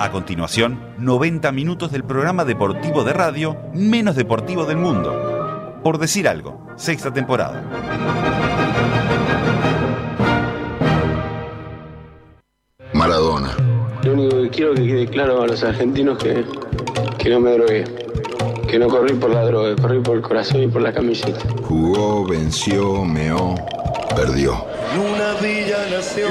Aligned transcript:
A 0.00 0.10
continuación, 0.10 0.80
90 0.96 1.52
minutos 1.52 1.92
del 1.92 2.04
programa 2.04 2.46
deportivo 2.46 3.04
de 3.04 3.12
radio 3.12 3.58
menos 3.74 4.16
deportivo 4.16 4.64
del 4.64 4.78
mundo. 4.78 5.78
Por 5.84 5.98
decir 5.98 6.26
algo, 6.26 6.66
sexta 6.76 7.12
temporada. 7.12 7.62
Maradona. 12.94 13.54
Lo 14.02 14.14
único 14.14 14.40
que 14.40 14.48
quiero 14.48 14.72
que 14.72 14.86
quede 14.86 15.06
claro 15.06 15.42
a 15.42 15.46
los 15.46 15.62
argentinos 15.62 16.16
que, 16.16 16.46
que 17.18 17.28
no 17.28 17.40
me 17.40 17.52
drogué. 17.52 17.84
Que 18.68 18.78
no 18.78 18.88
corrí 18.88 19.12
por 19.16 19.28
la 19.28 19.44
droga, 19.44 19.76
corrí 19.76 20.00
por 20.00 20.16
el 20.16 20.22
corazón 20.22 20.62
y 20.62 20.68
por 20.68 20.80
la 20.80 20.94
camiseta. 20.94 21.40
Jugó, 21.64 22.26
venció, 22.26 23.04
meó, 23.04 23.54
perdió. 24.16 24.64
Luna 24.96 25.34
Villa 25.42 25.76
nació. 25.90 26.26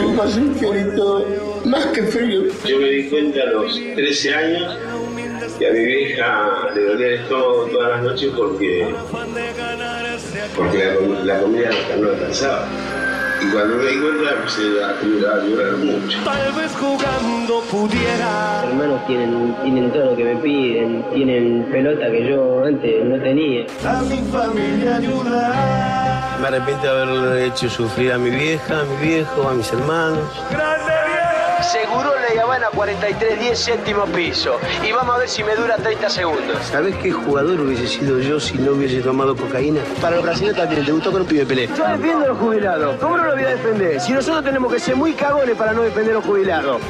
Más 1.65 1.85
que 1.87 2.03
frío. 2.03 2.43
Yo 2.65 2.79
me 2.79 2.89
di 2.89 3.09
cuenta 3.09 3.41
a 3.41 3.45
los 3.47 3.73
13 3.95 4.33
años 4.35 4.77
que 5.57 5.67
a 5.67 5.71
mi 5.71 5.86
vieja 5.86 6.69
le 6.73 6.81
dolía 6.83 7.07
estómago 7.21 7.67
todas 7.71 7.89
las 7.89 8.04
noches 8.04 8.31
porque, 8.36 8.87
porque 10.55 10.77
la, 10.77 11.23
la 11.33 11.39
comida 11.41 11.69
no 12.00 12.09
alcanzaba. 12.09 12.67
Y 13.41 13.51
cuando 13.51 13.77
me 13.77 13.86
di 13.86 14.00
cuenta 14.00 14.31
empecé 14.33 14.61
a, 14.83 14.89
a 14.89 15.43
llorar 15.45 15.77
mucho. 15.77 16.17
Tal 16.25 16.51
vez 16.53 16.71
jugando 16.75 17.61
pudiera. 17.71 18.64
hermanos 18.67 19.05
tienen, 19.07 19.55
tienen 19.64 19.91
todo 19.91 20.05
lo 20.11 20.15
que 20.17 20.23
me 20.25 20.36
piden, 20.37 21.05
tienen 21.14 21.65
pelota 21.71 22.11
que 22.11 22.29
yo 22.29 22.64
antes 22.65 23.05
no 23.05 23.21
tenía. 23.21 23.65
A 23.86 24.01
mi 24.01 24.17
familia 24.31 24.97
ayudar. 24.97 26.39
Me 26.41 26.47
arrepiento 26.47 26.83
de 26.83 26.89
haberle 26.89 27.45
hecho 27.47 27.69
sufrir 27.69 28.11
a 28.14 28.17
mi 28.17 28.29
vieja, 28.29 28.81
a 28.81 28.83
mi 28.83 29.07
viejo, 29.07 29.47
a 29.50 29.53
mis 29.53 29.71
hermanos. 29.71 30.19
Seguro 31.61 32.13
La 32.36 32.41
Habana 32.44 32.67
4310, 32.73 33.59
séptimo 33.59 34.05
piso. 34.05 34.58
Y 34.88 34.91
vamos 34.91 35.16
a 35.16 35.19
ver 35.19 35.30
si 35.30 35.44
me 35.44 35.55
dura 35.55 35.75
30 35.75 36.09
segundos. 36.09 36.58
¿Sabes 36.72 36.95
qué 36.97 37.11
jugador 37.11 37.59
hubiese 37.59 37.88
sido 37.88 38.20
yo 38.20 38.39
si 38.39 38.58
no 38.58 38.72
hubiese 38.72 39.02
tomado 39.02 39.36
cocaína? 39.36 39.81
Para 40.02 40.16
los 40.16 40.25
brasileños 40.25 40.58
también, 40.58 40.86
te 40.86 40.92
gustó 40.92 41.11
con 41.11 41.22
un 41.22 41.28
pibe 41.28 41.45
pelé. 41.45 41.67
Yo 41.67 41.86
defiendo 41.88 42.25
a 42.25 42.28
los 42.30 42.38
jubilados. 42.38 42.95
¿Cómo 43.00 43.17
no 43.17 43.25
lo 43.25 43.34
voy 43.34 43.44
a 43.44 43.50
defender? 43.50 44.00
Si 44.00 44.14
nosotros 44.14 44.44
tenemos 44.45 44.72
que 44.73 44.80
ser 44.80 44.95
muy 44.95 45.14
cagones 45.14 45.56
para 45.58 45.73
no 45.73 45.84
defender 45.84 46.14
a 46.14 46.16
los 46.17 46.25
jubilados. 46.25 46.81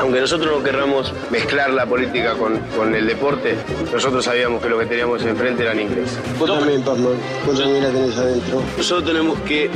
Aunque 0.00 0.20
nosotros 0.20 0.58
no 0.58 0.62
querramos 0.62 1.12
mezclar 1.30 1.70
la 1.70 1.86
política 1.86 2.34
con, 2.34 2.58
con 2.76 2.94
el 2.94 3.06
deporte, 3.06 3.56
nosotros 3.92 4.24
sabíamos 4.24 4.62
que 4.62 4.68
lo 4.68 4.78
que 4.78 4.86
teníamos 4.86 5.22
enfrente 5.24 5.62
eran 5.62 5.80
ingleses. 5.80 6.18
Vos 6.38 6.50
también, 6.50 6.82
Pazman. 6.82 7.14
Vos 7.46 7.58
también 7.58 7.82
la 7.82 7.90
tenés 7.90 8.18
adentro. 8.18 8.62
Nosotros 8.76 9.04
tenemos 9.06 9.38
que 9.40 9.70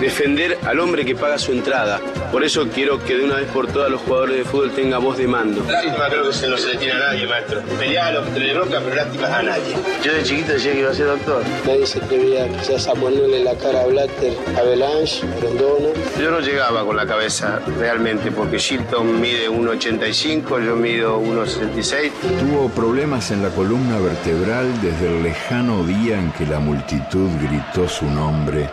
defender 0.00 0.58
al 0.66 0.78
hombre 0.80 1.04
que 1.04 1.14
paga 1.16 1.38
su 1.38 1.52
entrada. 1.52 2.00
Por 2.32 2.42
eso 2.42 2.66
quiero 2.74 2.98
que 2.98 3.14
de 3.14 3.24
una 3.24 3.36
vez 3.36 3.48
por 3.50 3.66
todas 3.66 3.90
los 3.90 4.00
jugadores 4.00 4.38
de 4.38 4.44
fútbol 4.46 4.70
tengan 4.70 5.04
voz 5.04 5.18
de 5.18 5.28
mando. 5.28 5.62
Lástima 5.70 6.08
creo 6.08 6.26
que 6.26 6.32
se 6.32 6.48
no 6.48 6.56
se 6.56 6.68
le 6.68 6.76
tiene 6.78 6.94
a 6.94 6.98
nadie, 6.98 7.26
maestro. 7.26 7.60
Peleaba 7.78 8.08
a 8.08 8.12
los 8.12 8.28
entre 8.28 8.54
roca, 8.54 8.80
pero 8.82 8.96
lástima 8.96 9.36
a 9.36 9.42
nadie. 9.42 9.76
Yo 10.02 10.14
de 10.14 10.22
chiquito 10.22 10.52
decía 10.52 10.72
que 10.72 10.80
iba 10.80 10.90
a 10.90 10.94
ser 10.94 11.06
doctor. 11.08 11.42
Nadie 11.66 11.86
se 11.86 11.98
atrevía 11.98 12.48
quizás 12.48 12.88
a 12.88 12.94
ponerle 12.94 13.44
la 13.44 13.54
cara 13.56 13.82
a 13.82 13.86
Blatter, 13.86 14.32
a 14.58 14.62
Belange, 14.62 15.26
a 15.26 15.40
Rondona. 15.40 15.88
Yo 16.18 16.30
no 16.30 16.40
llegaba 16.40 16.86
con 16.86 16.96
la 16.96 17.06
cabeza 17.06 17.60
realmente, 17.78 18.32
porque 18.32 18.56
Shilton 18.56 19.20
mide 19.20 19.50
1,85, 19.50 20.64
yo 20.64 20.74
mido 20.74 21.20
1,66. 21.20 22.12
Tuvo 22.40 22.70
problemas 22.70 23.30
en 23.30 23.42
la 23.42 23.50
columna 23.50 23.98
vertebral 23.98 24.80
desde 24.80 25.08
el 25.08 25.22
lejano 25.22 25.84
día 25.84 26.18
en 26.18 26.32
que 26.32 26.46
la 26.46 26.60
multitud 26.60 27.28
gritó 27.42 27.86
su 27.86 28.06
nombre 28.06 28.70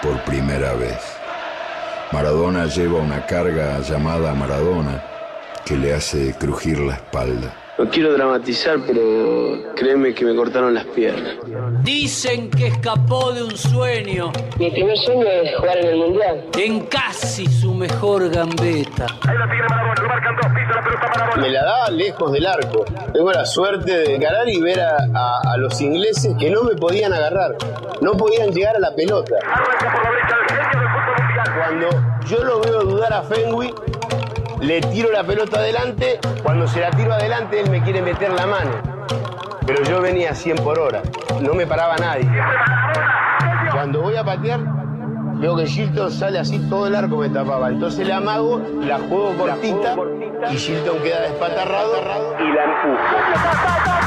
por 0.00 0.22
primera 0.22 0.74
vez. 0.74 1.19
Maradona 2.12 2.66
lleva 2.66 2.98
una 3.00 3.24
carga 3.26 3.78
llamada 3.80 4.34
Maradona 4.34 5.02
que 5.64 5.76
le 5.76 5.94
hace 5.94 6.34
crujir 6.38 6.78
la 6.80 6.94
espalda. 6.94 7.54
No 7.78 7.88
quiero 7.88 8.12
dramatizar, 8.12 8.76
pero 8.86 9.72
créeme 9.74 10.12
que 10.14 10.24
me 10.24 10.34
cortaron 10.36 10.74
las 10.74 10.84
piernas. 10.86 11.36
Dicen 11.82 12.50
que 12.50 12.66
escapó 12.66 13.32
de 13.32 13.42
un 13.44 13.56
sueño 13.56 14.32
Mi 14.58 14.70
primer 14.70 14.98
sueño 14.98 15.24
es 15.26 15.56
jugar 15.56 15.78
en 15.78 15.86
el 15.86 15.96
Mundial. 15.96 16.44
en 16.58 16.80
casi 16.86 17.46
su 17.46 17.72
mejor 17.72 18.28
gambeta. 18.28 19.06
Me 21.38 21.48
la 21.48 21.64
daba 21.64 21.90
lejos 21.90 22.32
del 22.32 22.46
arco. 22.46 22.84
Tengo 23.14 23.32
la 23.32 23.46
suerte 23.46 23.92
de 24.00 24.18
ganar 24.18 24.46
y 24.48 24.60
ver 24.60 24.80
a, 24.80 24.96
a- 25.14 25.52
a 25.54 25.56
los 25.56 25.80
ingleses 25.80 26.34
que 26.38 26.50
no 26.50 26.64
me 26.64 26.74
podían 26.74 27.14
agarrar. 27.14 27.56
No 28.02 28.12
podían 28.12 28.50
llegar 28.50 28.76
a 28.76 28.80
la 28.80 28.94
pelota. 28.94 29.36
Cuando 31.56 31.88
yo 32.26 32.44
lo 32.44 32.60
veo 32.60 32.82
dudar 32.82 33.12
a 33.12 33.22
Fenwick, 33.22 33.74
le 34.60 34.80
tiro 34.80 35.10
la 35.10 35.24
pelota 35.24 35.58
adelante. 35.58 36.18
Cuando 36.42 36.66
se 36.66 36.80
la 36.80 36.90
tiro 36.90 37.12
adelante, 37.12 37.60
él 37.60 37.70
me 37.70 37.82
quiere 37.82 38.02
meter 38.02 38.32
la 38.32 38.46
mano. 38.46 38.70
Pero 39.66 39.82
yo 39.84 40.00
venía 40.00 40.30
a 40.30 40.34
100 40.34 40.56
por 40.56 40.78
hora. 40.78 41.02
No 41.40 41.54
me 41.54 41.66
paraba 41.66 41.96
nadie. 41.96 42.28
Cuando 43.72 44.02
voy 44.02 44.16
a 44.16 44.24
patear, 44.24 44.60
veo 45.36 45.56
que 45.56 45.66
Shilton 45.66 46.10
sale 46.10 46.38
así, 46.38 46.58
todo 46.68 46.86
el 46.86 46.94
arco 46.94 47.16
me 47.16 47.28
tapaba. 47.28 47.68
Entonces 47.68 48.06
le 48.06 48.12
amago, 48.12 48.60
la 48.80 48.98
juego 48.98 49.34
cortita 49.38 49.96
y 50.50 50.56
Shilton 50.56 50.98
queda 50.98 51.20
despatarrado 51.22 51.92
y 52.38 52.52
la 52.52 52.64
empujo. 52.64 53.99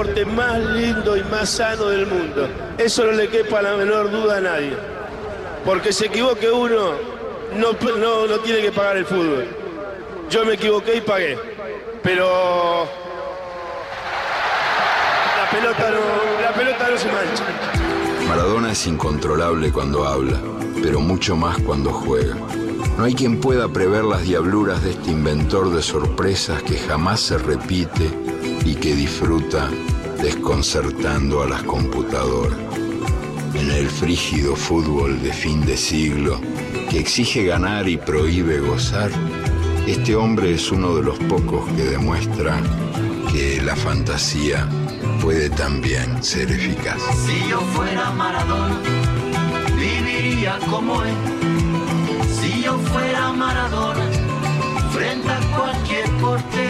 Deporte 0.00 0.24
más 0.24 0.58
lindo 0.58 1.16
y 1.16 1.22
más 1.24 1.50
sano 1.50 1.86
del 1.86 2.06
mundo. 2.06 2.48
Eso 2.78 3.04
no 3.04 3.12
le 3.12 3.28
quepa 3.28 3.60
la 3.60 3.76
menor 3.76 4.10
duda 4.10 4.38
a 4.38 4.40
nadie. 4.40 4.72
Porque 5.64 5.92
se 5.92 6.06
equivoque 6.06 6.50
uno, 6.50 6.92
no, 7.56 7.72
no, 7.98 8.26
no 8.26 8.38
tiene 8.40 8.62
que 8.62 8.72
pagar 8.72 8.96
el 8.96 9.04
fútbol. 9.04 9.46
Yo 10.30 10.44
me 10.44 10.54
equivoqué 10.54 10.96
y 10.96 11.00
pagué. 11.02 11.38
Pero 12.02 12.88
la 15.36 15.50
pelota 15.50 15.90
no, 15.90 16.42
la 16.42 16.54
pelota 16.54 16.90
no 16.90 16.98
se 16.98 17.06
mancha. 17.08 17.44
Maradona 18.26 18.72
es 18.72 18.86
incontrolable 18.86 19.70
cuando 19.70 20.06
habla, 20.06 20.40
pero 20.82 21.00
mucho 21.00 21.36
más 21.36 21.58
cuando 21.58 21.92
juega. 21.92 22.36
No 22.96 23.04
hay 23.04 23.14
quien 23.14 23.40
pueda 23.40 23.68
prever 23.68 24.04
las 24.04 24.22
diabluras 24.22 24.82
de 24.82 24.92
este 24.92 25.10
inventor 25.10 25.70
de 25.70 25.82
sorpresas 25.82 26.62
que 26.62 26.78
jamás 26.78 27.20
se 27.20 27.38
repite 27.38 28.29
y 28.64 28.74
que 28.74 28.94
disfruta 28.94 29.68
desconcertando 30.22 31.42
a 31.42 31.48
las 31.48 31.62
computadoras. 31.62 32.58
En 33.54 33.70
el 33.70 33.88
frígido 33.88 34.54
fútbol 34.54 35.22
de 35.22 35.32
fin 35.32 35.64
de 35.64 35.76
siglo, 35.76 36.40
que 36.88 36.98
exige 36.98 37.44
ganar 37.44 37.88
y 37.88 37.96
prohíbe 37.96 38.58
gozar, 38.60 39.10
este 39.86 40.14
hombre 40.14 40.54
es 40.54 40.70
uno 40.70 40.94
de 40.94 41.02
los 41.02 41.18
pocos 41.18 41.68
que 41.72 41.84
demuestra 41.84 42.60
que 43.32 43.60
la 43.62 43.76
fantasía 43.76 44.68
puede 45.20 45.50
también 45.50 46.22
ser 46.22 46.50
eficaz. 46.50 47.00
Si 47.26 47.48
yo 47.48 47.60
fuera 47.74 48.10
Maradona, 48.10 48.80
viviría 49.76 50.58
como 50.70 51.02
él. 51.02 51.14
Si 52.40 52.62
yo 52.62 52.78
fuera 52.78 53.32
Maradona, 53.32 54.04
frente 54.92 55.28
a 55.28 55.40
cualquier 55.56 56.10
portería. 56.20 56.69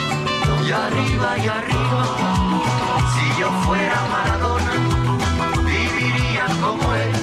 y 0.67 0.71
arriba 0.71 1.37
y 1.37 1.47
arriba. 1.47 2.05
Si 3.13 3.39
yo 3.39 3.49
fuera 3.65 4.05
Maradona, 4.09 4.73
viviría 5.65 6.45
como 6.61 6.93
él. 6.95 7.20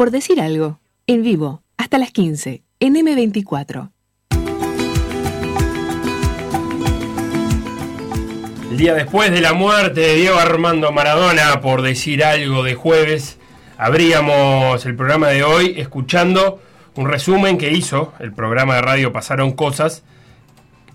Por 0.00 0.10
decir 0.10 0.40
algo, 0.40 0.80
en 1.06 1.22
vivo, 1.22 1.62
hasta 1.76 1.98
las 1.98 2.10
15, 2.10 2.62
en 2.80 2.94
M24. 2.94 3.90
El 8.70 8.78
día 8.78 8.94
después 8.94 9.30
de 9.30 9.42
la 9.42 9.52
muerte 9.52 10.00
de 10.00 10.14
Diego 10.14 10.38
Armando 10.38 10.90
Maradona, 10.90 11.60
por 11.60 11.82
decir 11.82 12.24
algo 12.24 12.62
de 12.62 12.76
jueves, 12.76 13.38
abríamos 13.76 14.86
el 14.86 14.96
programa 14.96 15.28
de 15.28 15.42
hoy 15.42 15.74
escuchando 15.76 16.62
un 16.94 17.06
resumen 17.06 17.58
que 17.58 17.70
hizo 17.70 18.14
el 18.20 18.32
programa 18.32 18.76
de 18.76 18.80
radio 18.80 19.12
Pasaron 19.12 19.52
Cosas 19.52 20.02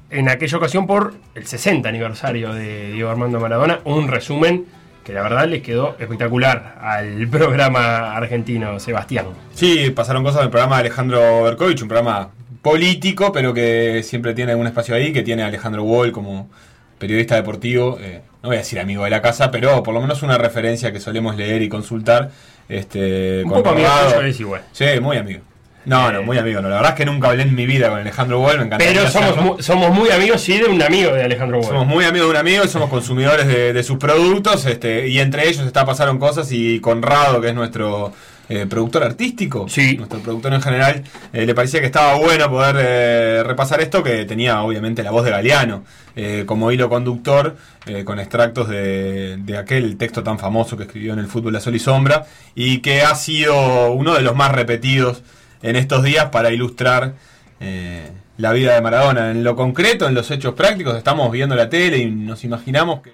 en 0.10 0.30
aquella 0.30 0.58
ocasión 0.58 0.88
por 0.88 1.14
el 1.36 1.46
60 1.46 1.88
aniversario 1.88 2.56
de 2.56 2.94
Diego 2.94 3.12
Armando 3.12 3.40
Maradona, 3.40 3.82
un 3.84 4.08
resumen 4.08 4.66
que 5.06 5.14
la 5.14 5.22
verdad 5.22 5.48
le 5.48 5.62
quedó 5.62 5.96
espectacular 6.00 6.76
al 6.82 7.28
programa 7.32 8.16
argentino 8.16 8.80
Sebastián. 8.80 9.28
Sí, 9.54 9.92
pasaron 9.92 10.24
cosas 10.24 10.40
en 10.42 10.46
el 10.46 10.52
programa 10.52 10.78
de 10.78 10.82
Alejandro 10.82 11.44
Berkovich, 11.44 11.84
un 11.84 11.88
programa 11.88 12.32
político, 12.64 13.32
pero 13.32 13.54
que 13.54 14.02
siempre 14.04 14.34
tiene 14.34 14.56
un 14.56 14.66
espacio 14.66 14.96
ahí, 14.96 15.14
que 15.14 15.22
tiene 15.22 15.44
a 15.44 15.48
Alejandro 15.48 15.84
Wall 15.84 16.12
como 16.12 16.50
periodista 16.98 17.36
deportivo, 17.36 18.00
eh, 18.02 18.22
no 18.42 18.50
voy 18.50 18.56
a 18.56 18.60
decir 18.60 18.80
amigo 18.80 19.04
de 19.04 19.12
la 19.12 19.22
casa, 19.22 19.52
pero 19.52 19.84
por 19.84 19.94
lo 19.94 20.02
menos 20.02 20.24
una 20.24 20.40
referencia 20.40 20.92
que 20.92 21.00
solemos 21.00 21.36
leer 21.38 21.62
y 21.62 21.70
consultar. 21.70 22.32
Este, 22.68 23.44
Un 23.44 23.52
con 23.52 23.62
poco 23.62 23.76
amigo 23.76 24.22
es 24.24 24.40
igual. 24.40 24.64
Sí, 24.72 24.86
muy 25.00 25.18
amigo. 25.18 25.42
No, 25.86 26.12
no, 26.12 26.24
muy 26.24 26.38
amigo. 26.38 26.62
No, 26.62 26.70
la 26.70 26.76
verdad 26.78 26.92
es 26.94 26.98
que 26.98 27.06
nunca 27.06 27.30
hablé 27.30 27.44
en 27.44 27.54
mi 27.56 27.66
vida 27.66 27.90
con 27.90 28.00
Alejandro 28.00 28.42
Wall, 28.42 28.58
me 28.60 28.66
encantaría 28.66 28.94
Pero 28.94 29.10
somos, 29.12 29.38
mu- 29.38 29.62
somos 29.62 29.92
muy 29.92 30.10
amigos, 30.10 30.42
sí, 30.42 30.58
de 30.58 30.66
un 30.66 30.82
amigo 30.82 31.12
de 31.14 31.24
Alejandro 31.24 31.58
Bueno. 31.60 31.72
Somos 31.74 31.88
muy 31.88 32.06
amigos 32.06 32.28
de 32.28 32.32
un 32.32 32.38
amigo 32.38 32.64
y 32.64 32.68
somos 32.68 32.90
consumidores 32.90 33.48
de, 33.48 33.74
de 33.74 33.84
sus 33.84 33.98
productos, 33.98 34.66
este, 34.66 35.08
y 35.08 35.20
entre 35.20 35.48
ellos 35.48 35.66
está 35.66 35.86
Pasaron 35.86 36.18
Cosas 36.18 36.52
y 36.52 36.80
Conrado, 36.80 37.40
que 37.42 37.50
es 37.50 37.56
nuestro 37.56 38.12
eh, 38.50 38.66
productor 38.70 39.04
artístico, 39.04 39.68
nuestro 39.98 40.20
productor 40.20 40.54
en 40.54 40.62
general, 40.62 41.04
eh, 41.34 41.46
le 41.46 41.56
parecía 41.56 41.80
que 41.80 41.88
estaba 41.88 42.16
bueno 42.16 42.50
poder 42.50 42.76
eh, 42.80 43.44
repasar 43.44 43.82
esto, 43.82 44.04
que 44.04 44.26
tenía 44.26 44.62
obviamente 44.62 45.02
la 45.04 45.12
voz 45.12 45.24
de 45.26 45.32
Galeano 45.32 45.84
eh, 46.16 46.44
como 46.46 46.72
hilo 46.72 46.88
conductor, 46.88 47.56
eh, 47.88 48.04
con 48.04 48.20
extractos 48.20 48.70
de, 48.70 49.38
de 49.38 49.58
aquel 49.58 49.98
texto 49.98 50.24
tan 50.24 50.38
famoso 50.40 50.78
que 50.78 50.84
escribió 50.84 51.14
en 51.14 51.20
el 51.20 51.28
fútbol 51.28 51.56
a 51.56 51.60
sol 51.60 51.76
y 51.76 51.80
sombra, 51.80 52.26
y 52.56 52.80
que 52.80 53.02
ha 53.02 53.16
sido 53.16 53.92
uno 53.94 54.14
de 54.14 54.22
los 54.22 54.36
más 54.36 54.52
repetidos 54.52 55.24
en 55.66 55.76
estos 55.76 56.04
días 56.04 56.26
para 56.26 56.52
ilustrar 56.52 57.16
eh, 57.60 58.12
la 58.38 58.54
vida 58.54 58.76
de 58.76 58.82
Maradona. 58.82 59.32
En 59.32 59.44
lo 59.44 59.56
concreto, 59.56 60.08
en 60.08 60.14
los 60.14 60.30
hechos 60.30 60.54
prácticos, 60.54 60.96
estamos 60.96 61.32
viendo 61.32 61.56
la 61.56 61.70
tele 61.70 61.98
y 61.98 62.06
nos 62.06 62.44
imaginamos 62.44 63.02
que, 63.02 63.14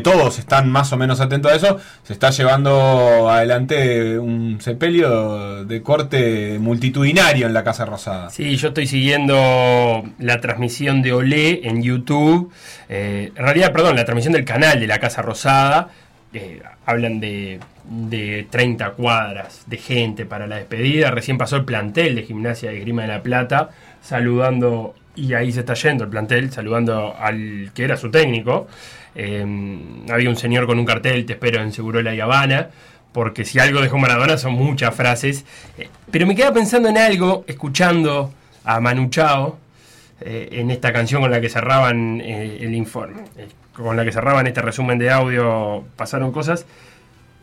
todos 0.00 0.40
están 0.40 0.68
más 0.68 0.92
o 0.92 0.96
menos 0.96 1.20
atentos 1.20 1.52
a 1.52 1.54
eso. 1.54 1.78
Se 2.02 2.12
está 2.12 2.30
llevando 2.30 3.30
adelante 3.30 4.18
un 4.18 4.58
sepelio 4.60 5.64
de 5.64 5.82
corte 5.82 6.58
multitudinario 6.58 7.46
en 7.46 7.54
la 7.54 7.62
Casa 7.62 7.84
Rosada. 7.84 8.30
Sí, 8.30 8.56
yo 8.56 8.68
estoy 8.68 8.86
siguiendo 8.86 10.02
la 10.18 10.40
transmisión 10.40 11.02
de 11.02 11.12
Olé 11.12 11.68
en 11.68 11.82
YouTube. 11.82 12.52
Eh, 12.88 13.30
en 13.36 13.42
realidad, 13.42 13.72
perdón, 13.72 13.96
la 13.96 14.04
transmisión 14.04 14.32
del 14.32 14.44
canal 14.44 14.80
de 14.80 14.86
la 14.86 14.98
Casa 14.98 15.22
Rosada. 15.22 15.90
Hablan 16.84 17.20
de, 17.20 17.60
de 17.88 18.46
30 18.50 18.90
cuadras 18.92 19.62
de 19.66 19.76
gente 19.78 20.26
para 20.26 20.46
la 20.46 20.56
despedida. 20.56 21.10
Recién 21.10 21.38
pasó 21.38 21.56
el 21.56 21.64
plantel 21.64 22.14
de 22.16 22.22
Gimnasia 22.22 22.70
de 22.70 22.80
Grima 22.80 23.02
de 23.02 23.08
la 23.08 23.22
Plata 23.22 23.70
saludando, 24.02 24.94
y 25.14 25.34
ahí 25.34 25.52
se 25.52 25.60
está 25.60 25.74
yendo 25.74 26.04
el 26.04 26.10
plantel, 26.10 26.50
saludando 26.52 27.14
al 27.18 27.70
que 27.74 27.84
era 27.84 27.96
su 27.96 28.10
técnico. 28.10 28.66
Eh, 29.14 29.44
había 30.10 30.28
un 30.28 30.36
señor 30.36 30.66
con 30.66 30.78
un 30.78 30.84
cartel, 30.84 31.26
te 31.26 31.34
espero 31.34 31.60
en 31.62 31.72
Segurola 31.72 32.14
y 32.14 32.20
Habana, 32.20 32.70
porque 33.12 33.44
si 33.44 33.58
algo 33.58 33.80
dejó 33.80 33.98
Maradona 33.98 34.36
son 34.36 34.52
muchas 34.52 34.94
frases. 34.94 35.44
Eh, 35.78 35.88
pero 36.10 36.26
me 36.26 36.34
queda 36.34 36.52
pensando 36.52 36.88
en 36.88 36.98
algo, 36.98 37.44
escuchando 37.46 38.32
a 38.64 38.80
Manu 38.80 39.08
Chao, 39.08 39.58
eh, 40.20 40.48
en 40.52 40.70
esta 40.70 40.92
canción 40.92 41.20
con 41.20 41.30
la 41.30 41.40
que 41.40 41.48
cerraban 41.48 42.20
eh, 42.22 42.58
el 42.60 42.74
informe, 42.74 43.22
con 43.74 43.96
la 43.96 44.04
que 44.04 44.12
cerraban 44.12 44.46
este 44.46 44.62
resumen 44.62 44.98
de 44.98 45.10
audio, 45.10 45.84
pasaron 45.96 46.32
cosas. 46.32 46.66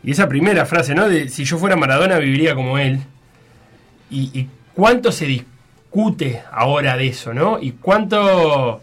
Y 0.04 0.10
esa 0.10 0.28
primera 0.28 0.66
frase, 0.66 0.94
¿no? 0.94 1.08
De 1.08 1.28
si 1.30 1.44
yo 1.44 1.56
fuera 1.56 1.76
Maradona 1.76 2.18
viviría 2.18 2.54
como 2.54 2.78
él. 2.78 3.00
Y, 4.10 4.48
cuánto 4.74 5.10
se 5.10 5.24
discute 5.26 6.42
ahora 6.52 6.96
de 6.96 7.08
eso, 7.08 7.32
¿no? 7.32 7.58
Y 7.60 7.72
cuánto... 7.72 8.82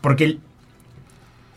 Porque 0.00 0.38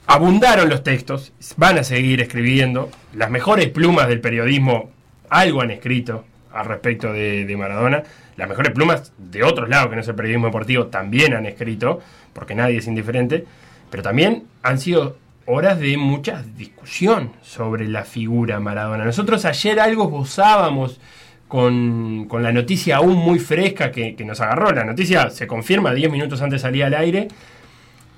abundaron 0.08 0.68
los 0.68 0.84
textos, 0.84 1.32
van 1.58 1.78
a 1.78 1.84
seguir 1.84 2.22
escribiendo, 2.22 2.90
las 3.14 3.30
mejores 3.30 3.70
plumas 3.70 4.08
del 4.08 4.20
periodismo 4.20 4.90
algo 5.30 5.62
han 5.62 5.72
escrito 5.72 6.26
al 6.52 6.66
respecto 6.66 7.14
de, 7.14 7.46
de 7.46 7.58
Maradona, 7.58 8.04
las 8.36 8.50
mejores 8.50 8.74
plumas 8.74 9.14
de 9.18 9.44
otros 9.44 9.70
lados 9.70 9.90
que 9.90 9.96
no 9.96 10.02
es 10.02 10.08
el 10.08 10.16
periodismo 10.16 10.48
deportivo 10.48 10.88
también 10.88 11.34
han 11.34 11.46
escrito, 11.46 12.02
porque 12.34 12.56
nadie 12.56 12.78
es 12.78 12.88
indiferente, 12.88 13.46
pero 13.90 14.04
también 14.04 14.44
han 14.64 14.80
sido 14.80 15.18
horas 15.46 15.80
de 15.80 15.98
mucha 15.98 16.44
discusión 16.56 17.32
sobre 17.42 17.88
la 17.88 18.04
figura 18.04 18.60
Maradona. 18.60 19.06
Nosotros 19.06 19.46
ayer 19.46 19.80
algo 19.80 20.06
gozábamos 20.06 21.00
con, 21.48 22.26
con 22.30 22.44
la 22.44 22.52
noticia 22.52 22.98
aún 22.98 23.18
muy 23.18 23.40
fresca 23.40 23.92
que, 23.92 24.16
que 24.16 24.24
nos 24.24 24.40
agarró, 24.40 24.72
la 24.72 24.86
noticia 24.86 25.30
se 25.30 25.48
confirma 25.48 25.94
10 25.94 26.12
minutos 26.12 26.42
antes 26.42 26.62
de 26.62 26.68
salir 26.68 26.84
al 26.84 26.94
aire, 26.94 27.28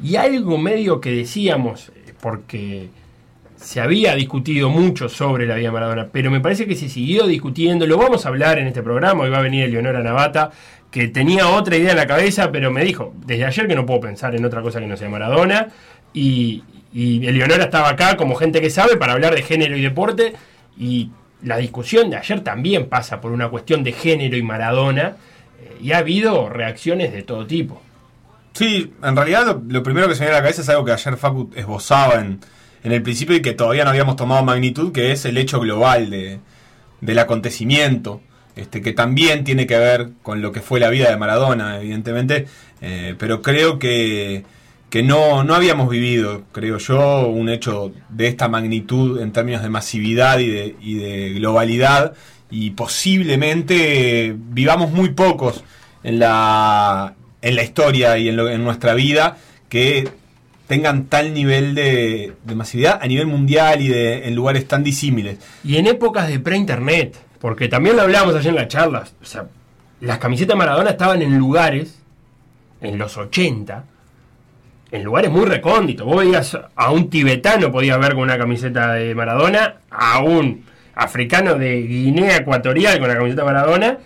y 0.03 0.17
algo 0.17 0.57
medio 0.57 1.01
que 1.01 1.11
decíamos, 1.11 1.91
eh, 1.95 2.13
porque 2.21 2.89
se 3.55 3.79
había 3.79 4.13
discutido 4.15 4.69
mucho 4.69 5.07
sobre 5.09 5.47
la 5.47 5.55
vida 5.55 5.71
Maradona, 5.71 6.09
pero 6.11 6.29
me 6.29 6.41
parece 6.41 6.67
que 6.67 6.75
se 6.75 6.89
siguió 6.89 7.25
discutiendo, 7.25 7.87
lo 7.87 7.97
vamos 7.97 8.25
a 8.25 8.29
hablar 8.29 8.59
en 8.59 8.67
este 8.67 8.83
programa, 8.83 9.23
hoy 9.23 9.29
va 9.29 9.39
a 9.39 9.41
venir 9.41 9.63
Eleonora 9.63 10.03
Navata, 10.03 10.51
que 10.91 11.07
tenía 11.07 11.47
otra 11.47 11.77
idea 11.77 11.91
en 11.91 11.97
la 11.97 12.05
cabeza, 12.05 12.51
pero 12.51 12.69
me 12.69 12.83
dijo, 12.83 13.13
desde 13.25 13.45
ayer 13.45 13.67
que 13.67 13.75
no 13.75 13.85
puedo 13.85 14.01
pensar 14.01 14.35
en 14.35 14.45
otra 14.45 14.61
cosa 14.61 14.79
que 14.79 14.87
no 14.87 14.97
sea 14.97 15.09
Maradona, 15.09 15.69
y, 16.13 16.63
y 16.93 17.25
Eleonora 17.25 17.63
estaba 17.65 17.89
acá 17.89 18.17
como 18.17 18.35
gente 18.35 18.61
que 18.61 18.69
sabe 18.69 18.97
para 18.97 19.13
hablar 19.13 19.35
de 19.35 19.41
género 19.41 19.75
y 19.75 19.81
deporte, 19.81 20.33
y 20.77 21.09
la 21.41 21.57
discusión 21.57 22.09
de 22.09 22.17
ayer 22.17 22.41
también 22.41 22.87
pasa 22.87 23.19
por 23.19 23.31
una 23.31 23.49
cuestión 23.49 23.83
de 23.83 23.91
género 23.91 24.37
y 24.37 24.43
Maradona, 24.43 25.17
eh, 25.59 25.77
y 25.81 25.91
ha 25.91 25.97
habido 25.97 26.49
reacciones 26.49 27.11
de 27.11 27.23
todo 27.23 27.45
tipo. 27.47 27.81
Sí, 28.53 28.93
en 29.01 29.15
realidad 29.15 29.61
lo, 29.67 29.83
primero 29.83 30.07
que 30.07 30.13
se 30.13 30.21
me 30.21 30.27
viene 30.27 30.37
a 30.37 30.41
la 30.41 30.43
cabeza 30.43 30.61
es 30.61 30.69
algo 30.69 30.85
que 30.85 30.91
ayer 30.91 31.17
Facu 31.17 31.49
esbozaba 31.55 32.21
en, 32.21 32.39
en 32.83 32.91
el 32.91 33.01
principio 33.01 33.35
y 33.35 33.41
que 33.41 33.53
todavía 33.53 33.83
no 33.83 33.89
habíamos 33.89 34.15
tomado 34.15 34.43
magnitud, 34.43 34.91
que 34.91 35.11
es 35.11 35.25
el 35.25 35.37
hecho 35.37 35.59
global 35.59 36.11
de, 36.11 36.39
del 37.01 37.19
acontecimiento, 37.19 38.21
este, 38.55 38.81
que 38.81 38.93
también 38.93 39.43
tiene 39.43 39.65
que 39.65 39.77
ver 39.77 40.09
con 40.21 40.41
lo 40.41 40.51
que 40.51 40.61
fue 40.61 40.79
la 40.79 40.89
vida 40.89 41.09
de 41.09 41.17
Maradona, 41.17 41.79
evidentemente, 41.79 42.45
eh, 42.81 43.15
pero 43.17 43.41
creo 43.41 43.79
que, 43.79 44.43
que 44.93 45.01
no, 45.01 45.43
no 45.43 45.55
habíamos 45.55 45.89
vivido, 45.89 46.43
creo 46.51 46.77
yo, 46.77 47.27
un 47.27 47.49
hecho 47.49 47.91
de 48.09 48.27
esta 48.27 48.47
magnitud 48.47 49.19
en 49.21 49.31
términos 49.31 49.63
de 49.63 49.69
masividad 49.69 50.37
y 50.37 50.51
de, 50.93 51.33
globalidad, 51.33 52.13
y 52.51 52.69
posiblemente 52.71 54.35
vivamos 54.37 54.91
muy 54.91 55.09
pocos 55.09 55.63
en 56.03 56.19
la, 56.19 57.15
en 57.41 57.55
la 57.55 57.63
historia 57.63 58.19
y 58.19 58.29
en, 58.29 58.35
lo- 58.35 58.47
en 58.51 58.63
nuestra 58.63 58.93
vida 58.93 59.37
que 59.67 60.09
tengan 60.67 61.05
tal 61.05 61.33
nivel 61.33 61.73
de, 61.73 62.33
de 62.43 62.53
masividad 62.55 62.99
a 63.01 63.07
nivel 63.07 63.25
mundial 63.25 63.81
y 63.81 63.87
de, 63.87 64.27
en 64.27 64.35
lugares 64.35 64.67
tan 64.67 64.83
disímiles. 64.83 65.39
Y 65.63 65.77
en 65.77 65.87
épocas 65.87 66.27
de 66.27 66.39
pre-internet, 66.39 67.17
porque 67.39 67.67
también 67.67 67.95
lo 67.95 68.03
hablábamos 68.03 68.35
ayer 68.35 68.49
en 68.49 68.55
la 68.57 68.67
charla, 68.67 69.05
o 69.19 69.25
sea, 69.25 69.47
las 70.01 70.19
camisetas 70.19 70.55
Maradona 70.55 70.91
estaban 70.91 71.23
en 71.23 71.35
lugares, 71.35 71.97
en 72.79 72.99
los 72.99 73.17
80, 73.17 73.85
en 74.93 75.03
lugares 75.03 75.31
muy 75.31 75.45
recónditos. 75.45 76.05
Vos 76.05 76.17
veías 76.17 76.55
a 76.75 76.91
un 76.91 77.09
tibetano, 77.09 77.71
podías 77.71 77.99
ver 77.99 78.13
con 78.13 78.21
una 78.21 78.37
camiseta 78.37 78.93
de 78.93 79.15
Maradona, 79.15 79.77
a 79.89 80.19
un 80.19 80.63
africano 80.93 81.55
de 81.55 81.81
Guinea 81.81 82.37
Ecuatorial 82.37 82.99
con 82.99 83.07
la 83.07 83.15
camiseta 83.15 83.41
de 83.41 83.45
Maradona, 83.45 83.97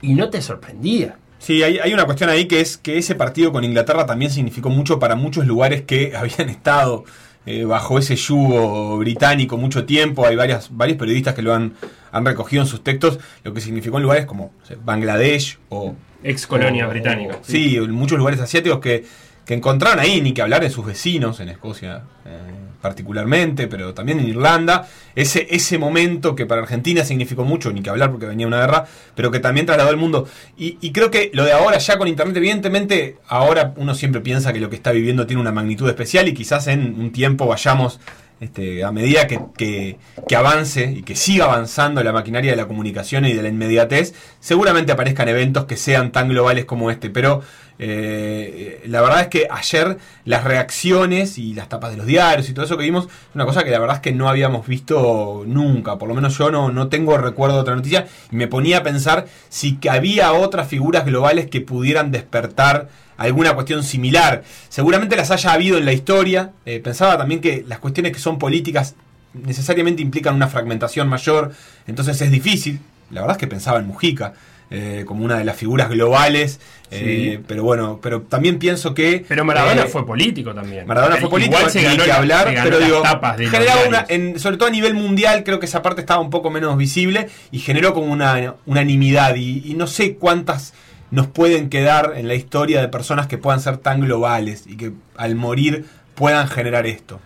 y 0.00 0.14
no 0.14 0.30
te 0.30 0.40
sorprendía. 0.40 1.16
Sí, 1.38 1.62
hay, 1.62 1.78
hay 1.78 1.92
una 1.92 2.06
cuestión 2.06 2.30
ahí 2.30 2.46
que 2.46 2.62
es 2.62 2.78
que 2.78 2.96
ese 2.96 3.14
partido 3.14 3.52
con 3.52 3.64
Inglaterra 3.64 4.06
también 4.06 4.30
significó 4.30 4.70
mucho 4.70 4.98
para 4.98 5.14
muchos 5.14 5.46
lugares 5.46 5.82
que 5.82 6.16
habían 6.16 6.48
estado 6.48 7.04
eh, 7.44 7.66
bajo 7.66 7.98
ese 7.98 8.16
yugo 8.16 8.96
británico 8.96 9.58
mucho 9.58 9.84
tiempo. 9.84 10.26
Hay 10.26 10.36
varias, 10.36 10.74
varios 10.74 10.96
periodistas 10.96 11.34
que 11.34 11.42
lo 11.42 11.52
han, 11.52 11.74
han 12.12 12.24
recogido 12.24 12.62
en 12.62 12.68
sus 12.68 12.82
textos, 12.82 13.18
lo 13.42 13.52
que 13.52 13.60
significó 13.60 13.98
en 13.98 14.04
lugares 14.04 14.24
como 14.24 14.52
Bangladesh 14.84 15.58
o... 15.68 15.94
Ex 16.22 16.46
colonia 16.46 16.86
británica. 16.86 17.36
Sí, 17.42 17.78
muchos 17.90 18.16
lugares 18.16 18.40
asiáticos 18.40 18.80
que, 18.80 19.04
que 19.44 19.54
encontraron 19.54 19.98
ahí, 19.98 20.20
ni 20.20 20.32
que 20.32 20.42
hablar 20.42 20.64
en 20.64 20.70
sus 20.70 20.86
vecinos, 20.86 21.40
en 21.40 21.48
Escocia. 21.50 22.02
Eh, 22.24 22.64
particularmente, 22.84 23.66
pero 23.66 23.94
también 23.94 24.20
en 24.20 24.28
Irlanda, 24.28 24.86
ese, 25.14 25.46
ese 25.48 25.78
momento 25.78 26.34
que 26.34 26.44
para 26.44 26.60
Argentina 26.60 27.02
significó 27.02 27.42
mucho, 27.42 27.72
ni 27.72 27.80
que 27.80 27.88
hablar 27.88 28.10
porque 28.10 28.26
venía 28.26 28.46
una 28.46 28.60
guerra, 28.60 28.84
pero 29.14 29.30
que 29.30 29.40
también 29.40 29.64
trasladó 29.64 29.88
al 29.88 29.96
mundo. 29.96 30.28
Y, 30.58 30.92
creo 30.92 31.10
que 31.10 31.30
lo 31.32 31.46
de 31.46 31.52
ahora 31.52 31.78
ya 31.78 31.96
con 31.96 32.08
Internet, 32.08 32.36
evidentemente, 32.36 33.16
ahora 33.26 33.72
uno 33.78 33.94
siempre 33.94 34.20
piensa 34.20 34.52
que 34.52 34.60
lo 34.60 34.68
que 34.68 34.76
está 34.76 34.92
viviendo 34.92 35.26
tiene 35.26 35.40
una 35.40 35.50
magnitud 35.50 35.88
especial 35.88 36.28
y 36.28 36.34
quizás 36.34 36.66
en 36.66 37.00
un 37.00 37.10
tiempo 37.10 37.46
vayamos 37.46 38.00
este, 38.44 38.84
a 38.84 38.92
medida 38.92 39.26
que, 39.26 39.40
que, 39.56 40.36
avance 40.36 40.90
y 40.90 41.02
que 41.02 41.16
siga 41.16 41.44
avanzando 41.46 42.02
la 42.02 42.12
maquinaria 42.12 42.50
de 42.50 42.56
la 42.56 42.66
comunicación 42.66 43.24
y 43.24 43.32
de 43.32 43.42
la 43.42 43.48
inmediatez, 43.48 44.14
seguramente 44.40 44.92
aparezcan 44.92 45.28
eventos 45.28 45.64
que 45.64 45.76
sean 45.76 46.12
tan 46.12 46.28
globales 46.28 46.64
como 46.64 46.90
este. 46.90 47.10
Pero 47.10 47.42
eh, 47.78 48.82
la 48.86 49.00
verdad 49.00 49.22
es 49.22 49.28
que 49.28 49.48
ayer 49.50 49.98
las 50.24 50.44
reacciones 50.44 51.38
y 51.38 51.54
las 51.54 51.68
tapas 51.68 51.90
de 51.90 51.96
los 51.96 52.06
diarios 52.06 52.48
y 52.48 52.54
todo 52.54 52.64
eso 52.64 52.76
que 52.76 52.84
vimos, 52.84 53.08
una 53.34 53.44
cosa 53.44 53.64
que 53.64 53.70
la 53.70 53.78
verdad 53.78 53.96
es 53.96 54.02
que 54.02 54.12
no 54.12 54.28
habíamos 54.28 54.66
visto 54.66 55.44
nunca, 55.46 55.98
por 55.98 56.08
lo 56.08 56.14
menos 56.14 56.38
yo 56.38 56.50
no, 56.50 56.70
no 56.70 56.88
tengo 56.88 57.16
recuerdo 57.18 57.56
de 57.56 57.62
otra 57.62 57.74
noticia, 57.74 58.06
y 58.30 58.36
me 58.36 58.46
ponía 58.46 58.78
a 58.78 58.82
pensar 58.82 59.26
si 59.48 59.78
había 59.90 60.32
otras 60.32 60.68
figuras 60.68 61.04
globales 61.04 61.48
que 61.48 61.60
pudieran 61.60 62.12
despertar 62.12 62.88
alguna 63.16 63.54
cuestión 63.54 63.82
similar. 63.82 64.42
Seguramente 64.68 65.16
las 65.16 65.30
haya 65.30 65.52
habido 65.52 65.78
en 65.78 65.84
la 65.84 65.92
historia, 65.92 66.52
eh, 66.66 66.80
pensaba 66.80 67.16
también 67.18 67.40
que 67.40 67.64
las 67.66 67.78
cuestiones 67.78 68.12
que 68.12 68.18
son 68.18 68.38
políticas 68.38 68.94
necesariamente 69.34 70.02
implican 70.02 70.34
una 70.34 70.48
fragmentación 70.48 71.08
mayor, 71.08 71.52
entonces 71.86 72.20
es 72.20 72.30
difícil, 72.30 72.80
la 73.10 73.22
verdad 73.22 73.36
es 73.36 73.40
que 73.40 73.46
pensaba 73.46 73.78
en 73.78 73.86
Mujica. 73.86 74.34
Eh, 74.70 75.04
como 75.06 75.24
una 75.24 75.38
de 75.38 75.44
las 75.44 75.56
figuras 75.56 75.88
globales. 75.90 76.58
Eh, 76.90 77.40
pero 77.46 77.62
bueno, 77.62 78.00
pero 78.02 78.22
también 78.22 78.58
pienso 78.58 78.94
que. 78.94 79.24
Pero 79.28 79.44
Maradona 79.44 79.82
eh, 79.82 79.88
fue 79.88 80.06
político 80.06 80.54
también. 80.54 80.86
Maradona 80.86 81.16
fue 81.16 81.28
político, 81.28 81.58
hay 81.58 81.96
que 81.98 82.12
hablar, 82.12 82.52
pero 82.62 82.78
digo, 82.80 83.02
generaba 83.38 83.82
una, 83.86 84.06
sobre 84.38 84.56
todo 84.56 84.68
a 84.68 84.72
nivel 84.72 84.94
mundial, 84.94 85.44
creo 85.44 85.60
que 85.60 85.66
esa 85.66 85.82
parte 85.82 86.00
estaba 86.00 86.20
un 86.20 86.30
poco 86.30 86.50
menos 86.50 86.76
visible 86.76 87.28
y 87.52 87.58
generó 87.58 87.92
como 87.92 88.12
una 88.12 88.54
unanimidad. 88.64 89.36
Y, 89.36 89.74
no 89.74 89.86
sé 89.86 90.14
cuántas 90.16 90.72
nos 91.14 91.26
pueden 91.26 91.70
quedar 91.70 92.12
en 92.16 92.28
la 92.28 92.34
historia 92.34 92.80
de 92.80 92.88
personas 92.88 93.26
que 93.26 93.38
puedan 93.38 93.60
ser 93.60 93.78
tan 93.78 94.00
globales 94.00 94.64
y 94.66 94.76
que 94.76 94.92
al 95.16 95.36
morir 95.36 95.84
puedan 96.14 96.48
generar 96.48 96.86
esto. 96.86 97.20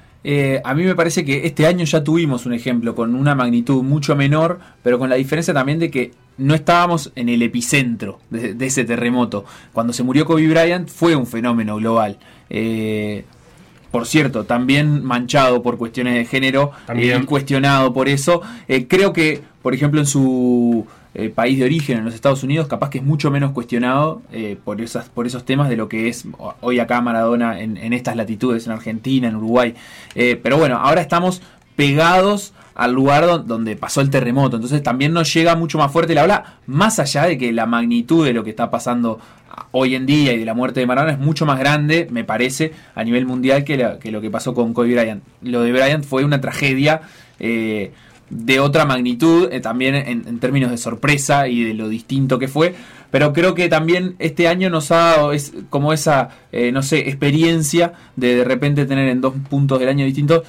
a 0.65 0.75
mí 0.75 0.85
me 0.85 0.95
parece 0.95 1.25
que 1.25 1.47
este 1.47 1.67
año 1.67 1.85
ya 1.85 2.05
tuvimos 2.05 2.47
un 2.47 2.53
ejemplo 2.53 2.95
con 2.95 3.15
una 3.15 3.35
magnitud 3.35 3.83
mucho 3.83 4.15
menor, 4.15 4.61
pero 4.83 4.99
con 4.99 5.09
la 5.09 5.17
diferencia 5.17 5.55
también 5.55 5.79
de 5.79 5.91
que 5.91 6.13
no 6.39 6.55
estábamos 6.55 7.13
en 7.17 7.29
el 7.29 7.43
epicentro 7.43 8.21
de, 8.31 8.55
ese 8.65 8.85
terremoto. 8.85 9.45
Cuando 9.73 9.93
se 9.93 10.03
murió 10.03 10.25
Kobe 10.25 10.47
Bryant 10.49 10.89
fue 10.89 11.15
un 11.17 11.27
fenómeno 11.27 11.77
global. 11.77 12.19
Eh, 12.49 13.25
por 13.91 14.07
cierto, 14.07 14.45
también 14.45 15.03
manchado 15.05 15.63
por 15.63 15.79
cuestiones 15.79 16.15
de 16.15 16.25
género, 16.25 16.73
también. 16.87 17.27
cuestionado 17.27 17.93
por 17.93 18.09
eso. 18.09 18.43
Eh, 18.69 18.87
creo 18.87 19.13
que, 19.13 19.41
por 19.63 19.75
ejemplo, 19.75 20.01
en 20.01 20.07
su 20.07 20.87
eh, 21.19 21.29
país 21.29 21.59
de 21.59 21.65
origen, 21.65 21.99
en 21.99 22.05
los 22.05 22.15
Estados 22.15 22.43
Unidos, 22.43 22.67
capaz 22.69 22.91
que 22.91 22.99
es 22.99 23.05
mucho 23.05 23.31
menos 23.31 23.53
cuestionado 23.53 24.23
por, 24.65 24.81
esas, 24.81 25.09
por 25.09 25.27
esos 25.27 25.45
temas 25.45 25.69
de 25.69 25.77
lo 25.77 25.89
que 25.89 26.09
es 26.09 26.27
hoy 26.61 26.79
acá 26.79 27.01
Maradona 27.01 27.61
en, 27.61 27.77
en 27.77 27.93
estas 27.93 28.17
latitudes, 28.17 28.67
en 28.67 28.73
Argentina, 28.73 29.29
en 29.29 29.37
Uruguay. 29.37 29.75
pero 30.15 30.57
bueno, 30.57 30.77
ahora 30.77 31.01
estamos 31.01 31.43
pegados 31.77 32.53
al 32.79 32.93
lugar 32.93 33.45
donde 33.45 33.77
pasó 33.77 34.01
el 34.01 34.09
terremoto. 34.09 34.57
Entonces 34.57 34.83
también 34.83 35.13
nos 35.13 35.35
llega 35.35 35.57
mucho 35.57 35.79
más 35.79 35.91
fuerte 35.91 36.15
la 36.15 36.23
ola, 36.23 36.59
más 36.67 37.01
allá 37.01 37.25
de 37.25 37.37
que 37.37 37.53
la 37.53 37.67
magnitud 37.67 38.25
de 38.25 38.33
lo 38.33 38.45
que 38.45 38.51
está 38.51 38.71
pasando 38.71 39.19
hoy 39.73 39.97
en 39.97 40.07
día 40.07 40.33
y 40.33 40.39
de 40.39 40.45
la 40.45 40.55
muerte 40.55 40.81
de 40.81 40.87
Maradona 40.87 41.15
es 41.15 41.19
mucho 41.19 41.45
más 41.45 41.59
grande, 41.59 42.07
me 42.11 42.23
parece, 42.25 42.73
a 42.95 43.03
nivel 43.03 43.27
mundial 43.27 43.65
que, 43.65 43.77
lo 43.77 44.21
que 44.21 44.31
pasó 44.31 44.55
con 44.55 44.73
Kobe 44.75 44.95
Bryant. 44.95 45.23
Lo 45.43 45.63
de 45.63 45.73
Bryant 45.73 46.05
fue 46.05 46.25
una 46.25 46.41
tragedia. 46.41 47.03
Eh, 47.41 47.93
de 48.31 48.61
otra 48.61 48.85
magnitud, 48.85 49.49
eh, 49.51 49.61
también 49.61 49.95
en, 49.95 50.39
términos 50.39 50.71
de 50.71 50.79
sorpresa 50.79 51.49
y 51.49 51.65
de 51.65 51.75
lo 51.75 51.89
distinto 51.89 52.39
que 52.39 52.49
fue. 52.49 52.75
Pero 53.11 53.33
creo 53.33 53.55
que 53.55 53.69
también 53.69 54.17
este 54.19 54.49
año 54.49 54.69
nos 54.69 54.91
ha 54.91 54.97
dado 54.97 55.33
es 55.33 55.53
como 55.71 55.93
esa, 55.93 56.29
eh, 56.53 56.73
no 56.73 56.83
sé, 56.83 57.09
experiencia 57.09 57.95
de 58.17 58.37
de 58.37 58.45
repente 58.45 58.85
tener 58.85 59.09
en 59.09 59.21
dos 59.21 59.35
puntos 59.49 59.81
del 59.81 59.89
año 59.89 60.05
distintos 60.05 60.43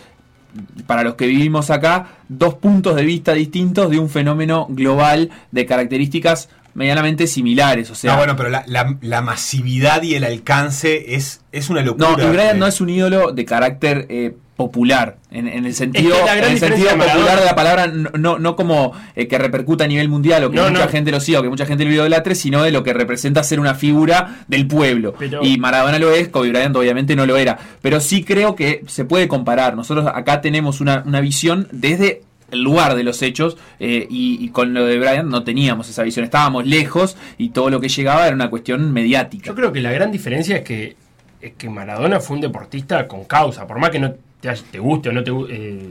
para 0.87 1.03
los 1.03 1.15
que 1.15 1.27
vivimos 1.27 1.69
acá, 1.69 2.17
dos 2.27 2.55
puntos 2.55 2.95
de 2.95 3.03
vista 3.03 3.33
distintos 3.33 3.89
de 3.89 3.99
un 3.99 4.09
fenómeno 4.09 4.65
global 4.69 5.29
de 5.51 5.65
características 5.65 6.49
medianamente 6.73 7.27
similares. 7.27 7.89
O 7.91 7.95
sea, 7.95 8.11
no, 8.11 8.17
bueno, 8.17 8.35
pero 8.35 8.49
la, 8.49 9.21
masividad 9.21 10.01
y 10.01 10.15
el 10.15 10.23
alcance 10.23 11.15
es, 11.15 11.41
es 11.51 11.69
una 11.69 11.81
locura. 11.81 12.09
No, 12.09 12.15
Bryant 12.15 12.59
no 12.59 12.67
es 12.67 12.81
un 12.81 12.89
ídolo 12.89 13.31
de 13.31 13.45
carácter 13.45 14.05
eh, 14.09 14.35
popular, 14.59 15.15
en, 15.31 15.47
el 15.47 15.73
sentido, 15.73 16.13
sentido 16.57 16.89
popular 16.89 17.39
de 17.39 17.45
la 17.45 17.55
palabra, 17.55 17.87
no, 17.87 18.39
no 18.39 18.57
como 18.57 18.91
eh, 19.15 19.25
que 19.25 19.37
repercuta 19.37 19.85
a 19.85 19.87
nivel 19.87 20.09
mundial 20.09 20.43
o 20.43 20.51
que 20.51 20.59
mucha 20.59 20.89
gente 20.89 21.11
lo 21.11 21.21
siga 21.21 21.39
o 21.39 21.43
que 21.43 21.47
mucha 21.47 21.65
gente 21.65 21.85
lo 21.85 21.91
idolatre, 21.91 22.35
sino 22.35 22.61
de 22.61 22.71
lo 22.71 22.83
que 22.83 22.91
representa 22.91 23.41
ser 23.41 23.61
una 23.61 23.73
figura 23.73 24.43
del 24.49 24.67
pueblo. 24.67 25.13
y 25.41 25.57
Maradona 25.59 25.97
lo 25.97 26.11
es, 26.11 26.27
Kobe 26.27 26.49
Bryant 26.49 26.75
obviamente 26.75 27.15
no 27.15 27.25
lo 27.25 27.37
era. 27.37 27.57
Pero 27.81 28.01
sí 28.01 28.25
creo 28.25 28.53
que 28.53 28.83
se 28.87 29.05
puede 29.05 29.29
comparar. 29.29 29.77
Nosotros 29.77 30.07
acá 30.13 30.41
tenemos 30.41 30.81
una, 30.81 31.03
visión 31.21 31.69
desde 31.71 32.23
el 32.51 32.61
lugar 32.61 32.95
de 32.95 33.05
los 33.05 33.21
hechos 33.21 33.55
eh, 33.79 34.07
y, 34.09 34.49
con 34.49 34.73
lo 34.73 34.85
de 34.85 34.99
Bryant 34.99 35.29
no 35.29 35.45
teníamos 35.45 35.87
esa 35.87 36.03
visión, 36.03 36.25
estábamos 36.25 36.67
lejos 36.67 37.15
y 37.37 37.51
todo 37.51 37.69
lo 37.69 37.79
que 37.79 37.87
llegaba 37.87 38.27
era 38.27 38.35
una 38.35 38.49
cuestión 38.49 38.91
mediática. 38.91 39.45
Yo 39.45 39.55
creo 39.55 39.71
que 39.71 39.79
la 39.79 39.93
gran 39.93 40.11
diferencia 40.11 40.57
es 40.57 40.63
que, 40.63 40.97
es 41.41 41.53
que 41.53 41.69
Maradona 41.69 42.19
fue 42.19 42.35
un 42.35 42.41
deportista 42.41 43.07
con 43.07 43.23
causa, 43.25 43.65
por 43.65 43.79
más 43.79 43.89
que 43.89 43.99
no 43.99 44.13
te, 44.41 44.79
guste 44.79 45.09
o 45.09 45.11
no 45.11 45.23
te 45.23 45.31
eh, 45.49 45.89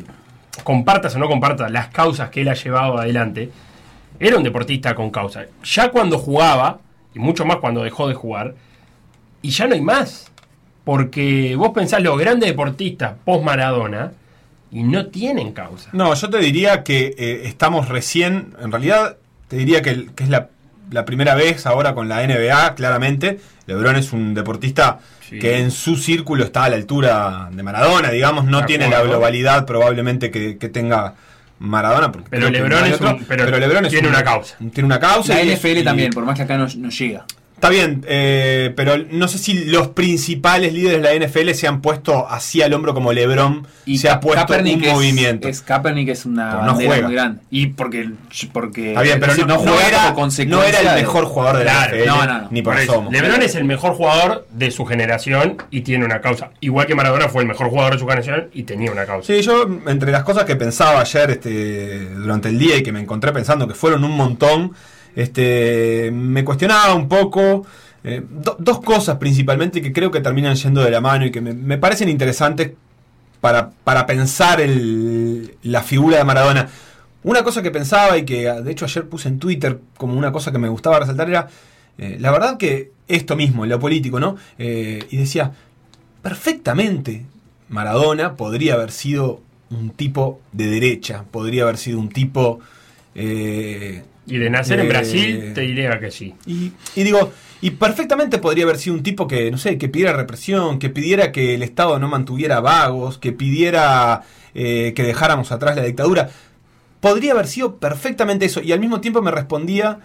compartas 0.63 1.15
o 1.15 1.19
no 1.19 1.29
compartas 1.29 1.71
las 1.71 1.89
causas 1.89 2.31
que 2.31 2.43
él 2.43 2.49
ha 2.49 2.55
llevado 2.55 2.99
adelante, 2.99 3.51
era 4.21 4.37
un 4.37 4.43
deportista 4.43 4.95
con 4.95 5.11
causa. 5.11 5.47
Ya 5.65 5.91
cuando 5.91 6.19
jugaba, 6.19 6.81
y 7.15 7.19
mucho 7.19 7.45
más 7.45 7.59
cuando 7.59 7.83
dejó 7.83 8.09
de 8.09 8.15
jugar, 8.15 8.55
y 9.43 9.51
ya 9.51 9.67
no 9.67 9.75
hay 9.75 9.81
más. 9.81 10.31
Porque 10.85 11.55
vos 11.57 11.71
pensás 11.75 12.03
los 12.03 12.19
grandes 12.19 12.49
deportistas 12.49 13.15
post 13.25 13.45
Maradona 13.45 14.13
y 14.71 14.83
no 14.83 15.07
tienen 15.07 15.53
causa. 15.53 15.91
No, 15.93 16.15
yo 16.15 16.31
te 16.31 16.39
diría 16.39 16.83
que 16.83 17.15
eh, 17.19 17.43
estamos 17.45 17.89
recién, 17.89 18.55
en 18.61 18.73
realidad 18.73 19.17
te 19.49 19.57
diría 19.57 19.83
que, 19.83 20.09
es 20.17 20.29
la, 20.29 20.49
la, 20.91 21.05
primera 21.05 21.35
vez 21.35 21.67
ahora 21.67 21.95
con 21.95 22.09
la 22.09 22.27
NBA, 22.27 22.75
claramente. 22.75 23.39
LeBron 23.69 23.97
es 23.97 24.15
un 24.15 24.33
deportista 24.33 24.99
que 25.29 25.59
en 25.59 25.71
su 25.71 25.97
círculo 25.97 26.43
está 26.43 26.65
a 26.65 26.71
la 26.71 26.77
altura 26.77 27.51
de 27.53 27.63
Maradona, 27.63 28.11
digamos, 28.11 28.47
no 28.47 28.65
tiene 28.65 28.89
la 28.89 29.03
globalidad 29.03 29.67
probablemente 29.67 30.31
que, 30.31 30.55
tenga 30.71 31.15
Maradona. 31.59 32.11
Porque 32.11 32.29
pero 32.31 32.49
Lebron, 32.49 32.87
es 32.87 32.99
pero, 33.29 33.89
tiene 33.91 34.09
una 34.09 34.25
causa. 34.25 34.57
Tiene 34.73 34.87
una 34.87 34.99
causa. 34.99 35.35
La 35.35 35.45
NFL 35.45 35.85
también, 35.85 36.11
por 36.13 36.25
más 36.25 36.37
que 36.37 36.43
acá 36.43 36.57
no 36.57 36.67
llega. 36.67 37.27
Está 37.59 37.71
bien, 37.71 38.05
eh, 38.07 38.73
pero 38.77 38.99
no 39.11 39.27
sé 39.27 39.37
si 39.37 39.65
los 39.65 39.89
principales 39.89 40.73
líderes 40.73 41.03
de 41.03 41.19
la 41.19 41.27
NFL 41.27 41.51
se 41.55 41.67
han 41.67 41.81
puesto 41.81 42.29
así 42.29 42.63
al 42.63 42.73
hombro 42.73 42.95
como 42.95 43.13
LeBron 43.13 43.67
y 43.85 43.99
se 43.99 44.09
ha 44.09 44.21
puesto 44.21 44.55
un 44.57 44.81
movimiento. 44.81 45.49
Es 45.49 45.61
Kaepernick 45.63 46.09
es 46.11 46.25
una 46.25 46.55
bandera 46.55 47.03
muy 47.03 47.13
grande. 47.13 47.41
Y 47.51 47.67
porque, 47.67 48.11
porque 48.53 48.91
Está 48.91 49.03
bien, 49.03 49.19
pero 49.19 49.35
no, 49.45 49.59
juega 49.59 50.15
no, 50.47 50.63
era, 50.63 50.95
el 50.95 51.01
mejor 51.01 51.25
jugador 51.25 51.59
de 51.59 51.65
la 51.65 51.89
NFL, 51.89 52.07
no, 52.07 52.27
no, 52.27 52.49
ni 52.53 52.63
por, 52.63 52.79
eso. 52.79 53.05
LeBron 53.11 53.43
es 53.43 53.57
el 53.57 53.65
mejor 53.65 53.95
jugador 53.95 54.47
de 54.53 54.71
su 54.71 54.87
generación 54.87 55.57
y 55.73 55.81
tiene 55.81 56.05
una 56.05 56.21
causa. 56.21 56.51
Igual 56.61 56.87
que 56.87 56.95
Maradona 56.95 57.29
fue 57.29 57.43
el 57.43 57.49
mejor 57.49 57.71
jugador 57.71 57.95
de 57.95 57.99
su 57.99 58.07
generación 58.07 58.51
y 58.53 58.63
tenía 58.63 58.93
una 58.93 59.05
causa. 59.05 59.35
Sí, 59.35 59.43
yo 59.43 59.67
entre 59.89 60.13
las 60.13 60.23
cosas 60.23 60.45
que 60.45 60.55
pensaba 60.55 61.01
ayer 61.01 61.33
este, 61.33 62.09
durante 62.11 62.51
el 62.51 62.59
día 62.61 62.77
y 62.77 62.85
que 62.85 62.93
me 62.93 63.01
encontré 63.01 63.33
pensando 63.33 63.67
que 63.67 63.75
fueron 63.75 64.05
un 64.05 64.13
montón 64.13 64.75
este, 65.19 66.13
me 66.13 66.45
cuestionaba 66.45 66.95
un 66.95 67.09
poco 67.09 67.67
eh, 68.05 68.25
dos 68.31 68.81
cosas 68.81 69.17
principalmente 69.17 69.83
que 69.83 69.93
creo 69.93 70.13
que 70.13 70.21
terminan 70.21 70.55
yendo 70.55 70.81
de 70.81 70.93
la 70.93 71.01
mano 71.01 71.27
y 71.27 71.33
que 71.33 71.41
me, 71.41 71.77
parecen 71.77 72.09
interesantes 72.09 72.71
para, 73.41 73.71
para 73.83 74.07
pensar 74.07 74.61
el, 74.61 75.57
la 75.65 75.83
figura 75.83 76.19
de 76.19 76.25
Maradona. 76.25 76.69
Una 77.25 77.43
cosa 77.43 77.63
que 77.63 77.73
pensaba 77.73 78.17
y 78.17 78.25
que 78.25 78.45
de 78.45 78.71
hecho 78.71 78.85
ayer 78.85 79.09
puse 79.09 79.29
en 79.29 79.41
Twitter 79.41 79.81
como 79.97 80.17
una 80.17 80.31
cosa 80.31 80.53
que 80.53 80.59
me 80.59 80.69
gustaba 80.69 81.01
resaltar 81.01 81.29
era, 81.29 81.49
eh, 81.99 82.17
la 82.21 82.31
verdad 82.31 82.57
que 82.57 82.93
esto 83.09 83.35
mismo, 83.35 83.67
lo 83.67 83.81
político, 83.81 84.21
¿no? 84.21 84.37
Eh, 84.57 85.05
y 85.11 85.17
decía, 85.17 85.51
perfectamente 86.23 87.27
Maradona 87.69 88.37
podría 88.37 88.75
haber 88.75 88.93
sido 88.93 89.41
un 89.71 89.91
tipo 89.91 90.41
de 90.53 90.69
derecha, 90.69 91.25
podría 91.29 91.65
haber 91.65 91.77
sido 91.77 91.99
un 91.99 92.09
tipo 92.09 92.61
Y 94.29 94.39
de 94.39 94.51
nacer 94.51 94.79
en 94.81 94.87
Eh, 94.87 94.89
Brasil, 94.89 95.53
te 95.55 95.63
diría 95.63 95.99
que 95.99 96.11
sí. 96.11 96.35
Y, 96.47 96.73
y 96.95 97.03
digo, 97.03 97.33
y 97.61 97.71
perfectamente 97.71 98.39
podría 98.39 98.65
haber 98.65 98.79
sido 98.79 98.95
un 98.95 99.03
tipo 99.03 99.27
que, 99.27 99.51
no 99.51 99.59
sé, 99.59 99.79
que 99.79 99.89
pidiera 99.89 100.13
represión, 100.13 100.79
que 100.79 100.91
pidiera 100.91 101.33
que 101.33 101.55
el 101.55 101.63
Estado 101.63 101.99
no 101.99 102.09
mantuviera 102.09 102.61
vagos, 102.61 103.19
que 103.19 103.33
pidiera 103.33 104.23
eh, 104.55 104.93
que 104.95 105.03
dejáramos 105.03 105.51
atrás 105.51 105.77
la 105.77 105.83
dictadura. 105.85 106.31
Podría 107.01 107.33
haber 107.33 107.47
sido 107.47 107.77
perfectamente 107.77 108.45
eso. 108.45 108.61
Y 108.61 108.73
al 108.73 108.81
mismo 108.81 109.01
tiempo 109.01 109.23
me 109.23 109.31
respondía 109.31 110.01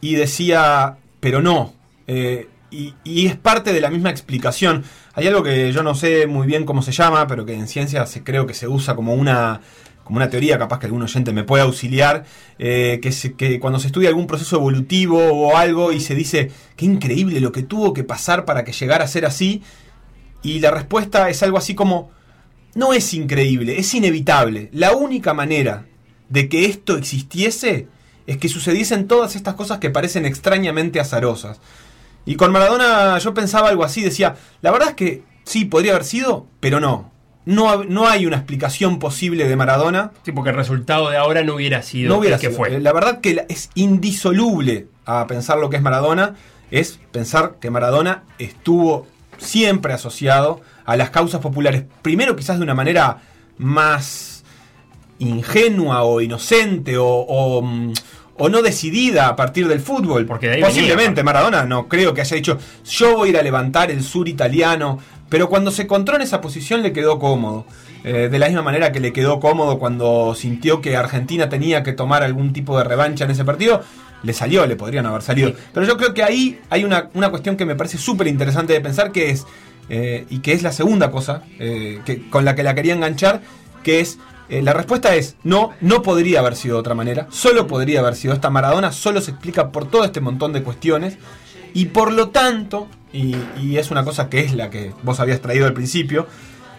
y 0.00 0.14
decía, 0.16 0.96
pero 1.20 1.40
no. 1.40 1.74
Eh, 2.06 2.48
y, 2.70 2.94
y 3.04 3.26
es 3.26 3.36
parte 3.36 3.72
de 3.72 3.80
la 3.80 3.90
misma 3.90 4.10
explicación. 4.10 4.82
Hay 5.14 5.26
algo 5.28 5.42
que 5.42 5.72
yo 5.72 5.82
no 5.82 5.94
sé 5.94 6.26
muy 6.26 6.46
bien 6.46 6.64
cómo 6.64 6.80
se 6.82 6.90
llama, 6.90 7.26
pero 7.26 7.44
que 7.44 7.52
en 7.54 7.68
ciencia 7.68 8.06
se, 8.06 8.24
creo 8.24 8.46
que 8.46 8.54
se 8.54 8.66
usa 8.66 8.96
como 8.96 9.14
una, 9.14 9.60
como 10.04 10.16
una 10.16 10.30
teoría, 10.30 10.58
capaz 10.58 10.78
que 10.78 10.86
algún 10.86 11.02
oyente 11.02 11.32
me 11.32 11.44
puede 11.44 11.62
auxiliar, 11.62 12.24
eh, 12.58 12.98
que, 13.02 13.12
se- 13.12 13.34
que 13.34 13.60
cuando 13.60 13.78
se 13.78 13.86
estudia 13.86 14.08
algún 14.08 14.26
proceso 14.26 14.56
evolutivo 14.56 15.18
o 15.32 15.56
algo 15.56 15.92
y 15.92 16.00
se 16.00 16.14
dice, 16.14 16.50
qué 16.76 16.84
increíble 16.86 17.40
lo 17.40 17.52
que 17.52 17.62
tuvo 17.62 17.92
que 17.92 18.04
pasar 18.04 18.44
para 18.44 18.64
que 18.64 18.72
llegara 18.72 19.04
a 19.04 19.08
ser 19.08 19.24
así, 19.26 19.62
y 20.42 20.58
la 20.58 20.70
respuesta 20.72 21.30
es 21.30 21.42
algo 21.42 21.56
así 21.58 21.74
como, 21.74 22.10
no 22.74 22.92
es 22.92 23.14
increíble, 23.14 23.78
es 23.78 23.94
inevitable. 23.94 24.70
La 24.72 24.96
única 24.96 25.34
manera 25.34 25.86
de 26.28 26.48
que 26.48 26.64
esto 26.64 26.96
existiese 26.96 27.86
es 28.26 28.38
que 28.38 28.48
sucediesen 28.48 29.06
todas 29.06 29.36
estas 29.36 29.54
cosas 29.54 29.78
que 29.78 29.90
parecen 29.90 30.26
extrañamente 30.26 30.98
azarosas. 30.98 31.60
Y 32.24 32.36
con 32.36 32.50
Maradona 32.50 33.18
yo 33.18 33.34
pensaba 33.34 33.68
algo 33.68 33.84
así, 33.84 34.00
decía, 34.02 34.34
la 34.62 34.70
verdad 34.72 34.88
es 34.90 34.94
que 34.94 35.22
sí, 35.44 35.64
podría 35.64 35.92
haber 35.92 36.04
sido, 36.04 36.46
pero 36.58 36.80
no. 36.80 37.11
No, 37.44 37.82
no 37.84 38.06
hay 38.08 38.24
una 38.26 38.36
explicación 38.36 38.98
posible 38.98 39.48
de 39.48 39.56
Maradona. 39.56 40.12
Sí, 40.24 40.30
porque 40.32 40.50
el 40.50 40.56
resultado 40.56 41.10
de 41.10 41.16
ahora 41.16 41.42
no 41.42 41.54
hubiera 41.56 41.82
sido 41.82 42.08
No 42.10 42.18
hubiera 42.20 42.36
el 42.36 42.40
que 42.40 42.48
sido. 42.48 42.56
fue. 42.58 42.74
Eh, 42.76 42.80
La 42.80 42.92
verdad 42.92 43.20
que 43.20 43.44
es 43.48 43.70
indisoluble 43.74 44.86
a 45.06 45.26
pensar 45.26 45.58
lo 45.58 45.68
que 45.68 45.76
es 45.76 45.82
Maradona, 45.82 46.36
es 46.70 47.00
pensar 47.10 47.56
que 47.60 47.70
Maradona 47.70 48.22
estuvo 48.38 49.06
siempre 49.38 49.92
asociado 49.92 50.60
a 50.84 50.96
las 50.96 51.10
causas 51.10 51.40
populares. 51.40 51.84
Primero 52.02 52.36
quizás 52.36 52.58
de 52.58 52.62
una 52.64 52.74
manera 52.74 53.18
más 53.58 54.44
ingenua 55.18 56.02
o 56.04 56.20
inocente 56.20 56.96
o, 56.98 57.06
o, 57.06 57.62
mm, 57.62 57.92
o 58.38 58.48
no 58.48 58.62
decidida 58.62 59.28
a 59.28 59.36
partir 59.36 59.68
del 59.68 59.80
fútbol. 59.80 60.26
Porque 60.26 60.48
de 60.48 60.54
ahí 60.54 60.62
Posiblemente 60.62 61.22
venía. 61.22 61.24
Maradona 61.24 61.64
no 61.64 61.88
creo 61.88 62.14
que 62.14 62.20
haya 62.22 62.36
dicho 62.36 62.58
yo 62.88 63.16
voy 63.16 63.28
a 63.28 63.30
ir 63.32 63.38
a 63.38 63.42
levantar 63.42 63.90
el 63.90 64.02
sur 64.02 64.28
italiano, 64.28 64.98
pero 65.32 65.48
cuando 65.48 65.70
se 65.70 65.84
encontró 65.84 66.16
en 66.16 66.20
esa 66.20 66.42
posición 66.42 66.82
le 66.82 66.92
quedó 66.92 67.18
cómodo. 67.18 67.64
Eh, 68.04 68.28
de 68.30 68.38
la 68.38 68.48
misma 68.48 68.60
manera 68.60 68.92
que 68.92 69.00
le 69.00 69.14
quedó 69.14 69.40
cómodo 69.40 69.78
cuando 69.78 70.34
sintió 70.34 70.82
que 70.82 70.94
Argentina 70.94 71.48
tenía 71.48 71.82
que 71.82 71.94
tomar 71.94 72.22
algún 72.22 72.52
tipo 72.52 72.76
de 72.76 72.84
revancha 72.84 73.24
en 73.24 73.30
ese 73.30 73.42
partido, 73.42 73.82
le 74.22 74.34
salió, 74.34 74.66
le 74.66 74.76
podrían 74.76 75.06
haber 75.06 75.22
salido. 75.22 75.54
Pero 75.72 75.86
yo 75.86 75.96
creo 75.96 76.12
que 76.12 76.22
ahí 76.22 76.60
hay 76.68 76.84
una, 76.84 77.08
una 77.14 77.30
cuestión 77.30 77.56
que 77.56 77.64
me 77.64 77.74
parece 77.76 77.96
súper 77.96 78.26
interesante 78.26 78.74
de 78.74 78.82
pensar, 78.82 79.10
que 79.10 79.30
es, 79.30 79.46
eh, 79.88 80.26
y 80.28 80.40
que 80.40 80.52
es 80.52 80.62
la 80.62 80.70
segunda 80.70 81.10
cosa 81.10 81.44
eh, 81.58 82.02
que, 82.04 82.28
con 82.28 82.44
la 82.44 82.54
que 82.54 82.62
la 82.62 82.74
quería 82.74 82.92
enganchar, 82.92 83.40
que 83.82 84.00
es, 84.00 84.18
eh, 84.50 84.60
la 84.60 84.74
respuesta 84.74 85.14
es, 85.14 85.36
no, 85.44 85.70
no 85.80 86.02
podría 86.02 86.40
haber 86.40 86.56
sido 86.56 86.74
de 86.74 86.80
otra 86.80 86.94
manera, 86.94 87.26
solo 87.30 87.66
podría 87.66 88.00
haber 88.00 88.16
sido 88.16 88.34
esta 88.34 88.50
Maradona, 88.50 88.92
solo 88.92 89.22
se 89.22 89.30
explica 89.30 89.72
por 89.72 89.90
todo 89.90 90.04
este 90.04 90.20
montón 90.20 90.52
de 90.52 90.62
cuestiones, 90.62 91.16
y 91.74 91.86
por 91.86 92.12
lo 92.12 92.28
tanto, 92.30 92.88
y, 93.12 93.36
y 93.60 93.76
es 93.78 93.90
una 93.90 94.04
cosa 94.04 94.28
que 94.28 94.40
es 94.40 94.54
la 94.54 94.70
que 94.70 94.92
vos 95.02 95.20
habías 95.20 95.40
traído 95.40 95.66
al 95.66 95.72
principio, 95.74 96.26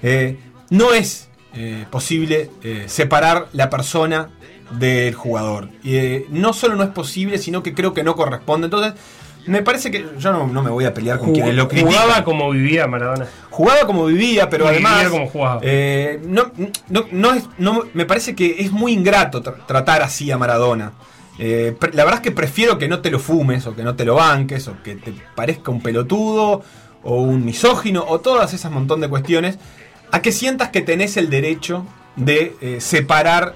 eh, 0.01 0.37
no 0.69 0.93
es 0.93 1.29
eh, 1.53 1.85
posible 1.91 2.49
eh, 2.63 2.85
separar 2.87 3.47
la 3.53 3.69
persona 3.69 4.29
del 4.71 5.13
jugador. 5.13 5.69
Y, 5.83 6.23
no 6.29 6.53
solo 6.53 6.75
no 6.75 6.83
es 6.83 6.89
posible, 6.89 7.37
sino 7.37 7.61
que 7.61 7.73
creo 7.73 7.93
que 7.93 8.03
no 8.03 8.15
corresponde. 8.15 8.65
Entonces, 8.65 8.93
me 9.45 9.61
parece 9.61 9.91
que 9.91 10.05
yo 10.17 10.31
no, 10.31 10.47
no 10.47 10.63
me 10.63 10.69
voy 10.71 10.85
a 10.85 10.93
pelear 10.93 11.19
con 11.19 11.29
Jug- 11.29 11.33
quienes 11.33 11.53
lo 11.55 11.67
critican. 11.67 11.91
Jugaba 11.93 12.23
como 12.23 12.49
vivía 12.49 12.87
Maradona. 12.87 13.27
Jugaba 13.51 13.85
como 13.85 14.05
vivía, 14.05 14.49
pero 14.49 14.67
además. 14.67 14.95
vivía 15.03 15.09
como 15.11 15.29
jugaba. 15.29 15.59
eh, 15.63 16.19
no, 16.25 16.51
no, 16.89 17.05
no 17.11 17.33
es, 17.33 17.43
no- 17.59 17.83
me 17.93 18.05
parece 18.05 18.35
que 18.35 18.55
es 18.61 18.71
muy 18.71 18.93
ingrato 18.93 19.43
tra- 19.43 19.65
tratar 19.67 20.01
así 20.01 20.31
a 20.31 20.37
Maradona. 20.37 20.93
Eh, 21.39 21.75
la 21.93 22.03
verdad 22.03 22.15
es 22.15 22.21
que 22.21 22.31
prefiero 22.31 22.77
que 22.77 22.87
no 22.87 22.99
te 23.01 23.09
lo 23.09 23.19
fumes, 23.19 23.65
o 23.67 23.75
que 23.75 23.83
no 23.83 23.95
te 23.95 24.05
lo 24.05 24.15
banques, 24.15 24.67
o 24.67 24.81
que 24.83 24.95
te 24.95 25.13
parezca 25.35 25.71
un 25.71 25.81
pelotudo, 25.81 26.61
o 27.03 27.21
un 27.21 27.43
misógino, 27.43 28.05
o 28.07 28.19
todas 28.19 28.53
esas 28.53 28.71
montón 28.71 29.01
de 29.01 29.09
cuestiones, 29.09 29.57
a 30.11 30.21
que 30.21 30.31
sientas 30.31 30.69
que 30.69 30.81
tenés 30.81 31.17
el 31.17 31.29
derecho 31.29 31.85
de 32.15 32.55
eh, 32.61 32.81
separar 32.81 33.55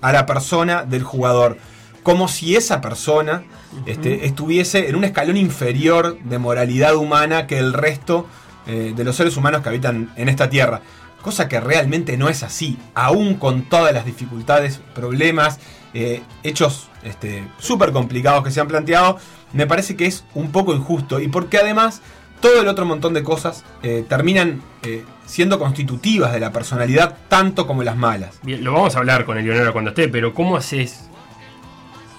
a 0.00 0.12
la 0.12 0.26
persona 0.26 0.84
del 0.84 1.02
jugador. 1.02 1.58
Como 2.02 2.28
si 2.28 2.54
esa 2.54 2.80
persona 2.80 3.44
este, 3.86 4.26
estuviese 4.26 4.88
en 4.88 4.96
un 4.96 5.04
escalón 5.04 5.36
inferior 5.36 6.18
de 6.22 6.38
moralidad 6.38 6.94
humana 6.96 7.46
que 7.46 7.58
el 7.58 7.72
resto 7.72 8.26
eh, 8.66 8.92
de 8.94 9.04
los 9.04 9.16
seres 9.16 9.36
humanos 9.36 9.62
que 9.62 9.70
habitan 9.70 10.12
en 10.16 10.28
esta 10.28 10.48
tierra. 10.48 10.80
Cosa 11.22 11.48
que 11.48 11.58
realmente 11.58 12.16
no 12.16 12.28
es 12.28 12.42
así, 12.42 12.78
aún 12.94 13.34
con 13.34 13.62
todas 13.62 13.94
las 13.94 14.04
dificultades, 14.04 14.80
problemas, 14.94 15.58
eh, 15.94 16.22
hechos 16.42 16.88
este, 17.04 17.46
súper 17.58 17.92
complicados 17.92 18.44
que 18.44 18.50
se 18.50 18.60
han 18.60 18.68
planteado, 18.68 19.18
me 19.52 19.66
parece 19.66 19.96
que 19.96 20.06
es 20.06 20.24
un 20.34 20.50
poco 20.52 20.74
injusto. 20.74 21.20
Y 21.20 21.28
porque 21.28 21.58
además 21.58 22.02
todo 22.40 22.60
el 22.60 22.68
otro 22.68 22.84
montón 22.84 23.14
de 23.14 23.22
cosas 23.22 23.64
eh, 23.82 24.04
terminan 24.06 24.60
eh, 24.82 25.04
siendo 25.24 25.58
constitutivas 25.58 26.32
de 26.32 26.40
la 26.40 26.52
personalidad, 26.52 27.16
tanto 27.28 27.66
como 27.66 27.82
las 27.82 27.96
malas. 27.96 28.38
Bien, 28.42 28.62
lo 28.62 28.72
vamos 28.72 28.96
a 28.96 28.98
hablar 28.98 29.24
con 29.24 29.38
el 29.38 29.46
Leonero 29.46 29.72
cuando 29.72 29.90
esté, 29.90 30.08
pero 30.08 30.34
¿cómo 30.34 30.56
haces 30.56 31.08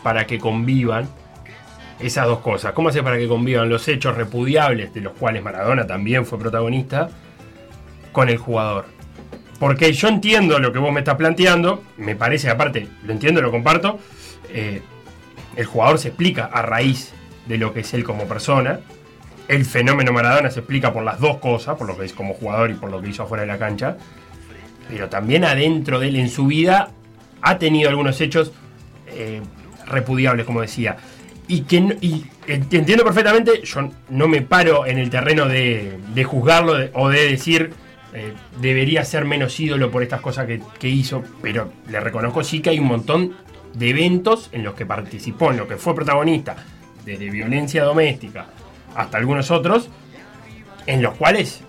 para 0.02 0.26
que 0.26 0.40
convivan 0.40 1.08
esas 2.00 2.26
dos 2.26 2.40
cosas? 2.40 2.74
¿Cómo 2.74 2.90
haces 2.90 3.04
para 3.04 3.18
que 3.18 3.28
convivan 3.28 3.70
los 3.70 3.88
hechos 3.88 4.16
repudiables, 4.16 4.94
de 4.94 5.02
los 5.02 5.14
cuales 5.14 5.44
Maradona 5.44 5.86
también 5.86 6.26
fue 6.26 6.40
protagonista, 6.40 7.10
con 8.12 8.30
el 8.30 8.38
jugador? 8.38 8.95
Porque 9.66 9.92
yo 9.94 10.10
entiendo 10.10 10.60
lo 10.60 10.72
que 10.72 10.78
vos 10.78 10.94
me 10.94 11.00
estás 11.00 11.16
planteando, 11.16 11.84
me 11.98 12.16
parece, 12.16 12.52
aparte, 12.52 12.88
lo 13.04 13.12
entiendo, 13.12 13.42
lo 13.42 13.50
comparto, 13.50 13.98
eh, 14.54 14.84
el 15.56 15.66
jugador 15.66 15.98
se 15.98 16.10
explica 16.10 16.46
a 16.54 16.62
raíz 16.62 17.14
de 17.48 17.58
lo 17.58 17.74
que 17.74 17.80
es 17.80 17.92
él 17.96 18.04
como 18.04 18.26
persona, 18.26 18.82
el 19.48 19.66
fenómeno 19.66 20.14
Maradona 20.14 20.52
se 20.52 20.60
explica 20.60 20.94
por 20.94 21.04
las 21.04 21.20
dos 21.20 21.38
cosas, 21.38 21.78
por 21.78 21.88
lo 21.88 21.98
que 21.98 22.06
es 22.06 22.14
como 22.14 22.36
jugador 22.36 22.70
y 22.70 22.76
por 22.76 22.92
lo 22.92 23.02
que 23.02 23.10
hizo 23.10 23.24
afuera 23.24 23.42
de 23.42 23.48
la 23.48 23.58
cancha, 23.58 23.98
pero 24.88 25.10
también 25.10 25.44
adentro 25.44 26.00
de 26.00 26.10
él 26.10 26.18
en 26.18 26.30
su 26.30 26.46
vida 26.46 26.92
ha 27.42 27.58
tenido 27.58 27.90
algunos 27.90 28.22
hechos 28.22 28.52
eh, 29.08 29.42
repudiables, 29.88 30.46
como 30.46 30.62
decía. 30.62 30.98
Y 31.48 31.62
que 31.62 31.78
entiendo 32.46 33.04
perfectamente, 33.04 33.64
yo 33.64 33.90
no 34.10 34.28
me 34.28 34.44
paro 34.44 34.86
en 34.86 35.00
el 35.00 35.10
terreno 35.10 35.48
de, 35.48 36.24
juzgarlo 36.24 36.76
o 36.94 37.10
de 37.10 37.32
decir 37.32 37.74
eh, 38.16 38.34
debería 38.62 39.04
ser 39.06 39.26
menos 39.26 39.60
ídolo 39.60 39.92
por 39.92 40.02
estas 40.02 40.22
cosas 40.22 40.48
que, 40.48 40.62
que 40.80 40.88
hizo, 40.90 41.24
pero 41.42 41.72
le 41.90 42.00
reconozco 42.00 42.44
sí 42.44 42.62
que 42.62 42.70
hay 42.72 42.80
un 42.80 42.88
montón 42.88 43.36
de 43.74 43.90
eventos 43.90 44.50
en 44.54 44.64
los 44.64 44.74
que 44.74 44.86
participó, 44.86 45.52
en 45.52 45.58
los 45.58 45.68
que 45.68 45.76
fue 45.78 45.94
protagonista, 45.94 46.56
desde 47.06 47.30
violencia 47.30 47.84
doméstica 47.84 48.48
hasta 48.96 49.18
algunos 49.18 49.52
otros, 49.52 49.90
en 50.88 51.02
los 51.02 51.16
cuales 51.16 51.60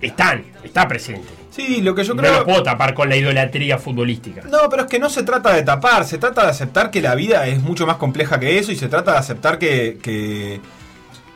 están, 0.00 0.44
está 0.64 0.88
presente. 0.88 1.28
Sí, 1.50 1.82
lo 1.82 1.94
que 1.94 2.04
yo 2.04 2.14
no 2.14 2.22
creo. 2.22 2.38
lo 2.38 2.44
puedo 2.44 2.62
tapar 2.62 2.94
con 2.94 3.08
la 3.08 3.16
idolatría 3.16 3.78
futbolística. 3.78 4.42
No, 4.48 4.68
pero 4.70 4.82
es 4.84 4.88
que 4.88 4.98
no 5.00 5.10
se 5.10 5.24
trata 5.24 5.52
de 5.52 5.62
tapar, 5.62 6.04
se 6.04 6.16
trata 6.18 6.44
de 6.44 6.50
aceptar 6.50 6.90
que 6.90 7.02
la 7.02 7.14
vida 7.16 7.46
es 7.48 7.60
mucho 7.60 7.86
más 7.86 7.96
compleja 7.96 8.38
que 8.38 8.58
eso 8.58 8.70
y 8.72 8.76
se 8.76 8.88
trata 8.88 9.12
de 9.12 9.18
aceptar 9.18 9.58
que, 9.58 9.98
que, 10.00 10.60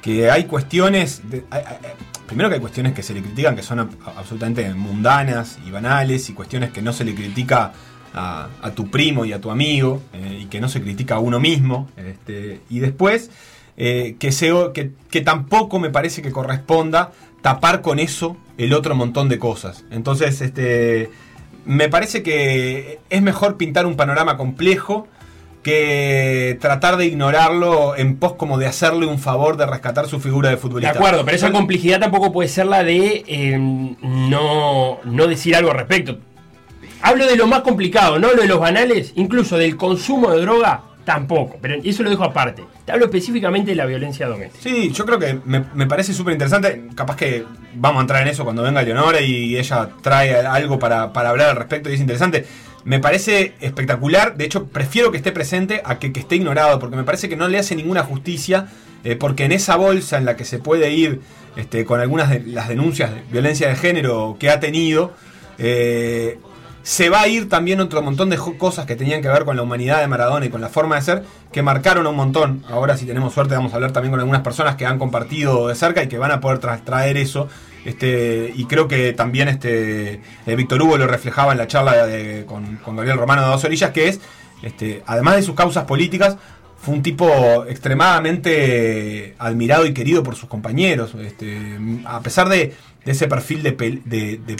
que 0.01 0.31
hay 0.31 0.45
cuestiones. 0.45 1.29
de- 1.29 1.45
primero 2.33 2.49
que 2.49 2.55
hay 2.55 2.61
cuestiones 2.61 2.95
que 2.95 3.03
se 3.03 3.13
le 3.15 3.23
critican 3.23 3.55
que 3.55 3.63
son 3.63 3.91
absolutamente 4.17 4.73
mundanas 4.75 5.59
y 5.67 5.71
banales 5.71 6.31
y 6.31 6.33
cuestiones 6.33 6.71
que 6.71 6.81
no 6.81 6.93
se 6.93 7.05
le 7.05 7.15
critica 7.15 7.73
a, 8.15 8.49
tu 8.75 8.91
primo 8.91 9.25
y 9.25 9.33
a 9.33 9.41
tu 9.41 9.51
amigo 9.51 10.03
eh, 10.13 10.41
y 10.43 10.47
que 10.47 10.61
no 10.61 10.69
se 10.69 10.81
critica 10.81 11.17
a 11.17 11.19
uno 11.19 11.41
mismo. 11.41 11.89
este, 11.97 12.61
y 12.71 12.81
después 12.81 13.31
eh, 13.77 14.17
que, 14.19 14.33
se, 14.33 14.53
que 15.11 15.21
tampoco 15.21 15.79
me 15.79 15.91
parece 15.91 16.23
que 16.23 16.33
corresponda 16.33 17.13
tapar 17.43 17.83
con 17.83 17.99
eso 17.99 18.37
el 18.57 18.73
otro 18.73 18.95
montón 18.95 19.29
de 19.29 19.39
cosas. 19.39 19.85
Entonces, 19.91 20.41
este, 20.41 21.11
me 21.65 21.89
parece 21.89 22.23
que 22.23 23.01
es 23.11 23.23
mejor 23.23 23.57
pintar 23.57 23.87
un 23.87 23.97
panorama 23.97 24.37
complejo 24.37 25.07
que 25.63 26.59
tratar 26.61 26.97
de 26.97 27.07
ignorarlo 27.07 27.97
en 27.97 28.17
pos 28.17 28.35
como 28.35 28.59
de 28.59 28.67
hacerle 28.67 29.07
un 29.07 29.19
favor 29.19 29.57
de 29.57 29.67
rescatar 29.67 30.09
su 30.09 30.21
figura 30.21 30.49
de 30.49 30.57
De 30.57 30.61
futbolista. 30.61 30.95
acuerdo, 30.95 31.25
pero 31.25 31.37
esa 31.37 31.53
complejidad 31.53 32.01
tampoco 32.01 32.33
puede 32.33 32.49
ser 32.49 32.67
la 32.67 32.83
de 32.83 33.25
eh, 33.27 33.59
no, 33.59 34.99
no 35.05 35.27
decir 35.27 35.55
algo 35.57 35.71
al 35.71 35.79
respecto. 35.79 36.19
Hablo 37.01 37.27
de 37.27 37.37
lo 37.37 37.47
más 37.47 37.63
complicado, 37.63 38.19
no 38.19 38.29
hablo 38.29 38.43
de 38.43 38.49
los 38.49 38.61
banales, 38.61 39.13
incluso 39.17 39.57
del 39.57 39.77
consumo 39.77 40.31
de 40.31 40.41
droga, 40.41 40.83
tampoco. 41.05 41.59
Pero 41.61 41.75
eso 41.83 42.03
lo 42.05 42.11
dejo 42.11 42.23
aparte. 42.25 42.63
Te 42.85 42.93
hablo 42.93 43.07
específicamente 43.07 43.73
de 43.73 43.77
la 43.77 43.87
violencia 43.87 44.27
doméstica. 44.29 44.63
Sí, 44.63 44.93
yo 44.93 45.05
creo 45.05 45.19
que 45.19 45.39
me, 45.45 45.65
me 45.75 45.87
parece 45.87 46.13
súper 46.13 46.33
interesante. 46.33 46.85
Capaz 46.95 47.17
que 47.17 47.45
vamos 47.75 47.99
a 47.99 48.03
entrar 48.03 48.23
en 48.23 48.29
eso 48.29 48.45
cuando 48.45 48.63
venga 48.63 48.83
Leonora 48.83 49.21
y 49.21 49.57
ella 49.57 49.89
trae 50.01 50.35
algo 50.47 50.79
para, 50.79 51.13
para 51.13 51.31
hablar 51.31 51.51
al 51.51 51.57
respecto 51.57 51.91
y 51.91 51.95
es 51.95 52.01
interesante. 52.01 52.47
Me 52.85 52.99
parece 52.99 53.55
espectacular. 53.61 54.37
De 54.37 54.45
hecho, 54.45 54.67
prefiero 54.67 55.11
que 55.11 55.17
esté 55.17 55.33
presente 55.33 55.83
a 55.85 55.99
que, 55.99 56.13
esté 56.15 56.37
ignorado, 56.37 56.79
porque 56.79 56.97
me 56.97 57.05
parece 57.05 57.29
que 57.29 57.37
no 57.37 57.49
le 57.49 57.59
hace 57.59 57.77
ninguna 57.77 58.03
justicia, 58.03 58.69
eh, 59.05 59.17
porque 59.17 59.45
en 59.45 59.53
esa 59.53 59.77
bolsa 59.77 60.19
en 60.19 60.25
la 60.25 60.37
que 60.37 60.45
se 60.45 60.59
puede 60.59 60.93
ir 60.93 61.21
este, 61.57 61.85
con 61.85 62.01
algunas 62.01 62.31
de 62.31 62.41
las 62.41 62.69
denuncias 62.69 63.15
de 63.15 63.23
violencia 63.31 63.69
de 63.69 63.77
género 63.77 64.37
que 64.39 64.51
ha 64.51 64.61
tenido, 64.61 65.13
eh, 65.59 66.39
se 66.83 67.11
va 67.11 67.23
a 67.23 67.29
ir 67.29 67.49
también 67.49 67.81
otro 67.81 68.03
montón 68.03 68.29
de 68.29 68.37
cosas 68.37 68.87
que 68.87 68.97
tenían 68.97 69.23
que 69.23 69.29
ver 69.29 69.45
con 69.45 69.57
la 69.57 69.63
humanidad 69.63 70.01
de 70.01 70.09
Maradona 70.09 70.47
y 70.47 70.51
con 70.51 70.61
la 70.61 70.69
forma 70.69 70.97
de 70.97 71.03
ser, 71.03 71.23
que 71.53 71.63
marcaron 71.63 72.07
un 72.07 72.17
montón. 72.17 72.65
Ahora, 72.69 72.97
si 72.97 73.07
tenemos 73.07 73.33
suerte, 73.33 73.55
vamos 73.55 73.73
a 73.73 73.77
hablar 73.77 73.93
también 73.93 74.11
con 74.11 74.21
algunas 74.21 74.43
personas 74.43 74.75
que 74.75 74.85
han 74.85 74.99
compartido 74.99 75.69
de 75.69 75.77
cerca 75.77 76.03
y 76.03 76.09
que 76.09 76.19
van 76.19 76.33
a 76.33 76.41
poder 76.41 76.59
traer 76.59 77.17
eso. 77.17 77.49
Este, 77.85 78.53
y 78.55 78.65
creo 78.67 78.87
que 78.87 79.13
también 79.13 79.49
este, 79.49 80.21
eh, 80.47 80.57
Víctor 80.57 80.83
Hugo 80.83 80.99
lo 80.99 81.07
reflejaba 81.07 81.53
en 81.53 81.59
la 81.59 81.67
charla 81.67 81.95
con, 82.47 82.79
Gabriel 82.97 83.19
Romano 83.19 83.43
de 83.43 83.49
Dos 83.49 83.65
Orillas, 83.65 83.91
que 83.91 84.09
es, 84.09 84.21
este, 84.63 85.03
además 85.07 85.37
de 85.37 85.43
sus 85.43 85.55
causas 85.55 85.85
políticas, 85.85 86.37
fue 86.83 86.95
un 86.95 87.03
tipo 87.03 87.65
extremadamente 87.69 89.37
admirado 89.39 89.87
y 89.87 89.95
querido 89.95 90.25
por 90.25 90.35
sus 90.35 90.49
compañeros. 90.49 91.15
Este, 91.15 91.79
a 92.05 92.21
pesar 92.21 92.49
de, 92.49 92.75
ese 93.05 93.29
perfil 93.29 93.63
de, 93.63 94.57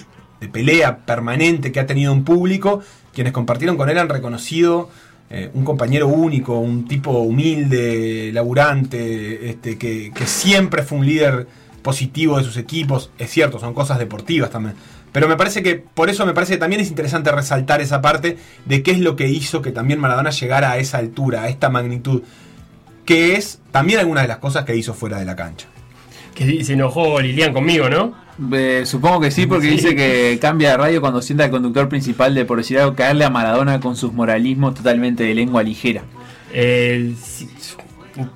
pelea 0.53 0.99
permanente 0.99 1.73
que 1.73 1.81
ha 1.81 1.87
tenido 1.87 2.13
un 2.13 2.25
público, 2.25 2.81
quienes 3.13 3.33
compartieron 3.33 3.77
con 3.77 3.91
él 3.91 3.99
han 3.99 4.09
reconocido 4.09 4.89
eh, 5.31 5.51
un 5.55 5.65
compañero 5.65 6.09
único, 6.09 6.59
un 6.59 6.87
tipo 6.87 7.11
humilde, 7.11 8.31
laburante, 8.33 9.51
este, 9.51 9.79
que, 9.79 10.13
siempre 10.25 10.83
fue 10.83 10.99
un 10.99 11.07
líder 11.07 11.49
positivo 11.83 12.39
de 12.39 12.45
sus 12.45 12.57
equipos. 12.57 13.11
Es 13.19 13.31
cierto, 13.31 13.59
son 13.59 13.75
cosas 13.75 13.99
deportivas 13.99 14.51
también. 14.51 14.75
Pero 15.13 15.29
me 15.29 15.37
parece 15.37 15.63
que, 15.63 15.77
por 15.77 16.09
eso 16.09 16.25
me 16.25 16.33
parece 16.33 16.55
que 16.55 16.59
también 16.59 16.81
es 16.81 16.89
interesante 16.89 17.31
resaltar 17.31 17.81
esa 17.83 18.01
parte 18.01 18.39
de 18.65 18.83
qué 18.83 18.93
es 18.93 18.99
lo 18.99 19.15
que 19.15 19.29
hizo 19.29 19.61
que 19.61 19.71
también 19.71 20.01
Maradona 20.01 20.31
llegara 20.31 20.73
a 20.73 20.79
esa 20.79 20.99
altura, 20.99 21.43
a 21.43 21.49
esta 21.49 21.69
magnitud, 21.69 22.23
que 23.05 23.37
es 23.37 23.61
también 23.71 24.01
alguna 24.01 24.23
de 24.23 24.29
las 24.29 24.39
cosas 24.39 24.65
que 24.65 24.75
hizo 24.75 24.95
fuera 24.95 25.19
de 25.19 25.27
la 25.27 25.37
cancha. 25.37 25.67
Que 26.35 26.65
se 26.65 26.73
enojó 26.73 27.21
Lilian 27.21 27.53
conmigo, 27.53 27.91
¿no? 27.91 28.23
supongo 28.87 29.21
que 29.21 29.31
sí, 29.31 29.47
porque 29.47 29.67
dice 29.67 29.95
que 29.95 30.39
cambia 30.41 30.71
de 30.71 30.77
radio 30.79 31.01
cuando 31.03 31.21
sienta 31.21 31.45
el 31.45 31.51
conductor 31.51 31.89
principal 31.91 32.35
de, 32.35 32.47
por 32.47 32.57
decir 32.59 32.79
algo, 32.79 32.97
caerle 32.97 33.27
a 33.27 33.31
Maradona 33.31 33.79
con 33.81 33.95
sus 33.95 34.15
moralismos 34.15 34.75
totalmente 34.75 35.25
de 35.25 35.35
lengua 35.35 35.63
ligera. 35.63 36.03
Eh, 36.53 37.15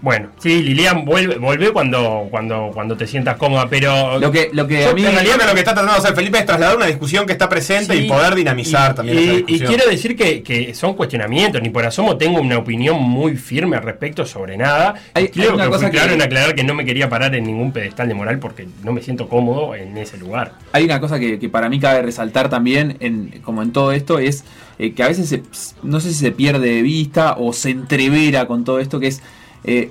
bueno, 0.03 0.31
sí, 0.39 0.63
Lilian 0.63 1.05
vuelve, 1.05 1.37
vuelve 1.39 1.73
cuando, 1.73 2.29
cuando, 2.31 2.71
cuando 2.73 2.97
te 2.97 3.07
sientas 3.07 3.37
cómoda, 3.37 3.69
pero. 3.69 4.19
Lo 4.19 4.31
que, 4.31 4.51
lo 4.53 4.67
que 4.67 4.87
a 4.87 4.93
mí. 4.93 5.05
En 5.05 5.13
realidad, 5.13 5.37
lo 5.47 5.55
que 5.55 5.61
está 5.61 5.75
tratando 5.75 5.93
de 5.93 5.99
hacer 5.99 6.15
Felipe 6.15 6.39
es 6.39 6.47
trasladar 6.47 6.77
una 6.77 6.87
discusión 6.87 7.27
que 7.27 7.33
está 7.33 7.49
presente 7.49 7.97
y 7.97 8.09
poder 8.09 8.35
dinamizar 8.35 8.95
también. 8.95 9.45
Y, 9.47 9.57
y, 9.57 9.61
quiero 9.61 9.89
decir 9.89 10.17
que, 10.17 10.73
son 10.75 10.95
cuestionamientos, 10.95 11.63
ni 11.63 11.71
por 11.71 11.85
asomo 11.85 12.17
tengo 12.17 12.41
una 12.41 12.59
opinión 12.59 13.01
muy 13.01 13.37
firme 13.37 13.77
al 13.77 13.83
respecto 13.83 14.27
sobre 14.27 14.57
nada. 14.57 14.95
Hay, 15.15 15.31
una 15.53 15.69
cosa 15.69 15.91
claro 15.91 16.13
en 16.13 16.23
aclarar 16.23 16.55
que 16.55 16.65
no 16.65 16.75
me 16.75 16.85
quería 16.85 17.09
parar 17.09 17.35
en 17.35 17.45
ningún 17.45 17.73
pedestal 17.73 18.09
de 18.09 18.15
moral 18.15 18.39
porque 18.39 18.69
no 18.83 18.93
me 18.93 19.03
siento 19.03 19.29
cómodo 19.29 19.75
en 19.75 19.97
ese 19.97 20.17
lugar. 20.19 20.53
Hay 20.73 20.85
una 20.85 21.01
cosa 21.01 21.19
que, 21.19 21.37
para 21.49 21.69
mí 21.69 21.79
cabe 21.81 22.03
resaltar 22.03 22.49
también, 22.49 22.97
en, 23.01 23.41
como 23.43 23.63
en 23.63 23.73
todo 23.73 23.93
esto, 23.93 24.19
es 24.19 24.45
eh, 24.79 24.93
que 24.93 25.03
a 25.03 25.09
veces 25.09 25.41
no 25.83 26.01
sé 26.01 26.09
si 26.09 26.15
se 26.15 26.33
pierde 26.33 26.69
de 26.69 26.83
vista 26.83 27.37
o 27.39 27.53
se 27.53 27.71
entrevera 27.71 28.47
con 28.47 28.65
todo 28.65 28.79
esto, 28.79 29.01
que 29.01 29.09
es 29.09 29.23
eh, 29.67 29.91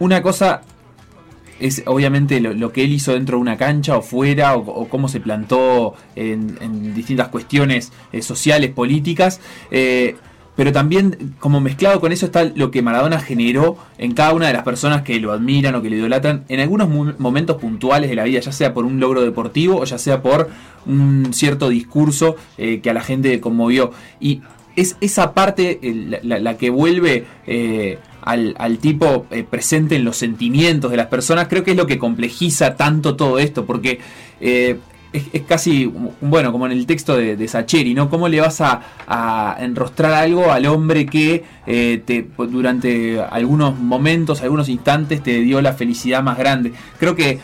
una 0.00 0.22
cosa 0.22 0.62
es 1.60 1.82
obviamente 1.86 2.40
lo, 2.40 2.72
que 2.72 2.84
él 2.84 2.92
hizo 2.92 3.14
dentro 3.14 3.36
de 3.36 3.42
una 3.42 3.56
cancha 3.56 3.96
o 3.96 4.02
fuera, 4.02 4.56
o, 4.56 4.88
cómo 4.88 5.08
se 5.08 5.20
plantó 5.20 5.94
en, 6.14 6.94
distintas 6.94 7.28
cuestiones 7.28 7.92
eh, 8.12 8.22
sociales, 8.22 8.70
políticas. 8.70 9.40
Eh, 9.70 10.16
pero 10.54 10.72
también 10.72 11.34
como 11.38 11.60
mezclado 11.60 12.00
con 12.00 12.10
eso 12.10 12.26
está 12.26 12.44
lo 12.44 12.72
que 12.72 12.82
Maradona 12.82 13.20
generó 13.20 13.76
en 13.96 14.12
cada 14.12 14.32
una 14.34 14.48
de 14.48 14.52
las 14.52 14.64
personas 14.64 15.02
que 15.02 15.20
lo 15.20 15.32
admiran 15.32 15.76
o 15.76 15.82
que 15.82 15.90
lo 15.90 15.94
idolatran 15.96 16.44
en 16.48 16.58
algunos 16.58 16.88
momentos 17.18 17.58
puntuales 17.58 18.10
de 18.10 18.16
la 18.16 18.24
vida, 18.24 18.40
ya 18.40 18.50
sea 18.50 18.74
por 18.74 18.84
un 18.84 18.98
logro 18.98 19.22
deportivo 19.22 19.76
o 19.78 19.84
ya 19.84 19.98
sea 19.98 20.20
por 20.20 20.50
un 20.84 21.32
cierto 21.32 21.68
discurso 21.68 22.34
que 22.56 22.90
a 22.90 22.92
la 22.92 23.02
gente 23.02 23.40
conmovió. 23.40 23.92
Y 24.18 24.42
es 24.74 24.96
esa 25.00 25.32
parte 25.32 25.78
la, 26.24 26.56
que 26.56 26.70
vuelve 26.70 27.24
al, 28.28 28.78
tipo 28.78 29.26
eh, 29.30 29.42
presente 29.42 29.96
en 29.96 30.04
los 30.04 30.16
sentimientos 30.16 30.90
de 30.90 30.96
las 30.96 31.06
personas, 31.06 31.48
creo 31.48 31.64
que 31.64 31.70
es 31.70 31.76
lo 31.76 31.86
que 31.86 31.98
complejiza 31.98 32.76
tanto 32.76 33.16
todo 33.16 33.38
esto, 33.38 33.64
porque 33.64 34.00
eh, 34.40 34.78
es, 35.12 35.42
casi, 35.42 35.90
bueno, 36.20 36.52
como 36.52 36.66
en 36.66 36.72
el 36.72 36.84
texto 36.84 37.16
de, 37.16 37.36
de 37.36 37.48
Sacheri, 37.48 37.94
¿no? 37.94 38.10
¿Cómo 38.10 38.28
le 38.28 38.40
vas 38.40 38.60
a, 38.60 39.56
enrostrar 39.60 40.12
algo 40.12 40.52
al 40.52 40.66
hombre 40.66 41.06
que 41.06 41.44
eh, 41.66 42.02
te, 42.04 42.28
durante 42.36 43.20
algunos 43.20 43.78
momentos, 43.78 44.42
algunos 44.42 44.68
instantes 44.68 45.22
te 45.22 45.40
dio 45.40 45.62
la 45.62 45.72
felicidad 45.72 46.22
más 46.22 46.36
grande? 46.36 46.72
Creo 46.98 47.16
que 47.16 47.38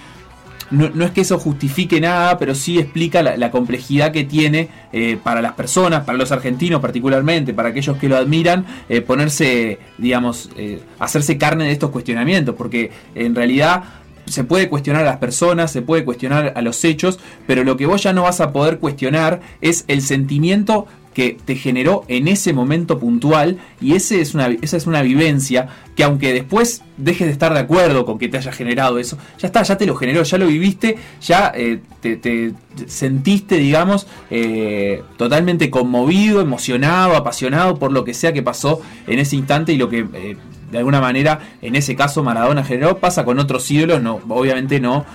no, 0.71 1.05
es 1.05 1.11
que 1.11 1.21
eso 1.21 1.39
justifique 1.39 2.01
nada, 2.01 2.39
pero 2.39 2.55
sí 2.55 2.79
explica 2.79 3.23
la, 3.23 3.51
complejidad 3.51 4.13
que 4.13 4.25
tiene 4.25 4.69
eh, 4.93 5.19
para 5.23 5.41
las 5.43 5.53
personas, 5.53 6.05
para 6.05 6.19
los 6.19 6.33
argentinos 6.33 6.81
particularmente, 6.81 7.55
para 7.55 7.69
aquellos 7.69 7.97
que 7.99 8.09
lo 8.09 8.17
admiran, 8.17 8.67
eh, 8.89 9.01
ponerse, 9.01 9.79
digamos, 9.99 10.51
eh, 10.57 10.81
hacerse 10.99 11.39
carne 11.39 11.65
de 11.65 11.73
estos 11.73 11.91
cuestionamientos, 11.91 12.55
porque 12.57 12.91
en 13.15 13.35
realidad 13.35 13.85
se 14.27 14.45
puede 14.45 14.69
cuestionar 14.69 15.03
a 15.03 15.07
las 15.07 15.19
personas, 15.19 15.71
se 15.71 15.83
puede 15.83 16.05
cuestionar 16.05 16.53
a 16.57 16.63
los 16.63 16.83
hechos, 16.85 17.19
pero 17.47 17.63
lo 17.65 17.77
que 17.77 17.87
vos 17.87 18.03
ya 18.03 18.13
no 18.13 18.23
vas 18.23 18.41
a 18.41 18.53
poder 18.53 18.79
cuestionar 18.79 19.41
es 19.61 19.85
el 19.89 20.03
sentimiento 20.03 20.87
que 21.15 21.39
te 21.43 21.55
generó 21.55 22.05
en 22.09 22.29
ese 22.29 22.53
momento 22.53 22.99
puntual 22.99 23.59
y 23.81 23.95
ese 23.95 24.21
es 24.21 24.35
una, 24.35 24.49
esa 24.49 24.77
es 24.77 24.87
una 24.87 25.01
vivencia 25.03 25.69
que 25.95 26.03
aunque 26.03 26.33
después 26.33 26.83
dejes 26.97 27.29
de 27.29 27.33
estar 27.33 27.55
de 27.55 27.61
acuerdo 27.61 28.05
con 28.05 28.19
que 28.19 28.29
te 28.29 28.37
haya 28.37 28.53
generado 28.53 28.99
eso, 28.99 29.17
ya 29.39 29.47
está, 29.47 29.63
ya 29.63 29.79
te 29.79 29.87
lo 29.87 29.95
generó, 29.95 30.25
ya 30.25 30.39
lo 30.39 30.47
viviste, 30.47 30.97
ya 31.23 31.53
eh, 31.55 31.81
te, 32.01 32.53
sentiste, 32.87 33.57
digamos, 33.57 34.09
eh, 34.31 35.03
totalmente 35.17 35.71
conmovido, 35.71 36.41
emocionado, 36.41 37.17
apasionado 37.17 37.79
por 37.79 37.93
lo 37.93 38.05
que 38.05 38.13
sea 38.13 38.33
que 38.33 38.43
pasó 38.43 38.83
en 39.07 39.21
ese 39.21 39.37
instante 39.37 39.73
y 39.73 39.77
lo 39.77 39.89
que... 39.89 40.07
Eh, 40.13 40.37
de 40.71 40.79
alguna 40.79 41.01
manera, 41.01 41.39
en 41.63 41.77
ese 41.77 41.95
caso 41.95 42.25
Maradona 42.25 42.65
generó, 42.65 42.99
pasa 42.99 43.25
con 43.25 43.39
otros 43.39 43.71
ídolos, 43.71 44.03
no, 44.03 44.19
obviamente 44.29 44.81
no 44.81 45.07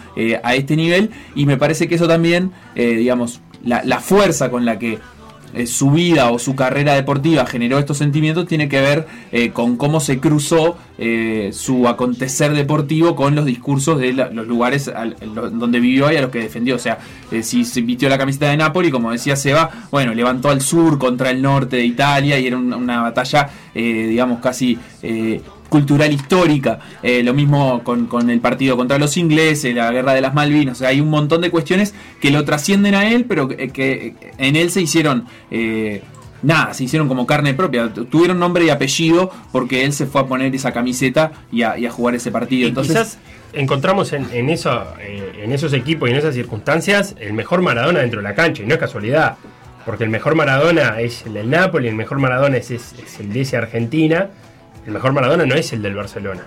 a 0.41 0.55
este 0.55 0.77
nivel, 0.77 1.09
y 1.35 1.45
me 1.45 1.57
parece 1.57 1.89
que 1.89 1.95
eso 1.95 2.07
también, 2.07 2.53
digamos, 2.75 3.41
la, 3.65 3.83
la 3.83 3.99
fuerza 3.99 4.49
con 4.49 4.63
la 4.63 4.79
que 4.79 4.99
eh, 5.53 5.65
su 5.65 5.91
vida 5.91 6.31
o 6.31 6.39
su 6.39 6.55
carrera 6.55 6.93
deportiva 6.93 7.45
generó 7.45 7.79
estos 7.79 7.97
sentimientos 7.97 8.47
tiene 8.47 8.69
que 8.69 8.81
ver 8.81 9.07
eh, 9.31 9.49
con 9.49 9.77
cómo 9.77 9.99
se 9.99 10.19
cruzó 10.19 10.77
eh, 10.97 11.49
su 11.53 11.87
acontecer 11.87 12.53
deportivo 12.53 13.15
con 13.15 13.35
los 13.35 13.45
discursos 13.45 13.99
de 13.99 14.13
los 14.13 14.47
lugares 14.47 14.91
donde 15.31 15.79
vivió 15.79 16.11
y 16.11 16.17
a 16.17 16.21
los 16.21 16.29
que 16.29 16.39
defendió. 16.39 16.75
O 16.75 16.79
sea, 16.79 16.99
si 17.41 17.65
se 17.65 17.81
vistió 17.81 18.09
la 18.09 18.17
camiseta 18.17 18.49
de 18.49 18.57
Napoli, 18.57 18.91
como 18.91 19.11
decía 19.11 19.35
Seba, 19.35 19.87
bueno, 19.91 20.13
levantó 20.13 20.49
al 20.49 20.61
sur 20.61 20.99
contra 20.99 21.29
el 21.29 21.41
norte 21.41 21.77
de 21.77 21.85
Italia 21.85 22.37
y 22.39 22.47
era 22.47 22.57
una 22.57 23.01
batalla, 23.01 23.49
digamos, 23.73 24.39
casi 24.39 24.77
cultural 25.69 26.11
histórica, 26.11 26.79
eh, 27.01 27.23
lo 27.23 27.33
mismo 27.33 27.83
con, 27.83 28.29
el 28.29 28.39
partido 28.41 28.75
contra 28.75 28.97
los 28.97 29.15
ingleses, 29.17 29.73
la 29.73 29.91
guerra 29.91 30.13
de 30.13 30.21
las 30.21 30.33
Malvinas, 30.33 30.77
o 30.77 30.79
sea, 30.79 30.89
hay 30.89 30.99
un 30.99 31.09
montón 31.09 31.41
de 31.41 31.51
cuestiones 31.51 31.93
que 32.19 32.31
lo 32.31 32.43
trascienden 32.43 32.95
a 32.95 33.09
él, 33.09 33.25
pero 33.25 33.47
que, 33.47 34.15
en 34.37 34.55
él 34.55 34.71
se 34.71 34.81
hicieron... 34.81 35.25
Eh, 35.51 36.01
nada, 36.41 36.73
se 36.73 36.85
hicieron 36.85 37.07
como 37.07 37.25
carne 37.25 37.53
propia. 37.53 37.93
Tuvieron 37.93 38.39
nombre 38.39 38.65
y 38.65 38.69
apellido 38.69 39.31
porque 39.51 39.83
él 39.83 39.93
se 39.93 40.05
fue 40.05 40.21
a 40.21 40.25
poner 40.25 40.53
esa 40.55 40.71
camiseta 40.71 41.31
y 41.51 41.63
a, 41.63 41.91
jugar 41.91 42.15
ese 42.15 42.31
partido. 42.31 42.67
Entonces, 42.67 42.95
quizás 42.95 43.17
encontramos 43.53 44.13
en, 44.13 44.49
eso, 44.49 44.83
eh, 45.01 45.41
en 45.43 45.51
esos 45.51 45.73
equipos 45.73 46.07
y 46.07 46.13
en 46.13 46.17
esas 46.17 46.35
circunstancias 46.35 47.15
el 47.19 47.33
mejor 47.33 47.61
Maradona 47.61 47.99
dentro 47.99 48.21
de 48.21 48.23
la 48.23 48.35
cancha, 48.35 48.63
y 48.63 48.65
no 48.65 48.73
es 48.73 48.79
casualidad. 48.79 49.37
Porque 49.85 50.03
el 50.03 50.09
mejor 50.09 50.35
Maradona 50.35 50.99
es 50.99 51.25
el 51.25 51.33
del 51.33 51.49
Napoli, 51.49 51.87
el 51.87 51.95
mejor 51.95 52.19
Maradona 52.19 52.57
es, 52.57 52.69
es 52.69 52.93
el 53.19 53.33
de 53.33 53.41
ese 53.41 53.57
Argentina, 53.57 54.29
el 54.89 54.93
mejor 54.93 55.13
Maradona 55.13 55.45
no 55.45 55.55
es 55.55 55.71
el 55.71 55.81
del 55.81 55.95
Barcelona. 55.95 56.41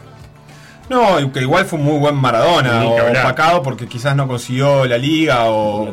No, 0.91 1.33
que 1.33 1.41
igual 1.41 1.65
fue 1.65 1.79
un 1.79 1.85
muy 1.85 1.99
buen 1.99 2.17
Maradona, 2.17 2.85
o 2.85 2.97
opacado 2.97 3.63
porque 3.63 3.87
quizás 3.87 4.15
no 4.17 4.27
consiguió 4.27 4.85
la 4.85 4.99
Liga 4.99 5.45
o, 5.45 5.91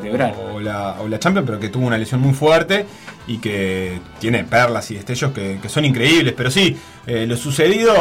la, 0.60 0.96
o, 1.00 1.08
la, 1.08 1.20
Champions, 1.20 1.46
pero 1.46 1.60
que 1.60 1.70
tuvo 1.70 1.86
una 1.86 1.98
lesión 1.98 2.20
muy 2.20 2.34
fuerte 2.34 2.86
y 3.28 3.38
que 3.38 4.02
tiene 4.20 4.44
perlas 4.44 4.90
y 4.92 4.96
destellos 4.96 5.32
que, 5.32 5.60
son 5.70 5.86
increíbles. 5.86 6.34
Pero 6.36 6.50
sí, 6.50 6.76
eh, 7.06 7.26
lo 7.28 7.38
sucedido, 7.38 7.94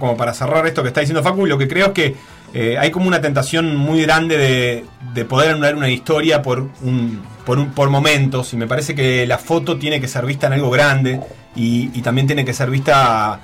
como 0.00 0.16
para 0.16 0.32
cerrar 0.32 0.66
esto 0.66 0.82
que 0.82 0.88
está 0.88 1.00
diciendo 1.00 1.22
Facu, 1.22 1.46
lo 1.46 1.58
que 1.58 1.68
creo 1.68 1.88
es 1.88 1.92
que 1.92 2.16
eh, 2.54 2.76
hay 2.78 2.90
como 2.90 3.06
una 3.06 3.20
tentación 3.20 3.76
muy 3.76 4.02
grande 4.02 4.36
de, 4.36 4.84
de 5.14 5.24
poder 5.26 5.50
anular 5.50 5.76
una 5.76 5.90
historia 5.90 6.42
por 6.42 6.70
un, 6.82 7.22
por, 7.44 7.58
un, 7.58 7.72
por 7.72 7.88
momentos 7.90 8.52
y 8.52 8.56
me 8.56 8.66
parece 8.66 8.94
que 8.94 9.26
la 9.26 9.38
foto 9.38 9.78
tiene 9.78 10.00
que 10.00 10.08
ser 10.08 10.26
vista 10.26 10.48
en 10.48 10.54
algo 10.54 10.70
grande 10.70 11.20
y, 11.54 11.90
y 11.94 12.02
también 12.02 12.26
tiene 12.26 12.44
que 12.44 12.52
ser 12.52 12.68
vista 12.68 13.40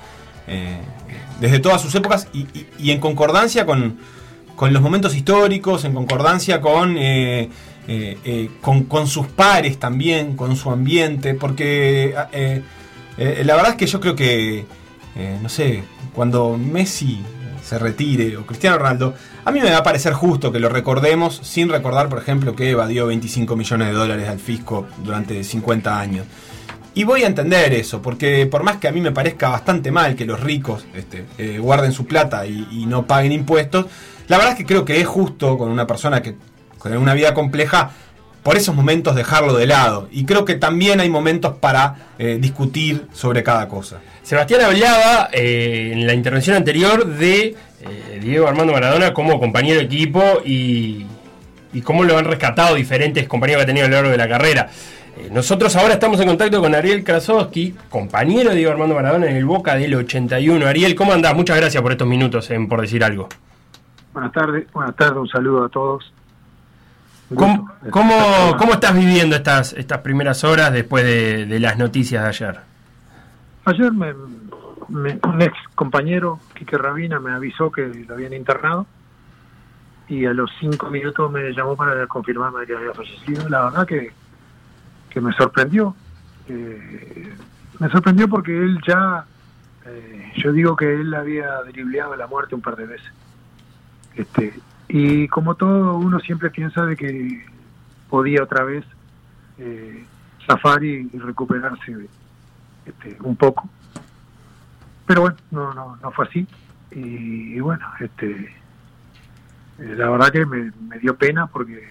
eh, 0.49 0.77
desde 1.39 1.59
todas 1.59 1.81
sus 1.81 1.93
épocas 1.95 2.27
y, 2.33 2.91
en 2.91 2.99
concordancia 2.99 3.65
con, 3.65 3.97
con 4.55 4.73
los 4.73 4.81
momentos 4.81 5.15
históricos, 5.15 5.85
en 5.85 5.93
concordancia 5.93 6.59
con, 6.59 6.97
eh, 6.97 7.49
eh, 7.87 8.49
con, 8.59 8.83
con, 8.83 9.07
sus 9.07 9.27
pares 9.27 9.79
también, 9.79 10.35
con 10.35 10.55
su 10.55 10.69
ambiente, 10.69 11.33
porque 11.35 12.13
la 13.17 13.55
verdad 13.55 13.69
es 13.71 13.75
que 13.75 13.87
yo 13.87 14.01
creo 14.01 14.15
que, 14.15 14.65
no 15.41 15.47
sé, 15.47 15.83
cuando 16.13 16.57
Messi 16.57 17.21
se 17.63 17.77
retire 17.77 18.35
o 18.35 18.45
Cristiano 18.45 18.77
Ronaldo, 18.79 19.13
a 19.45 19.51
mí 19.51 19.61
me 19.61 19.69
va 19.69 19.77
a 19.77 19.83
parecer 19.83 20.13
justo 20.13 20.51
que 20.51 20.59
lo 20.59 20.69
recordemos 20.69 21.39
sin 21.43 21.69
recordar, 21.69 22.09
por 22.09 22.19
ejemplo, 22.19 22.55
que 22.55 22.71
evadió 22.71 23.05
25 23.07 23.55
millones 23.55 23.87
de 23.89 23.93
dólares 23.93 24.27
al 24.27 24.39
fisco 24.39 24.87
durante 25.03 25.43
50 25.43 25.99
años. 25.99 26.25
Y 26.95 27.03
voy 27.03 27.23
a 27.23 27.27
entender 27.27 27.73
eso, 27.73 28.01
porque 28.01 28.45
por 28.47 28.63
más 28.63 28.77
que 28.77 28.87
a 28.87 28.91
mí 28.91 28.99
me 28.99 29.11
parezca 29.11 29.49
bastante 29.49 29.91
mal 29.91 30.15
que 30.15 30.25
los 30.25 30.39
ricos 30.39 30.85
este, 30.95 31.25
eh, 31.37 31.59
guarden 31.59 31.91
su 31.91 32.05
plata 32.05 32.45
y, 32.45 32.85
no 32.87 33.05
paguen 33.05 33.31
impuestos, 33.31 33.85
la 34.27 34.37
verdad 34.37 34.53
es 34.53 34.57
que 34.57 34.65
creo 34.65 34.85
que 34.85 34.99
es 34.99 35.07
justo 35.07 35.57
con 35.57 35.69
una 35.69 35.85
persona 35.85 36.21
que 36.21 36.35
con 36.77 36.95
una 36.97 37.13
vida 37.13 37.33
compleja 37.33 37.91
por 38.41 38.57
esos 38.57 38.73
momentos 38.73 39.15
dejarlo 39.15 39.53
de 39.53 39.67
lado. 39.67 40.07
Y 40.11 40.25
creo 40.25 40.45
que 40.45 40.55
también 40.55 40.99
hay 40.99 41.09
momentos 41.09 41.55
para 41.57 42.13
eh, 42.17 42.37
discutir 42.39 43.07
sobre 43.13 43.43
cada 43.43 43.67
cosa. 43.67 43.99
Sebastián 44.23 44.61
hablaba 44.61 45.29
eh, 45.31 45.91
en 45.93 46.07
la 46.07 46.13
intervención 46.13 46.55
anterior 46.55 47.05
de 47.05 47.55
Diego 48.21 48.47
Armando 48.47 48.73
Maradona 48.73 49.13
como 49.13 49.39
compañero 49.39 49.79
de 49.79 49.85
equipo 49.85 50.21
y, 50.43 51.05
y 51.73 51.81
cómo 51.81 52.03
lo 52.03 52.17
han 52.17 52.25
rescatado 52.25 52.75
diferentes 52.75 53.27
compañeros 53.27 53.61
que 53.61 53.63
ha 53.63 53.67
tenido 53.67 53.85
a 53.85 53.89
lo 53.89 53.95
largo 53.95 54.11
de 54.11 54.17
la 54.17 54.27
carrera. 54.27 54.69
Eh, 55.19 55.29
nosotros 55.33 55.75
ahora 55.75 55.95
estamos 55.95 56.19
en 56.21 56.27
contacto 56.27 56.61
con 56.61 56.73
Ariel 56.73 57.03
Krasowski, 57.03 57.75
compañero 57.89 58.51
de 58.51 58.55
Diego 58.55 58.71
Armando 58.71 58.95
Maradona 58.95 59.29
en 59.29 59.35
el 59.35 59.45
Boca 59.45 59.75
del 59.75 59.93
81. 59.93 60.65
Ariel, 60.65 60.95
¿cómo 60.95 61.11
andás? 61.11 61.35
Muchas 61.35 61.57
gracias 61.57 61.83
por 61.83 61.91
estos 61.91 62.07
minutos, 62.07 62.49
en, 62.51 62.69
por 62.69 62.79
decir 62.79 63.03
algo. 63.03 63.27
Buenas 64.13 64.31
tardes, 64.31 64.71
buenas 64.71 64.95
tardes, 64.95 65.17
un 65.17 65.27
saludo 65.27 65.65
a 65.65 65.69
todos. 65.69 66.13
¿Cómo, 67.35 67.69
cómo, 67.91 68.73
estás 68.73 68.95
viviendo 68.95 69.35
estas, 69.35 69.73
estas 69.73 69.99
primeras 69.99 70.43
horas 70.43 70.71
después 70.71 71.03
de, 71.03 71.59
las 71.59 71.77
noticias 71.77 72.23
de 72.23 72.29
ayer? 72.29 72.59
Ayer 73.65 73.91
me, 73.91 74.13
un 74.87 75.41
ex 75.41 75.53
compañero, 75.75 76.39
Quique 76.55 76.77
Rabina, 76.77 77.19
me 77.19 77.31
avisó 77.31 77.71
que 77.71 77.87
lo 78.07 78.13
habían 78.15 78.33
internado 78.33 78.87
y 80.07 80.25
a 80.25 80.33
los 80.33 80.49
cinco 80.59 80.89
minutos 80.89 81.29
me 81.29 81.51
llamó 81.51 81.75
para 81.75 82.07
confirmarme 82.07 82.65
que 82.65 82.75
había 82.75 82.93
fallecido. 82.93 83.47
La 83.49 83.65
verdad 83.65 83.85
que 83.85 84.11
que 85.09 85.21
me 85.21 85.33
sorprendió. 85.33 85.95
Eh, 86.47 87.33
me 87.79 87.89
sorprendió 87.89 88.27
porque 88.27 88.57
él 88.57 88.79
ya, 88.87 89.25
eh, 89.85 90.31
yo 90.37 90.51
digo 90.51 90.75
que 90.75 90.93
él 90.95 91.13
había 91.13 91.61
dribleado 91.63 92.15
la 92.15 92.27
muerte 92.27 92.55
un 92.55 92.61
par 92.61 92.75
de 92.75 92.85
veces. 92.85 93.11
Este, 94.15 94.53
y 94.87 95.27
como 95.27 95.55
todo, 95.55 95.97
uno 95.97 96.19
siempre 96.19 96.49
piensa 96.49 96.85
de 96.85 96.95
que 96.95 97.45
podía 98.09 98.43
otra 98.43 98.63
vez 98.63 98.83
eh, 99.57 100.03
zafar 100.45 100.83
y, 100.83 101.07
recuperarse 101.09 102.07
este, 102.85 103.17
un 103.21 103.35
poco. 103.35 103.69
Pero 105.05 105.21
bueno, 105.21 105.37
no, 105.51 105.73
no, 105.73 105.95
no 105.97 106.11
fue 106.11 106.25
así. 106.25 106.47
Y, 106.91 107.59
bueno, 107.59 107.85
este, 107.99 108.51
la 109.77 110.09
verdad 110.09 110.31
que 110.31 110.45
me 110.45 110.71
dio 110.99 111.15
pena 111.15 111.47
porque 111.47 111.87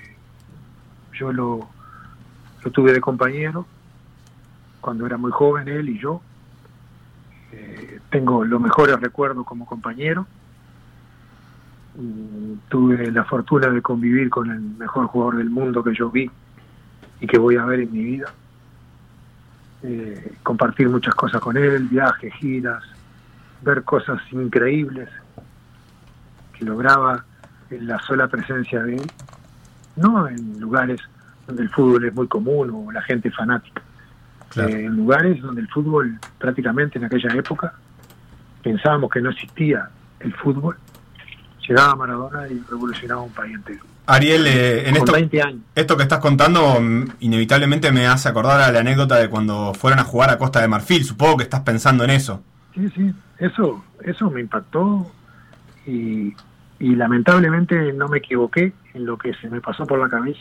yo 1.12 1.32
lo, 1.32 1.68
tuve 2.70 2.92
de 2.92 3.00
compañero 3.00 3.66
cuando 4.80 5.06
era 5.06 5.16
muy 5.16 5.30
joven 5.30 5.68
él 5.68 5.88
y 5.88 5.98
yo. 5.98 6.20
Eh, 7.52 8.00
tengo 8.10 8.44
los 8.44 8.60
mejores 8.60 8.98
recuerdos 9.00 9.44
como 9.46 9.66
compañero. 9.66 10.26
Tuve 12.68 13.10
la 13.10 13.24
fortuna 13.24 13.68
de 13.68 13.82
convivir 13.82 14.30
con 14.30 14.50
el 14.50 14.60
mejor 14.60 15.06
jugador 15.06 15.36
del 15.36 15.50
mundo 15.50 15.82
que 15.82 15.94
yo 15.94 16.10
vi 16.10 16.30
y 17.20 17.26
que 17.26 17.38
voy 17.38 17.56
a 17.56 17.64
ver 17.64 17.80
en 17.80 17.92
mi 17.92 18.02
vida. 18.04 18.32
Eh, 19.82 20.34
compartir 20.42 20.88
muchas 20.88 21.14
cosas 21.14 21.40
con 21.40 21.56
él, 21.56 21.88
viajes, 21.88 22.32
giras, 22.34 22.84
ver 23.62 23.82
cosas 23.82 24.20
increíbles 24.32 25.08
que 26.52 26.64
lograba 26.64 27.24
en 27.70 27.86
la 27.86 27.98
sola 28.00 28.28
presencia 28.28 28.82
de 28.82 28.96
él, 28.96 29.12
no 29.96 30.26
en 30.28 30.60
lugares 30.60 31.00
donde 31.48 31.62
el 31.62 31.70
fútbol 31.70 32.04
es 32.04 32.14
muy 32.14 32.28
común 32.28 32.70
o 32.70 32.92
la 32.92 33.02
gente 33.02 33.30
fanática. 33.30 33.82
Eh, 34.56 34.84
en 34.84 34.96
lugares 34.96 35.40
donde 35.42 35.62
el 35.62 35.68
fútbol 35.68 36.18
prácticamente 36.38 36.98
en 36.98 37.04
aquella 37.04 37.34
época 37.34 37.74
pensábamos 38.62 39.10
que 39.10 39.20
no 39.20 39.30
existía 39.30 39.88
el 40.20 40.32
fútbol, 40.34 40.76
llegaba 41.66 41.96
Maradona 41.96 42.46
y 42.48 42.62
revolucionaba 42.68 43.22
un 43.22 43.32
país 43.32 43.54
entero. 43.54 43.80
Ariel, 44.06 44.46
eh, 44.46 44.88
en 44.88 44.96
esto, 44.96 45.12
esto 45.74 45.96
que 45.96 46.02
estás 46.02 46.18
contando 46.18 46.80
mm, 46.80 47.04
inevitablemente 47.20 47.92
me 47.92 48.06
hace 48.06 48.28
acordar 48.28 48.60
a 48.60 48.72
la 48.72 48.80
anécdota 48.80 49.16
de 49.16 49.28
cuando 49.28 49.74
fueron 49.74 50.00
a 50.00 50.04
jugar 50.04 50.30
a 50.30 50.38
Costa 50.38 50.60
de 50.60 50.68
Marfil. 50.68 51.04
Supongo 51.04 51.38
que 51.38 51.44
estás 51.44 51.60
pensando 51.60 52.04
en 52.04 52.10
eso. 52.10 52.42
Sí, 52.74 52.88
sí, 52.94 53.14
eso, 53.38 53.84
eso 54.02 54.30
me 54.30 54.40
impactó 54.40 55.10
y, 55.86 56.34
y 56.78 56.94
lamentablemente 56.94 57.92
no 57.92 58.08
me 58.08 58.18
equivoqué 58.18 58.72
en 58.94 59.06
lo 59.06 59.16
que 59.18 59.34
se 59.34 59.48
me 59.48 59.60
pasó 59.60 59.86
por 59.86 59.98
la 59.98 60.08
cabeza 60.08 60.40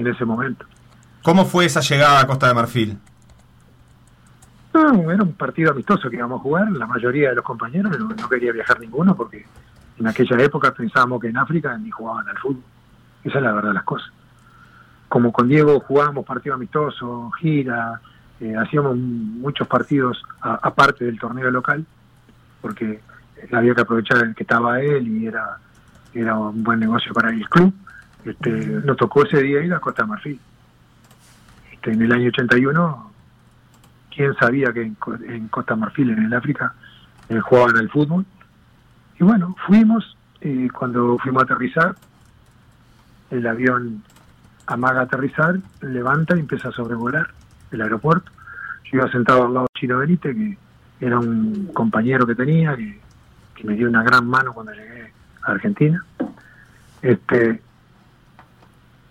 en 0.00 0.06
ese 0.06 0.24
momento. 0.24 0.64
¿Cómo 1.22 1.44
fue 1.44 1.66
esa 1.66 1.80
llegada 1.80 2.20
a 2.20 2.26
Costa 2.26 2.48
de 2.48 2.54
Marfil? 2.54 2.98
No, 4.72 5.10
era 5.10 5.22
un 5.22 5.32
partido 5.34 5.72
amistoso 5.72 6.08
que 6.08 6.16
íbamos 6.16 6.40
a 6.40 6.42
jugar, 6.42 6.70
la 6.72 6.86
mayoría 6.86 7.30
de 7.30 7.34
los 7.36 7.44
compañeros 7.44 7.98
no, 7.98 8.28
quería 8.28 8.52
viajar 8.52 8.80
ninguno 8.80 9.14
porque 9.14 9.44
en 9.98 10.06
aquella 10.06 10.42
época 10.42 10.72
pensábamos 10.72 11.20
que 11.20 11.28
en 11.28 11.36
África 11.36 11.76
ni 11.76 11.90
jugaban 11.90 12.26
al 12.28 12.38
fútbol. 12.38 12.62
Esa 13.22 13.38
es 13.38 13.44
la 13.44 13.52
verdad 13.52 13.70
de 13.70 13.74
las 13.74 13.84
cosas. 13.84 14.10
Como 15.08 15.32
con 15.32 15.48
Diego 15.48 15.80
jugábamos 15.80 16.24
partido 16.24 16.54
amistoso, 16.54 17.30
gira, 17.32 18.00
eh, 18.40 18.56
hacíamos 18.56 18.96
muchos 18.96 19.68
partidos 19.68 20.22
aparte 20.40 21.04
del 21.04 21.18
torneo 21.18 21.50
local, 21.50 21.84
porque 22.62 23.00
había 23.52 23.74
que 23.74 23.80
aprovechar 23.82 24.24
el 24.24 24.34
que 24.34 24.44
estaba 24.44 24.80
él 24.80 25.06
y 25.08 25.26
era, 25.26 25.58
era 26.14 26.38
un 26.38 26.62
buen 26.62 26.80
negocio 26.80 27.12
para 27.12 27.30
el 27.30 27.46
club. 27.50 27.74
Este, 28.24 28.50
nos 28.50 28.96
tocó 28.96 29.24
ese 29.24 29.42
día 29.42 29.62
ir 29.62 29.72
a 29.72 29.80
Costa 29.80 30.04
Marfil. 30.04 30.38
Este, 31.72 31.92
en 31.92 32.02
el 32.02 32.12
año 32.12 32.28
81, 32.28 33.12
¿quién 34.14 34.34
sabía 34.34 34.72
que 34.72 34.82
en, 34.82 35.48
Costa 35.48 35.76
Marfil, 35.76 36.10
en 36.10 36.24
el 36.24 36.34
África, 36.34 36.74
eh, 37.28 37.38
jugaban 37.40 37.76
al 37.76 37.88
fútbol? 37.88 38.26
Y 39.18 39.24
bueno, 39.24 39.56
fuimos, 39.66 40.16
y 40.40 40.68
cuando 40.68 41.16
fuimos 41.18 41.42
a 41.42 41.44
aterrizar, 41.44 41.94
el 43.30 43.46
avión 43.46 44.02
amaga 44.66 45.00
a 45.00 45.04
aterrizar, 45.04 45.58
levanta 45.80 46.36
y 46.36 46.40
empieza 46.40 46.68
a 46.68 46.72
sobrevolar 46.72 47.28
el 47.70 47.80
aeropuerto. 47.80 48.30
Yo 48.84 48.98
iba 48.98 49.10
sentado 49.10 49.46
al 49.46 49.54
lado 49.54 49.66
de 49.72 49.80
Chino 49.80 49.98
Benítez, 49.98 50.34
que 50.36 50.58
era 51.00 51.18
un 51.18 51.70
compañero 51.72 52.26
que 52.26 52.34
tenía, 52.34 52.76
que, 52.76 53.00
que 53.54 53.64
me 53.64 53.74
dio 53.74 53.88
una 53.88 54.02
gran 54.02 54.26
mano 54.26 54.52
cuando 54.52 54.72
llegué 54.72 55.12
a 55.42 55.52
Argentina. 55.52 56.04
Este, 57.02 57.62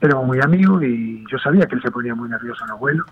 éramos 0.01 0.27
muy 0.27 0.39
amigos 0.39 0.83
y 0.83 1.25
yo 1.29 1.38
sabía 1.39 1.65
que 1.65 1.75
él 1.75 1.81
se 1.81 1.91
ponía 1.91 2.15
muy 2.15 2.29
nervioso 2.29 2.63
en 2.63 2.71
los 2.71 2.79
vuelos 2.79 3.05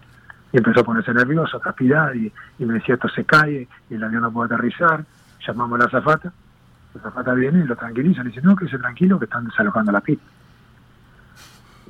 y 0.51 0.57
empezó 0.57 0.81
a 0.81 0.83
ponerse 0.83 1.13
nervioso, 1.13 1.57
a 1.57 1.59
transpirar 1.59 2.15
y, 2.15 2.31
me 2.59 2.75
decía 2.75 2.95
esto 2.95 3.09
se 3.09 3.25
cae 3.25 3.67
y 3.89 3.93
el 3.93 4.03
avión 4.03 4.21
no 4.21 4.31
puede 4.31 4.53
aterrizar, 4.53 5.03
llamamos 5.45 5.79
a 5.79 5.83
la 5.83 5.89
zafata, 5.89 6.31
la 6.93 7.01
zafata 7.01 7.33
viene 7.33 7.59
y 7.59 7.63
lo 7.63 7.75
tranquiliza, 7.75 8.23
le 8.23 8.29
dice 8.29 8.41
no, 8.41 8.55
que 8.55 8.67
se 8.67 8.77
tranquilo 8.77 9.19
que 9.19 9.25
están 9.25 9.45
desalojando 9.45 9.91
la 9.91 10.01
pista. 10.01 10.25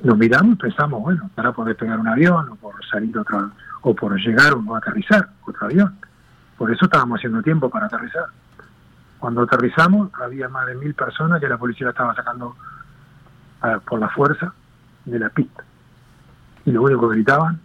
Nos 0.02 0.16
miramos 0.16 0.54
y 0.54 0.56
pensamos, 0.56 1.02
bueno, 1.02 1.30
para 1.34 1.52
poder 1.52 1.76
pegar 1.76 1.98
un 1.98 2.08
avión 2.08 2.48
o 2.50 2.56
por 2.56 2.84
salir 2.86 3.16
otro, 3.18 3.50
o 3.82 3.94
por 3.94 4.16
llegar 4.18 4.54
o 4.54 4.76
aterrizar 4.76 5.28
otro 5.44 5.66
avión. 5.66 5.96
Por 6.56 6.70
eso 6.72 6.84
estábamos 6.84 7.18
haciendo 7.18 7.42
tiempo 7.42 7.68
para 7.68 7.86
aterrizar. 7.86 8.26
Cuando 9.18 9.42
aterrizamos 9.42 10.10
había 10.14 10.48
más 10.48 10.66
de 10.66 10.76
mil 10.76 10.94
personas 10.94 11.40
que 11.40 11.48
la 11.48 11.56
policía 11.56 11.88
estaba 11.88 12.14
sacando 12.14 12.56
por 13.84 13.98
la 13.98 14.08
fuerza 14.08 14.52
de 15.10 15.18
la 15.18 15.28
pista. 15.30 15.64
Y 16.64 16.70
lo 16.72 16.82
único 16.82 17.08
que 17.08 17.16
gritaban 17.16 17.60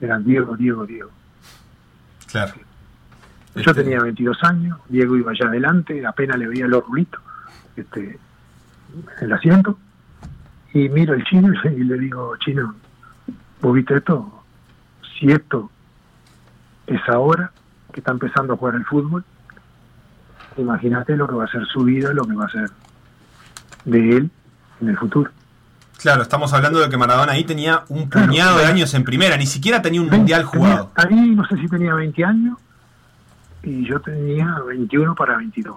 eran 0.00 0.24
Diego, 0.24 0.56
Diego, 0.56 0.86
Diego. 0.86 1.10
Claro. 2.30 2.54
Yo 3.54 3.60
este- 3.60 3.84
tenía 3.84 4.00
22 4.00 4.42
años, 4.44 4.78
Diego 4.88 5.16
iba 5.16 5.30
allá 5.32 5.46
adelante, 5.46 6.04
apenas 6.06 6.38
le 6.38 6.48
veía 6.48 6.66
los 6.66 6.84
rulitos 6.86 7.20
este, 7.76 8.18
en 9.20 9.24
el 9.24 9.32
asiento, 9.32 9.78
y 10.72 10.88
miro 10.88 11.12
al 11.14 11.24
chino 11.24 11.52
y 11.64 11.84
le 11.84 11.98
digo, 11.98 12.36
chino, 12.38 12.74
¿vos 13.60 13.74
viste 13.74 13.96
esto? 13.96 14.42
Si 15.18 15.30
esto 15.30 15.70
es 16.86 17.00
ahora 17.08 17.52
que 17.92 18.00
está 18.00 18.12
empezando 18.12 18.54
a 18.54 18.56
jugar 18.56 18.74
el 18.74 18.84
fútbol, 18.86 19.24
imagínate 20.56 21.16
lo 21.16 21.28
que 21.28 21.34
va 21.34 21.44
a 21.44 21.48
ser 21.48 21.66
su 21.66 21.84
vida, 21.84 22.12
lo 22.12 22.24
que 22.24 22.34
va 22.34 22.46
a 22.46 22.50
ser 22.50 22.70
de 23.84 24.16
él 24.16 24.30
en 24.80 24.88
el 24.88 24.96
futuro. 24.96 25.30
Claro, 26.02 26.22
estamos 26.22 26.52
hablando 26.52 26.80
de 26.80 26.88
que 26.88 26.96
Maradona 26.96 27.30
ahí 27.30 27.44
tenía 27.44 27.84
un 27.88 28.10
puñado 28.10 28.58
de 28.58 28.66
años 28.66 28.92
en 28.94 29.04
primera, 29.04 29.36
ni 29.36 29.46
siquiera 29.46 29.80
tenía 29.80 30.00
un 30.00 30.10
mundial 30.10 30.42
jugado. 30.42 30.90
ahí 30.96 31.30
no 31.30 31.46
sé 31.46 31.56
si 31.56 31.68
tenía 31.68 31.94
20 31.94 32.24
años 32.24 32.58
y 33.62 33.86
yo 33.86 34.00
tenía 34.00 34.58
21 34.66 35.14
para 35.14 35.36
22. 35.36 35.76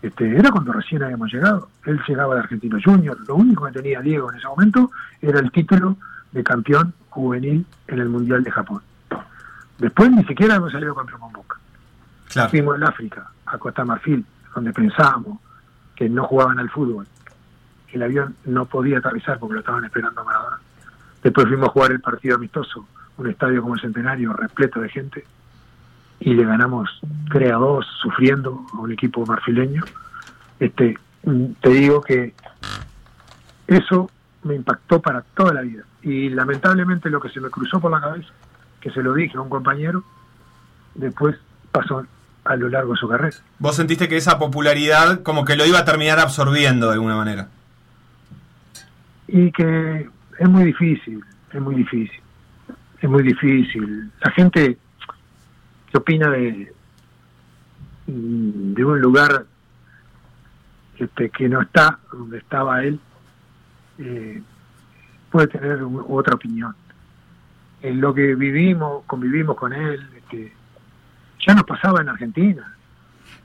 Este, 0.00 0.38
era 0.38 0.50
cuando 0.50 0.72
recién 0.72 1.02
habíamos 1.02 1.30
llegado. 1.30 1.68
Él 1.84 2.00
llegaba 2.08 2.34
de 2.34 2.40
Argentino 2.40 2.78
Junior. 2.82 3.18
Lo 3.28 3.34
único 3.36 3.66
que 3.66 3.72
tenía 3.72 4.00
Diego 4.00 4.30
en 4.30 4.38
ese 4.38 4.46
momento 4.46 4.90
era 5.20 5.38
el 5.38 5.50
título 5.52 5.98
de 6.32 6.42
campeón 6.42 6.94
juvenil 7.10 7.66
en 7.88 7.98
el 7.98 8.08
Mundial 8.08 8.42
de 8.42 8.50
Japón. 8.50 8.80
Después 9.78 10.10
ni 10.12 10.24
siquiera 10.24 10.54
hemos 10.54 10.72
salido 10.72 10.94
campeón 10.94 11.20
con 11.20 11.32
Boca. 11.34 11.58
Fuimos 12.48 12.76
en 12.76 12.84
África, 12.84 13.30
a 13.44 13.58
Costa 13.58 13.84
Marfil, 13.84 14.24
donde 14.54 14.72
pensábamos 14.72 15.40
que 15.94 16.08
no 16.08 16.24
jugaban 16.24 16.58
al 16.58 16.70
fútbol. 16.70 17.06
El 17.92 18.02
avión 18.02 18.36
no 18.44 18.66
podía 18.66 18.98
aterrizar 18.98 19.38
porque 19.38 19.54
lo 19.54 19.60
estaban 19.60 19.84
esperando 19.84 20.20
a 20.20 20.24
Maradona. 20.24 20.60
Después 21.22 21.48
fuimos 21.48 21.68
a 21.68 21.72
jugar 21.72 21.92
el 21.92 22.00
partido 22.00 22.36
amistoso, 22.36 22.86
un 23.16 23.28
estadio 23.28 23.62
como 23.62 23.74
el 23.74 23.80
Centenario, 23.80 24.32
repleto 24.32 24.80
de 24.80 24.88
gente, 24.88 25.24
y 26.20 26.34
le 26.34 26.44
ganamos 26.44 27.00
3 27.32 27.52
a 27.52 27.56
2, 27.56 27.86
sufriendo 28.02 28.66
a 28.72 28.76
un 28.78 28.92
equipo 28.92 29.24
marfileño. 29.26 29.82
Este, 30.58 30.98
te 31.60 31.68
digo 31.68 32.00
que 32.00 32.34
eso 33.66 34.10
me 34.42 34.54
impactó 34.54 35.00
para 35.00 35.22
toda 35.22 35.52
la 35.52 35.62
vida. 35.62 35.82
Y 36.02 36.28
lamentablemente 36.30 37.10
lo 37.10 37.20
que 37.20 37.28
se 37.28 37.40
me 37.40 37.50
cruzó 37.50 37.80
por 37.80 37.90
la 37.90 38.00
cabeza, 38.00 38.28
que 38.80 38.90
se 38.90 39.02
lo 39.02 39.12
dije 39.14 39.36
a 39.36 39.40
un 39.40 39.48
compañero, 39.48 40.04
después 40.94 41.36
pasó 41.72 42.06
a 42.44 42.56
lo 42.56 42.68
largo 42.68 42.92
de 42.92 42.98
su 42.98 43.08
carrera. 43.08 43.36
¿Vos 43.58 43.76
sentiste 43.76 44.08
que 44.08 44.16
esa 44.16 44.38
popularidad 44.38 45.22
como 45.22 45.44
que 45.44 45.56
lo 45.56 45.66
iba 45.66 45.80
a 45.80 45.84
terminar 45.84 46.20
absorbiendo 46.20 46.86
de 46.86 46.94
alguna 46.94 47.16
manera? 47.16 47.48
Y 49.28 49.50
que 49.52 50.08
es 50.38 50.48
muy 50.48 50.64
difícil, 50.64 51.24
es 51.52 51.60
muy 51.60 51.74
difícil, 51.76 52.20
es 53.00 53.10
muy 53.10 53.22
difícil. 53.22 54.10
La 54.20 54.30
gente 54.32 54.78
que 55.90 55.98
opina 55.98 56.30
de, 56.30 56.72
de 58.06 58.84
un 58.84 59.00
lugar 59.00 59.46
este, 60.98 61.30
que 61.30 61.48
no 61.48 61.60
está 61.60 61.98
donde 62.12 62.38
estaba 62.38 62.82
él, 62.82 62.98
eh, 63.98 64.42
puede 65.30 65.46
tener 65.48 65.80
otra 66.08 66.34
opinión. 66.34 66.74
En 67.82 68.00
lo 68.00 68.14
que 68.14 68.34
vivimos, 68.34 69.04
convivimos 69.06 69.56
con 69.56 69.72
él, 69.72 70.08
este, 70.16 70.52
ya 71.46 71.54
nos 71.54 71.64
pasaba 71.64 72.00
en 72.00 72.08
Argentina. 72.08 72.74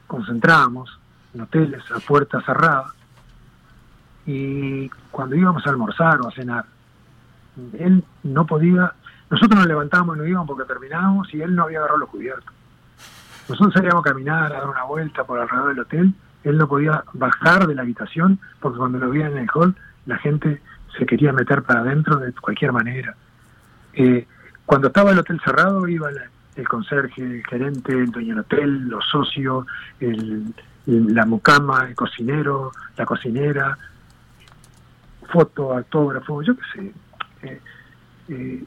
Concentrábamos 0.07 0.97
en 1.33 1.41
hoteles 1.41 1.83
a 1.91 1.99
puerta 1.99 2.41
cerrada 2.41 2.93
y 4.31 4.91
cuando 5.11 5.35
íbamos 5.35 5.65
a 5.65 5.69
almorzar 5.69 6.21
o 6.21 6.27
a 6.27 6.31
cenar, 6.31 6.65
él 7.77 8.03
no 8.23 8.45
podía, 8.45 8.93
nosotros 9.29 9.59
nos 9.59 9.67
levantábamos 9.67 10.15
y 10.15 10.19
nos 10.19 10.27
íbamos 10.29 10.47
porque 10.47 10.65
terminábamos 10.65 11.33
y 11.33 11.41
él 11.41 11.55
no 11.55 11.63
había 11.63 11.79
agarrado 11.79 11.99
los 11.99 12.09
cubiertos. 12.09 12.53
Nosotros 13.49 13.73
salíamos 13.73 14.05
a 14.05 14.09
caminar, 14.09 14.53
a 14.53 14.59
dar 14.59 14.69
una 14.69 14.83
vuelta 14.83 15.23
por 15.25 15.39
alrededor 15.39 15.69
del 15.69 15.79
hotel, 15.79 16.13
él 16.43 16.57
no 16.57 16.67
podía 16.67 17.03
bajar 17.13 17.67
de 17.67 17.75
la 17.75 17.81
habitación 17.81 18.39
porque 18.59 18.77
cuando 18.77 18.99
lo 18.99 19.09
veía 19.09 19.27
en 19.27 19.37
el 19.37 19.49
hall 19.53 19.75
la 20.05 20.17
gente 20.17 20.61
se 20.97 21.05
quería 21.05 21.31
meter 21.33 21.63
para 21.63 21.81
adentro 21.81 22.17
de 22.17 22.33
cualquier 22.33 22.71
manera. 22.71 23.15
Eh, 23.93 24.25
cuando 24.65 24.87
estaba 24.87 25.11
el 25.11 25.19
hotel 25.19 25.39
cerrado 25.43 25.87
iba 25.87 26.09
el 26.55 26.67
conserje, 26.67 27.21
el 27.21 27.45
gerente, 27.47 27.91
el 27.91 28.11
dueño 28.11 28.35
del 28.35 28.39
hotel, 28.39 28.87
los 28.87 29.05
socios, 29.09 29.65
el, 29.99 30.53
la 30.85 31.25
mucama, 31.25 31.87
el 31.87 31.95
cocinero, 31.95 32.71
la 32.97 33.05
cocinera, 33.05 33.77
foto, 35.31 35.73
autógrafo, 35.73 36.41
yo 36.41 36.55
qué 36.55 36.63
sé. 36.73 36.93
Eh, 37.43 37.61
eh, 38.29 38.63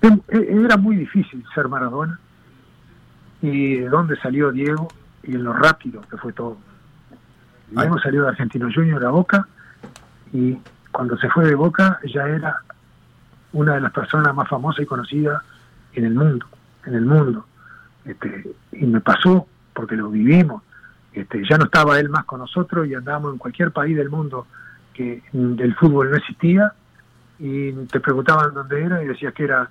era 0.00 0.76
muy 0.76 0.96
difícil 0.96 1.44
ser 1.54 1.68
Maradona 1.68 2.18
y 3.40 3.76
de 3.76 3.88
dónde 3.88 4.16
salió 4.16 4.50
Diego 4.50 4.88
y 5.22 5.34
en 5.34 5.44
lo 5.44 5.52
rápido 5.52 6.00
que 6.10 6.16
fue 6.16 6.32
todo. 6.32 6.56
Diego 7.70 7.98
salió 7.98 8.22
de 8.22 8.28
Argentino 8.28 8.68
Junior 8.72 9.04
a 9.04 9.10
Boca 9.10 9.46
y 10.32 10.58
cuando 10.90 11.16
se 11.18 11.28
fue 11.28 11.46
de 11.46 11.54
Boca 11.54 12.00
ya 12.04 12.26
era 12.26 12.62
una 13.52 13.74
de 13.74 13.80
las 13.80 13.92
personas 13.92 14.34
más 14.34 14.48
famosas 14.48 14.82
y 14.82 14.86
conocidas 14.86 15.42
en 15.94 16.04
el 16.04 16.14
mundo, 16.14 16.46
en 16.86 16.94
el 16.94 17.04
mundo. 17.04 17.46
Este, 18.04 18.54
y 18.72 18.86
me 18.86 19.00
pasó 19.00 19.46
porque 19.74 19.96
lo 19.96 20.10
vivimos. 20.10 20.62
Este, 21.12 21.46
ya 21.48 21.58
no 21.58 21.64
estaba 21.64 22.00
él 22.00 22.08
más 22.08 22.24
con 22.24 22.40
nosotros 22.40 22.86
y 22.88 22.94
andábamos 22.94 23.32
en 23.32 23.38
cualquier 23.38 23.70
país 23.70 23.96
del 23.96 24.08
mundo 24.08 24.46
que 24.92 25.22
el 25.32 25.74
fútbol 25.74 26.10
no 26.10 26.16
existía 26.16 26.72
y 27.38 27.72
te 27.86 28.00
preguntaban 28.00 28.54
dónde 28.54 28.82
era 28.82 29.02
y 29.02 29.08
decías 29.08 29.34
que 29.34 29.44
era 29.44 29.68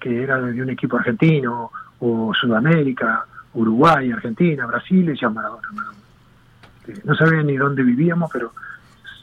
que 0.00 0.22
era 0.22 0.40
de 0.40 0.62
un 0.62 0.70
equipo 0.70 0.96
argentino 0.96 1.70
o 1.98 2.32
Sudamérica, 2.34 3.26
Uruguay, 3.54 4.10
Argentina, 4.10 4.66
Brasil, 4.66 5.04
y 5.04 5.08
decían 5.08 5.34
Maradona, 5.34 5.68
este, 6.86 7.02
no 7.04 7.14
sabía 7.14 7.42
ni 7.42 7.56
dónde 7.56 7.82
vivíamos, 7.82 8.30
pero 8.32 8.52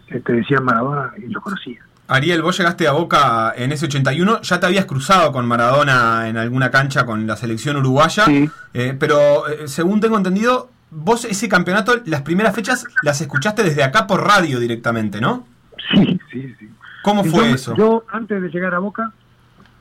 te 0.08 0.18
este, 0.18 0.34
decían 0.34 0.64
Maradona 0.64 1.12
y 1.18 1.28
lo 1.28 1.42
conocía. 1.42 1.82
Ariel, 2.10 2.42
vos 2.42 2.58
llegaste 2.58 2.88
a 2.88 2.94
Boca 2.94 3.54
en 3.56 3.74
ese 3.74 3.86
81, 3.86 4.42
ya 4.42 4.60
te 4.60 4.66
habías 4.66 4.86
cruzado 4.86 5.32
con 5.34 5.46
Maradona 5.46 6.30
en 6.30 6.38
alguna 6.38 6.72
cancha 6.72 7.06
con 7.06 7.28
la 7.28 7.36
selección 7.36 7.76
uruguaya, 7.76 8.26
eh, 8.74 8.96
pero 8.98 9.48
eh, 9.50 9.68
según 9.68 10.00
tengo 10.00 10.16
entendido, 10.16 10.70
vos 10.92 11.26
ese 11.26 11.50
campeonato, 11.50 11.94
las 12.06 12.22
primeras 12.22 12.56
fechas 12.56 12.86
las 13.04 13.20
escuchaste 13.22 13.64
desde 13.64 13.84
acá 13.84 14.08
por 14.08 14.26
radio 14.26 14.60
directamente, 14.60 15.22
¿no? 15.22 15.46
Sí, 15.92 16.20
sí, 16.32 16.56
sí. 16.60 16.70
¿Cómo 17.04 17.24
fue 17.24 17.52
eso? 17.52 17.76
Yo, 17.76 18.04
antes 18.12 18.42
de 18.42 18.50
llegar 18.50 18.74
a 18.74 18.80
Boca, 18.80 19.12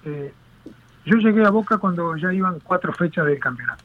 eh, 0.05 0.33
yo 1.05 1.17
llegué 1.17 1.45
a 1.45 1.51
Boca 1.51 1.79
cuando 1.79 2.17
ya 2.17 2.33
iban 2.33 2.61
cuatro 2.61 2.93
fechas 2.93 3.27
del 3.27 3.39
campeonato. 3.39 3.85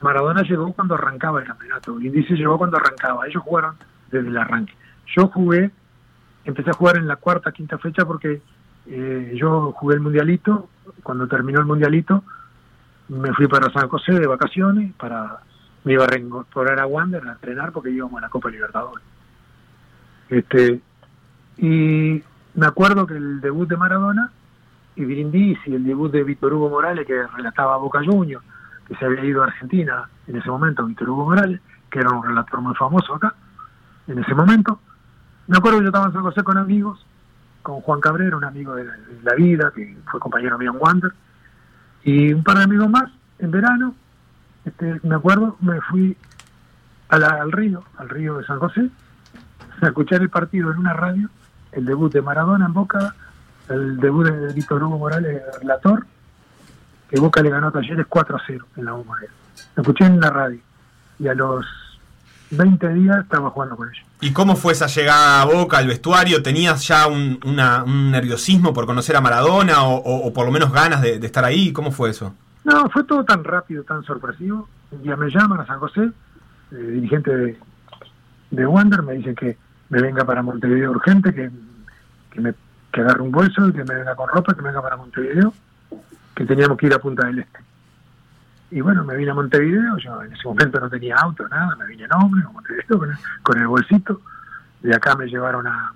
Maradona 0.00 0.42
llegó 0.42 0.72
cuando 0.72 0.94
arrancaba 0.94 1.40
el 1.40 1.46
campeonato, 1.46 2.00
Indice 2.00 2.34
llegó 2.34 2.58
cuando 2.58 2.76
arrancaba, 2.76 3.26
ellos 3.26 3.42
jugaron 3.42 3.76
desde 4.10 4.28
el 4.28 4.36
arranque. 4.36 4.74
Yo 5.16 5.28
jugué 5.28 5.70
empecé 6.44 6.70
a 6.70 6.74
jugar 6.74 6.96
en 6.96 7.08
la 7.08 7.16
cuarta, 7.16 7.52
quinta 7.52 7.78
fecha 7.78 8.04
porque 8.04 8.42
eh, 8.86 9.32
yo 9.34 9.72
jugué 9.72 9.94
el 9.94 10.00
mundialito, 10.00 10.68
cuando 11.02 11.26
terminó 11.26 11.60
el 11.60 11.66
mundialito 11.66 12.22
me 13.08 13.32
fui 13.34 13.46
para 13.48 13.70
San 13.72 13.88
José 13.88 14.12
de 14.12 14.26
vacaciones, 14.26 14.92
para 14.94 15.40
me 15.84 15.92
iba 15.92 16.04
a 16.04 16.08
reincorporar 16.08 16.80
a 16.80 16.86
Wander 16.86 17.26
a 17.26 17.32
entrenar 17.32 17.72
porque 17.72 17.90
íbamos 17.90 18.18
a 18.18 18.22
la 18.22 18.28
Copa 18.28 18.50
Libertadores. 18.50 19.04
Este, 20.28 20.80
y 21.58 22.22
me 22.54 22.66
acuerdo 22.66 23.06
que 23.06 23.16
el 23.16 23.40
debut 23.40 23.68
de 23.68 23.76
Maradona 23.76 24.32
y 24.96 25.04
Brindis 25.04 25.58
y 25.66 25.74
el 25.74 25.84
debut 25.84 26.10
de 26.10 26.24
Víctor 26.24 26.54
Hugo 26.54 26.70
Morales 26.70 27.06
que 27.06 27.26
relataba 27.26 27.74
a 27.74 27.78
Boca 27.78 28.00
Juniors, 28.04 28.44
que 28.88 28.96
se 28.96 29.04
había 29.04 29.24
ido 29.24 29.42
a 29.42 29.46
Argentina 29.46 30.08
en 30.26 30.36
ese 30.36 30.48
momento, 30.48 30.86
Víctor 30.86 31.10
Hugo 31.10 31.26
Morales, 31.26 31.60
que 31.90 31.98
era 31.98 32.10
un 32.10 32.24
relator 32.24 32.60
muy 32.60 32.74
famoso 32.74 33.14
acá, 33.14 33.34
en 34.06 34.18
ese 34.18 34.34
momento, 34.34 34.80
me 35.46 35.58
acuerdo 35.58 35.78
que 35.78 35.84
yo 35.84 35.88
estaba 35.88 36.06
en 36.06 36.12
San 36.12 36.22
José 36.22 36.42
con 36.42 36.56
amigos, 36.56 37.04
con 37.62 37.80
Juan 37.80 38.00
Cabrera, 38.00 38.36
un 38.36 38.44
amigo 38.44 38.74
de 38.74 38.84
la 39.22 39.34
vida, 39.34 39.72
que 39.74 39.96
fue 40.10 40.20
compañero 40.20 40.58
mío 40.58 40.72
en 40.72 40.78
Wander, 40.80 41.12
y 42.02 42.32
un 42.32 42.42
par 42.42 42.58
de 42.58 42.64
amigos 42.64 42.88
más, 42.88 43.10
en 43.38 43.50
verano, 43.50 43.94
este, 44.64 45.00
me 45.02 45.14
acuerdo, 45.14 45.56
me 45.60 45.80
fui 45.82 46.16
al 47.08 47.52
río, 47.52 47.84
al 47.98 48.08
río 48.08 48.38
de 48.38 48.46
San 48.46 48.58
José, 48.58 48.88
a 49.80 49.86
escuchar 49.86 50.22
el 50.22 50.30
partido 50.30 50.72
en 50.72 50.78
una 50.78 50.92
radio, 50.92 51.28
el 51.72 51.84
debut 51.84 52.12
de 52.12 52.22
Maradona 52.22 52.66
en 52.66 52.72
Boca, 52.72 53.14
el 53.68 53.98
debut 53.98 54.26
de 54.26 54.52
Víctor 54.52 54.82
Hugo 54.82 54.98
Morales, 54.98 55.42
relator, 55.60 56.06
que 57.08 57.20
Boca 57.20 57.42
le 57.42 57.50
ganó 57.50 57.68
a 57.68 57.72
Talleres 57.72 58.06
4 58.08 58.36
a 58.36 58.42
0 58.46 58.66
en 58.76 58.84
la 58.84 58.92
bombonera. 58.92 59.32
Lo 59.76 59.82
escuché 59.82 60.04
en 60.04 60.20
la 60.20 60.30
radio. 60.30 60.58
Y 61.18 61.28
a 61.28 61.34
los 61.34 61.64
20 62.50 62.88
días 62.94 63.18
estaba 63.22 63.50
jugando 63.50 63.76
con 63.76 63.88
ellos. 63.88 64.04
¿Y 64.20 64.32
cómo 64.32 64.56
fue 64.56 64.72
esa 64.72 64.86
llegada 64.86 65.42
a 65.42 65.44
Boca 65.44 65.78
al 65.78 65.86
vestuario? 65.86 66.42
¿Tenías 66.42 66.86
ya 66.86 67.06
un, 67.06 67.38
nerviosismo 68.10 68.72
por 68.72 68.86
conocer 68.86 69.16
a 69.16 69.20
Maradona 69.20 69.84
o, 69.84 70.32
por 70.32 70.46
lo 70.46 70.52
menos 70.52 70.72
ganas 70.72 71.02
de, 71.02 71.16
estar 71.16 71.44
ahí? 71.44 71.72
¿Cómo 71.72 71.92
fue 71.92 72.10
eso? 72.10 72.34
No, 72.64 72.88
fue 72.90 73.04
todo 73.04 73.24
tan 73.24 73.44
rápido, 73.44 73.84
tan 73.84 74.02
sorpresivo. 74.04 74.68
Un 74.90 75.02
día 75.02 75.16
me 75.16 75.30
llaman 75.30 75.60
a 75.60 75.66
San 75.66 75.78
José, 75.78 76.10
eh, 76.72 76.76
dirigente 76.76 77.36
de, 77.36 77.58
de 78.50 78.66
Wander, 78.66 79.02
me 79.02 79.14
dicen 79.14 79.34
que 79.34 79.56
me 79.90 80.00
venga 80.00 80.24
para 80.24 80.42
Montevideo 80.42 80.90
urgente, 80.90 81.34
que, 81.34 81.50
que, 82.30 82.40
me, 82.40 82.54
agarre 82.92 83.22
un 83.22 83.30
bolso 83.30 83.72
que 83.72 83.84
me 83.84 83.94
venga 83.94 84.14
con 84.14 84.28
ropa, 84.28 84.54
que 84.54 84.62
me 84.62 84.68
venga 84.68 84.82
para 84.82 84.96
Montevideo, 84.96 85.52
que 86.34 86.44
teníamos 86.46 86.78
que 86.78 86.86
ir 86.86 86.94
a 86.94 86.98
Punta 86.98 87.26
del 87.26 87.40
Este. 87.40 87.58
Y 88.70 88.80
bueno, 88.80 89.04
me 89.04 89.16
vine 89.16 89.30
a 89.30 89.34
Montevideo, 89.34 89.98
yo 89.98 90.22
en 90.22 90.32
ese 90.32 90.48
momento 90.48 90.80
no 90.80 90.88
tenía 90.88 91.16
auto, 91.16 91.46
nada, 91.48 91.76
me 91.76 91.86
vine 91.86 92.04
en 92.04 92.12
hombre 92.12 92.42
con 93.42 93.58
el, 93.58 93.66
bolsito. 93.66 94.20
De 94.82 94.94
acá 94.94 95.14
me 95.16 95.26
llevaron 95.26 95.66
a, 95.66 95.92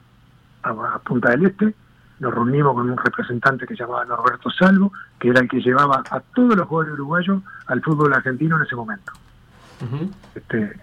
a, 0.63 0.99
Punta 1.01 1.31
del 1.31 1.47
Este, 1.47 1.75
nos 2.21 2.35
reunimos 2.35 2.75
con 2.75 2.91
un 2.91 2.97
representante 2.97 3.67
que 3.67 3.75
se 3.75 3.83
llamaba 3.83 4.05
Norberto 4.05 4.51
Salvo, 4.51 4.93
que 5.19 5.29
era 5.29 5.41
el 5.41 5.49
que 5.49 5.61
llevaba 5.61 6.03
a 6.11 6.21
todos 6.21 6.57
los 6.57 6.67
jugadores 6.67 6.95
uruguayos 6.95 7.43
al 7.67 7.83
fútbol 7.83 8.13
argentino 8.13 8.57
en 8.57 8.63
ese 8.63 8.77
momento. 8.77 9.13
este, 10.35 10.81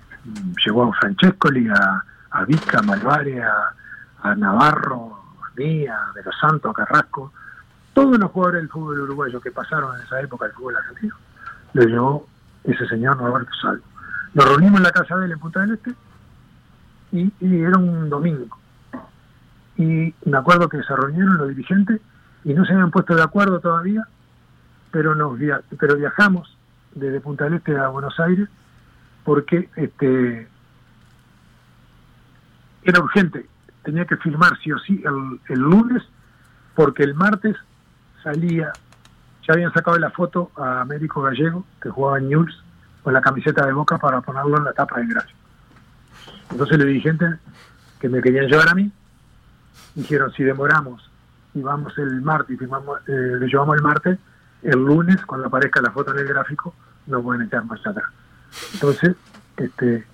llevó 0.65 0.85
a 0.85 0.93
Francescoli, 0.93 1.67
a, 1.69 2.03
a 2.31 2.45
Vica, 2.45 2.79
a 2.79 2.81
Malvare, 2.83 3.43
a, 3.43 4.35
Navarro, 4.35 5.19
a 5.43 5.59
mí, 5.59 5.85
a 5.85 6.11
De 6.15 6.23
los 6.23 6.35
Santos, 6.39 6.71
a 6.71 6.73
Carrasco, 6.73 7.31
todos 7.93 8.17
los 8.17 8.31
jugadores 8.31 8.61
del 8.61 8.69
fútbol 8.69 9.01
uruguayo 9.01 9.39
que 9.39 9.51
pasaron 9.51 9.95
en 9.95 10.01
esa 10.01 10.19
época 10.19 10.45
al 10.45 10.51
fútbol 10.53 10.75
argentino 10.75 11.15
lo 11.75 11.83
llevó 11.83 12.27
ese 12.63 12.87
señor 12.87 13.17
Norberto 13.21 13.53
Salvo. 13.61 13.83
Nos 14.33 14.45
reunimos 14.45 14.77
en 14.77 14.83
la 14.83 14.91
casa 14.91 15.17
de 15.17 15.25
él 15.25 15.33
en 15.33 15.39
Punta 15.39 15.59
del 15.61 15.73
Este 15.73 15.93
y, 17.11 17.31
y 17.41 17.61
era 17.61 17.77
un 17.77 18.09
domingo. 18.09 18.57
Y 19.77 20.13
me 20.25 20.37
acuerdo 20.37 20.69
que 20.69 20.81
se 20.83 20.95
reunieron 20.95 21.37
los 21.37 21.49
dirigentes 21.49 21.99
y 22.43 22.53
no 22.53 22.63
se 22.65 22.73
habían 22.73 22.91
puesto 22.91 23.15
de 23.15 23.23
acuerdo 23.23 23.59
todavía, 23.59 24.07
pero 24.91 25.15
nos 25.15 25.37
via- 25.37 25.61
pero 25.79 25.95
viajamos 25.97 26.57
desde 26.93 27.19
Punta 27.19 27.43
del 27.45 27.55
Este 27.55 27.77
a 27.77 27.89
Buenos 27.89 28.19
Aires 28.19 28.47
porque 29.25 29.69
este 29.75 30.47
era 32.83 32.99
urgente, 33.01 33.45
tenía 33.83 34.05
que 34.05 34.15
firmar 34.17 34.57
sí 34.63 34.71
o 34.71 34.77
sí 34.79 35.03
el, 35.05 35.39
el 35.49 35.59
lunes 35.59 36.03
porque 36.75 37.03
el 37.03 37.15
martes 37.15 37.55
salía, 38.23 38.71
ya 39.47 39.53
habían 39.53 39.73
sacado 39.73 39.97
la 39.97 40.11
foto 40.11 40.51
a 40.55 40.81
Américo 40.81 41.21
Gallego, 41.21 41.65
que 41.81 41.89
jugaba 41.89 42.19
en 42.19 42.29
Newell's, 42.29 42.61
con 43.03 43.13
la 43.13 43.21
camiseta 43.21 43.65
de 43.65 43.73
Boca 43.73 43.97
para 43.97 44.21
ponerlo 44.21 44.57
en 44.57 44.63
la 44.65 44.73
tapa 44.73 44.97
del 44.99 45.07
gráfico. 45.07 45.37
Entonces 46.51 46.77
los 46.77 46.87
dirigentes 46.87 47.35
que 47.99 48.09
me 48.09 48.21
querían 48.21 48.47
llevar 48.47 48.69
a 48.69 48.73
mí, 48.75 48.91
dijeron, 49.95 50.31
si 50.33 50.43
demoramos 50.43 51.09
y 51.53 51.61
vamos 51.61 51.97
el 51.97 52.21
martes, 52.21 52.55
y 52.55 52.57
firmamos, 52.57 52.99
eh, 53.07 53.37
le 53.39 53.47
llevamos 53.47 53.77
el 53.77 53.83
martes, 53.83 54.19
el 54.61 54.79
lunes, 54.83 55.25
cuando 55.25 55.47
aparezca 55.47 55.81
la 55.81 55.91
foto 55.91 56.11
en 56.11 56.19
el 56.19 56.27
gráfico, 56.27 56.73
no 57.07 57.21
pueden 57.21 57.43
echar 57.43 57.63
más 57.65 57.85
atrás. 57.85 58.05
Entonces, 58.73 59.15
este, 59.57 60.05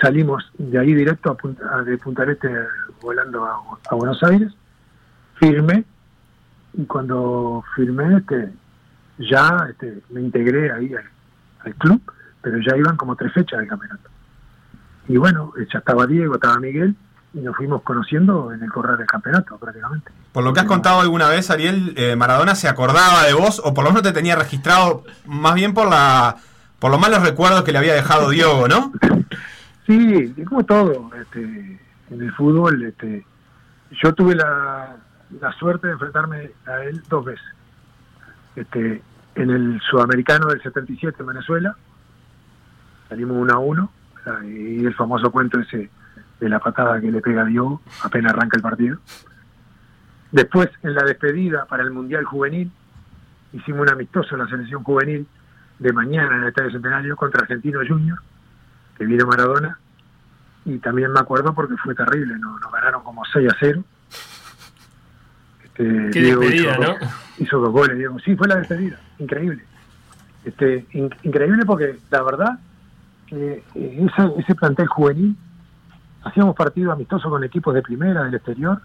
salimos 0.00 0.50
de 0.56 0.78
ahí 0.78 0.94
directo 0.94 1.30
a 1.30 1.36
Punta, 1.36 1.82
de 1.82 1.98
Punta 1.98 2.24
Este 2.24 2.50
volando 3.02 3.44
a, 3.44 3.94
Buenos 3.94 4.22
Aires, 4.22 4.52
firmé, 5.34 5.84
y 6.74 6.84
cuando 6.86 7.62
firmé, 7.74 8.18
este, 8.18 8.52
ya 9.18 9.66
este, 9.70 10.02
me 10.10 10.20
integré 10.22 10.72
ahí 10.72 10.94
al, 10.94 11.04
al 11.64 11.74
club, 11.74 12.00
pero 12.40 12.58
ya 12.58 12.76
iban 12.76 12.96
como 12.96 13.16
tres 13.16 13.32
fechas 13.32 13.58
del 13.58 13.68
campeonato. 13.68 14.08
Y 15.08 15.16
bueno, 15.16 15.52
ya 15.72 15.78
estaba 15.78 16.06
Diego, 16.06 16.34
estaba 16.34 16.58
Miguel, 16.60 16.94
y 17.34 17.40
nos 17.40 17.56
fuimos 17.56 17.82
conociendo 17.82 18.52
en 18.52 18.62
el 18.62 18.70
correr 18.70 18.96
del 18.96 19.06
campeonato 19.06 19.58
prácticamente. 19.58 20.10
Por 20.32 20.44
lo 20.44 20.52
que 20.52 20.60
has 20.60 20.66
contado 20.66 21.00
alguna 21.00 21.28
vez, 21.28 21.50
Ariel, 21.50 21.94
eh, 21.96 22.16
Maradona 22.16 22.54
se 22.54 22.68
acordaba 22.68 23.24
de 23.24 23.34
vos, 23.34 23.60
o 23.64 23.74
por 23.74 23.84
lo 23.84 23.90
menos 23.90 24.02
te 24.02 24.12
tenía 24.12 24.36
registrado, 24.36 25.04
más 25.26 25.54
bien 25.54 25.74
por 25.74 25.88
la 25.88 26.36
por 26.78 26.92
los 26.92 27.00
malos 27.00 27.22
recuerdos 27.22 27.64
que 27.64 27.72
le 27.72 27.78
había 27.78 27.94
dejado 27.94 28.30
Diogo, 28.30 28.68
¿no? 28.68 28.92
Sí, 29.86 30.34
como 30.46 30.64
todo, 30.64 31.10
este, 31.20 31.40
en 32.10 32.20
el 32.20 32.32
fútbol, 32.34 32.82
este, 32.84 33.26
yo 34.02 34.12
tuve 34.14 34.34
la, 34.34 34.96
la 35.40 35.52
suerte 35.52 35.86
de 35.86 35.94
enfrentarme 35.94 36.50
a 36.66 36.84
él 36.84 37.02
dos 37.08 37.24
veces. 37.24 37.46
Este, 38.54 39.02
en 39.34 39.50
el 39.50 39.80
sudamericano 39.90 40.48
del 40.48 40.62
77 40.62 41.16
en 41.20 41.26
Venezuela, 41.26 41.76
salimos 43.08 43.36
1 43.38 43.52
a 43.54 43.58
1, 43.58 43.92
y 44.44 44.84
el 44.84 44.94
famoso 44.94 45.30
cuento 45.30 45.58
ese 45.58 45.90
de 46.40 46.48
la 46.48 46.58
patada 46.60 47.00
que 47.00 47.10
le 47.10 47.20
pega 47.20 47.42
a 47.42 47.46
Diogo 47.46 47.80
apenas 48.02 48.32
arranca 48.32 48.56
el 48.56 48.62
partido. 48.62 48.98
Después, 50.30 50.68
en 50.82 50.94
la 50.94 51.04
despedida 51.04 51.64
para 51.66 51.82
el 51.82 51.90
Mundial 51.90 52.24
Juvenil, 52.24 52.70
hicimos 53.52 53.80
un 53.82 53.90
amistoso 53.90 54.34
en 54.34 54.42
la 54.42 54.48
selección 54.48 54.82
juvenil 54.84 55.26
de 55.78 55.92
mañana 55.92 56.36
en 56.36 56.42
el 56.42 56.48
Estadio 56.48 56.70
Centenario 56.72 57.16
contra 57.16 57.42
Argentino 57.42 57.80
Junior, 57.88 58.18
que 58.96 59.06
vino 59.06 59.26
Maradona, 59.26 59.78
y 60.64 60.78
también 60.78 61.12
me 61.12 61.20
acuerdo 61.20 61.54
porque 61.54 61.76
fue 61.78 61.94
terrible, 61.94 62.36
nos, 62.38 62.60
nos 62.60 62.70
ganaron 62.72 63.02
como 63.02 63.24
6 63.24 63.48
a 63.50 63.56
0. 63.58 63.84
Este, 65.64 66.10
Qué 66.10 66.20
Diego 66.20 66.40
despedida, 66.42 66.72
hizo, 66.72 66.82
¿no? 66.82 66.96
hizo 67.38 67.58
dos 67.58 67.70
goles, 67.72 67.96
Diego. 67.96 68.18
Sí, 68.20 68.36
fue 68.36 68.48
la 68.48 68.56
despedida, 68.56 68.98
increíble. 69.18 69.64
Este, 70.44 70.86
in- 70.92 71.14
increíble 71.22 71.64
porque 71.64 71.98
la 72.10 72.22
verdad 72.22 72.58
que 73.26 73.64
eh, 73.74 74.06
esa- 74.12 74.30
ese 74.38 74.54
plantel 74.54 74.86
juvenil 74.88 75.36
hacíamos 76.24 76.54
partidos 76.54 76.92
amistosos 76.92 77.30
con 77.30 77.42
equipos 77.44 77.74
de 77.74 77.82
primera, 77.82 78.22
del 78.24 78.34
exterior, 78.34 78.80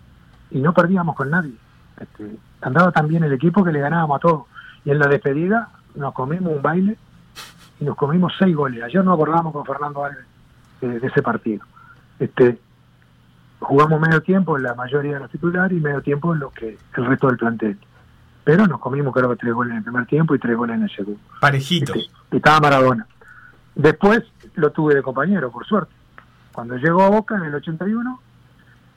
y 0.52 0.60
no 0.60 0.74
perdíamos 0.74 1.16
con 1.16 1.30
nadie. 1.30 1.54
Este, 2.00 2.36
andaba 2.62 2.92
tan 2.92 3.08
bien 3.08 3.24
el 3.24 3.34
equipo 3.34 3.64
que 3.64 3.72
le 3.72 3.80
ganábamos 3.80 4.18
a 4.18 4.20
todos. 4.20 4.44
Y 4.86 4.92
en 4.92 5.00
la 5.00 5.08
despedida 5.08 5.70
nos 5.96 6.14
comimos 6.14 6.56
un 6.56 6.62
baile 6.62 6.98
y 7.80 7.86
nos 7.86 7.96
comimos 7.96 8.34
seis 8.38 8.56
goles. 8.56 8.84
Ayer 8.84 9.04
nos 9.04 9.16
acordamos 9.16 9.54
con 9.54 9.66
Fernando 9.66 10.04
Alves 10.04 10.26
de, 10.82 11.00
de 11.00 11.08
ese 11.08 11.22
partido. 11.22 11.66
Este, 12.20 12.60
jugamos 13.60 14.00
medio 14.00 14.22
tiempo 14.22 14.58
en 14.58 14.64
la 14.64 14.76
mayoría 14.76 15.14
de 15.16 15.20
los 15.22 15.32
titulares 15.32 15.78
y 15.78 15.82
medio 15.82 16.02
tiempo 16.02 16.34
en 16.34 16.40
lo 16.40 16.50
que 16.52 16.78
el 16.98 17.06
resto 17.06 17.28
del 17.28 17.38
plantel. 17.38 17.78
Pero 18.44 18.68
nos 18.68 18.80
comimos 18.80 19.14
creo 19.14 19.30
que 19.30 19.38
tres 19.38 19.54
goles 19.54 19.72
en 19.72 19.78
el 19.78 19.84
primer 19.84 20.06
tiempo 20.06 20.36
y 20.36 20.40
tres 20.40 20.58
goles 20.58 20.76
en 20.76 20.84
el 20.84 20.92
segundo. 20.92 21.20
Parejitos. 21.40 22.10
Y 22.32 22.36
estaba 22.36 22.60
Maradona. 22.60 23.08
Después 23.76 24.24
lo 24.56 24.72
tuve 24.72 24.96
de 24.96 25.02
compañero, 25.02 25.50
por 25.50 25.66
suerte. 25.66 25.94
Cuando 26.54 26.78
llegó 26.78 27.02
a 27.02 27.10
Boca 27.10 27.36
en 27.36 27.44
el 27.44 27.56
81, 27.56 28.20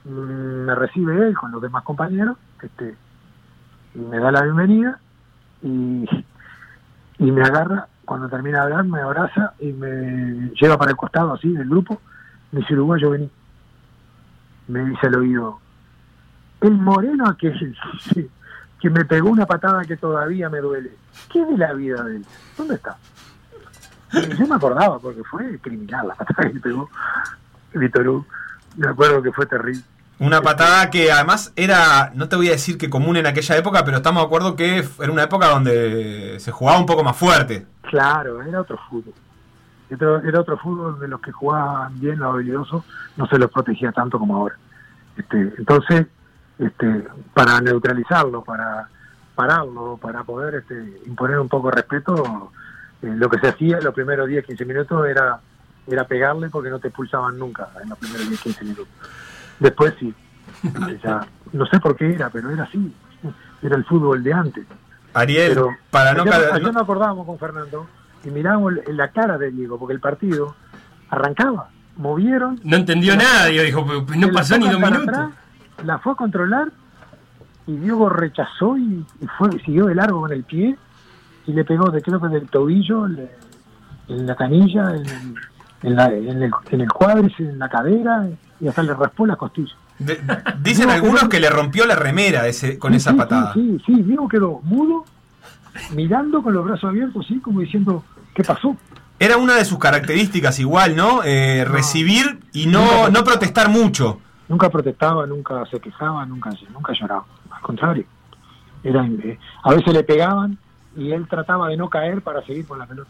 mm, 0.05 0.09
me 0.09 0.75
recibe 0.75 1.27
él 1.27 1.35
con 1.35 1.51
los 1.51 1.61
demás 1.61 1.83
compañeros, 1.83 2.37
este, 2.61 2.95
y 3.95 3.99
me 3.99 4.19
da 4.19 4.31
la 4.31 4.43
bienvenida 4.43 4.99
y, 5.63 6.07
y 7.17 7.31
me 7.31 7.41
agarra, 7.41 7.87
cuando 8.05 8.29
termina 8.29 8.59
de 8.59 8.63
hablar, 8.63 8.85
me 8.85 9.01
abraza 9.01 9.53
y 9.59 9.73
me 9.73 10.51
lleva 10.61 10.77
para 10.77 10.91
el 10.91 10.97
costado 10.97 11.33
así 11.33 11.51
del 11.51 11.67
grupo, 11.67 11.99
me 12.51 12.59
dice 12.59 12.73
uruguayo 12.73 13.09
vení. 13.09 13.29
Me 14.67 14.83
dice 14.85 15.07
al 15.07 15.15
oído, 15.15 15.59
el 16.61 16.73
moreno 16.73 17.35
sí, 17.39 18.29
que 18.79 18.89
me 18.89 19.05
pegó 19.05 19.29
una 19.29 19.45
patada 19.45 19.83
que 19.83 19.97
todavía 19.97 20.49
me 20.49 20.59
duele. 20.59 20.91
¿Qué 21.31 21.43
de 21.43 21.57
la 21.57 21.73
vida 21.73 22.03
de 22.03 22.17
él? 22.17 22.25
¿Dónde 22.57 22.75
está? 22.75 22.97
Yo 24.37 24.47
me 24.47 24.55
acordaba 24.55 24.99
porque 24.99 25.23
fue 25.23 25.57
criminal 25.59 26.09
la 26.09 26.15
patada 26.15 26.47
que 26.47 26.53
le 26.55 26.59
pegó 26.59 26.89
Hugo. 27.77 28.25
Me 28.75 28.87
acuerdo 28.87 29.21
que 29.21 29.31
fue 29.31 29.45
terrible. 29.45 29.83
Una 30.19 30.41
patada 30.41 30.89
que 30.89 31.11
además 31.11 31.53
era, 31.55 32.11
no 32.15 32.27
te 32.27 32.35
voy 32.35 32.47
a 32.47 32.51
decir 32.51 32.77
que 32.77 32.89
común 32.89 33.17
en 33.17 33.27
aquella 33.27 33.55
época, 33.55 33.85
pero 33.85 33.97
estamos 33.97 34.23
de 34.23 34.25
acuerdo 34.25 34.55
que 34.55 34.83
era 34.99 35.11
una 35.11 35.23
época 35.23 35.47
donde 35.49 36.39
se 36.39 36.51
jugaba 36.51 36.79
un 36.79 36.87
poco 36.87 37.03
más 37.03 37.15
fuerte. 37.15 37.67
Claro, 37.83 38.41
era 38.41 38.61
otro 38.61 38.79
fútbol. 38.89 39.13
Era, 39.89 40.39
otro 40.39 40.57
fútbol 40.57 40.99
de 40.99 41.07
los 41.07 41.21
que 41.21 41.31
jugaban 41.31 41.99
bien, 41.99 42.19
los 42.19 42.33
habilidosos, 42.33 42.83
no 43.15 43.27
se 43.27 43.37
los 43.37 43.51
protegía 43.51 43.91
tanto 43.91 44.17
como 44.17 44.35
ahora. 44.37 44.55
Este, 45.15 45.53
entonces, 45.57 46.07
este, 46.57 47.07
para 47.33 47.61
neutralizarlo, 47.61 48.43
para 48.43 48.89
pararlo, 49.35 49.97
para 50.01 50.23
poder 50.23 50.55
este, 50.55 50.99
imponer 51.05 51.39
un 51.39 51.47
poco 51.47 51.69
de 51.69 51.75
respeto, 51.75 52.51
eh, 53.03 53.13
lo 53.15 53.29
que 53.29 53.39
se 53.39 53.49
hacía 53.49 53.79
los 53.79 53.93
primeros 53.93 54.27
10, 54.27 54.45
15 54.45 54.65
minutos 54.65 55.07
era, 55.07 55.39
era 55.89 56.05
pegarle 56.05 56.49
porque 56.49 56.69
no 56.69 56.79
te 56.79 56.89
expulsaban 56.89 57.37
nunca 57.39 57.69
en 57.81 57.89
los 57.89 57.97
primeros 57.97 58.27
10, 58.29 58.41
15 58.41 58.63
minutos. 58.65 58.87
Después 59.59 59.93
sí, 59.99 60.13
ya, 61.03 61.25
no 61.53 61.65
sé 61.65 61.79
por 61.79 61.95
qué 61.95 62.13
era, 62.13 62.29
pero 62.29 62.51
era 62.51 62.63
así. 62.63 62.93
Era 63.61 63.75
el 63.75 63.85
fútbol 63.85 64.23
de 64.23 64.33
antes. 64.33 64.65
Ariel, 65.13 65.49
Pero 65.49 65.69
para 65.89 66.13
no 66.13 66.21
ayer, 66.23 66.33
caer- 66.33 66.53
ayer 66.53 66.73
nos 66.73 66.83
acordábamos 66.83 67.25
con 67.25 67.39
Fernando 67.39 67.87
y 68.23 68.29
mirábamos 68.29 68.73
la 68.87 69.07
cara 69.09 69.37
de 69.37 69.49
Diego, 69.51 69.79
porque 69.79 69.93
el 69.93 69.99
partido 69.99 70.55
arrancaba, 71.09 71.69
movieron. 71.95 72.59
No 72.63 72.75
entendió 72.77 73.15
nada, 73.15 73.45
Diego, 73.47 73.63
dijo, 73.65 74.03
"Pues 74.05 74.17
no 74.19 74.29
pasó 74.31 74.57
ni 74.57 74.69
dos 74.69 74.79
minutos. 74.79 75.07
atrás, 75.07 75.29
la 75.85 75.97
fue 75.99 76.13
a 76.13 76.15
controlar 76.15 76.67
y 77.65 77.77
Diego 77.77 78.09
rechazó 78.09 78.77
y, 78.77 79.03
y 79.21 79.27
fue 79.37 79.51
siguió 79.65 79.85
de 79.85 79.95
largo 79.95 80.21
con 80.21 80.31
el 80.31 80.43
pie 80.43 80.77
y 81.47 81.53
le 81.53 81.63
pegó 81.65 81.89
de 81.89 82.01
creo 82.01 82.19
que 82.21 82.27
del 82.27 82.47
tobillo, 82.49 83.07
le- 83.07 83.31
en 84.09 84.25
la 84.27 84.35
canilla, 84.35 84.95
en 84.95 85.05
el, 85.05 85.35
en, 85.83 85.95
la- 85.95 86.07
en 86.13 86.41
el, 86.43 86.51
en 86.71 86.81
el 86.81 86.89
cuádriceps, 86.91 87.39
en 87.39 87.59
la 87.59 87.69
cadera 87.69 88.27
y 88.59 88.67
hasta 88.67 88.83
le 88.83 88.93
raspó 88.93 89.25
la 89.25 89.35
costilla. 89.35 89.73
De- 89.99 90.19
dicen 90.61 90.89
algunos 90.89 91.27
que 91.27 91.39
le 91.39 91.49
rompió 91.49 91.85
la 91.85 91.95
remera 91.95 92.47
ese, 92.47 92.77
con 92.77 92.91
Sí, 92.91 92.97
esa 92.97 93.15
patada. 93.15 93.53
Sí, 93.53 93.77
sí, 93.85 93.95
sí, 93.95 94.01
Diego 94.03 94.27
quedó 94.27 94.59
mudo, 94.63 95.05
mirando 95.93 96.41
con 96.41 96.53
los 96.53 96.65
brazos 96.65 96.89
abiertos, 96.89 97.25
así 97.25 97.39
como 97.39 97.59
diciendo, 97.61 98.03
¿qué 98.33 98.43
pasó? 98.43 98.75
Era 99.19 99.37
una 99.37 99.55
de 99.55 99.65
sus 99.65 99.79
características 99.79 100.59
igual, 100.59 100.95
¿no? 100.95 101.23
Eh, 101.23 101.65
recibir 101.65 102.39
y 102.53 102.67
no, 102.67 103.09
no 103.09 103.23
protestar 103.23 103.69
mucho. 103.69 104.19
Nunca 104.47 104.69
protestaba, 104.69 105.25
nunca 105.25 105.65
se 105.65 105.79
quejaba, 105.79 106.25
nunca, 106.25 106.51
nunca 106.71 106.93
lloraba. 106.93 107.25
Al 107.51 107.61
contrario, 107.61 108.05
era, 108.83 109.05
eh, 109.05 109.39
a 109.63 109.73
veces 109.73 109.93
le 109.93 110.03
pegaban 110.03 110.57
y 110.95 111.11
él 111.11 111.27
trataba 111.27 111.67
de 111.69 111.77
no 111.77 111.89
caer 111.89 112.21
para 112.21 112.43
seguir 112.45 112.65
con 112.67 112.77
la 112.79 112.85
pelota. 112.85 113.09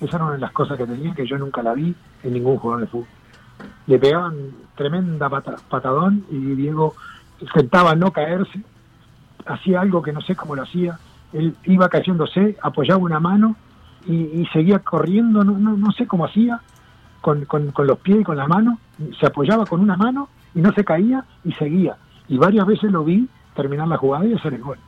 Esa 0.00 0.16
era 0.16 0.24
una 0.24 0.34
de 0.34 0.40
las 0.40 0.52
cosas 0.52 0.78
que 0.78 0.86
tenía 0.86 1.14
que 1.14 1.26
yo 1.26 1.36
nunca 1.38 1.62
la 1.62 1.74
vi 1.74 1.94
en 2.22 2.32
ningún 2.32 2.56
jugador 2.56 2.82
de 2.84 2.90
fútbol. 2.90 3.06
Le 3.86 3.98
pegaban 3.98 4.34
tremenda 4.74 5.28
pata- 5.28 5.56
patadón 5.68 6.24
y 6.30 6.36
Diego 6.54 6.94
intentaba 7.40 7.94
no 7.94 8.10
caerse, 8.12 8.60
hacía 9.46 9.80
algo 9.80 10.02
que 10.02 10.12
no 10.12 10.20
sé 10.22 10.34
cómo 10.36 10.54
lo 10.56 10.62
hacía. 10.62 10.98
Él 11.32 11.54
iba 11.64 11.88
cayéndose, 11.88 12.56
apoyaba 12.62 13.00
una 13.00 13.20
mano 13.20 13.56
y, 14.06 14.14
y 14.14 14.46
seguía 14.52 14.78
corriendo, 14.78 15.44
no, 15.44 15.52
no, 15.58 15.76
no 15.76 15.92
sé 15.92 16.06
cómo 16.06 16.24
hacía, 16.24 16.60
con, 17.20 17.44
con, 17.44 17.70
con 17.72 17.86
los 17.86 17.98
pies 17.98 18.20
y 18.20 18.24
con 18.24 18.36
la 18.38 18.48
mano, 18.48 18.78
se 19.18 19.26
apoyaba 19.26 19.66
con 19.66 19.80
una 19.80 19.96
mano 19.96 20.28
y 20.54 20.60
no 20.60 20.72
se 20.72 20.84
caía 20.84 21.24
y 21.44 21.52
seguía. 21.52 21.96
Y 22.28 22.38
varias 22.38 22.66
veces 22.66 22.90
lo 22.90 23.04
vi 23.04 23.28
terminar 23.54 23.88
la 23.88 23.98
jugada 23.98 24.24
y 24.24 24.32
hacer 24.34 24.54
el 24.54 24.62
gol. 24.62 24.78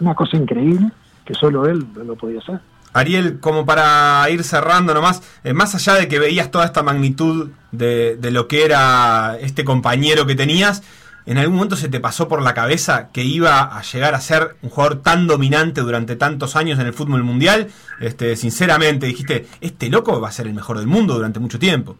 Una 0.00 0.14
cosa 0.14 0.36
increíble 0.36 0.90
que 1.24 1.34
solo 1.34 1.66
él 1.66 1.84
lo 1.96 2.14
podía 2.14 2.38
hacer. 2.38 2.60
Ariel, 2.98 3.40
como 3.40 3.66
para 3.66 4.28
ir 4.30 4.42
cerrando 4.42 4.94
nomás, 4.94 5.22
eh, 5.44 5.52
más 5.52 5.74
allá 5.74 5.94
de 5.94 6.08
que 6.08 6.18
veías 6.18 6.50
toda 6.50 6.64
esta 6.64 6.82
magnitud 6.82 7.50
de, 7.72 8.16
de, 8.16 8.30
lo 8.30 8.48
que 8.48 8.64
era 8.64 9.36
este 9.40 9.64
compañero 9.64 10.26
que 10.26 10.34
tenías, 10.34 10.82
¿en 11.26 11.38
algún 11.38 11.56
momento 11.56 11.76
se 11.76 11.88
te 11.88 12.00
pasó 12.00 12.26
por 12.28 12.42
la 12.42 12.54
cabeza 12.54 13.10
que 13.12 13.22
iba 13.22 13.60
a 13.60 13.82
llegar 13.82 14.14
a 14.14 14.20
ser 14.20 14.56
un 14.62 14.70
jugador 14.70 15.02
tan 15.02 15.26
dominante 15.26 15.82
durante 15.82 16.16
tantos 16.16 16.56
años 16.56 16.78
en 16.78 16.86
el 16.86 16.92
fútbol 16.92 17.22
mundial? 17.22 17.68
Este, 18.00 18.34
sinceramente, 18.36 19.06
dijiste, 19.06 19.46
este 19.60 19.90
loco 19.90 20.20
va 20.20 20.28
a 20.28 20.32
ser 20.32 20.46
el 20.46 20.54
mejor 20.54 20.78
del 20.78 20.86
mundo 20.86 21.14
durante 21.14 21.38
mucho 21.38 21.58
tiempo. 21.58 21.96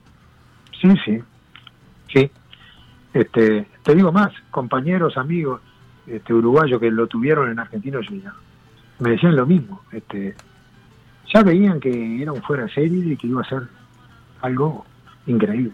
Sí, 0.81 0.89
sí, 1.05 1.21
sí. 2.13 2.31
Este, 3.13 3.67
te 3.83 3.95
digo 3.95 4.13
más, 4.13 4.33
compañeros, 4.51 5.17
amigos 5.17 5.61
este, 6.07 6.33
uruguayos 6.33 6.81
que 6.81 6.91
lo 6.91 7.07
tuvieron 7.07 7.51
en 7.51 7.59
Argentino 7.59 8.01
me 8.99 9.11
decían 9.11 9.37
lo 9.37 9.47
mismo. 9.47 9.83
Este, 9.93 10.35
ya 11.33 11.43
veían 11.43 11.81
que 11.81 12.23
era 12.23 12.33
un 12.33 12.43
fuera 12.43 12.65
de 12.65 12.73
serie 12.73 13.13
y 13.13 13.17
que 13.17 13.27
iba 13.27 13.43
a 13.43 13.49
ser 13.49 13.63
algo 14.43 14.85
increíble, 15.27 15.73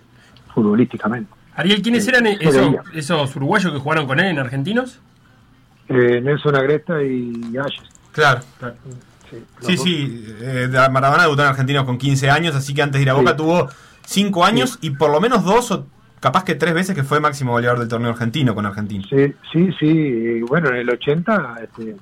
futbolísticamente. 0.54 1.30
Ariel, 1.54 1.82
¿quiénes 1.82 2.06
eran 2.08 2.26
esos, 2.26 2.74
esos, 2.94 3.36
uruguayos 3.36 3.72
que 3.72 3.78
jugaron 3.78 4.06
con 4.06 4.18
él 4.20 4.26
en 4.26 4.38
Argentinos? 4.38 5.00
Eh, 5.88 6.20
Nelson 6.22 6.56
Agresta 6.56 7.02
y 7.02 7.32
Ayes. 7.58 7.82
Claro, 8.12 8.40
claro. 8.58 8.76
Sí, 9.60 9.78
sí, 9.78 10.26
eh, 10.40 10.68
Maradona 10.90 11.22
debutó 11.22 11.42
en 11.42 11.48
Argentinos 11.48 11.84
con 11.84 11.96
15 11.96 12.30
años, 12.30 12.54
así 12.54 12.74
que 12.74 12.82
antes 12.82 12.98
de 12.98 13.02
ir 13.02 13.10
a 13.10 13.14
Boca 13.14 13.34
tuvo 13.34 13.68
5 14.06 14.44
años 14.44 14.78
y 14.82 14.90
por 14.90 15.10
lo 15.10 15.20
menos 15.20 15.44
dos 15.44 15.70
o 15.70 15.86
capaz 16.20 16.44
que 16.44 16.54
tres 16.54 16.74
veces 16.74 16.94
que 16.94 17.02
fue 17.02 17.18
máximo 17.18 17.52
goleador 17.52 17.80
del 17.80 17.88
torneo 17.88 18.10
argentino 18.10 18.54
con 18.54 18.66
Argentina. 18.66 19.04
Sí, 19.08 19.34
sí, 19.50 19.70
sí. 19.78 20.40
bueno, 20.42 20.68
en 20.68 20.76
el 20.76 20.90
80 20.90 21.56
este, 21.62 21.96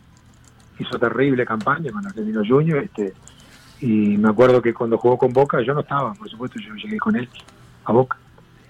hizo 0.79 0.99
terrible 0.99 1.47
campaña 1.47 1.91
con 1.93 2.05
Argentino 2.05 2.43
Junior. 2.47 2.85
Este, 2.85 3.15
y 3.81 4.16
me 4.18 4.28
acuerdo 4.28 4.61
que 4.61 4.74
cuando 4.74 4.99
jugó 4.99 5.16
con 5.16 5.33
Boca, 5.33 5.61
yo 5.62 5.74
no 5.74 5.81
estaba, 5.81 6.12
por 6.14 6.28
supuesto, 6.28 6.59
yo 6.61 6.74
llegué 6.74 6.99
con 6.99 7.16
él 7.16 7.28
a 7.85 7.93
Boca. 7.93 8.18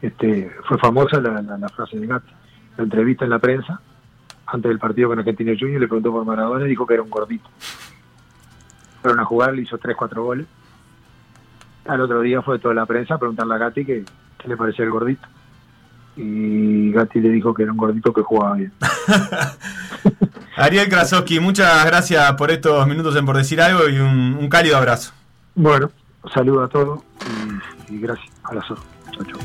Este, 0.00 0.50
fue 0.66 0.78
famosa 0.78 1.20
la, 1.20 1.68
frase 1.68 1.98
de 1.98 2.06
Gatti, 2.06 2.32
la 2.76 2.84
entrevista 2.84 3.24
en 3.24 3.30
la 3.30 3.38
prensa 3.38 3.80
antes 4.46 4.68
del 4.68 4.78
partido 4.78 5.08
con 5.08 5.18
Argentino 5.18 5.52
Junior, 5.58 5.80
le 5.80 5.86
preguntó 5.86 6.10
por 6.10 6.24
Maradona 6.24 6.66
y 6.66 6.70
dijo 6.70 6.86
que 6.86 6.94
era 6.94 7.02
un 7.02 7.10
gordito. 7.10 7.48
Fueron 9.00 9.20
a 9.20 9.24
jugar, 9.24 9.54
le 9.54 9.62
hizo 9.62 9.78
3, 9.78 9.96
4 9.96 10.24
goles. 10.24 10.46
Al 11.86 12.00
otro 12.00 12.20
día 12.20 12.42
fue 12.42 12.58
toda 12.58 12.74
la 12.74 12.86
prensa 12.86 13.14
a 13.14 13.18
preguntarle 13.18 13.54
a 13.54 13.58
Gatti 13.58 13.84
qué, 13.84 14.04
le 14.46 14.56
parecía 14.56 14.84
el 14.84 14.90
gordito. 14.90 15.26
Y 16.22 16.92
Gatti 16.92 17.18
le 17.18 17.30
dijo 17.30 17.54
que 17.54 17.62
era 17.62 17.72
un 17.72 17.78
gordito 17.78 18.12
que 18.12 18.20
jugaba 18.20 18.56
bien. 18.56 18.72
Ariel 20.56 20.90
Krasowski, 20.90 21.40
muchas 21.40 21.86
gracias 21.86 22.32
por 22.34 22.50
estos 22.50 22.86
minutos 22.86 23.16
en 23.16 23.24
Por 23.24 23.38
Decir 23.38 23.62
Algo 23.62 23.88
y 23.88 23.98
un, 23.98 24.46
cálido 24.50 24.76
abrazo. 24.76 25.14
Bueno, 25.54 25.90
saludo 26.34 26.64
a 26.64 26.68
todos 26.68 27.00
y, 27.88 27.98
gracias. 27.98 28.28
A 28.42 28.54
la 28.54 28.60
Chau, 28.60 28.76
chau. 29.24 29.40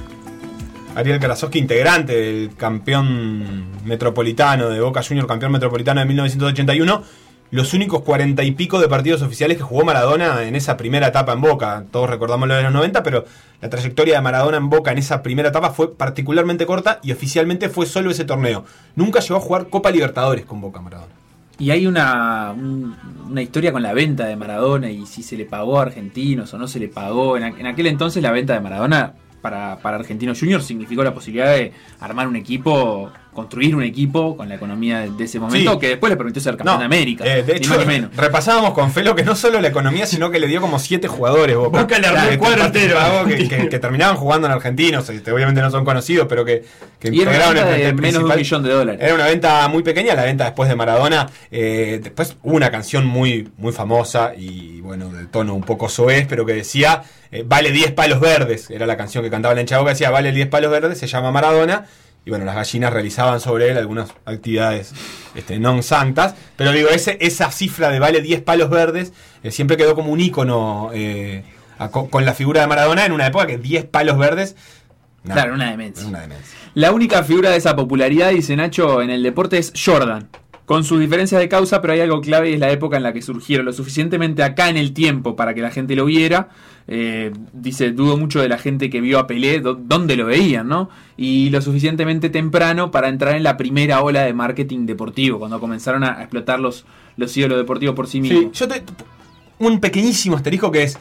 Ariel 0.96 1.20
Krasowski, 1.20 1.60
integrante 1.60 2.14
del 2.14 2.56
campeón 2.58 3.86
metropolitano 3.86 4.70
de 4.70 4.82
Boca 4.82 5.02
Junior, 5.02 5.28
campeón 5.28 5.54
metropolitano 5.54 6.02
de 6.02 6.08
1981 6.08 7.04
los 7.56 7.74
únicos 7.74 8.02
cuarenta 8.02 8.44
y 8.44 8.52
pico 8.52 8.80
de 8.80 8.88
partidos 8.88 9.22
oficiales 9.22 9.58
que 9.58 9.64
jugó 9.64 9.86
Maradona 9.86 10.44
en 10.44 10.56
esa 10.56 10.78
primera 10.78 11.08
etapa 11.08 11.34
en 11.34 11.42
Boca. 11.42 11.86
Todos 11.90 12.10
recordamos 12.10 12.48
lo 12.48 12.56
de 12.56 12.64
los 12.64 12.74
90, 12.74 13.02
pero 13.02 13.26
la 13.62 13.70
trayectoria 13.70 14.16
de 14.16 14.22
Maradona 14.22 14.58
en 14.58 14.70
Boca 14.70 14.92
en 14.92 14.98
esa 14.98 15.24
primera 15.24 15.50
etapa 15.50 15.72
fue 15.72 15.96
particularmente 15.96 16.66
corta 16.66 17.00
y 17.02 17.12
oficialmente 17.14 17.70
fue 17.70 17.86
solo 17.86 18.12
ese 18.12 18.26
torneo. 18.26 18.66
Nunca 18.96 19.22
llegó 19.22 19.38
a 19.38 19.40
jugar 19.40 19.70
Copa 19.70 19.90
Libertadores 19.90 20.46
con 20.46 20.60
Boca 20.60 20.82
Maradona. 20.82 21.14
Y 21.58 21.72
hay 21.72 21.88
una, 21.88 22.52
una 22.52 23.42
historia 23.42 23.72
con 23.72 23.82
la 23.82 23.94
venta 23.94 24.26
de 24.26 24.36
Maradona 24.36 24.90
y 24.92 25.06
si 25.06 25.24
se 25.24 25.38
le 25.38 25.46
pagó 25.46 25.80
a 25.80 25.84
argentinos 25.84 26.54
o 26.54 26.58
no 26.58 26.68
se 26.68 26.80
le 26.80 26.90
pagó. 26.90 27.38
En, 27.38 27.44
en 27.44 27.68
aquel 27.68 27.88
entonces 27.88 28.22
la 28.22 28.32
venta 28.32 28.54
de 28.54 28.60
Maradona 28.60 29.14
para, 29.46 29.78
para 29.78 29.98
Argentinos 29.98 30.40
Juniors 30.40 30.66
significó 30.66 31.04
la 31.04 31.14
posibilidad 31.14 31.54
de 31.54 31.72
armar 32.00 32.28
un 32.28 32.36
equipo, 32.36 33.12
construir 33.36 33.76
un 33.76 33.84
equipo 33.84 34.38
con 34.38 34.48
la 34.48 34.56
economía 34.56 35.02
de 35.02 35.24
ese 35.24 35.40
momento 35.40 35.78
que 35.78 35.90
después 35.90 36.10
le 36.10 36.16
permitió 36.18 36.42
ser 36.42 36.56
campeón 36.56 36.80
de 36.80 36.86
América. 36.86 37.26
Eh, 37.26 37.44
de 37.44 37.58
hecho, 37.58 37.76
repasábamos 38.16 38.74
con 38.74 38.92
Felo 38.92 39.14
que 39.14 39.24
no 39.24 39.36
solo 39.36 39.60
la 39.60 39.68
economía, 39.68 40.06
sino 40.06 40.32
que 40.32 40.40
le 40.40 40.48
dio 40.48 40.62
como 40.62 40.80
siete 40.80 41.08
jugadores. 41.08 41.56
Boca, 41.58 42.00
le 42.00 42.08
armó 42.08 42.30
el 42.30 42.38
cuadro 42.40 42.66
entero. 42.66 42.96
Que, 43.36 43.80
terminaban 43.80 44.16
jugando 44.16 44.48
en 44.48 44.54
Argentinos, 44.54 45.10
este, 45.10 45.32
obviamente 45.32 45.62
no 45.62 45.70
son 45.70 45.84
conocidos, 45.84 46.28
pero 46.30 46.46
que, 46.46 46.64
que 47.00 47.14
y 47.14 47.22
era 47.22 47.50
una 47.50 47.64
venta 47.64 47.72
de 47.72 47.94
menos 47.94 48.24
de 48.24 48.30
un 48.30 48.36
millón 48.36 48.64
de 48.64 48.70
dólares. 48.70 49.02
Era 49.04 49.14
una 49.14 49.26
venta 49.26 49.68
muy 49.68 49.84
pequeña, 49.84 50.16
la 50.16 50.24
venta 50.24 50.46
después 50.46 50.70
de 50.70 50.76
Maradona. 50.76 51.30
Eh, 51.52 52.00
después 52.02 52.38
hubo 52.44 52.56
una 52.56 52.72
canción 52.72 53.06
muy, 53.06 53.50
muy 53.58 53.74
famosa 53.74 54.34
y 54.36 54.80
bueno, 54.82 55.10
de 55.10 55.26
tono 55.26 55.54
un 55.54 55.64
poco 55.64 55.90
soez, 55.90 56.26
pero 56.28 56.46
que 56.46 56.54
decía 56.54 57.04
eh, 57.32 57.44
vale 57.46 57.72
10 57.72 57.92
palos 57.92 58.22
verdes, 58.22 58.70
era 58.70 58.86
la 58.86 58.96
canción 58.96 59.22
que 59.22 59.30
cantaba 59.30 59.54
la 59.54 59.60
hincha 59.60 59.78
que 59.80 59.90
decía 59.90 60.10
vale 60.10 60.32
10 60.32 60.48
palos 60.48 60.72
verdes, 60.72 60.98
se 60.98 61.08
llama 61.08 61.32
Maradona. 61.32 61.86
Y 62.26 62.32
bueno, 62.32 62.44
las 62.44 62.56
gallinas 62.56 62.92
realizaban 62.92 63.40
sobre 63.40 63.70
él 63.70 63.78
algunas 63.78 64.10
actividades 64.26 64.94
este, 65.36 65.60
non 65.60 65.84
santas. 65.84 66.34
Pero 66.58 66.72
digo, 66.72 66.90
ese, 66.90 67.18
esa 67.22 67.52
cifra 67.52 67.90
de 67.90 68.00
vale 68.00 68.22
10 68.22 68.42
palos 68.42 68.70
verdes 68.70 69.14
eh, 69.44 69.52
siempre 69.52 69.78
quedó 69.78 69.94
como 69.94 70.12
un 70.12 70.20
ícono 70.20 70.90
eh, 70.94 71.44
con, 71.92 72.26
la 72.26 72.34
figura 72.34 72.62
de 72.62 72.68
Maradona 72.68 73.06
en 73.06 73.12
una 73.12 73.28
época 73.28 73.46
que 73.46 73.60
10 73.60 73.86
palos 73.86 74.18
verdes 74.18 74.56
claro, 75.24 75.54
una 75.54 75.70
demencia. 75.70 76.08
La 76.74 76.92
única 76.92 77.24
figura 77.24 77.52
de 77.52 77.58
esa 77.58 77.76
popularidad, 77.76 78.32
dice 78.32 78.56
Nacho, 78.56 79.02
en 79.02 79.12
el 79.12 79.22
deporte 79.22 79.58
es 79.58 79.72
Jordan 79.76 80.28
con 80.66 80.84
sus 80.84 81.00
diferencias 81.00 81.40
de 81.40 81.48
causa, 81.48 81.82
pero 81.82 81.94
hay 81.94 82.02
algo 82.02 82.22
clave 82.22 82.50
y 82.50 82.54
es 82.54 82.60
la 82.60 82.72
época 82.72 82.98
en 82.98 83.04
la 83.04 83.14
que 83.14 83.22
surgieron, 83.22 83.66
lo 83.66 83.74
suficientemente 83.74 84.44
acá 84.44 84.70
en 84.70 84.78
el 84.78 84.94
tiempo 84.94 85.36
para 85.36 85.54
que 85.54 85.62
la 85.62 85.72
gente 85.72 85.96
lo 85.96 86.06
viera. 86.06 86.50
Eh, 86.88 87.32
dice, 87.54 87.92
dudo 87.92 88.18
mucho 88.18 88.40
de 88.42 88.50
la 88.50 88.58
gente 88.58 88.90
que 88.90 89.02
vio 89.02 89.20
a 89.20 89.28
Pelé, 89.28 89.60
dónde 89.60 90.16
lo 90.16 90.26
veían, 90.26 90.68
¿no? 90.68 90.90
Y 91.18 91.50
lo 91.50 91.62
suficientemente 91.62 92.30
temprano 92.30 92.92
para 92.92 93.10
entrar 93.10 93.36
en 93.36 93.44
la 93.44 93.58
primera 93.58 94.02
ola 94.02 94.22
de 94.24 94.34
marketing 94.34 94.86
deportivo, 94.86 95.40
cuando 95.40 95.60
comenzaron 95.60 96.04
a 96.04 96.22
explotar 96.22 96.60
los, 96.60 96.86
los 97.18 97.36
ídolos 97.38 97.58
deportivos 97.58 97.96
por 97.96 98.08
sí 98.08 98.22
mismos. 98.22 98.52
yo 98.58 98.68
te, 98.68 98.84
un 99.60 99.80
pequeñísimo 99.80 100.36
asterisco 100.36 100.72
que 100.72 100.84
es, 100.84 100.98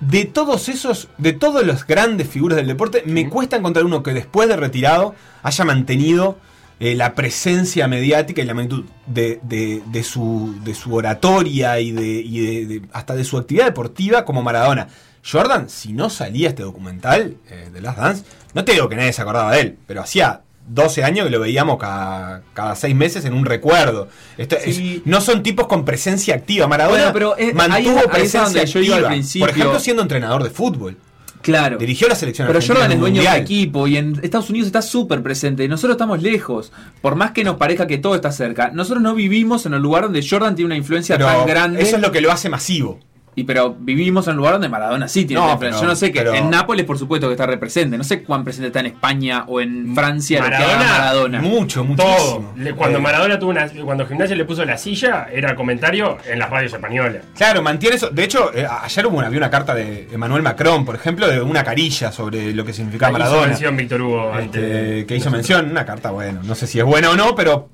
de 0.00 0.24
todos 0.24 0.68
esos, 0.68 1.08
de 1.18 1.32
todos 1.32 1.64
los 1.64 1.86
grandes 1.86 2.28
figuras 2.28 2.56
del 2.56 2.66
deporte, 2.66 3.02
me 3.06 3.28
cuesta 3.28 3.56
encontrar 3.56 3.84
uno 3.84 4.02
que 4.02 4.12
después 4.12 4.48
de 4.48 4.56
retirado 4.56 5.14
haya 5.42 5.64
mantenido 5.64 6.38
eh, 6.80 6.94
la 6.94 7.14
presencia 7.14 7.86
mediática 7.86 8.42
y 8.42 8.44
la 8.44 8.54
magnitud 8.54 8.84
de, 9.06 9.40
de, 9.42 10.02
su, 10.02 10.56
de 10.64 10.74
su 10.74 10.94
oratoria 10.94 11.78
y, 11.78 11.92
de, 11.92 12.82
hasta 12.92 13.14
de 13.14 13.24
su 13.24 13.38
actividad 13.38 13.66
deportiva 13.66 14.24
como 14.24 14.42
Maradona. 14.42 14.88
Jordan, 15.24 15.70
si 15.70 15.92
no 15.92 16.10
salía 16.10 16.48
este 16.48 16.62
documental 16.62 17.36
eh, 17.48 17.70
de 17.72 17.80
Last 17.80 17.98
Dance, 17.98 18.24
no 18.52 18.64
te 18.64 18.72
digo 18.72 18.88
que 18.88 18.96
nadie 18.96 19.12
se 19.12 19.22
acordaba 19.22 19.52
de 19.52 19.60
él, 19.60 19.78
pero 19.86 20.02
hacía 20.02 20.42
12 20.66 21.04
años 21.04 21.26
que 21.26 21.30
lo 21.30 21.40
veíamos 21.40 21.78
cada, 21.78 22.42
cada 22.52 22.74
6 22.74 22.94
meses 22.94 23.24
en 23.24 23.34
un 23.34 23.44
recuerdo. 23.44 24.08
Esto 24.36 24.56
no 25.04 25.20
son 25.20 25.42
tipos 25.42 25.66
con 25.66 25.84
presencia 25.84 26.34
activa. 26.34 26.66
Maradona 26.66 27.12
pero 27.12 27.36
mantuvo 27.54 28.02
presencia 28.10 28.62
activa. 28.62 29.10
Por 29.38 29.50
ejemplo, 29.50 29.80
siendo 29.80 30.02
entrenador 30.02 30.42
de 30.42 30.50
fútbol. 30.50 30.96
Claro. 31.44 31.76
Dirigió 31.76 32.08
la 32.08 32.14
selección 32.14 32.48
Pero 32.48 32.60
Jordan 32.66 32.90
es 32.90 32.98
dueño 32.98 33.22
del 33.22 33.42
equipo 33.42 33.86
y 33.86 33.98
en 33.98 34.18
Estados 34.22 34.48
Unidos 34.48 34.66
está 34.66 34.80
súper 34.80 35.22
presente. 35.22 35.68
Nosotros 35.68 35.94
estamos 35.94 36.22
lejos. 36.22 36.72
Por 37.02 37.16
más 37.16 37.32
que 37.32 37.44
nos 37.44 37.56
parezca 37.56 37.86
que 37.86 37.98
todo 37.98 38.14
está 38.14 38.32
cerca, 38.32 38.70
nosotros 38.70 39.02
no 39.02 39.14
vivimos 39.14 39.66
en 39.66 39.74
el 39.74 39.82
lugar 39.82 40.04
donde 40.04 40.26
Jordan 40.26 40.56
tiene 40.56 40.66
una 40.66 40.76
influencia 40.76 41.18
tan 41.18 41.46
grande. 41.46 41.82
Eso 41.82 41.96
es 41.96 42.02
lo 42.02 42.10
que 42.10 42.22
lo 42.22 42.32
hace 42.32 42.48
masivo. 42.48 42.98
Y 43.34 43.44
pero 43.44 43.76
vivimos 43.78 44.26
en 44.26 44.32
un 44.32 44.36
lugar 44.38 44.54
donde 44.54 44.68
Maradona 44.68 45.08
sí 45.08 45.24
tiene 45.24 45.42
no, 45.42 45.60
Yo 45.60 45.84
no 45.84 45.96
sé 45.96 46.12
que 46.12 46.20
en 46.20 46.50
Nápoles 46.50 46.86
por 46.86 46.98
supuesto 46.98 47.26
que 47.28 47.32
está 47.32 47.46
represente. 47.46 47.96
No 47.96 48.04
sé 48.04 48.22
cuán 48.22 48.44
presente 48.44 48.68
está 48.68 48.80
en 48.80 48.86
España 48.86 49.44
o 49.46 49.60
en 49.60 49.94
Francia 49.94 50.40
Maradona, 50.40 50.84
Maradona. 50.84 51.40
Mucho, 51.40 51.84
muchísimo. 51.84 52.54
Cuando 52.76 52.98
eh. 52.98 53.02
Maradona 53.02 53.38
tuvo 53.38 53.50
una, 53.50 53.68
cuando 53.68 54.06
Gimnasia 54.06 54.36
le 54.36 54.44
puso 54.44 54.64
la 54.64 54.76
silla, 54.76 55.28
era 55.32 55.54
comentario 55.54 56.18
en 56.26 56.38
las 56.38 56.50
radios 56.50 56.72
españolas. 56.72 57.22
Claro, 57.36 57.62
mantiene 57.62 57.96
eso. 57.96 58.10
De 58.10 58.24
hecho, 58.24 58.52
eh, 58.54 58.66
ayer 58.82 59.06
hubo 59.06 59.18
una, 59.18 59.26
había 59.26 59.38
una 59.38 59.50
carta 59.50 59.74
de 59.74 60.08
Emmanuel 60.12 60.42
Macron, 60.42 60.84
por 60.84 60.94
ejemplo, 60.94 61.28
de 61.28 61.40
una 61.40 61.64
carilla 61.64 62.12
sobre 62.12 62.52
lo 62.52 62.64
que 62.64 62.72
significaba 62.72 63.12
Maradona. 63.12 63.38
Hizo 63.40 63.48
mención 63.48 63.76
Víctor 63.76 64.02
Hugo 64.02 64.38
este, 64.38 65.06
que 65.06 65.16
hizo 65.16 65.30
mención, 65.30 65.70
una 65.70 65.84
carta, 65.84 66.10
bueno, 66.10 66.40
no 66.42 66.54
sé 66.54 66.66
si 66.66 66.78
es 66.78 66.84
buena 66.84 67.10
o 67.10 67.16
no, 67.16 67.34
pero 67.34 67.70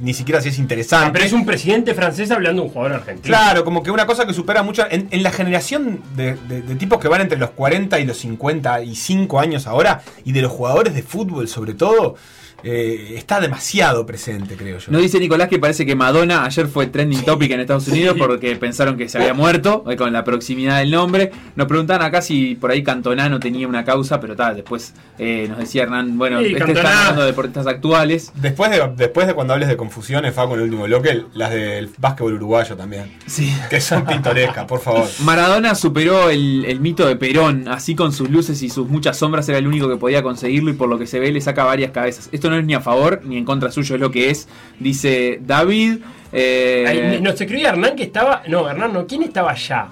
ni 0.00 0.14
siquiera 0.14 0.40
si 0.40 0.48
es 0.50 0.58
interesante. 0.58 1.06
Ah, 1.08 1.12
pero 1.12 1.24
es 1.24 1.32
un 1.32 1.46
presidente 1.46 1.94
francés 1.94 2.30
hablando 2.30 2.62
de 2.62 2.68
un 2.68 2.74
jugador 2.74 2.96
argentino. 2.96 3.36
Claro, 3.36 3.64
como 3.64 3.82
que 3.82 3.90
una 3.90 4.06
cosa 4.06 4.26
que 4.26 4.32
supera 4.32 4.62
mucho 4.62 4.84
en 4.90 4.97
la 5.10 5.30
generación 5.30 6.00
de, 6.16 6.34
tipos 6.78 6.98
que 6.98 7.08
van 7.08 7.20
entre 7.20 7.38
los 7.38 7.50
40 7.50 7.98
y 8.00 8.04
los 8.04 8.18
55 8.18 9.40
años 9.40 9.66
ahora, 9.66 10.02
y 10.24 10.32
de 10.32 10.42
los 10.42 10.52
jugadores 10.52 10.94
de 10.94 11.02
fútbol 11.02 11.48
sobre 11.48 11.74
todo, 11.74 12.16
eh, 12.64 13.14
está 13.16 13.40
demasiado 13.40 14.04
presente, 14.04 14.56
creo 14.56 14.78
yo. 14.78 14.90
Nos 14.90 15.00
dice 15.02 15.18
Nicolás 15.20 15.48
que 15.48 15.58
parece 15.58 15.86
que 15.86 15.94
Madonna 15.94 16.44
ayer 16.44 16.66
fue 16.66 16.86
trending 16.88 17.24
topic 17.24 17.50
en 17.52 17.60
Estados 17.60 17.86
Unidos 17.88 18.16
porque 18.18 18.56
pensaron 18.56 18.96
que 18.96 19.08
se 19.08 19.18
había 19.18 19.32
muerto 19.34 19.84
eh, 19.88 19.96
con 19.96 20.12
la 20.12 20.24
proximidad 20.24 20.78
del 20.78 20.90
nombre. 20.90 21.30
Nos 21.56 21.66
preguntan 21.68 22.02
acá 22.02 22.20
si 22.20 22.54
por 22.56 22.70
ahí 22.70 22.82
Cantona 22.82 23.28
no 23.28 23.38
tenía 23.40 23.68
una 23.68 23.84
causa, 23.84 24.20
pero 24.20 24.34
tal, 24.34 24.56
después 24.56 24.92
eh, 25.18 25.46
nos 25.48 25.58
decía 25.58 25.84
Hernán, 25.84 26.18
bueno, 26.18 26.40
Sí, 26.40 26.46
este 26.46 26.58
Cantona- 26.58 26.78
está 26.80 27.00
hablando 27.00 27.20
de 27.22 27.26
deportistas 27.28 27.66
actuales. 27.66 28.32
Después 28.34 28.70
de, 28.70 28.90
después 28.96 29.26
de 29.26 29.34
cuando 29.34 29.54
hables 29.54 29.68
de 29.68 29.76
confusiones, 29.76 30.34
Facu, 30.34 30.54
en 30.54 30.58
el 30.60 30.64
último 30.64 30.84
bloque, 30.84 31.24
las 31.34 31.50
del 31.50 31.90
básquetbol 31.98 32.34
uruguayo 32.34 32.76
también. 32.76 33.12
Sí. 33.26 33.52
Que 33.70 33.80
son 33.80 34.04
pintorescas, 34.04 34.64
por 34.64 34.80
favor. 34.80 35.06
Maradona 35.22 35.74
superó 35.74 36.28
el, 36.30 36.64
el 36.66 36.80
mito 36.80 37.06
de 37.06 37.16
Perón, 37.16 37.68
así 37.68 37.94
con 37.94 38.12
sus 38.12 38.28
luces 38.30 38.60
y 38.62 38.68
sus 38.68 38.88
muchas 38.88 39.16
sombras 39.16 39.48
era 39.48 39.58
el 39.58 39.66
único 39.66 39.88
que 39.88 39.96
podía 39.96 40.22
conseguirlo 40.22 40.70
y 40.70 40.74
por 40.74 40.88
lo 40.88 40.98
que 40.98 41.06
se 41.06 41.20
ve 41.20 41.30
le 41.30 41.40
saca 41.40 41.64
varias 41.64 41.92
cabezas. 41.92 42.28
Esto 42.32 42.47
no 42.50 42.56
es 42.58 42.64
ni 42.64 42.74
a 42.74 42.80
favor 42.80 43.22
ni 43.24 43.36
en 43.38 43.44
contra 43.44 43.70
suyo, 43.70 43.94
es 43.94 44.00
lo 44.00 44.10
que 44.10 44.30
es, 44.30 44.48
dice 44.78 45.40
David. 45.44 45.98
eh, 46.32 46.84
Ahí 46.86 47.20
nos 47.20 47.40
escribía 47.40 47.70
Hernán 47.70 47.96
que 47.96 48.04
estaba. 48.04 48.42
No, 48.48 48.68
Hernán, 48.68 48.92
no. 48.92 49.06
¿Quién 49.06 49.22
estaba 49.22 49.50
allá? 49.52 49.88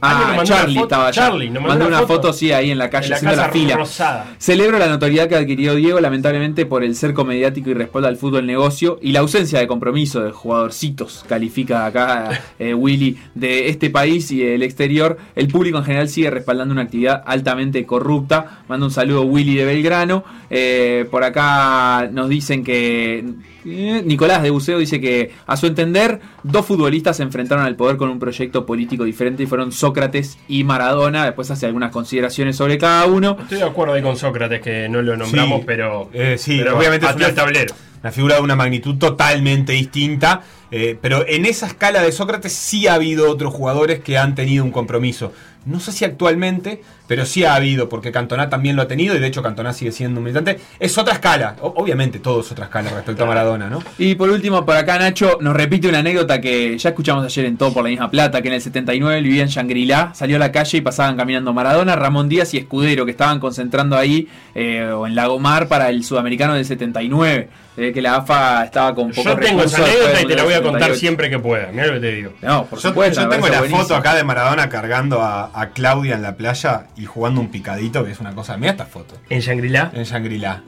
Ah, 0.00 0.38
Charlie 0.44 0.74
foto- 0.74 0.86
estaba 0.86 1.06
allá. 1.08 1.12
Charlie, 1.26 1.50
nos 1.50 1.62
mandó 1.62 1.86
una 1.86 2.02
foto, 2.06 2.32
sí, 2.32 2.52
ahí 2.52 2.70
en 2.70 2.78
la 2.78 2.90
calle 2.90 3.06
en 3.06 3.10
la 3.10 3.16
haciendo 3.16 3.36
casa 3.36 3.46
la 3.48 3.52
fila. 3.52 3.76
rosada. 3.76 4.26
Celebro 4.38 4.78
la 4.78 4.88
notoriedad 4.88 5.28
que 5.28 5.36
adquirió 5.36 5.74
Diego, 5.74 6.00
lamentablemente 6.00 6.66
por 6.66 6.84
el 6.84 6.94
cerco 6.94 7.24
mediático 7.24 7.70
y 7.70 7.74
respaldo 7.74 8.08
al 8.08 8.16
fútbol 8.16 8.46
negocio 8.46 8.98
y 9.00 9.12
la 9.12 9.20
ausencia 9.20 9.58
de 9.58 9.66
compromiso 9.66 10.20
de 10.22 10.32
jugadorcitos, 10.32 11.24
califica 11.28 11.86
acá 11.86 12.42
eh, 12.58 12.74
Willy, 12.74 13.18
de 13.34 13.68
este 13.68 13.90
país 13.90 14.30
y 14.30 14.38
del 14.40 14.62
exterior. 14.62 15.16
El 15.34 15.48
público 15.48 15.78
en 15.78 15.84
general 15.84 16.08
sigue 16.08 16.30
respaldando 16.30 16.72
una 16.72 16.82
actividad 16.82 17.22
altamente 17.26 17.84
corrupta. 17.86 18.60
Manda 18.68 18.86
un 18.86 18.92
saludo 18.92 19.22
Willy 19.22 19.54
de 19.56 19.64
Belgrano. 19.64 20.24
Eh, 20.50 21.06
por 21.10 21.24
acá 21.24 22.08
nos 22.12 22.28
dicen 22.28 22.62
que 22.64 23.24
Nicolás 23.66 24.42
de 24.42 24.50
Buceo 24.50 24.78
dice 24.78 25.00
que 25.00 25.32
a 25.46 25.56
su 25.56 25.66
entender 25.66 26.20
dos 26.44 26.64
futbolistas 26.66 27.16
se 27.16 27.24
enfrentaron 27.24 27.64
al 27.64 27.74
poder 27.76 27.96
con 27.96 28.08
un 28.10 28.18
proyecto 28.18 28.64
político 28.64 29.04
diferente 29.04 29.42
y 29.42 29.46
fueron 29.46 29.72
Sócrates 29.72 30.38
y 30.48 30.62
Maradona. 30.64 31.24
Después 31.24 31.50
hace 31.50 31.66
algunas 31.66 31.90
consideraciones 31.90 32.56
sobre 32.56 32.78
cada 32.78 33.06
uno. 33.06 33.36
Estoy 33.40 33.58
de 33.58 33.64
acuerdo 33.64 33.94
ahí 33.94 34.02
con 34.02 34.16
Sócrates, 34.16 34.60
que 34.62 34.88
no 34.88 35.02
lo 35.02 35.16
nombramos, 35.16 35.60
Sí. 35.60 35.64
pero. 35.66 36.08
Eh, 36.12 36.36
sí, 36.38 36.58
pero 36.58 36.78
obviamente 36.78 37.06
es 37.06 37.16
una, 37.16 37.26
el 37.26 37.34
tablero. 37.34 37.74
una 38.02 38.12
figura 38.12 38.36
de 38.36 38.42
una 38.42 38.54
magnitud 38.56 38.96
totalmente 38.96 39.72
distinta. 39.72 40.42
eh, 40.70 40.96
pero 41.00 41.24
en 41.28 41.46
esa 41.46 41.66
escala 41.66 42.02
de 42.02 42.10
Sócrates 42.12 42.52
sí 42.52 42.86
ha 42.88 42.94
habido 42.94 43.30
otros 43.30 43.52
jugadores 43.54 44.00
que 44.00 44.18
han 44.18 44.34
tenido 44.34 44.64
un 44.64 44.70
compromiso. 44.72 45.32
No 45.66 45.80
sé 45.80 45.92
si 45.92 46.04
actualmente, 46.04 46.82
pero 47.06 47.26
sí 47.26 47.44
ha 47.44 47.54
habido, 47.54 47.88
porque 47.88 48.10
Cantona 48.12 48.48
también 48.48 48.76
lo 48.76 48.82
ha 48.82 48.88
tenido, 48.88 49.14
y 49.14 49.18
de 49.18 49.26
hecho 49.26 49.42
Cantona 49.42 49.72
sigue 49.72 49.92
siendo 49.92 50.20
un 50.20 50.24
militante. 50.24 50.58
Es 50.78 50.96
otra 50.96 51.14
escala, 51.14 51.56
o- 51.60 51.74
obviamente 51.76 52.18
todo 52.20 52.40
es 52.40 52.50
otra 52.52 52.66
escala 52.66 52.90
respecto 52.90 53.24
a 53.24 53.26
Maradona, 53.26 53.68
¿no? 53.68 53.82
Y 53.98 54.14
por 54.14 54.30
último, 54.30 54.64
por 54.64 54.76
acá 54.76 54.98
Nacho 54.98 55.38
nos 55.40 55.54
repite 55.54 55.88
una 55.88 55.98
anécdota 55.98 56.40
que 56.40 56.78
ya 56.78 56.90
escuchamos 56.90 57.24
ayer 57.24 57.44
en 57.46 57.56
Todo 57.56 57.72
por 57.74 57.82
la 57.84 57.90
misma 57.90 58.10
plata, 58.10 58.40
que 58.42 58.48
en 58.48 58.54
el 58.54 58.60
79 58.62 59.18
él 59.18 59.24
vivía 59.24 59.42
en 59.42 59.48
Shangri-La, 59.48 60.14
salió 60.14 60.36
a 60.36 60.38
la 60.38 60.52
calle 60.52 60.78
y 60.78 60.80
pasaban 60.80 61.16
caminando 61.16 61.52
Maradona, 61.52 61.96
Ramón 61.96 62.28
Díaz 62.28 62.54
y 62.54 62.58
Escudero, 62.58 63.04
que 63.04 63.10
estaban 63.10 63.40
concentrando 63.40 63.96
ahí 63.96 64.28
eh, 64.54 64.88
o 64.94 65.06
en 65.06 65.14
Lagomar 65.14 65.68
para 65.68 65.90
el 65.90 66.04
sudamericano 66.04 66.54
del 66.54 66.64
79. 66.64 67.48
Se 67.74 67.82
ve 67.82 67.92
que 67.92 68.00
la 68.00 68.16
AFA 68.16 68.64
estaba 68.64 68.94
con 68.94 69.10
poco 69.10 69.28
Yo 69.28 69.36
tengo 69.36 69.62
esa 69.62 69.82
anécdota 69.84 70.22
y 70.22 70.26
te 70.26 70.34
la 70.34 70.44
voy 70.44 70.54
a 70.54 70.62
contar 70.62 70.80
78. 70.94 70.98
siempre 70.98 71.28
que 71.28 71.38
pueda. 71.38 71.68
Mira 71.72 71.86
lo 71.88 71.92
que 71.94 72.00
te 72.00 72.12
digo. 72.14 72.32
No, 72.40 72.64
por 72.64 72.78
Yo, 72.80 72.88
supuesto. 72.88 73.20
yo 73.20 73.28
tengo 73.28 73.48
la 73.48 73.58
buenísimo. 73.58 73.82
foto 73.82 73.96
acá 73.96 74.14
de 74.14 74.24
Maradona 74.24 74.68
cargando 74.70 75.20
a, 75.20 75.50
a 75.58 75.70
Claudia 75.70 76.14
en 76.16 76.22
la 76.22 76.36
playa 76.36 76.86
y 76.96 77.06
jugando 77.06 77.40
un 77.40 77.48
picadito, 77.50 78.04
que 78.04 78.10
es 78.12 78.20
una 78.20 78.34
cosa. 78.34 78.56
Mira 78.58 78.72
esta 78.72 78.84
foto. 78.86 79.16
¿En 79.30 79.40
Shangri-La? 79.40 79.90
En 79.94 80.04
Shangri-La. 80.04 80.62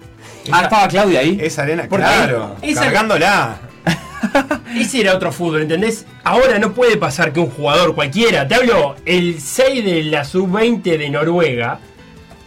Ah, 0.51 0.63
estaba 0.63 0.89
Claudia 0.89 1.21
ahí. 1.21 1.39
Esa 1.41 1.63
arena, 1.63 1.87
claro. 1.87 2.57
esa- 2.63 2.85
cargándola. 2.85 3.59
Ese 4.75 5.01
era 5.01 5.15
otro 5.15 5.31
fútbol, 5.33 5.63
¿entendés? 5.63 6.07
Ahora 6.25 6.59
no 6.59 6.73
puede 6.73 6.97
pasar 6.97 7.33
que 7.33 7.41
un 7.41 7.51
jugador 7.51 7.95
cualquiera, 7.95 8.47
te 8.49 8.55
hablo, 8.55 8.97
el 9.07 9.41
6 9.41 9.85
de 9.85 10.03
la 10.05 10.25
sub-20 10.25 10.83
de 10.99 11.11
Noruega, 11.11 11.79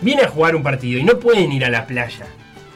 viene 0.02 0.24
a 0.24 0.28
jugar 0.28 0.56
un 0.56 0.64
partido 0.64 1.00
y 1.00 1.04
no 1.04 1.20
pueden 1.20 1.52
ir 1.52 1.66
a 1.66 1.70
la 1.70 1.86
playa. 1.88 2.26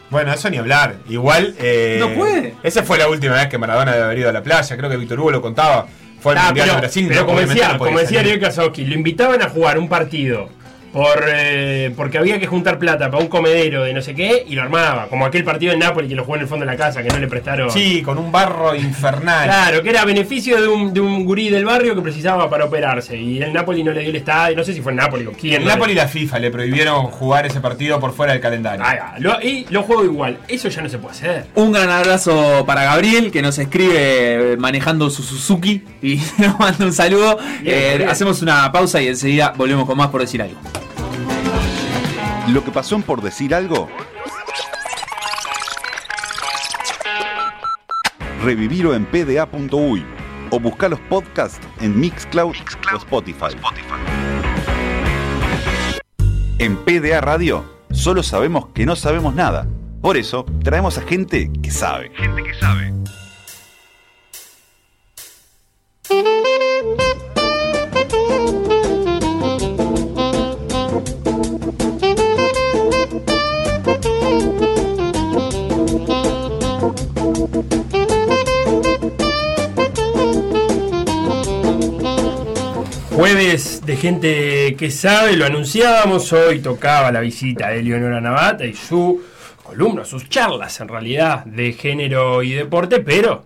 Bueno, 0.09 0.31
eso 0.33 0.49
ni 0.49 0.57
hablar. 0.57 0.97
Igual. 1.09 1.55
eh, 1.59 1.97
No 1.99 2.09
puede. 2.13 2.53
Esa 2.63 2.83
fue 2.83 2.97
la 2.97 3.07
última 3.09 3.33
vez 3.33 3.47
que 3.47 3.57
Maradona 3.57 3.91
debe 3.93 4.03
haber 4.05 4.19
ido 4.19 4.29
a 4.29 4.33
la 4.33 4.43
playa. 4.43 4.77
Creo 4.77 4.89
que 4.89 4.97
Víctor 4.97 5.19
Hugo 5.19 5.31
lo 5.31 5.41
contaba. 5.41 5.87
Fue 6.25 6.35
al 6.35 6.45
Mundial 6.47 6.65
pero, 6.65 6.73
de 6.73 6.81
Brasil. 6.81 7.05
pero 7.07 7.21
no, 7.21 7.27
como 7.27 7.39
decía, 7.39 7.77
como 7.77 7.99
decía 7.99 8.05
salir. 8.05 8.19
Ariel 8.19 8.39
Kasowski, 8.39 8.85
lo 8.85 8.95
invitaban 8.95 9.43
a 9.43 9.49
jugar 9.49 9.77
un 9.77 9.87
partido 9.87 10.49
por 10.95 11.25
eh, 11.27 11.91
porque 11.93 12.17
había 12.17 12.39
que 12.39 12.47
juntar 12.47 12.79
plata 12.79 13.11
para 13.11 13.21
un 13.21 13.27
comedero 13.27 13.83
de 13.83 13.93
no 13.93 14.01
sé 14.01 14.15
qué 14.15 14.45
y 14.47 14.55
lo 14.55 14.61
armaba. 14.61 15.07
Como 15.09 15.25
aquel 15.25 15.43
partido 15.43 15.73
en 15.73 15.79
Nápoles 15.79 16.07
que 16.09 16.15
lo 16.15 16.23
jugó 16.23 16.37
en 16.37 16.43
el 16.43 16.47
fondo 16.47 16.65
de 16.65 16.71
la 16.71 16.77
casa, 16.77 17.03
que 17.03 17.09
no 17.09 17.19
le 17.19 17.27
prestaron. 17.27 17.69
Sí, 17.69 18.01
con 18.01 18.17
un 18.17 18.31
barro 18.31 18.73
infernal. 18.73 19.43
Claro, 19.65 19.83
que 19.83 19.89
era 19.89 20.03
a 20.03 20.05
beneficio 20.05 20.61
de 20.61 20.69
un, 20.69 20.93
de 20.93 21.01
un 21.01 21.25
gurí 21.25 21.49
del 21.49 21.65
barrio 21.65 21.95
que 21.95 22.01
precisaba 22.01 22.49
para 22.49 22.63
operarse. 22.63 23.17
Y 23.17 23.41
el 23.41 23.51
Napoli 23.51 23.83
no 23.83 23.91
le 23.91 23.99
dio 24.01 24.09
el 24.11 24.15
estadio, 24.15 24.55
no 24.55 24.63
sé 24.63 24.73
si 24.73 24.79
fue 24.79 24.93
el 24.93 24.97
Napoli 24.97 25.25
o 25.25 25.33
quién. 25.33 25.55
El 25.55 25.59
no 25.63 25.67
le- 25.67 25.73
Napoli 25.73 25.91
y 25.91 25.95
la 25.95 26.07
FIFA 26.07 26.39
le 26.39 26.49
prohibieron 26.51 27.07
jugar 27.07 27.45
ese 27.45 27.59
partido 27.59 27.99
por 27.99 28.13
fuera 28.13 28.31
del 28.31 28.41
calendario. 28.41 28.85
Ah, 28.87 29.15
lo- 29.19 29.41
y 29.41 29.65
lo 29.71 29.83
juego 29.83 30.05
igual. 30.05 30.37
Eso 30.47 30.69
ya 30.69 30.81
no 30.81 30.87
se 30.87 30.97
puede 30.97 31.11
hacer. 31.15 31.45
Un 31.55 31.73
gran 31.73 31.89
abrazo 31.89 32.63
para 32.65 32.85
Gabriel 32.85 33.31
que 33.31 33.41
nos 33.41 33.57
escribe 33.59 34.53
eh, 34.53 34.57
manejando 34.57 35.09
su 35.09 35.23
Suzuki 35.23 35.83
y 36.01 36.15
nos 36.37 36.57
manda 36.57 36.85
un 36.85 36.93
saludo. 36.93 37.37
Bien, 37.61 37.75
Eh, 37.75 37.93
bien. 37.97 38.09
hacemos 38.09 38.41
una 38.41 38.71
pausa 38.71 39.01
y 39.01 39.07
enseguida 39.09 39.53
volvemos 39.57 39.85
con 39.85 39.97
más 39.97 40.07
por 40.07 40.21
decir 40.21 40.41
algo. 40.41 40.55
Lo 42.47 42.63
que 42.63 42.71
pasó 42.71 42.95
en 42.95 43.03
por 43.03 43.21
decir 43.21 43.55
algo. 43.55 43.89
Revivirlo 48.43 48.93
en 48.93 49.05
pda.uy 49.05 50.05
o 50.51 50.59
buscar 50.59 50.91
los 50.91 50.99
podcasts 51.01 51.59
en 51.81 51.99
Mixcloud, 51.99 52.55
o 52.93 52.97
Spotify. 52.97 53.55
En 56.59 56.77
PDA 56.77 57.19
Radio 57.21 57.65
solo 57.91 58.21
sabemos 58.21 58.67
que 58.67 58.85
no 58.85 58.95
sabemos 58.95 59.33
nada. 59.33 59.67
Por 60.01 60.15
eso 60.15 60.45
traemos 60.63 60.99
a 60.99 61.01
gente 61.01 61.51
que 61.63 61.71
sabe. 61.71 62.11
Gente 62.15 62.43
que 62.43 62.53
sabe. 62.53 62.93
Jueves 83.15 83.85
de 83.85 83.95
gente 83.95 84.75
que 84.75 84.91
sabe, 84.91 85.37
lo 85.37 85.45
anunciábamos, 85.45 86.31
hoy 86.33 86.59
tocaba 86.59 87.11
la 87.11 87.21
visita 87.21 87.69
de 87.69 87.81
Leonora 87.81 88.19
Navata 88.19 88.65
y 88.65 88.73
su 88.73 89.21
columna, 89.63 90.03
sus 90.03 90.27
charlas 90.29 90.79
en 90.81 90.89
realidad 90.89 91.45
de 91.45 91.71
género 91.73 92.43
y 92.43 92.51
deporte, 92.53 92.99
pero 92.99 93.45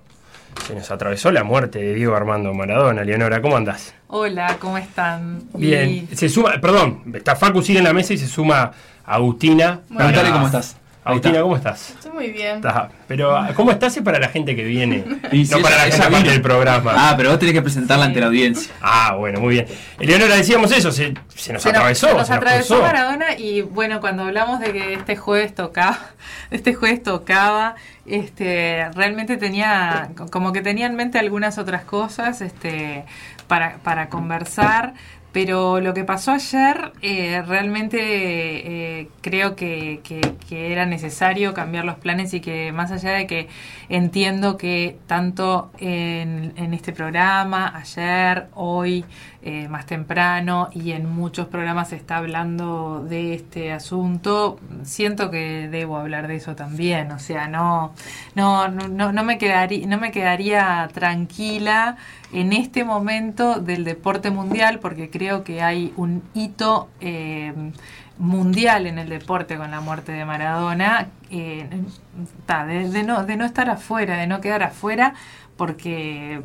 se 0.68 0.74
nos 0.74 0.90
atravesó 0.90 1.32
la 1.32 1.44
muerte 1.44 1.80
de 1.80 1.94
Diego 1.94 2.16
Armando 2.16 2.52
Maradona. 2.54 3.04
Leonora, 3.04 3.42
¿cómo 3.42 3.58
andás? 3.58 3.94
Hola, 4.08 4.58
¿cómo 4.60 4.78
están? 4.80 5.44
Bien, 5.54 6.08
Y- 6.12 6.16
se 6.16 6.30
suma, 6.30 6.54
perdón, 6.60 7.04
está 7.14 7.36
Facu 7.36 7.62
sigue 7.62 7.78
en 7.80 7.86
la 7.86 7.94
mesa 7.94 8.14
y 8.14 8.18
se 8.18 8.28
suma 8.28 8.72
Agustina. 9.06 9.82
Preguntale 9.96 10.32
cómo 10.32 10.48
estás. 10.48 10.78
Agustina, 11.10 11.42
¿cómo 11.42 11.56
estás? 11.56 11.90
Estoy 11.92 12.12
muy 12.12 12.32
bien. 12.32 12.58
Está, 12.58 12.90
pero 13.08 13.38
¿cómo 13.56 13.72
estás 13.72 13.96
es 13.98 14.04
para 14.04 14.20
la 14.20 14.30
gente 14.30 14.56
que 14.56 14.64
viene? 14.64 15.04
Y 15.32 15.46
si 15.48 15.56
no 15.56 15.62
para 15.62 15.86
ella- 15.88 15.98
la 15.98 16.04
gente 16.06 16.18
vino. 16.20 16.32
del 16.32 16.42
programa. 16.42 16.94
Ah, 16.96 17.14
pero 17.18 17.30
vos 17.30 17.40
tenés 17.40 17.54
que 17.54 17.62
presentarla 17.62 18.06
ante 18.06 18.20
la 18.20 18.28
audiencia. 18.28 18.74
Ah, 18.82 19.16
bueno, 19.18 19.40
muy 19.40 19.54
bien. 19.56 19.68
Eleonora, 20.00 20.36
decíamos 20.36 20.72
eso, 20.72 20.92
se, 20.92 21.14
se 21.36 21.54
nos 21.54 21.62
Se 21.64 21.70
atravesó. 21.70 22.08
se 22.08 22.14
nos 22.14 22.28
se 22.28 22.34
nos 22.34 22.38
atravesó. 22.42 22.82
Maradona 22.82 23.38
y 23.38 23.62
bueno, 23.62 24.00
cuando 24.02 24.24
hablamos 24.24 24.60
de 24.60 24.72
que 24.74 24.94
este 24.94 25.16
jueves 25.16 25.54
tocaba, 25.56 26.00
este 26.52 26.74
jueves 26.74 27.04
tocaba, 27.04 27.76
este, 28.06 28.90
realmente 28.96 29.38
tenía, 29.38 30.10
como 30.32 30.52
que 30.54 30.62
tenía 30.62 30.88
en 30.88 30.96
mente 30.96 31.20
algunas 31.20 31.58
otras 31.58 31.84
cosas, 31.84 32.42
este, 32.42 33.06
para, 33.48 33.78
para 33.84 34.10
conversar. 34.10 34.94
Pero 35.32 35.80
lo 35.80 35.94
que 35.94 36.04
pasó 36.04 36.32
ayer, 36.32 36.92
eh, 37.04 37.44
realmente 37.46 38.00
eh, 38.02 39.10
creo 39.22 39.56
que, 39.56 40.02
era 40.50 40.86
necesario 40.88 41.54
cambiar 41.54 41.86
los 41.86 41.96
planes 41.96 42.34
y 42.34 42.40
que 42.40 42.72
más 42.72 42.92
allá 42.92 43.12
de 43.12 43.28
que 43.28 43.48
entiendo 43.90 44.58
que 44.58 44.98
tanto 45.06 45.72
en, 45.78 46.54
en 46.56 46.74
este 46.74 46.92
programa, 46.92 47.72
ayer, 47.76 48.48
hoy, 48.56 49.06
eh, 49.42 49.70
más 49.70 49.86
temprano 49.86 50.68
y 50.74 50.92
en 50.92 51.10
muchos 51.10 51.48
programas 51.48 51.90
se 51.90 51.96
está 51.96 52.18
hablando 52.18 53.06
de 53.08 53.34
este 53.36 53.72
asunto, 53.72 54.60
siento 54.84 55.32
que 55.32 55.70
debo 55.70 55.96
hablar 55.96 56.28
de 56.28 56.36
eso 56.36 56.58
también. 56.58 57.14
O 57.14 57.20
sea, 57.20 57.48
no, 57.48 57.94
no, 58.36 58.68
no, 58.68 59.14
no 59.14 59.24
me 59.24 59.38
quedaría, 59.38 59.88
no 59.88 59.98
me 59.98 60.12
quedaría 60.12 60.90
tranquila 60.94 61.96
en 62.32 62.54
este 62.54 62.84
momento 62.84 63.60
del 63.60 63.84
deporte 63.84 64.30
mundial 64.30 64.80
porque 64.80 65.10
creo 65.10 65.44
que 65.44 65.62
hay 65.62 65.94
un 65.98 66.24
hito 66.34 66.90
eh, 67.02 67.54
mundial 68.20 68.86
en 68.86 69.00
el 69.00 69.10
deporte 69.10 69.58
con 69.58 69.72
la 69.72 69.82
muerte 69.82 70.12
de 70.12 70.26
Maradona, 70.26 71.08
eh, 71.32 71.68
de, 72.68 73.04
no, 73.04 73.46
estar 73.46 73.70
afuera, 73.70 74.18
de 74.18 74.28
no 74.28 74.42
quedar 74.42 74.62
afuera, 74.64 75.14
porque 75.58 76.42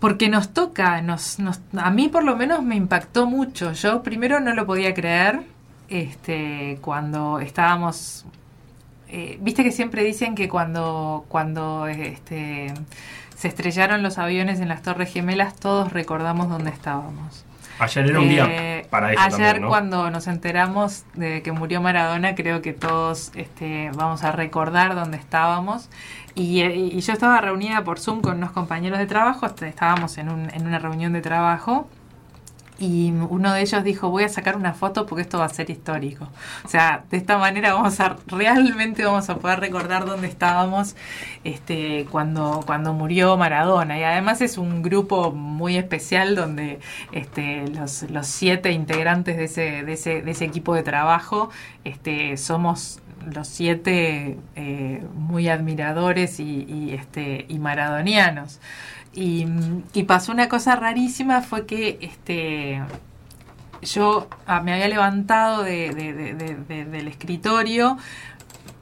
porque 0.00 0.28
nos 0.28 0.52
toca, 0.52 1.00
nos, 1.00 1.38
nos, 1.38 1.60
a 1.76 1.90
mí 1.90 2.08
por 2.08 2.22
lo 2.22 2.36
menos 2.36 2.62
me 2.62 2.76
impactó 2.76 3.26
mucho. 3.26 3.72
Yo 3.72 4.02
primero 4.02 4.40
no 4.40 4.54
lo 4.54 4.66
podía 4.66 4.92
creer 4.94 5.42
este, 5.88 6.78
cuando 6.82 7.40
estábamos... 7.40 8.24
Eh, 9.08 9.38
Viste 9.40 9.62
que 9.62 9.72
siempre 9.72 10.04
dicen 10.04 10.34
que 10.34 10.48
cuando, 10.48 11.24
cuando 11.28 11.86
este, 11.86 12.74
se 13.36 13.48
estrellaron 13.48 14.02
los 14.02 14.18
aviones 14.18 14.60
en 14.60 14.68
las 14.68 14.82
Torres 14.82 15.12
Gemelas, 15.12 15.54
todos 15.56 15.92
recordamos 15.92 16.48
dónde 16.48 16.70
estábamos. 16.70 17.44
Ayer 17.78 18.06
era 18.06 18.20
un 18.20 18.28
día 18.28 18.46
eh, 18.48 18.86
para 18.88 19.12
eso. 19.12 19.20
Ayer 19.20 19.60
cuando 19.60 20.10
nos 20.10 20.26
enteramos 20.26 21.04
de 21.12 21.42
que 21.42 21.52
murió 21.52 21.82
Maradona, 21.82 22.34
creo 22.34 22.62
que 22.62 22.72
todos 22.72 23.32
este, 23.34 23.90
vamos 23.94 24.24
a 24.24 24.32
recordar 24.32 24.94
dónde 24.94 25.18
estábamos. 25.18 25.90
Y, 26.34 26.62
eh, 26.62 26.74
y, 26.74 27.00
yo 27.00 27.12
estaba 27.12 27.38
reunida 27.42 27.84
por 27.84 27.98
Zoom 27.98 28.22
con 28.22 28.38
unos 28.38 28.52
compañeros 28.52 28.98
de 28.98 29.06
trabajo, 29.06 29.46
estábamos 29.46 30.16
en, 30.16 30.30
un, 30.30 30.50
en 30.54 30.66
una 30.66 30.78
reunión 30.78 31.12
de 31.12 31.20
trabajo 31.20 31.88
y 32.78 33.10
uno 33.10 33.52
de 33.52 33.62
ellos 33.62 33.82
dijo 33.84 34.10
voy 34.10 34.24
a 34.24 34.28
sacar 34.28 34.56
una 34.56 34.74
foto 34.74 35.06
porque 35.06 35.22
esto 35.22 35.38
va 35.38 35.46
a 35.46 35.48
ser 35.48 35.70
histórico 35.70 36.28
o 36.64 36.68
sea 36.68 37.04
de 37.10 37.16
esta 37.16 37.38
manera 37.38 37.74
vamos 37.74 37.98
a 38.00 38.16
realmente 38.26 39.04
vamos 39.04 39.30
a 39.30 39.36
poder 39.36 39.60
recordar 39.60 40.04
dónde 40.04 40.26
estábamos 40.26 40.94
este 41.44 42.06
cuando 42.10 42.62
cuando 42.66 42.92
murió 42.92 43.36
Maradona. 43.36 43.98
Y 43.98 44.02
además 44.02 44.40
es 44.40 44.58
un 44.58 44.82
grupo 44.82 45.32
muy 45.32 45.76
especial 45.76 46.34
donde 46.34 46.80
este 47.12 47.66
los, 47.68 48.06
siete 48.26 48.72
integrantes 48.72 49.36
de 49.36 49.44
ese, 49.44 49.84
de 49.84 49.92
ese 49.92 50.22
de 50.22 50.30
ese 50.32 50.44
equipo 50.44 50.74
de 50.74 50.82
trabajo 50.82 51.50
este 51.84 52.36
somos 52.36 53.00
los 53.32 53.48
siete 53.48 54.38
eh, 54.56 55.04
muy 55.14 55.48
admiradores 55.48 56.38
y 56.40 56.92
este 56.92 57.46
y 57.48 57.58
maradonianos 57.58 58.60
y, 59.16 60.02
pasó 60.04 60.30
una 60.32 60.48
cosa 60.48 60.76
rarísima, 60.76 61.40
fue 61.40 61.66
que 61.66 61.98
este 62.00 62.82
yo 63.82 64.28
ah, 64.46 64.60
me 64.60 64.72
había 64.72 64.88
leyendo 64.88 65.62
del 65.62 67.08
escritorio 67.08 67.96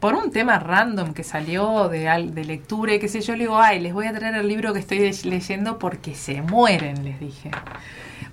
por 0.01 0.15
un 0.15 0.31
tema 0.31 0.59
random 0.59 1.15
que 1.15 1.25
salió 1.25 1.89
de, 1.89 2.31
de 2.33 2.45
lectura 2.45 2.95
y 2.95 2.99
qué 2.99 3.09
sé 3.09 3.21
yo, 3.21 3.35
le 3.35 3.45
digo, 3.45 3.59
ay, 3.59 3.81
les 3.81 3.95
voy 3.95 4.07
a 4.07 4.13
traer 4.13 4.35
el 4.35 4.49
libro 4.49 4.73
que 4.73 4.81
estoy 4.81 4.99
leyendo 5.25 5.79
porque 5.79 6.15
se 6.15 6.43
mueren, 6.43 7.05
les 7.05 7.21
dije. 7.21 7.51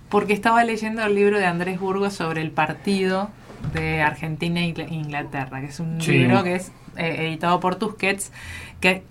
Porque 0.10 0.34
estaba 0.34 0.64
leyendo 0.66 1.04
el 1.04 1.16
libro 1.16 1.40
de 1.40 1.46
Andrés 1.46 1.80
Burgos 1.80 2.14
sobre 2.14 2.42
el 2.42 2.52
partido 2.52 3.30
de 3.74 4.02
Argentina 4.02 4.60
e 4.60 4.74
Inglaterra, 4.90 5.62
que 5.62 5.68
es 5.68 5.80
un 5.80 6.00
libro 6.00 6.44
que 6.44 6.56
es 6.56 6.74
eh, 6.98 7.28
editado 7.28 7.62
por 7.62 7.76
Tusquets, 7.76 8.34
que, 8.82 9.04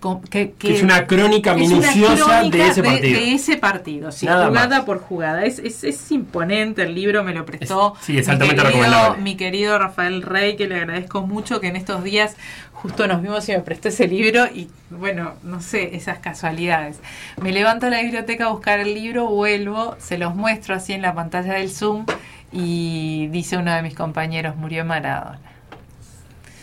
es 0.64 0.83
una 0.83 1.07
crónica 1.07 1.55
minuciosa 1.55 2.43
de 2.43 2.66
ese 2.66 2.83
partido. 2.83 3.21
De, 3.21 3.35
ese 3.35 3.57
partido, 3.57 4.12
sí, 4.12 4.27
jugada 4.27 4.85
por 4.85 4.99
jugada. 4.99 5.45
Es, 5.45 5.61
es, 5.61 6.11
imponente, 6.11 6.83
el 6.83 6.95
libro 6.95 7.23
me 7.23 7.33
lo 7.33 7.47
prestó 7.47 7.95
sí, 8.01 8.18
es 8.18 8.29
altamente 8.29 8.64
mi, 8.64 8.73
querido, 8.73 9.16
mi 9.18 9.37
querido 9.37 9.79
Rafael 9.79 10.23
Rey, 10.23 10.57
que 10.57 10.66
le 10.66 10.75
agradezco 10.75 11.23
mucho, 11.23 11.61
que 11.61 11.68
en 11.68 11.77
estos 11.77 12.03
días 12.03 12.37
justo 12.73 13.07
nos 13.07 13.23
vimos 13.23 13.49
y 13.49 13.53
me 13.53 13.61
prestó 13.61 13.89
ese 13.89 14.09
libro 14.09 14.47
y 14.47 14.68
bueno, 14.91 15.35
no 15.45 15.62
sé, 15.62 15.95
esas 15.95 16.18
casualidades. 16.18 16.99
Me 17.41 17.53
levanto 17.53 17.87
a 17.87 17.91
la 17.91 18.03
biblioteca 18.03 18.47
a 18.47 18.49
buscar 18.49 18.81
el 18.81 18.93
libro, 18.93 19.29
vuelvo, 19.29 19.97
se 20.01 20.18
los 20.18 20.35
muestro 20.35 20.75
así 20.75 20.95
en 20.95 21.03
la 21.03 21.14
pantalla 21.14 21.55
del 21.55 21.71
Zoom 21.71 22.07
y 22.51 23.29
dice 23.29 23.57
uno 23.57 23.73
de 23.73 23.83
mis 23.83 23.95
compañeros, 23.95 24.57
murió 24.57 24.85
Maradona. 24.85 25.39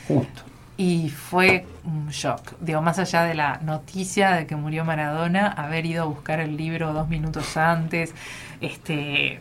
Justo 0.10 0.47
y 0.78 1.09
fue 1.09 1.65
un 1.84 2.09
shock. 2.09 2.53
Digo, 2.61 2.82
más 2.82 2.99
allá 2.99 3.23
de 3.23 3.34
la 3.34 3.59
noticia 3.63 4.32
de 4.32 4.45
que 4.45 4.55
murió 4.55 4.86
Maradona, 4.86 5.47
haber 5.47 5.86
ido 5.86 6.03
a 6.03 6.05
buscar 6.05 6.39
el 6.39 6.55
libro 6.55 6.93
dos 6.93 7.09
minutos 7.09 7.57
antes, 7.57 8.13
este, 8.61 9.39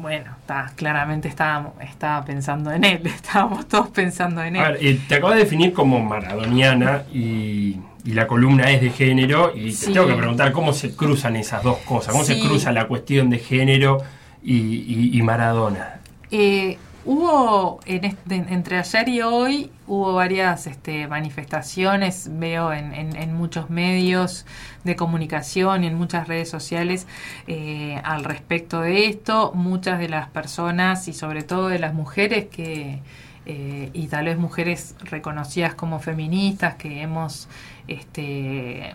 bueno, 0.00 0.30
está, 0.40 0.72
claramente 0.74 1.28
estábamos, 1.28 1.74
estaba 1.82 2.24
pensando 2.24 2.72
en 2.72 2.84
él, 2.84 3.02
estábamos 3.06 3.68
todos 3.68 3.88
pensando 3.88 4.42
en 4.42 4.56
él. 4.56 4.64
A 4.64 4.70
ver, 4.70 4.78
eh, 4.80 4.98
te 5.06 5.16
acabo 5.16 5.32
de 5.32 5.40
definir 5.40 5.72
como 5.74 6.00
maradoniana 6.00 7.02
y, 7.12 7.78
la 8.06 8.26
columna 8.26 8.70
es 8.70 8.80
de 8.80 8.88
género 8.88 9.52
y 9.54 9.74
te 9.74 9.92
tengo 9.92 10.06
que 10.06 10.14
preguntar 10.14 10.52
cómo 10.52 10.72
se 10.72 10.96
cruzan 10.96 11.36
esas 11.36 11.62
dos 11.62 11.76
cosas, 11.80 12.12
cómo 12.12 12.24
se 12.24 12.40
cruza 12.40 12.72
la 12.72 12.88
cuestión 12.88 13.28
de 13.28 13.38
género 13.38 13.98
y, 14.42 15.16
y 15.16 15.22
Maradona. 15.22 16.00
Eh, 16.30 16.78
Hubo 17.04 17.80
entre 17.86 18.76
ayer 18.78 19.08
y 19.08 19.22
hoy 19.22 19.70
hubo 19.86 20.12
varias 20.12 20.66
este, 20.66 21.08
manifestaciones, 21.08 22.28
veo 22.32 22.74
en, 22.74 23.34
muchos 23.34 23.70
medios 23.70 24.44
de 24.84 24.96
comunicación 24.96 25.84
y 25.84 25.86
en 25.86 25.94
muchas 25.94 26.28
redes 26.28 26.50
sociales 26.50 27.06
eh, 27.46 28.00
al 28.04 28.24
respecto 28.24 28.82
de 28.82 29.06
esto. 29.06 29.52
Muchas 29.54 29.98
de 29.98 30.10
las 30.10 30.28
personas 30.28 31.08
y 31.08 31.14
sobre 31.14 31.42
todo 31.42 31.68
de 31.68 31.78
las 31.78 31.94
mujeres 31.94 32.48
que 32.48 33.00
eh, 33.46 33.90
y 33.94 34.08
tal 34.08 34.26
vez 34.26 34.38
mujeres 34.38 34.94
reconocidas 35.00 35.74
como 35.74 35.98
feministas 36.00 36.74
que 36.74 37.00
hemos 37.00 37.48
este, 37.88 38.94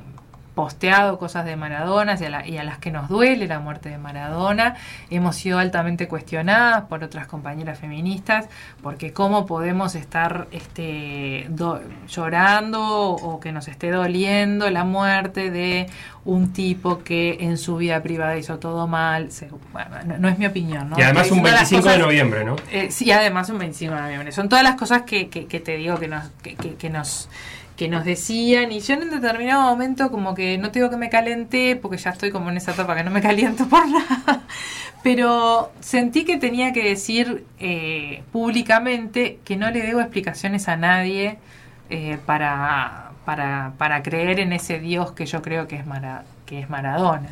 posteado 0.56 1.20
cosas 1.20 1.46
de 1.46 1.58
Maradona 1.58 2.18
y 2.46 2.58
a, 2.58 2.64
las 2.64 2.80
que 2.80 2.90
nos 2.90 3.10
duele 3.10 3.46
la 3.46 3.60
muerte 3.60 3.90
de 3.90 3.98
Maradona. 3.98 4.76
Hemos 5.10 5.36
sido 5.36 5.60
altamente 5.60 6.08
cuestionadas 6.08 6.86
por 6.86 7.04
otras 7.04 7.28
compañeras 7.28 7.78
feministas 7.78 8.48
porque 8.82 9.12
cómo 9.12 9.46
podemos 9.46 9.96
estar 9.96 10.48
este, 10.52 11.48
llorando 12.08 13.10
o 13.10 13.40
que 13.40 13.52
nos 13.52 13.68
esté 13.68 13.92
doliendo 13.92 14.70
la 14.70 14.86
muerte 14.86 15.52
de 15.52 15.88
un 16.24 16.54
tipo 16.54 17.04
que 17.04 17.38
en 17.42 17.58
su 17.58 17.76
vida 17.76 18.02
privada 18.02 18.38
hizo 18.38 18.58
todo 18.58 18.88
mal. 18.88 19.30
no, 20.20 20.30
es 20.30 20.40
mi 20.40 20.46
opinión. 20.46 20.94
Y 20.98 21.02
además 21.02 21.30
un 21.32 21.44
25 21.44 21.90
de 21.90 21.98
noviembre, 22.00 22.46
¿no? 22.46 22.56
Eh, 22.72 22.90
sí, 22.90 23.12
además 23.12 23.50
un 23.50 23.60
25 23.60 23.94
de 23.94 24.02
noviembre. 24.02 24.32
Son 24.32 24.48
todas 24.48 24.64
las 24.64 24.76
cosas 24.76 25.04
que, 25.04 25.28
que, 25.30 25.60
te 25.60 25.76
digo 25.76 26.00
que 26.00 26.08
nos... 26.08 26.32
que 26.42 26.90
nos 26.90 27.30
que 27.76 27.88
nos 27.90 28.06
decían 28.06 28.72
y 28.72 28.80
yo 28.80 28.94
en 28.94 29.04
un 29.04 29.10
determinado 29.10 29.64
momento 29.64 30.10
como 30.12 30.34
que 30.34 30.58
no 30.58 30.72
tengo 30.72 30.90
que 30.90 30.98
me 30.98 31.10
calenté 31.10 31.76
porque 31.76 31.98
ya 31.98 32.12
estoy 32.12 32.32
como 32.32 32.50
en 32.50 32.58
esa 32.58 32.72
etapa 32.72 32.96
que 32.96 33.04
no 33.04 33.12
me 33.12 33.22
caliento 33.22 33.66
por 33.70 33.88
nada 33.88 34.44
pero 35.06 35.72
sentí 35.82 36.26
que 36.26 36.38
tenía 36.38 36.74
que 36.74 36.84
decir 36.84 37.46
eh, 37.60 38.24
públicamente 38.32 39.38
que 39.46 39.56
no 39.56 39.70
le 39.70 39.84
debo 39.84 40.00
explicaciones 40.00 40.68
a 40.68 40.78
nadie 40.78 41.38
eh, 41.92 42.18
para, 42.26 43.12
para, 43.24 43.74
para 43.78 44.02
creer 44.02 44.40
en 44.40 44.52
ese 44.52 44.80
Dios 44.80 45.12
que 45.12 45.28
yo 45.28 45.44
creo 45.44 45.68
que 45.68 45.76
es, 45.76 45.86
que 46.48 46.60
es 46.60 46.72
Maradona. 46.72 47.30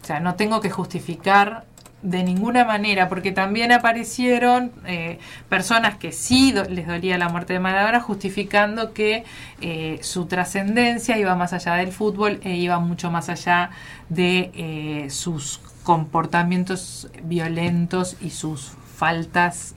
O 0.00 0.06
sea 0.06 0.20
no 0.20 0.36
tengo 0.36 0.60
que 0.60 0.70
justificar 0.70 1.64
de 2.06 2.22
ninguna 2.22 2.64
manera, 2.64 3.08
porque 3.08 3.32
también 3.32 3.72
aparecieron 3.72 4.70
eh, 4.86 5.18
personas 5.48 5.96
que 5.96 6.12
sí 6.12 6.54
les 6.70 6.86
dolía 6.86 7.18
la 7.18 7.28
muerte 7.28 7.54
de 7.54 7.58
Maradona, 7.58 8.00
justificando 8.00 8.92
que 8.92 9.24
eh, 9.60 9.98
su 10.02 10.26
trascendencia 10.26 11.18
iba 11.18 11.34
más 11.34 11.52
allá 11.52 11.74
del 11.74 11.90
fútbol 11.90 12.38
e 12.44 12.54
iba 12.54 12.78
mucho 12.78 13.10
más 13.10 13.28
allá 13.28 13.70
de 14.08 14.52
eh, 14.54 15.10
sus 15.10 15.60
comportamientos 15.82 17.10
violentos 17.24 18.16
y 18.20 18.30
sus 18.30 18.72
faltas 18.96 19.74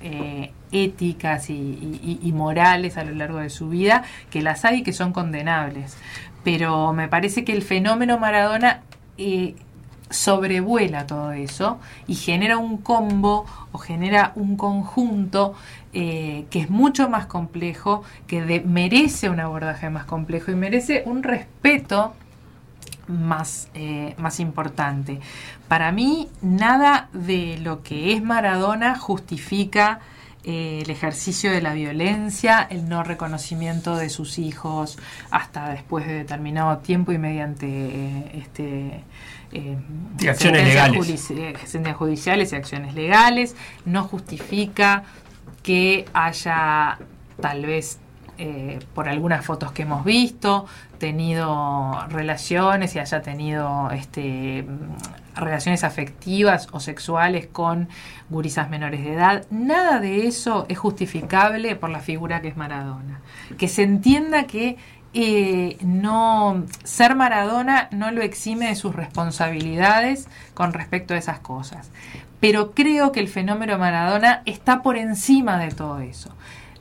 éticas 0.72 1.50
y, 1.50 2.20
y, 2.24 2.32
morales 2.32 2.96
a 2.98 3.04
lo 3.04 3.14
largo 3.14 3.40
de 3.40 3.50
su 3.50 3.68
vida, 3.68 4.04
que 4.30 4.42
las 4.42 4.64
hay 4.66 4.78
y 4.78 4.84
que 4.84 4.94
son 4.94 5.12
condenables. 5.14 5.98
Pero 6.44 6.94
me 6.94 7.10
parece 7.10 7.44
que 7.44 7.52
el 7.52 7.64
fenómeno 7.64 8.18
Maradona 8.18 8.82
sobrevuela 10.10 11.06
todo 11.06 11.32
eso 11.32 11.80
y 12.08 12.16
genera 12.16 12.58
un 12.58 12.78
combo 12.78 13.46
o 13.72 13.78
genera 13.78 14.32
un 14.36 14.58
conjunto 14.58 15.54
eh, 15.94 16.46
que 16.50 16.60
es 16.60 16.70
mucho 16.70 17.10
más 17.10 17.26
complejo, 17.26 18.04
que 18.28 18.62
merece 18.66 19.30
un 19.30 19.40
abordaje 19.40 19.90
más 19.90 20.06
complejo 20.06 20.52
y 20.52 20.56
merece 20.56 21.04
un 21.06 21.24
respeto 21.24 22.14
más, 23.08 23.70
eh, 23.74 24.16
más 24.18 24.40
importante. 24.40 25.20
Para 25.68 25.92
mí, 25.92 26.30
nada 26.42 27.10
de 27.14 27.58
lo 27.62 27.82
que 27.84 28.14
es 28.14 28.24
Maradona 28.24 28.98
justifica 28.98 30.00
eh, 30.44 30.82
el 30.84 30.90
ejercicio 30.90 31.52
de 31.52 31.62
la 31.62 31.74
violencia, 31.74 32.66
el 32.70 32.88
no 32.88 33.04
reconocimiento 33.04 33.98
de 33.98 34.10
sus 34.10 34.40
hijos 34.40 34.98
hasta 35.32 35.70
después 35.70 36.08
de 36.08 36.14
determinado 36.14 36.78
tiempo 36.78 37.12
y 37.12 37.18
mediante 37.18 38.38
este 38.38 39.04
eh, 39.52 39.78
acciones 40.28 40.64
legales. 40.64 41.22
sentencias 41.22 41.98
judiciales 41.98 42.52
y 42.52 42.56
acciones 42.56 42.94
legales, 42.94 43.56
no 43.86 44.04
justifica 44.04 45.04
que 45.64 46.06
haya 46.14 47.00
tal 47.42 47.66
vez 47.66 48.00
eh, 48.38 48.80
por 48.94 49.10
algunas 49.10 49.46
fotos 49.46 49.72
que 49.74 49.82
hemos 49.82 50.06
visto, 50.06 50.66
tenido 50.98 52.08
relaciones 52.10 52.96
y 52.96 53.00
haya 53.00 53.22
tenido 53.22 53.92
este 53.92 54.66
relaciones 55.36 55.84
afectivas 55.84 56.68
o 56.72 56.80
sexuales 56.80 57.48
con 57.48 57.90
gurisas 58.30 58.70
menores 58.70 59.04
de 59.04 59.14
edad. 59.14 59.46
Nada 59.50 60.00
de 60.00 60.28
eso 60.28 60.66
es 60.70 60.78
justificable 60.78 61.76
por 61.76 61.90
la 61.90 62.00
figura 62.00 62.42
que 62.42 62.50
es 62.50 62.58
Maradona. 62.58 63.22
Que 63.58 63.68
se 63.68 63.84
entienda 63.84 64.44
que 64.44 64.78
eh, 65.14 65.78
no 65.82 66.66
ser 66.84 67.16
Maradona 67.16 67.88
no 67.92 68.12
lo 68.12 68.22
exime 68.22 68.68
de 68.68 68.76
sus 68.76 68.96
responsabilidades 68.96 70.28
con 70.54 70.74
respecto 70.74 71.14
a 71.14 71.18
esas 71.18 71.40
cosas. 71.40 71.90
Pero 72.40 72.72
creo 72.72 73.12
que 73.12 73.20
el 73.20 73.28
fenómeno 73.28 73.78
Maradona 73.78 74.44
está 74.46 74.82
por 74.82 74.98
encima 74.98 75.58
de 75.58 75.72
todo 75.72 76.00
eso. 76.00 76.34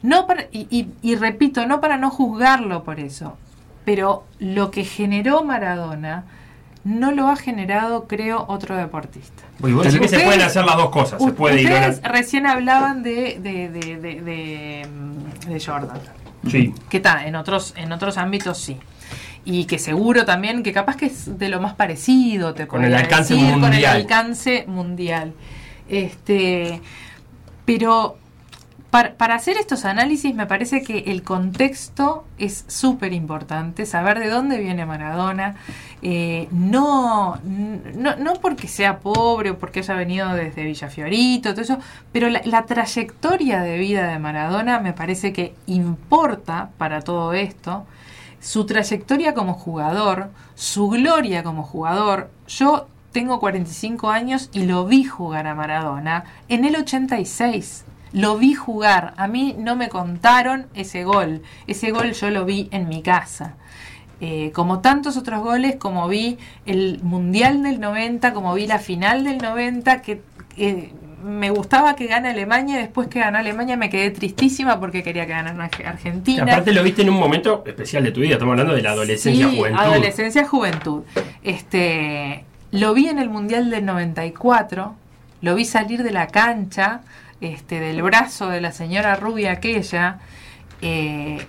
No 0.03 0.27
y 0.53 1.17
repito, 1.17 1.67
no 1.67 1.81
para 1.81 1.97
no 1.97 2.11
juzgarlo 2.11 2.85
por 2.85 3.01
eso, 3.01 3.37
pero 3.85 4.25
lo 4.39 4.71
que 4.71 4.85
generó 4.85 5.43
Maradona 5.43 6.25
no 6.85 7.13
lo 7.13 7.29
ha 7.29 7.37
generado, 7.37 8.07
creo, 8.07 8.45
otro 8.49 8.77
deportista. 8.77 9.43
Muy 9.59 9.73
bueno, 9.73 9.91
que 10.01 10.09
se 10.09 10.21
pueden 10.21 10.41
hacer 10.41 10.65
las 10.65 10.77
dos 10.77 10.91
cosas. 10.91 11.23
Se 11.23 11.33
puede 11.33 11.57
ustedes 11.57 12.03
recién 12.03 12.47
hablaban 12.47 13.03
de, 13.03 13.39
de, 13.41 13.69
de, 13.69 14.87
de, 15.47 15.61
Jordan. 15.65 15.99
Sí. 16.51 16.75
Que 16.89 16.99
está, 16.99 17.27
en 17.27 17.37
otros, 17.37 17.75
en 17.77 17.93
otros 17.93 18.19
ámbitos 18.19 18.59
sí. 18.59 18.77
Y 19.45 19.65
que 19.65 19.79
seguro 19.79 20.25
también, 20.25 20.63
que 20.63 20.73
capaz 20.73 20.97
que 20.97 21.07
es 21.07 21.39
de 21.39 21.49
lo 21.49 21.61
más 21.61 21.75
parecido, 21.75 22.55
te 22.55 22.67
con 22.67 22.85
el 22.85 22.95
alcance 22.95 23.35
mundial. 23.35 23.61
Con 23.61 23.73
el 23.73 23.85
alcance 23.85 24.65
mundial. 24.67 25.33
Este, 25.89 26.81
pero 27.65 28.19
para, 28.91 29.35
hacer 29.35 29.59
estos 29.59 29.85
análisis 29.85 30.35
me 30.35 30.47
parece 30.47 30.83
que 30.83 30.99
el 31.09 31.23
contexto 31.23 32.25
es 32.39 32.65
súper 32.69 33.13
importante, 33.13 33.85
saber 33.85 34.19
de 34.19 34.31
dónde 34.31 34.59
viene 34.59 34.87
Maradona, 34.87 35.57
eh, 36.01 36.49
no, 36.51 37.39
no, 37.45 38.17
no, 38.17 38.35
porque 38.35 38.67
sea 38.67 39.01
pobre 39.01 39.51
o 39.51 39.59
porque 39.59 39.81
haya 39.81 39.95
venido 39.95 40.33
desde 40.33 40.65
Villafiorito, 40.65 41.53
todo 41.53 41.63
eso, 41.63 41.79
pero 42.13 42.31
la, 42.31 42.41
la, 42.45 42.65
trayectoria 42.65 43.61
de 43.61 43.77
vida 43.77 44.09
de 44.09 44.19
Maradona 44.19 44.81
me 44.81 44.95
parece 44.95 45.35
que 45.35 45.55
importa 45.67 46.71
para 46.79 47.03
todo 47.03 47.35
esto, 47.35 47.85
su 48.41 48.65
trayectoria 48.65 49.35
como 49.35 49.53
jugador, 49.53 50.31
su 50.55 50.89
gloria 50.89 51.43
como 51.43 51.63
jugador, 51.63 52.31
yo 52.47 52.87
tengo 53.13 53.39
45 53.39 54.11
años 54.11 54.49
y 54.53 54.65
lo 54.65 54.87
vi 54.87 55.05
jugar 55.05 55.47
a 55.47 55.55
Maradona 55.55 56.25
en 56.49 56.65
el 56.65 56.77
86 56.77 57.85
lo 58.13 58.39
vi 58.39 58.55
jugar, 58.55 59.15
a 59.17 59.29
mí 59.29 59.55
no 59.59 59.77
me 59.77 59.89
contaron 59.89 60.67
ese 60.75 61.05
gol, 61.05 61.43
ese 61.67 61.91
gol 61.91 62.13
yo 62.13 62.31
lo 62.31 62.45
vi 62.45 62.69
en 62.71 62.89
mi 62.89 63.03
casa. 63.03 63.57
Eh, 64.21 64.51
como 64.53 64.81
tantos 64.81 65.17
otros 65.17 65.43
goles, 65.43 65.77
como 65.77 66.09
vi 66.09 66.39
el 66.67 67.01
Mundial 67.03 67.63
del 67.63 67.79
90, 67.79 68.33
como 68.33 68.53
vi 68.55 68.67
la 68.67 68.81
final 68.81 69.23
del 69.23 69.39
90, 69.39 70.03
que 70.03 70.21
me 71.23 71.51
gustaba 71.51 71.97
que 71.97 72.07
gane 72.07 72.29
Alemania 72.29 72.77
y 72.77 72.83
después 72.83 73.09
que 73.09 73.21
ganó 73.21 73.39
Alemania 73.39 73.77
me 73.77 73.91
quedé 73.91 74.11
tristísima 74.11 74.79
porque 74.79 75.03
quería 75.03 75.27
que 75.27 75.33
ganara 75.33 75.71
Argentina. 75.85 76.45
aparte 76.45 76.73
lo 76.73 76.83
viste 76.83 77.03
en 77.03 77.11
un 77.11 77.19
momento 77.19 77.63
especial 77.67 78.05
de 78.05 78.13
tu 78.13 78.21
vida, 78.21 78.35
estamos 78.35 78.53
hablando 78.53 78.75
de 78.75 78.83
la 78.83 78.91
adolescencia 78.91 79.49
juventud. 79.49 79.81
Adolescencia 79.81 80.47
juventud. 80.47 81.03
Este, 81.43 82.45
lo 82.71 82.95
vi 82.95 83.09
en 83.09 83.19
el 83.19 83.29
Mundial 83.31 83.71
del 83.71 83.85
94, 83.85 84.95
lo 85.43 85.55
vi 85.55 85.65
salir 85.65 86.03
de 86.03 86.13
la 86.13 86.29
cancha 86.29 87.03
este, 87.41 87.81
del 87.81 88.03
brazo 88.03 88.49
de 88.49 88.61
la 88.61 88.73
señora 88.73 89.17
rubia 89.17 89.53
aquella. 89.53 90.19
Eh, 90.83 91.47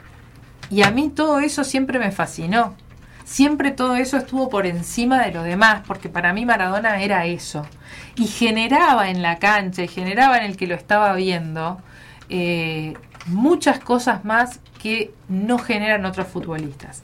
y 0.69 0.83
a 0.83 0.91
mí 0.91 1.09
todo 1.09 1.39
eso 1.39 1.63
siempre 1.63 1.99
me 1.99 2.11
fascinó. 2.11 2.75
Siempre 3.25 3.71
todo 3.71 3.95
eso 3.95 4.17
estuvo 4.17 4.49
por 4.49 4.65
encima 4.65 5.23
de 5.23 5.31
lo 5.31 5.43
demás, 5.43 5.83
porque 5.85 6.09
para 6.09 6.33
mí 6.33 6.45
Maradona 6.45 7.01
era 7.01 7.25
eso. 7.25 7.65
Y 8.15 8.25
generaba 8.25 9.09
en 9.09 9.21
la 9.21 9.37
cancha, 9.37 9.83
y 9.83 9.87
generaba 9.87 10.39
en 10.39 10.45
el 10.45 10.57
que 10.57 10.65
lo 10.65 10.73
estaba 10.73 11.13
viendo, 11.13 11.79
eh, 12.29 12.95
muchas 13.27 13.79
cosas 13.79 14.25
más 14.25 14.59
que 14.81 15.11
no 15.27 15.59
generan 15.59 16.05
otros 16.05 16.27
futbolistas. 16.27 17.03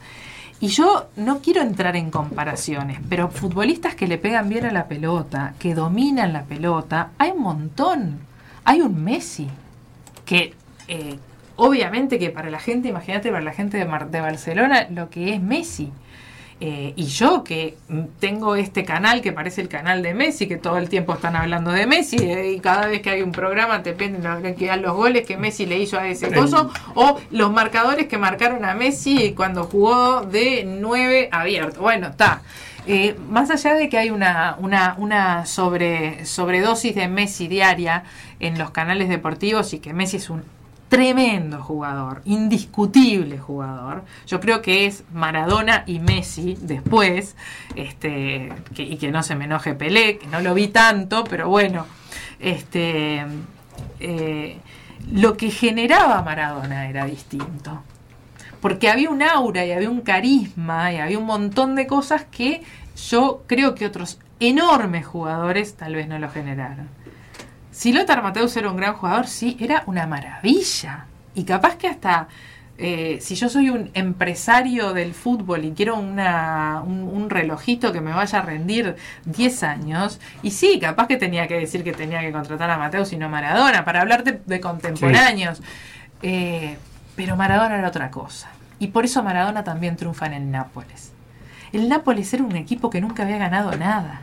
Y 0.60 0.70
yo 0.70 1.10
no 1.16 1.42
quiero 1.42 1.62
entrar 1.62 1.96
en 1.96 2.10
comparaciones, 2.10 3.00
pero 3.08 3.30
futbolistas 3.30 3.94
que 3.94 4.08
le 4.08 4.18
pegan 4.18 4.50
bien 4.50 4.66
a 4.66 4.72
la 4.72 4.88
pelota, 4.88 5.54
que 5.60 5.76
dominan 5.76 6.34
la 6.34 6.44
pelota, 6.44 7.12
hay 7.18 7.32
un 7.32 7.44
montón 7.44 8.20
hay 8.66 8.82
un 8.82 9.04
Messi 9.04 9.48
que 10.26 10.54
eh, 10.88 11.18
obviamente 11.56 12.20
que 12.20 12.30
para 12.30 12.50
la 12.50 12.60
gente, 12.60 12.90
imagínate 12.90 13.30
para 13.30 13.44
la 13.44 13.54
gente 13.54 13.78
de, 13.78 13.86
de 13.86 14.22
Barcelona 14.22 14.88
lo 14.90 15.10
que 15.10 15.34
es 15.34 15.42
Messi. 15.42 15.92
Eh, 16.62 16.94
y 16.96 17.08
yo 17.08 17.44
que 17.44 17.76
tengo 18.22 18.56
este 18.56 18.86
canal 18.86 19.22
que 19.22 19.34
parece 19.34 19.60
el 19.60 19.68
canal 19.68 20.02
de 20.02 20.14
Messi, 20.14 20.48
que 20.48 20.56
todo 20.56 20.78
el 20.78 20.88
tiempo 20.88 21.14
están 21.14 21.36
hablando 21.36 21.72
de 21.72 21.86
Messi, 21.86 22.16
eh, 22.16 22.54
y 22.54 22.60
cada 22.62 22.88
vez 22.88 23.02
que 23.02 23.10
hay 23.10 23.22
un 23.22 23.34
programa 23.34 23.84
te 23.84 23.92
piden 23.92 24.22
que 24.56 24.68
dan 24.68 24.82
los 24.82 24.96
goles 24.96 25.28
que 25.28 25.36
Messi 25.36 25.66
le 25.66 25.78
hizo 25.80 26.00
a 26.00 26.08
ese 26.08 26.32
coso, 26.32 26.72
o 26.94 27.20
los 27.32 27.52
marcadores 27.52 28.08
que 28.08 28.18
marcaron 28.18 28.64
a 28.64 28.74
Messi 28.74 29.34
cuando 29.34 29.66
jugó 29.66 30.22
de 30.22 30.64
9 30.66 31.28
abierto. 31.30 31.82
Bueno, 31.82 32.08
está. 32.08 32.42
Eh, 32.88 33.18
más 33.30 33.50
allá 33.50 33.74
de 33.74 33.90
que 33.90 33.98
hay 33.98 34.12
una, 34.12 34.56
una, 34.60 34.96
una 34.98 35.46
sobre, 35.46 36.26
sobredosis 36.26 36.94
de 36.96 37.08
Messi 37.08 37.48
diaria 37.48 38.04
en 38.40 38.58
los 38.60 38.72
canales 38.72 39.10
deportivos 39.10 39.74
y 39.74 39.80
que 39.80 39.94
Messi 39.94 40.18
es 40.18 40.30
un 40.30 40.44
tremendo 40.88 41.62
jugador, 41.64 42.22
indiscutible 42.26 43.40
jugador. 43.40 44.04
Yo 44.28 44.40
creo 44.40 44.62
que 44.62 44.86
es 44.86 45.04
Maradona 45.14 45.84
y 45.88 46.00
Messi 46.00 46.58
después, 46.62 47.36
este, 47.76 48.54
y 48.78 48.98
que 48.98 49.12
no 49.12 49.24
se 49.24 49.36
me 49.36 49.46
enoje 49.46 49.74
Pelé, 49.74 50.18
que 50.20 50.28
no 50.28 50.42
lo 50.42 50.54
vi 50.54 50.68
tanto, 50.68 51.24
pero 51.24 51.50
bueno, 51.50 51.88
este, 52.40 53.26
eh, 54.00 54.58
lo 55.12 55.36
que 55.36 55.50
generaba 55.50 56.22
Maradona 56.22 56.88
era 56.88 57.06
distinto 57.06 57.82
porque 58.66 58.90
había 58.90 59.12
un 59.12 59.22
aura 59.22 59.64
y 59.64 59.72
había 59.72 59.92
un 59.92 60.02
carisma 60.02 60.92
y 60.92 60.98
había 60.98 61.20
un 61.20 61.28
montón 61.28 61.76
de 61.76 61.86
cosas 61.86 62.26
que 62.32 62.64
yo 63.10 63.44
creo 63.46 63.76
que 63.76 63.86
otros 63.86 64.18
enormes 64.40 65.06
jugadores 65.06 65.76
tal 65.76 65.94
vez 65.94 66.08
no 66.08 66.18
lo 66.18 66.32
generaron. 66.32 66.90
Si 67.70 67.94
Lothar 67.94 68.24
Mateus 68.24 68.58
era 68.58 68.72
un 68.72 68.78
gran 68.78 68.96
jugador, 68.96 69.28
sí, 69.28 69.56
era 69.60 69.84
una 69.86 70.08
maravilla. 70.08 71.06
Y 71.36 71.44
capaz 71.44 71.76
que 71.76 71.88
hasta 71.88 72.28
eh, 72.80 73.20
si 73.22 73.36
yo 73.36 73.50
soy 73.50 73.70
un 73.70 73.92
empresario 73.94 74.94
del 74.94 75.14
fútbol 75.14 75.64
y 75.64 75.74
quiero 75.74 75.98
una, 75.98 76.82
un, 76.84 77.30
relojito 77.30 77.94
que 77.94 78.02
me 78.02 78.14
vaya 78.14 78.40
a 78.40 78.42
rendir 78.42 78.96
10 79.26 79.62
años, 79.62 80.20
y 80.42 80.50
sí, 80.50 80.80
capaz 80.80 81.06
que 81.06 81.18
tenía 81.18 81.48
que 81.48 81.60
decir 81.60 81.84
que 81.84 81.94
tenía 81.94 82.22
que 82.22 82.32
contratar 82.32 82.72
a 82.72 82.80
Mateus 82.80 83.14
y 83.14 83.18
no 83.18 83.30
Maradona, 83.30 83.86
para 83.86 84.02
hablarte 84.02 84.42
de 84.44 84.60
contemporáneos. 84.60 85.62
Eh, 86.24 86.78
pero 87.16 87.36
Maradona 87.36 87.78
era 87.78 87.88
otra 87.88 88.10
cosa. 88.12 88.55
Y 88.80 88.88
por 88.88 89.06
eso 89.06 89.24
Maradona 89.24 89.64
también 89.64 89.96
triunfa 89.96 90.26
en 90.26 90.34
el 90.34 90.52
Nápoles. 90.52 91.12
El 91.72 91.90
Nápoles 91.90 92.34
era 92.34 92.44
un 92.44 92.56
equipo 92.56 92.90
que 92.90 93.02
nunca 93.02 93.24
había 93.24 93.38
ganado 93.38 93.76
nada. 93.76 94.22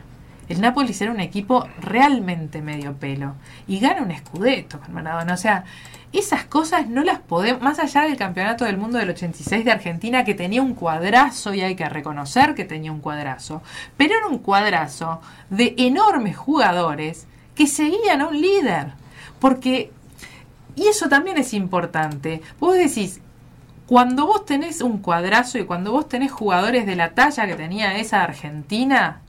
El 0.49 0.61
Nápoles 0.61 1.01
era 1.01 1.11
un 1.11 1.19
equipo 1.19 1.67
realmente 1.79 2.61
medio 2.61 2.93
pelo. 2.93 3.35
Y 3.67 3.79
gana 3.79 4.01
un 4.01 4.11
escudeto 4.11 4.79
con 4.79 4.93
Maradona. 4.93 5.33
O 5.33 5.37
sea, 5.37 5.63
esas 6.11 6.45
cosas 6.45 6.87
no 6.87 7.03
las 7.03 7.19
podemos, 7.19 7.61
más 7.61 7.79
allá 7.79 8.03
del 8.03 8.17
campeonato 8.17 8.65
del 8.65 8.77
mundo 8.77 8.99
del 8.99 9.09
86 9.09 9.65
de 9.65 9.71
Argentina, 9.71 10.23
que 10.23 10.35
tenía 10.35 10.61
un 10.61 10.75
cuadrazo, 10.75 11.55
y 11.55 11.61
hay 11.61 11.75
que 11.75 11.89
reconocer 11.89 12.53
que 12.53 12.65
tenía 12.65 12.91
un 12.91 12.99
cuadrazo, 12.99 13.63
pero 13.97 14.15
era 14.15 14.27
un 14.27 14.37
cuadrazo 14.37 15.21
de 15.49 15.73
enormes 15.77 16.37
jugadores 16.37 17.25
que 17.55 17.65
seguían 17.65 18.21
a 18.21 18.27
un 18.27 18.39
líder. 18.39 18.93
Porque, 19.39 19.91
y 20.75 20.85
eso 20.85 21.09
también 21.09 21.37
es 21.37 21.53
importante, 21.53 22.41
vos 22.59 22.75
decís, 22.75 23.19
cuando 23.87 24.25
vos 24.25 24.45
tenés 24.45 24.81
un 24.81 24.99
cuadrazo 24.99 25.57
y 25.57 25.65
cuando 25.65 25.91
vos 25.91 26.07
tenés 26.07 26.31
jugadores 26.31 26.85
de 26.85 26.95
la 26.95 27.13
talla 27.13 27.47
que 27.47 27.55
tenía 27.55 27.97
esa 27.97 28.23
Argentina, 28.23 29.21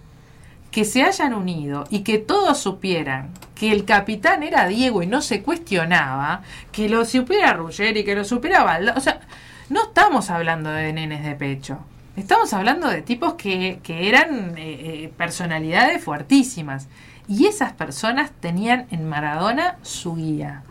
que 0.70 0.84
se 0.84 1.02
hayan 1.02 1.34
unido 1.34 1.86
y 1.90 2.00
que 2.00 2.18
todos 2.18 2.58
supieran 2.58 3.30
que 3.54 3.70
el 3.70 3.84
capitán 3.84 4.42
era 4.42 4.66
Diego 4.66 5.02
y 5.02 5.06
no 5.06 5.22
se 5.22 5.42
cuestionaba, 5.42 6.42
que 6.72 6.88
lo 6.88 7.04
supiera 7.04 7.52
Ruggeri, 7.52 8.04
que 8.04 8.16
lo 8.16 8.24
supiera 8.24 8.64
Valda, 8.64 8.94
o 8.96 9.00
sea, 9.00 9.20
no 9.68 9.84
estamos 9.84 10.30
hablando 10.30 10.70
de 10.70 10.92
nenes 10.92 11.24
de 11.24 11.34
pecho. 11.36 11.78
Estamos 12.16 12.52
hablando 12.52 12.88
de 12.88 13.02
tipos 13.02 13.34
que, 13.34 13.80
que 13.82 14.08
eran 14.08 14.56
eh, 14.56 15.04
eh, 15.04 15.12
personalidades 15.16 16.02
fuertísimas. 16.02 16.88
Y 17.26 17.46
esas 17.46 17.72
personas 17.72 18.30
tenían 18.40 18.86
en 18.90 19.08
Maradona 19.08 19.78
su 19.82 20.14
guía. 20.14 20.62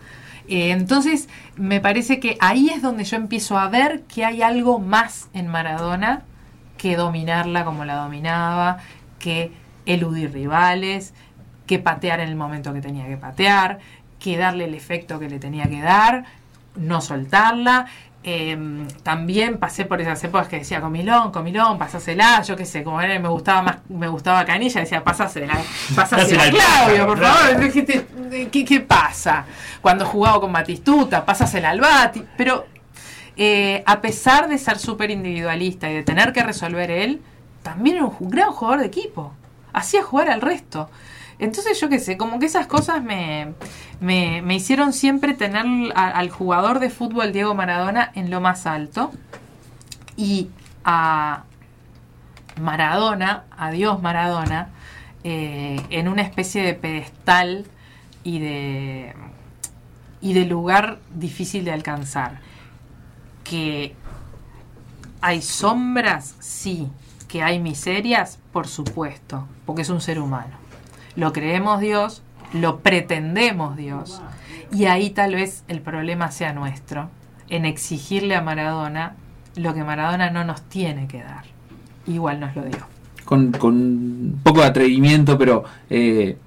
Eh, 0.48 0.72
entonces, 0.72 1.30
me 1.56 1.80
parece 1.80 2.20
que 2.20 2.38
ahí 2.40 2.70
es 2.70 2.82
donde 2.82 3.04
yo 3.04 3.18
empiezo 3.18 3.58
a 3.58 3.70
ver 3.70 4.04
que 4.04 4.26
hay 4.26 4.42
algo 4.42 4.80
más 4.80 5.30
en 5.34 5.48
Maradona 5.48 6.24
que 6.78 6.96
dominarla 6.96 7.64
como 7.64 7.86
la 7.86 7.96
dominaba, 7.96 8.80
que 9.20 9.52
eludir 9.86 10.34
rivales, 10.34 11.14
que 11.66 11.80
patear 11.80 12.20
en 12.20 12.30
el 12.30 12.36
momento 12.36 12.74
que 12.74 12.82
tenía 12.82 13.08
que 13.08 13.18
patear, 13.18 13.80
que 14.20 14.38
darle 14.38 14.66
el 14.66 14.74
efecto 14.74 15.20
que 15.20 15.30
le 15.30 15.40
tenía 15.40 15.70
que 15.70 15.82
dar, 15.82 16.26
no 16.76 17.02
soltarla, 17.02 17.86
eh, 18.26 18.88
también 19.04 19.58
pasé 19.58 19.84
por 19.84 20.00
esas 20.00 20.24
épocas 20.24 20.48
que 20.48 20.60
decía 20.60 20.80
comilón, 20.80 21.32
comilón, 21.32 21.78
pasásela, 21.78 22.42
yo 22.44 22.56
qué 22.56 22.66
sé, 22.66 22.82
como 22.82 23.02
él 23.02 23.20
me 23.20 23.28
gustaba 23.28 23.62
más, 23.62 23.78
me 23.90 24.08
gustaba 24.08 24.46
Canilla, 24.46 24.80
decía 24.80 25.04
pasásela, 25.04 25.58
pasásela, 25.96 26.50
Claudio, 26.50 27.06
por 27.06 27.20
favor, 27.20 27.70
¿qué, 28.50 28.66
¿qué, 28.66 28.80
pasa? 28.80 29.46
Cuando 29.82 30.06
jugaba 30.06 30.40
con 30.40 30.54
Batistuta, 30.54 31.26
pasásela 31.26 31.72
al 31.72 31.82
Bati, 31.82 32.24
pero 32.38 32.66
eh, 33.36 33.84
a 33.86 34.00
pesar 34.00 34.48
de 34.48 34.58
ser 34.58 34.80
súper 34.80 35.12
individualista 35.12 35.90
y 35.90 35.96
de 35.96 36.04
tener 36.04 36.32
que 36.32 36.44
resolver 36.44 36.92
él, 36.92 37.22
también 37.62 37.98
era 37.98 38.06
un 38.06 38.30
gran 38.30 38.52
jugador 38.52 38.80
de 38.80 38.88
equipo, 38.88 39.34
hacía 39.74 40.02
jugar 40.02 40.30
al 40.30 40.40
resto. 40.40 40.90
Entonces 41.44 41.78
yo 41.82 41.90
qué 41.90 42.00
sé, 42.00 42.16
como 42.16 42.40
que 42.40 42.46
esas 42.46 42.68
cosas 42.68 43.04
me, 43.04 43.54
me, 44.00 44.56
hicieron 44.56 44.94
siempre 44.94 45.34
tener 45.34 45.66
al 45.94 46.30
jugador 46.30 46.80
de 46.80 46.90
fútbol 46.90 47.34
Diego 47.34 47.54
Maradona 47.54 48.14
en 48.16 48.32
lo 48.32 48.40
más 48.40 48.66
alto 48.66 49.12
y 50.16 50.48
a 50.86 51.44
Maradona, 52.62 53.44
a 53.58 53.72
Dios 53.72 54.02
Maradona, 54.02 54.70
eh, 55.26 55.82
en 55.90 56.08
una 56.08 56.22
especie 56.22 56.64
de 56.64 56.76
pedestal 56.76 57.66
y 58.24 58.40
de, 58.40 59.14
y 60.22 60.32
de 60.32 60.46
lugar 60.46 61.00
difícil 61.14 61.66
de 61.66 61.74
alcanzar. 61.74 62.40
Que 63.44 63.96
hay 65.20 65.42
sombras, 65.42 66.38
sí. 66.40 66.88
Que 67.28 67.44
hay 67.44 67.60
miserias, 67.60 68.40
por 68.54 68.66
supuesto, 68.66 69.46
porque 69.66 69.82
es 69.82 69.90
un 69.90 70.00
ser 70.00 70.20
humano 70.20 70.63
lo 71.16 71.34
creemos 71.34 71.80
Dios, 71.80 72.22
lo 72.54 72.80
pretendemos 72.80 73.78
Dios. 73.78 74.22
Y 74.72 74.86
ahí 74.86 75.10
tal 75.12 75.36
vez 75.36 75.64
el 75.68 75.82
problema 75.82 76.32
sea 76.32 76.54
nuestro, 76.54 77.10
en 77.50 77.66
exigirle 77.66 78.36
a 78.36 78.42
Maradona 78.42 79.16
lo 79.56 79.74
que 79.74 79.84
Maradona 79.84 80.30
no 80.30 80.44
nos 80.44 80.62
tiene 80.64 81.08
que 81.08 81.20
dar. 81.20 81.44
Igual 82.08 82.40
nos 82.40 82.56
lo 82.56 82.64
dio. 82.64 82.80
Con, 83.26 83.52
con 83.52 84.40
poco 84.44 84.62
de 84.62 84.68
atrevimiento, 84.68 85.38
pero 85.38 85.64
eh, 85.90 86.38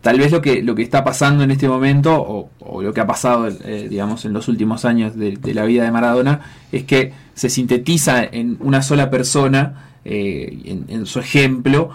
tal 0.00 0.18
vez 0.18 0.30
lo 0.30 0.40
que, 0.40 0.62
lo 0.62 0.74
que 0.74 0.82
está 0.82 1.02
pasando 1.02 1.42
en 1.42 1.50
este 1.50 1.68
momento, 1.68 2.50
o, 2.60 2.82
lo 2.82 2.92
que 2.92 3.00
ha 3.00 3.06
pasado, 3.06 3.48
eh, 3.48 3.88
digamos, 3.88 4.24
en 4.24 4.32
los 4.32 4.48
últimos 4.48 4.84
años 4.84 5.16
de, 5.16 5.38
la 5.54 5.64
vida 5.64 5.84
de 5.84 5.90
Maradona, 5.90 6.40
es 6.70 6.84
que 6.84 7.12
se 7.34 7.48
sintetiza 7.48 8.22
en 8.22 8.56
una 8.60 8.82
sola 8.82 9.10
persona, 9.10 9.88
eh, 10.04 10.84
en, 10.88 11.06
su 11.06 11.20
ejemplo, 11.20 11.90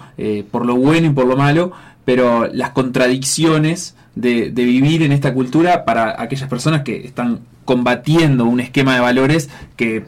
por 0.52 0.66
lo 0.66 0.76
bueno 0.76 1.08
y 1.08 1.10
por 1.12 1.28
lo 1.28 1.38
malo, 1.38 1.72
pero 2.08 2.48
las 2.54 2.70
contradicciones 2.70 3.94
de, 4.16 4.50
vivir 4.50 5.04
en 5.04 5.12
esta 5.12 5.34
cultura 5.34 5.84
para 5.84 6.22
aquellas 6.22 6.48
personas 6.48 6.84
que 6.84 7.06
están 7.06 7.42
combatiendo 7.66 8.46
un 8.46 8.62
esquema 8.62 8.94
de 8.94 9.02
valores 9.02 9.50
que 9.76 10.06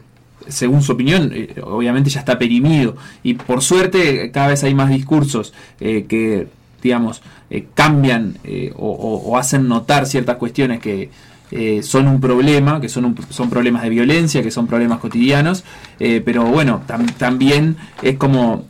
según 0.47 0.81
su 0.81 0.93
opinión, 0.93 1.29
eh, 1.33 1.55
obviamente 1.61 2.09
ya 2.09 2.21
está 2.21 2.39
perimido. 2.39 2.95
Y 3.21 3.33
por 3.33 3.61
suerte 3.61 4.31
cada 4.31 4.47
vez 4.47 4.63
hay 4.63 4.73
más 4.73 4.89
discursos 4.89 5.53
eh, 5.81 6.05
que, 6.07 6.47
digamos, 6.81 7.21
eh, 7.49 7.67
cambian 7.73 8.37
o, 8.77 9.37
hacen 9.37 9.67
notar 9.67 10.05
ciertas 10.05 10.37
cuestiones 10.37 10.79
que 10.79 11.09
son 11.81 12.07
un 12.07 12.21
problema, 12.21 12.79
que 12.79 12.87
son, 12.87 13.13
son 13.29 13.49
problemas 13.49 13.83
de 13.83 13.89
violencia, 13.89 14.41
que 14.41 14.51
son 14.51 14.67
problemas 14.67 14.99
cotidianos. 14.99 15.65
pero 15.97 16.45
bueno, 16.45 16.81
también 17.17 17.75
es 18.01 18.15
como 18.15 18.67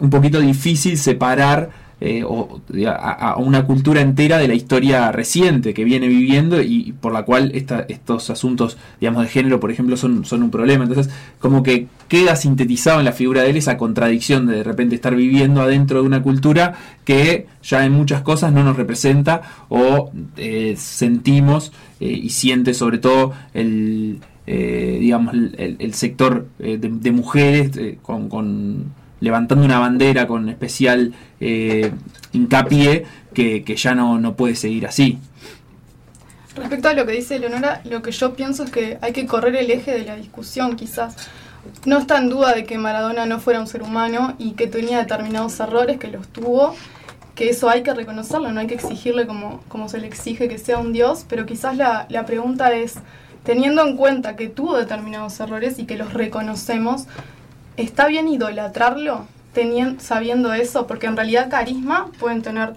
un 0.00 0.10
poquito 0.10 0.40
difícil 0.40 0.98
separar 0.98 1.83
eh, 2.06 2.22
o, 2.22 2.60
a, 2.86 3.36
una 3.38 3.64
cultura 3.64 4.02
entera 4.02 4.36
de 4.36 4.46
la 4.46 4.52
historia 4.52 5.10
reciente 5.10 5.72
que 5.72 5.84
viene 5.84 6.06
viviendo 6.06 6.60
y, 6.60 6.92
por 6.92 7.14
la 7.14 7.22
cual 7.22 7.50
estos 7.54 8.28
asuntos, 8.28 8.76
digamos, 9.00 9.22
de 9.22 9.30
género, 9.30 9.58
por 9.58 9.70
ejemplo, 9.70 9.96
son, 9.96 10.22
un 10.30 10.50
problema. 10.50 10.84
Entonces, 10.84 11.10
como 11.38 11.62
que 11.62 11.86
queda 12.08 12.36
sintetizado 12.36 12.98
en 12.98 13.06
la 13.06 13.12
figura 13.12 13.40
de 13.40 13.48
él 13.48 13.56
esa 13.56 13.78
contradicción 13.78 14.46
de 14.46 14.56
de 14.56 14.64
repente 14.64 14.96
estar 14.96 15.16
viviendo 15.16 15.62
adentro 15.62 16.02
de 16.02 16.06
una 16.06 16.22
cultura 16.22 16.74
que 17.06 17.46
ya 17.62 17.86
en 17.86 17.92
muchas 17.92 18.20
cosas 18.20 18.52
no 18.52 18.62
nos 18.62 18.76
representa 18.76 19.40
o 19.70 20.10
eh, 20.36 20.74
sentimos 20.76 21.72
eh, 22.00 22.08
y 22.08 22.28
siente 22.28 22.74
sobre 22.74 22.98
todo 22.98 23.32
el, 23.54 24.20
digamos, 24.46 25.32
el, 25.56 25.94
sector 25.94 26.48
de, 26.58 27.12
mujeres 27.12 27.70
con 28.02 28.28
levantando 29.24 29.64
una 29.64 29.78
bandera 29.78 30.26
con 30.26 30.48
especial 30.48 31.12
eh, 31.40 31.90
hincapié 32.32 33.04
que, 33.32 33.64
ya 33.76 33.94
no, 33.94 34.20
no 34.20 34.36
puede 34.36 34.54
seguir 34.54 34.86
así. 34.86 35.18
Respecto 36.54 36.88
a 36.88 36.92
lo 36.92 37.04
que 37.04 37.12
dice 37.12 37.38
Leonora, 37.38 37.80
lo 37.84 38.00
que 38.02 38.12
yo 38.12 38.34
pienso 38.34 38.62
es 38.62 38.70
que 38.70 38.98
hay 39.00 39.12
que 39.12 39.26
correr 39.26 39.56
el 39.56 39.70
eje 39.70 39.92
de 39.92 40.04
la 40.04 40.14
discusión, 40.14 40.76
quizás. 40.76 41.16
No 41.86 41.98
está 41.98 42.18
en 42.18 42.28
duda 42.28 42.54
de 42.54 42.64
que 42.64 42.78
Maradona 42.78 43.26
no 43.26 43.40
fuera 43.40 43.58
un 43.58 43.66
ser 43.66 43.82
humano 43.82 44.34
y 44.38 44.52
que 44.52 44.66
tenía 44.66 44.98
determinados 44.98 45.58
errores, 45.58 45.98
que 45.98 46.08
los 46.08 46.28
tuvo, 46.28 46.76
que 47.34 47.48
eso 47.48 47.68
hay 47.68 47.82
que 47.82 47.94
reconocerlo, 47.94 48.52
no 48.52 48.60
hay 48.60 48.66
que 48.66 48.74
exigirle 48.74 49.26
como, 49.26 49.62
como 49.68 49.88
se 49.88 49.98
le 49.98 50.06
exige 50.06 50.48
que 50.48 50.58
sea 50.58 50.78
un 50.78 50.92
dios, 50.92 51.24
pero 51.28 51.46
quizás 51.46 51.76
la, 51.76 52.06
la 52.10 52.26
pregunta 52.26 52.72
es, 52.72 52.96
teniendo 53.42 53.84
en 53.84 53.96
cuenta 53.96 54.36
que 54.36 54.48
tuvo 54.48 54.76
determinados 54.76 55.40
errores 55.40 55.78
y 55.78 55.86
que 55.86 55.96
los 55.96 56.12
reconocemos, 56.12 57.06
¿está 57.76 58.06
bien 58.06 58.28
idolatrarlo 58.28 59.26
teniendo, 59.52 60.02
sabiendo 60.02 60.52
eso? 60.52 60.86
Porque 60.86 61.06
en 61.06 61.16
realidad 61.16 61.50
carisma 61.50 62.10
pueden 62.18 62.42
tener 62.42 62.74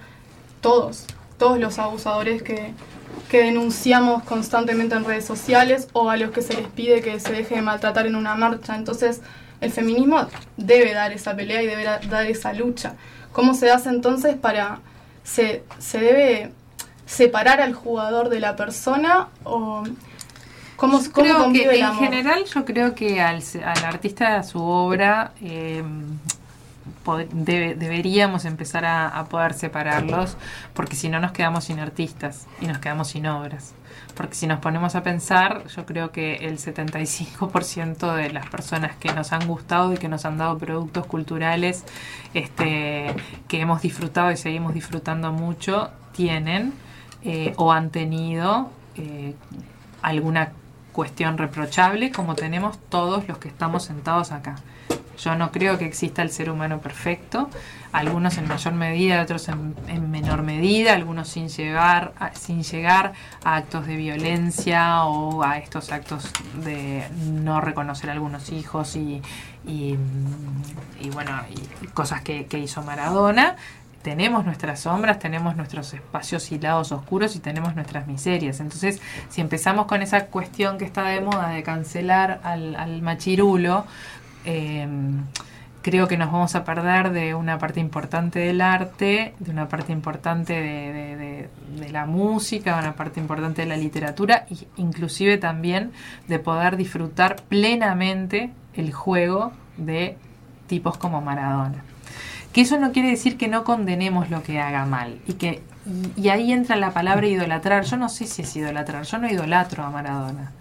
todos, 0.62 1.06
todos 1.38 1.60
los 1.60 1.80
abusadores 1.80 2.44
que, 2.44 2.74
denunciamos 3.32 4.24
constantemente 4.24 4.96
en 4.96 5.04
redes 5.04 5.26
sociales 5.26 5.90
o 5.92 6.10
a 6.10 6.16
los 6.16 6.32
que 6.32 6.42
se 6.42 6.54
les 6.54 6.68
pide 6.70 7.02
que 7.02 7.20
se 7.20 7.34
deje 7.34 7.56
de 7.56 7.62
maltratar 7.62 8.06
en 8.08 8.16
una 8.16 8.36
marcha. 8.36 8.76
Entonces, 8.76 9.22
el 9.60 9.72
feminismo 9.72 10.28
debe 10.56 10.94
dar 10.94 11.12
esa 11.12 11.36
pelea 11.36 11.62
y 11.62 11.68
debe 11.68 11.84
dar 11.84 12.26
esa 12.26 12.54
lucha. 12.54 12.94
¿Cómo 13.34 13.54
se 13.54 13.70
hace 13.70 13.90
entonces 13.90 14.38
para... 14.38 14.80
se, 15.24 15.64
se 15.78 16.00
debe 16.00 16.52
separar 17.06 17.60
al 17.62 17.74
jugador 17.74 18.30
de 18.30 18.40
la 18.40 18.56
persona 18.56 19.30
o 19.44 19.84
¿Cómo, 20.78 21.02
creo 21.12 21.52
que 21.52 21.80
en 21.80 21.96
general 21.96 22.46
yo 22.46 22.64
creo 22.64 22.94
que 22.94 23.20
al, 23.20 23.42
al 23.66 23.86
artista 23.86 24.44
su 24.44 24.62
obra 24.62 25.32
eh, 25.42 25.84
deberíamos 27.34 28.46
empezar 28.46 28.86
a, 28.86 29.26
poder 29.26 29.54
separarlos 29.54 30.38
porque 30.74 30.96
si 30.96 31.10
no 31.10 31.20
nos 31.20 31.32
quedamos 31.32 31.66
sin 31.66 31.80
artistas 31.80 32.48
y 32.62 32.68
nos 32.68 32.80
quedamos 32.80 33.10
sin 33.10 33.28
obras. 33.28 33.74
Porque 34.16 34.36
si 34.36 34.48
nos 34.48 34.60
ponemos 34.60 34.96
a 34.96 35.04
pensar, 35.04 35.68
yo 35.68 35.86
creo 35.86 36.12
que 36.12 36.36
el 36.36 36.58
75% 36.58 38.16
de 38.16 38.32
las 38.32 38.48
personas 38.48 38.96
que 38.96 39.14
nos 39.14 39.32
han 39.32 39.48
gustado 39.48 39.94
y 39.94 39.98
que 39.98 40.10
nos 40.10 40.26
han 40.26 40.38
dado 40.38 40.58
productos 40.58 41.06
culturales 41.06 41.84
este, 42.34 43.16
que 43.48 43.62
hemos 43.62 43.82
disfrutado 43.82 44.32
y 44.32 44.38
seguimos 44.38 44.74
disfrutando 44.74 45.32
mucho, 45.32 45.92
tienen 46.14 46.74
eh, 47.24 47.54
o 47.58 47.72
han 47.72 47.92
tenido 47.92 48.72
eh, 48.96 49.36
alguna 50.02 50.52
cuestión 50.98 51.38
reprochable 51.38 52.12
como 52.12 52.34
tenemos 52.34 52.80
todos 52.90 53.28
los 53.28 53.38
que 53.38 53.50
estamos 53.50 53.84
sentados 53.84 54.32
acá. 54.32 54.56
Yo 55.20 55.36
no 55.36 55.52
creo 55.52 55.78
que 55.78 55.86
exista 55.86 56.24
el 56.24 56.32
ser 56.32 56.50
humano 56.50 56.80
perfecto, 56.80 57.52
algunos 57.92 58.40
en 58.40 58.48
mayor 58.48 58.74
medida, 58.74 59.22
otros 59.22 59.48
en, 59.48 60.10
menor 60.10 60.42
medida, 60.42 60.96
algunos 60.96 61.28
sin 61.28 61.50
llegar, 61.50 62.14
a, 62.20 62.34
sin 62.34 62.64
llegar 62.64 63.14
a 63.44 63.58
actos 63.58 63.86
de 63.86 63.96
violencia 63.96 65.04
o 65.04 65.44
a 65.44 65.60
estos 65.60 65.92
actos 65.92 66.32
de 66.66 67.08
no 67.16 67.62
reconocer 67.62 68.10
a 68.10 68.14
algunos 68.14 68.52
hijos 68.52 68.96
y, 68.96 69.22
y, 69.68 69.96
bueno, 71.14 71.44
y 71.84 71.88
cosas 71.90 72.24
que 72.24 72.48
hizo 72.58 72.82
Maradona 72.82 73.56
tenemos 74.02 74.46
nuestras 74.46 74.82
sombras, 74.82 75.20
tenemos 75.20 75.56
nuestros 75.56 75.94
espacios 75.94 76.52
y 76.52 76.60
lados 76.60 76.92
oscuros 76.92 77.36
y 77.36 77.40
tenemos 77.40 77.76
nuestras 77.76 78.08
miserias. 78.08 78.60
Entonces, 78.60 79.02
si 79.30 79.42
empezamos 79.42 79.86
con 79.86 80.02
esa 80.02 80.28
cuestión 80.28 80.78
que 80.78 80.86
está 80.86 81.04
de 81.04 81.22
moda 81.22 81.50
de 81.50 81.64
cancelar 81.64 82.40
al, 82.44 83.02
machirulo, 83.02 83.86
em, 84.46 85.24
creo 85.82 86.08
que 86.08 86.18
nos 86.18 86.32
vamos 86.32 86.54
a 86.56 86.64
perder 86.66 87.12
de 87.12 87.34
una 87.34 87.58
parte 87.60 87.80
importante 87.80 88.40
del 88.40 88.60
arte, 88.60 89.34
de 89.40 89.52
una 89.52 89.70
parte 89.70 89.94
importante 89.94 90.54
de, 90.54 91.50
la 91.92 92.06
música, 92.06 92.76
de 92.76 92.82
una 92.82 92.96
parte 92.96 93.20
importante 93.20 93.62
de 93.62 93.70
la 93.70 93.78
literatura 93.78 94.46
e 94.50 94.68
inclusive 94.76 95.38
también 95.38 95.92
de 96.28 96.40
poder 96.40 96.76
disfrutar 96.76 97.38
plenamente 97.48 98.52
el 98.74 98.92
juego 98.92 99.54
de 99.78 100.18
tipos 100.68 100.98
como 100.98 101.22
Maradona. 101.22 101.84
Que 102.58 102.62
eso 102.62 102.80
no 102.80 102.92
quiere 102.92 103.12
decir 103.12 103.38
que 103.38 103.48
no 103.50 103.64
condenemos 103.64 104.32
lo 104.32 104.42
que 104.42 104.60
haga 104.60 104.84
mal. 104.88 105.20
Y 105.28 105.34
que 105.34 105.62
y, 106.16 106.30
ahí 106.30 106.52
entra 106.52 106.76
la 106.76 106.90
palabra 106.90 107.28
idolatrar. 107.28 107.84
Yo 107.84 107.98
no 107.98 108.10
sé 108.10 108.26
si 108.26 108.42
es 108.42 108.56
idolatrar. 108.56 109.04
Yo 109.04 109.20
no 109.20 109.30
idolatro 109.30 109.84
a 109.84 109.92
Maradona. 109.92 110.54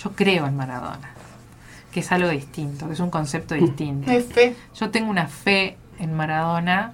Yo 0.00 0.12
creo 0.12 0.46
en 0.46 0.56
Maradona. 0.56 1.10
Que 1.90 1.98
es 1.98 2.12
algo 2.12 2.28
distinto, 2.28 2.86
que 2.86 2.92
es 2.92 3.00
un 3.00 3.10
concepto 3.10 3.56
distinto. 3.56 4.12
Es 4.12 4.26
fe. 4.26 4.54
Yo 4.76 4.90
tengo 4.90 5.10
una 5.10 5.26
fe 5.26 5.76
en 5.98 6.14
Maradona. 6.14 6.92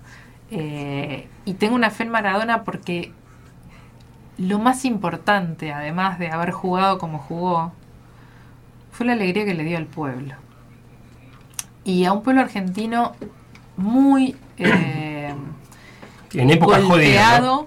Eh, 0.50 1.28
y 1.44 1.52
tengo 1.52 1.74
una 1.74 1.90
fe 1.90 2.04
en 2.04 2.08
Maradona 2.08 2.64
porque 2.64 3.12
lo 4.38 4.58
más 4.58 4.86
importante, 4.86 5.70
además 5.74 6.18
de 6.18 6.30
haber 6.30 6.52
jugado 6.52 6.96
como 6.96 7.18
jugó, 7.18 7.72
fue 8.90 9.04
la 9.04 9.12
alegría 9.12 9.44
que 9.44 9.52
le 9.52 9.64
dio 9.64 9.76
al 9.76 9.84
pueblo. 9.84 10.32
Y 11.84 12.06
a 12.06 12.14
un 12.14 12.22
pueblo 12.22 12.40
argentino 12.40 13.12
muy 13.76 14.34
eh, 14.58 15.34
en 16.32 16.50
época 16.50 16.80
golpeado, 16.80 17.66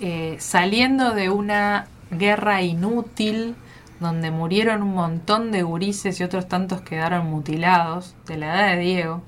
eh, 0.00 0.36
saliendo 0.38 1.14
de 1.14 1.30
una 1.30 1.86
guerra 2.10 2.62
inútil 2.62 3.54
donde 4.00 4.30
murieron 4.30 4.82
un 4.82 4.94
montón 4.94 5.52
de 5.52 5.62
gurises 5.62 6.20
y 6.20 6.24
otros 6.24 6.48
tantos 6.48 6.82
quedaron 6.82 7.26
mutilados, 7.26 8.14
de 8.26 8.36
la 8.36 8.46
edad 8.46 8.76
de 8.76 8.82
Diego, 8.82 9.22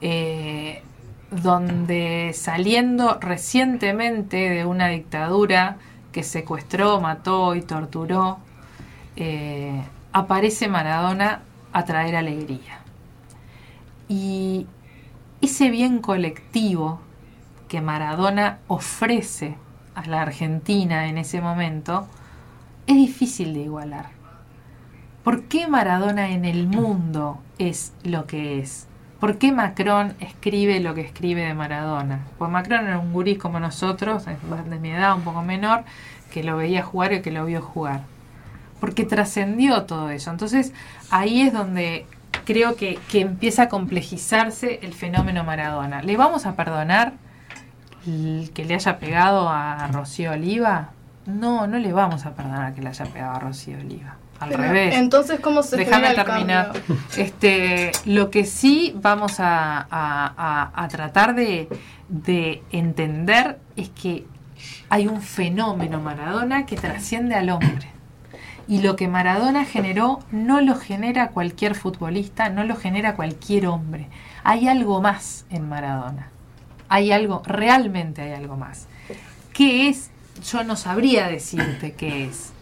eh, 0.00 0.82
donde 1.30 2.32
saliendo 2.34 3.18
recientemente 3.20 4.36
de 4.36 4.66
una 4.66 4.88
dictadura 4.88 5.78
que 6.12 6.22
secuestró, 6.22 7.00
mató 7.00 7.54
y 7.54 7.62
torturó, 7.62 8.38
eh, 9.16 9.82
aparece 10.12 10.68
Maradona 10.68 11.42
a 11.72 11.84
traer 11.84 12.16
alegría. 12.16 12.80
Y 14.08 14.66
ese 15.40 15.70
bien 15.70 16.00
colectivo 16.00 17.00
que 17.68 17.80
Maradona 17.80 18.58
ofrece 18.66 19.56
a 19.94 20.06
la 20.06 20.22
Argentina 20.22 21.08
en 21.08 21.18
ese 21.18 21.40
momento, 21.40 22.08
es 22.86 22.96
difícil 22.96 23.54
de 23.54 23.60
igualar. 23.60 24.06
¿Por 25.24 25.44
qué 25.44 25.68
Maradona 25.68 26.30
en 26.30 26.44
el 26.44 26.66
mundo 26.66 27.40
es 27.58 27.92
lo 28.02 28.26
que 28.26 28.58
es? 28.58 28.86
¿Por 29.20 29.36
qué 29.36 29.52
Macron 29.52 30.14
escribe 30.18 30.80
lo 30.80 30.94
que 30.94 31.02
escribe 31.02 31.42
de 31.42 31.52
Maradona? 31.52 32.26
Pues 32.38 32.50
Macron 32.50 32.86
era 32.86 32.98
un 32.98 33.12
gurí 33.12 33.36
como 33.36 33.60
nosotros, 33.60 34.24
de 34.24 34.78
mi 34.78 34.90
edad 34.90 35.14
un 35.14 35.22
poco 35.22 35.42
menor, 35.42 35.84
que 36.32 36.42
lo 36.42 36.56
veía 36.56 36.82
jugar 36.82 37.12
y 37.12 37.20
que 37.20 37.30
lo 37.30 37.44
vio 37.44 37.60
jugar. 37.60 38.02
Porque 38.80 39.04
trascendió 39.04 39.82
todo 39.82 40.08
eso. 40.08 40.30
Entonces 40.30 40.72
ahí 41.10 41.42
es 41.42 41.52
donde 41.52 42.06
creo 42.44 42.76
que, 42.76 42.98
que 43.10 43.20
empieza 43.20 43.64
a 43.64 43.68
complejizarse 43.68 44.80
el 44.82 44.92
fenómeno 44.92 45.44
Maradona. 45.44 46.02
¿Le 46.02 46.16
vamos 46.16 46.46
a 46.46 46.54
perdonar 46.54 47.12
que 48.04 48.64
le 48.64 48.74
haya 48.74 48.98
pegado 48.98 49.48
a 49.48 49.88
Rocío 49.88 50.32
Oliva? 50.32 50.90
No, 51.26 51.66
no 51.66 51.78
le 51.78 51.92
vamos 51.92 52.26
a 52.26 52.34
perdonar 52.34 52.74
que 52.74 52.82
le 52.82 52.88
haya 52.88 53.04
pegado 53.04 53.36
a 53.36 53.38
Rocío 53.38 53.78
Oliva. 53.78 54.16
Al 54.40 54.54
revés. 54.54 54.94
Entonces, 54.94 55.38
¿cómo 55.40 55.62
se 55.62 55.76
Déjame 55.76 56.14
terminar. 56.14 56.72
Este, 57.16 57.92
lo 58.06 58.30
que 58.30 58.46
sí 58.46 58.94
vamos 58.96 59.34
a, 59.38 59.86
a, 59.90 60.88
tratar 60.88 61.34
de, 61.34 61.68
de 62.08 62.62
entender 62.72 63.58
es 63.76 63.90
que 63.90 64.24
hay 64.88 65.06
un 65.06 65.20
fenómeno 65.20 66.00
Maradona 66.00 66.64
que 66.64 66.76
trasciende 66.76 67.34
al 67.34 67.50
hombre. 67.50 67.99
Y 68.70 68.80
lo 68.80 68.96
que 68.96 69.08
Maradona 69.08 69.66
generó 69.66 70.20
no 70.30 70.62
lo 70.62 70.76
genera 70.76 71.28
cualquier 71.28 71.74
futbolista, 71.74 72.48
no 72.48 72.64
lo 72.64 72.76
genera 72.76 73.16
cualquier 73.16 73.66
hombre. 73.66 74.06
Hay 74.44 74.68
algo 74.68 75.02
más 75.02 75.44
en 75.50 75.68
Maradona. 75.68 76.28
Hay 76.88 77.12
algo, 77.12 77.42
realmente 77.44 78.22
hay 78.22 78.32
algo 78.32 78.56
más. 78.56 78.86
¿Qué 79.52 79.88
es 79.88 80.10
yo 80.40 80.64
no 80.64 80.76
sabría 80.76 81.28
decirte 81.28 81.92
qué 81.92 82.26
es. 82.26 82.52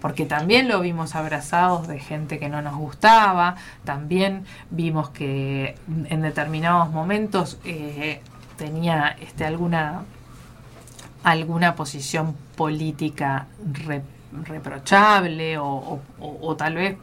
Porque 0.00 0.26
también 0.26 0.68
lo 0.68 0.80
vimos 0.80 1.14
abrazados 1.14 1.88
de 1.88 1.98
gente 1.98 2.38
que 2.38 2.48
no 2.48 2.62
nos 2.62 2.76
gustaba, 2.76 3.56
también 3.84 4.44
vimos 4.70 5.10
que 5.10 5.74
en 5.88 6.22
determinados 6.22 6.90
momentos 6.90 7.58
eh, 7.64 8.20
tenía 8.56 9.16
este, 9.20 9.44
alguna, 9.44 10.02
alguna 11.24 11.74
posición 11.74 12.36
política 12.56 13.46
reprochable 14.44 15.58
o, 15.58 16.00
o 16.18 16.56
tal 16.56 16.74
vez 16.74 16.96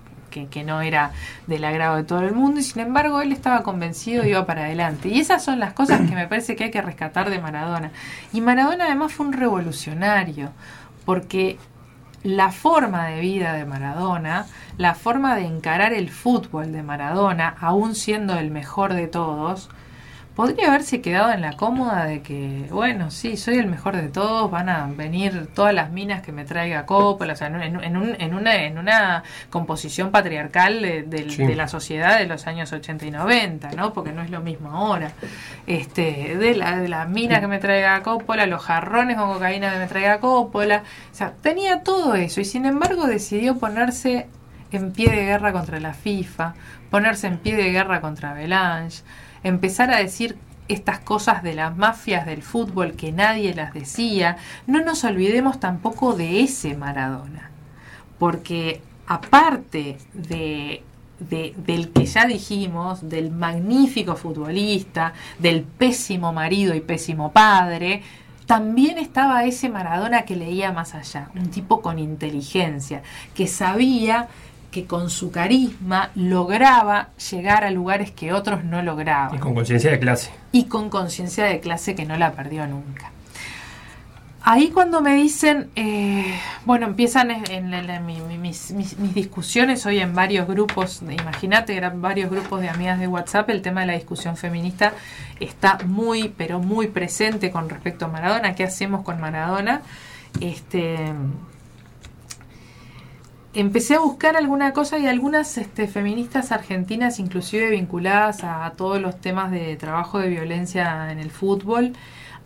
que, 0.49 0.63
no 0.63 0.81
era 0.81 1.11
del 1.47 1.63
agrado 1.63 1.97
de 1.97 2.03
todo 2.03 2.21
el 2.21 2.33
mundo 2.33 2.59
y 2.59 2.63
sin 2.63 2.81
embargo 2.81 3.21
él 3.21 3.31
estaba 3.31 3.63
convencido 3.63 4.25
y 4.25 4.29
iba 4.29 4.45
para 4.45 4.63
adelante. 4.63 5.09
Y 5.09 5.19
esas 5.19 5.43
son 5.43 5.59
las 5.59 5.73
cosas 5.73 6.01
que 6.07 6.15
me 6.15 6.27
parece 6.27 6.55
que 6.55 6.65
hay 6.65 6.71
que 6.71 6.81
rescatar 6.81 7.29
de 7.29 7.39
Maradona. 7.39 7.91
Y 8.31 8.41
Maradona 8.41 8.85
además 8.85 9.13
fue 9.13 9.27
un 9.27 9.33
revolucionario, 9.33 10.51
porque 11.05 11.57
la 12.23 12.51
forma 12.51 13.07
de 13.07 13.19
vida 13.19 13.53
de 13.53 13.65
Maradona, 13.65 14.45
la 14.77 14.95
forma 14.95 15.35
de 15.35 15.45
encarar 15.45 15.93
el 15.93 16.09
fútbol 16.09 16.71
de 16.71 16.83
Maradona, 16.83 17.55
aún 17.59 17.95
siendo 17.95 18.37
el 18.37 18.49
mejor 18.49 18.93
de 18.93 19.07
todos, 19.07 19.69
podría 20.35 20.69
haberse 20.69 21.01
quedado 21.01 21.31
en 21.31 21.41
la 21.41 21.53
cómoda 21.53 22.05
de 22.05 22.21
que, 22.21 22.67
bueno, 22.71 23.11
sí, 23.11 23.37
soy 23.37 23.57
el 23.57 23.67
mejor 23.67 23.95
de 23.95 24.09
todos, 24.09 24.49
van 24.49 24.67
a 24.67 24.87
venir 24.87 25.47
todas 25.53 25.73
las 25.73 25.91
minas 25.91 26.23
que 26.23 26.31
me 26.31 26.43
traiga 26.43 26.85
Coppola, 26.85 27.33
o 27.33 27.35
sea, 27.35 27.47
en, 27.47 27.77
un, 27.77 28.15
en, 28.19 28.33
una, 28.33 28.55
en 28.63 28.77
una 28.77 29.23
composición 29.49 30.11
patriarcal 30.11 30.81
de, 30.81 31.53
la 31.55 31.67
sociedad 31.67 32.17
de 32.17 32.25
los 32.25 32.47
años 32.47 32.71
80 32.73 33.05
y 33.05 33.11
90, 33.11 33.71
¿no? 33.71 33.93
Porque 33.93 34.11
no 34.11 34.23
es 34.23 34.31
lo 34.31 34.41
mismo 34.41 34.71
ahora. 34.71 35.11
Este, 35.67 36.35
de, 36.37 36.55
la, 36.55 36.77
de 36.77 36.87
las 36.87 37.07
minas 37.07 37.39
que 37.39 37.47
me 37.47 37.59
traiga 37.59 38.01
Coppola, 38.01 38.47
los 38.47 38.63
jarrones 38.63 39.17
con 39.17 39.31
cocaína 39.31 39.71
que 39.71 39.79
me 39.79 39.87
traiga 39.87 40.19
Coppola, 40.19 40.83
o 41.11 41.15
sea, 41.15 41.33
tenía 41.41 41.83
todo 41.83 42.15
eso 42.15 42.41
y 42.41 42.45
sin 42.45 42.65
embargo 42.65 43.05
decidió 43.05 43.57
ponerse 43.57 44.27
en 44.71 44.91
pie 44.91 45.09
de 45.09 45.25
guerra 45.25 45.51
contra 45.53 45.79
la 45.79 45.93
FIFA, 45.93 46.55
ponerse 46.89 47.27
en 47.27 47.37
pie 47.37 47.55
de 47.55 47.71
guerra 47.71 48.01
contra 48.01 48.33
Belange, 48.33 49.03
empezar 49.43 49.91
a 49.91 49.97
decir 49.97 50.37
estas 50.67 50.99
cosas 50.99 51.43
de 51.43 51.53
las 51.53 51.75
mafias 51.75 52.25
del 52.25 52.41
fútbol 52.41 52.93
que 52.93 53.11
nadie 53.11 53.53
las 53.53 53.73
decía, 53.73 54.37
no 54.67 54.81
nos 54.83 55.03
olvidemos 55.03 55.59
tampoco 55.59 56.13
de 56.13 56.41
ese 56.41 56.75
Maradona, 56.75 57.51
porque 58.17 58.81
aparte 59.07 59.97
de, 60.13 60.83
del 61.19 61.91
que 61.91 62.05
ya 62.05 62.25
dijimos, 62.25 63.09
del 63.09 63.31
magnífico 63.31 64.15
futbolista, 64.15 65.13
del 65.39 65.63
pésimo 65.63 66.31
marido 66.31 66.73
y 66.75 66.81
pésimo 66.81 67.31
padre, 67.31 68.01
también 68.45 68.97
estaba 68.97 69.45
ese 69.45 69.69
Maradona 69.69 70.23
que 70.23 70.35
leía 70.35 70.71
más 70.71 70.95
allá, 70.95 71.29
un 71.35 71.49
tipo 71.49 71.81
con 71.81 71.99
inteligencia, 71.99 73.01
que 73.33 73.47
sabía 73.47 74.27
que 74.73 74.85
con 74.85 75.11
su 75.11 75.31
carisma 75.31 76.09
lograba 76.15 77.09
llegar 77.31 77.63
a 77.63 77.69
lugares 77.69 78.11
que 78.11 78.33
otros 78.33 78.63
no 78.65 78.81
lograban. 78.81 79.35
Y 79.35 79.39
con 79.39 79.53
conciencia 79.53 79.91
de 79.91 79.99
clase. 79.99 80.31
Y 80.51 80.65
con 80.65 80.89
conciencia 80.89 81.45
de 81.45 81.59
clase 81.59 81.93
que 81.93 82.05
no 82.05 82.17
la 82.17 82.33
perdió 82.33 82.65
nunca. 82.65 83.11
Ahí 84.45 84.71
cuando 84.71 84.99
me 84.99 85.15
dicen, 85.15 85.69
eh, 85.75 86.37
bueno, 86.65 86.87
empiezan 86.87 87.31
en, 87.31 88.41
mis, 88.41 88.75
discusiones 89.13 89.85
hoy 89.85 89.99
en 89.99 90.13
varios 90.13 90.47
grupos, 90.47 91.01
imagínate, 91.01 91.77
eran 91.77 92.01
varios 92.01 92.29
grupos 92.29 92.59
de 92.59 92.67
amigas 92.67 92.99
de 92.99 93.07
WhatsApp, 93.07 93.49
el 93.51 93.61
tema 93.61 93.81
de 93.81 93.87
la 93.87 93.93
discusión 93.93 94.35
feminista 94.35 94.91
está 95.39 95.77
muy, 95.85 96.27
pero 96.35 96.59
muy 96.59 96.87
presente 96.87 97.51
con 97.51 97.69
respecto 97.69 98.05
a 98.05 98.07
Maradona, 98.09 98.53
¿qué 98.53 98.65
hacemos 98.65 99.03
con 99.03 99.21
Maradona? 99.21 99.81
Este, 100.41 101.13
empecé 103.53 103.95
a 103.95 103.99
buscar 103.99 104.35
alguna 104.35 104.73
cosa 104.73 104.97
y 104.99 105.07
algunas 105.07 105.57
este, 105.57 105.87
feministas 105.87 106.51
argentinas, 106.51 107.19
inclusive 107.19 107.69
vinculadas 107.69 108.43
a, 108.43 108.71
todos 108.75 109.01
los 109.01 109.19
temas 109.19 109.51
de 109.51 109.75
trabajo 109.75 110.19
de 110.19 110.29
violencia 110.29 111.11
en 111.11 111.19
el 111.19 111.31
fútbol, 111.31 111.93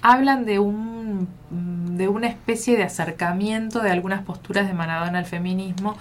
hablan 0.01 0.45
de 0.45 0.59
un 0.59 1.27
de 1.49 2.07
una 2.07 2.27
especie 2.27 2.77
de 2.77 2.83
acercamiento 2.83 3.81
de 3.81 3.89
algunas 3.89 4.21
posturas 4.23 4.67
de 4.67 4.73
Maradona 4.73 5.17
al 5.17 5.25
feminismo, 5.25 5.97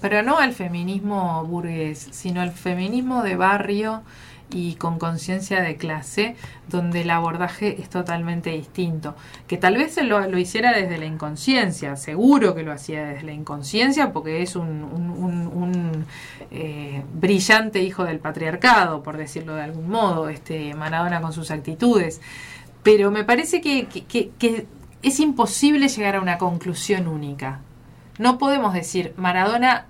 pero 0.00 0.22
no 0.22 0.38
al 0.38 0.52
feminismo 0.52 1.42
burgués, 1.44 2.08
sino 2.10 2.42
al 2.42 2.52
feminismo 2.52 3.22
de 3.22 3.36
barrio 3.36 4.02
y 4.52 4.74
con 4.74 4.98
conciencia 4.98 5.62
de 5.62 5.76
clase, 5.76 6.36
donde 6.68 7.02
el 7.02 7.10
abordaje 7.10 7.80
es 7.80 7.88
totalmente 7.88 8.50
distinto. 8.50 9.14
Que 9.46 9.56
tal 9.56 9.76
vez 9.76 9.96
lo, 10.02 10.26
lo 10.28 10.38
hiciera 10.38 10.72
desde 10.72 10.98
la 10.98 11.06
inconsciencia, 11.06 11.96
seguro 11.96 12.54
que 12.54 12.62
lo 12.62 12.72
hacía 12.72 13.04
desde 13.04 13.24
la 13.24 13.32
inconsciencia, 13.32 14.12
porque 14.12 14.42
es 14.42 14.56
un, 14.56 16.06
eh, 16.50 17.02
brillante 17.14 17.82
hijo 17.82 18.04
del 18.04 18.18
patriarcado, 18.18 19.02
por 19.02 19.16
decirlo 19.16 19.54
de 19.54 19.62
algún 19.62 19.88
modo, 19.88 20.28
este 20.28 20.74
Maradona 20.74 21.20
con 21.20 21.32
sus 21.32 21.50
actitudes. 21.50 22.20
Pero 22.82 23.10
me 23.10 23.24
parece 23.24 23.60
que, 23.60 23.86
que 23.86 24.66
es 25.02 25.20
imposible 25.20 25.88
llegar 25.88 26.16
a 26.16 26.20
una 26.20 26.38
conclusión 26.38 27.08
única. 27.08 27.60
No 28.18 28.38
podemos 28.38 28.74
decir 28.74 29.14
Maradona 29.16 29.86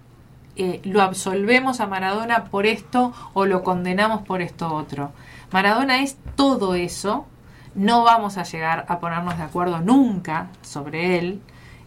eh, 0.57 0.81
lo 0.85 1.03
absolvemos 1.03 1.81
a 1.81 1.87
Maradona 1.87 2.45
por 2.45 2.67
esto 2.67 3.13
o 3.33 3.47
lo 3.47 3.63
condenamos 3.63 4.23
por 4.23 4.43
esto 4.43 4.73
otro. 4.75 5.13
Maradona 5.51 6.03
es 6.03 6.17
todo 6.35 6.75
eso, 6.75 7.27
no 7.75 8.05
vamos 8.05 8.37
a 8.39 8.43
llegar 8.43 8.85
a 8.89 8.99
ponernos 8.99 9.37
de 9.39 9.45
acuerdo 9.45 9.81
nunca 9.81 10.49
sobre 10.63 11.19
él 11.19 11.41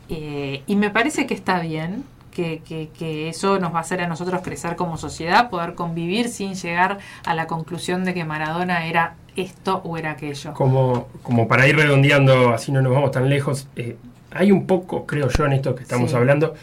eh, 0.10 0.64
y 0.68 0.76
me 0.76 0.90
parece 0.90 1.26
que 1.26 1.34
está 1.34 1.60
bien. 1.60 2.04
Que, 2.36 2.60
que, 2.66 3.30
eso 3.30 3.60
nos 3.60 3.74
va 3.74 3.78
a 3.78 3.82
hacer 3.82 4.02
a 4.02 4.08
nosotros 4.08 4.42
crecer 4.44 4.76
como 4.76 4.98
sociedad, 4.98 5.50
poder 5.50 5.74
convivir 5.74 6.28
sin 6.28 6.56
llegar 6.56 6.98
a 7.26 7.34
la 7.34 7.48
conclusión 7.48 8.04
de 8.04 8.14
que 8.14 8.26
Maradona 8.26 8.88
era 8.88 9.16
esto 9.38 9.80
o 9.86 9.98
era 9.98 10.12
aquello. 10.12 10.54
Como, 10.54 11.08
como 11.24 11.48
para 11.48 11.66
ir 11.66 11.78
redondeando, 11.78 12.54
así 12.54 12.74
no 12.74 12.82
nos 12.82 12.92
vamos 12.92 13.12
tan 13.12 13.30
lejos, 13.30 13.70
eh, 13.78 13.96
hay 14.32 14.52
un 14.52 14.68
poco, 14.68 15.06
creo 15.06 15.30
yo, 15.30 15.46
en 15.46 15.54
esto 15.54 15.76
que 15.76 15.84
estamos 15.84 16.14
hablando, 16.14 16.56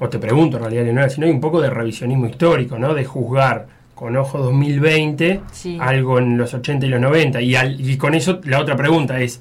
o 0.00 0.08
te 0.08 0.18
pregunto 0.18 0.56
en 0.56 0.62
realidad, 0.62 0.84
Leonora, 0.84 1.10
si 1.10 1.20
no 1.20 1.26
hay 1.26 1.32
un 1.32 1.40
poco 1.40 1.60
de 1.60 1.70
revisionismo 1.70 2.26
histórico, 2.26 2.78
¿no? 2.78 2.94
De 2.94 3.04
juzgar 3.04 3.66
con 3.94 4.16
ojo 4.16 4.38
2020 4.38 5.40
algo 5.80 6.18
en 6.18 6.38
los 6.38 6.54
80 6.54 6.86
y 6.86 6.88
los 6.88 7.00
90. 7.00 7.40
Y, 7.40 7.56
y 7.56 7.96
con 7.96 8.14
eso 8.14 8.40
la 8.44 8.60
otra 8.60 8.76
pregunta 8.76 9.20
es, 9.20 9.40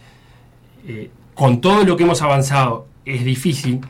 eh, 0.87 1.11
con 1.35 1.61
todo 1.61 1.83
lo 1.83 1.95
que 1.95 2.03
hemos 2.03 2.21
avanzado, 2.23 2.87
es 3.05 3.23
difícil 3.23 3.81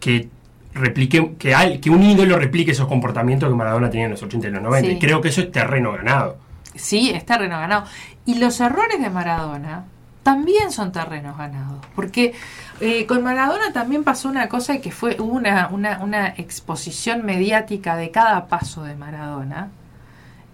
que 0.00 0.28
replique 0.72 1.32
que, 1.38 1.78
que 1.80 1.90
un 1.90 2.02
ídolo 2.02 2.38
replique 2.38 2.70
esos 2.70 2.88
comportamientos 2.88 3.48
que 3.48 3.54
Maradona 3.54 3.90
tenía 3.90 4.06
en 4.06 4.12
los 4.12 4.22
80 4.22 4.48
y 4.48 4.50
los 4.50 4.62
90. 4.62 4.92
Y 4.92 4.98
creo 4.98 5.20
que 5.20 5.28
eso 5.28 5.42
es 5.42 5.52
terreno 5.52 5.92
ganado. 5.92 6.38
Sí, 6.74 7.10
es 7.10 7.24
terreno 7.26 7.58
ganado. 7.58 7.84
Y 8.24 8.38
los 8.38 8.60
errores 8.60 9.00
de 9.00 9.10
Maradona 9.10 9.84
también 10.26 10.72
son 10.72 10.90
terrenos 10.90 11.38
ganados. 11.38 11.86
Porque 11.94 12.34
eh, 12.80 13.06
con 13.06 13.22
Maradona 13.22 13.72
también 13.72 14.02
pasó 14.02 14.28
una 14.28 14.48
cosa 14.48 14.78
que 14.78 14.90
fue 14.90 15.20
una, 15.20 15.68
una, 15.68 16.26
exposición 16.36 17.24
mediática 17.24 17.94
de 17.94 18.10
cada 18.10 18.48
paso 18.48 18.82
de 18.82 18.96
Maradona, 18.96 19.70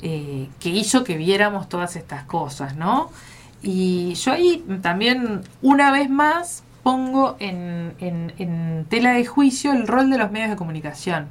eh, 0.02 0.50
que 0.60 0.68
hizo 0.68 1.04
que 1.04 1.16
viéramos 1.16 1.70
todas 1.70 1.96
estas 1.96 2.24
cosas, 2.24 2.76
¿no? 2.76 3.10
Y 3.62 4.12
yo 4.12 4.32
ahí 4.32 4.62
también, 4.82 5.40
una 5.62 5.90
vez 5.90 6.10
más, 6.10 6.64
pongo 6.82 7.36
en, 7.38 7.94
en, 7.98 8.84
tela 8.90 9.12
de 9.12 9.24
juicio 9.24 9.72
el 9.72 9.86
rol 9.86 10.10
de 10.10 10.18
los 10.18 10.30
medios 10.30 10.50
de 10.50 10.56
comunicación. 10.56 11.28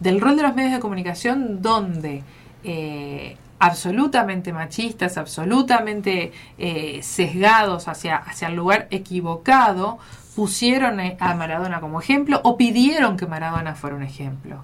Del 0.00 0.22
rol 0.22 0.36
de 0.36 0.42
los 0.44 0.54
medios 0.54 0.72
de 0.72 0.80
comunicación 0.80 1.60
donde 1.60 2.22
eh, 2.64 3.36
absolutamente 3.58 4.52
machistas, 4.52 5.18
absolutamente 5.18 6.32
eh, 6.58 7.00
sesgados 7.02 7.88
hacia, 7.88 8.16
hacia 8.16 8.48
el 8.48 8.54
lugar 8.54 8.88
equivocado, 8.90 9.98
pusieron 10.38 11.00
a 11.00 11.34
Maradona 11.34 11.80
como 11.80 12.00
ejemplo 12.00 12.40
o 12.44 12.56
pidieron 12.56 13.16
que 13.16 13.26
Maradona 13.26 13.74
fuera 13.74 13.96
un 13.96 14.04
ejemplo. 14.04 14.62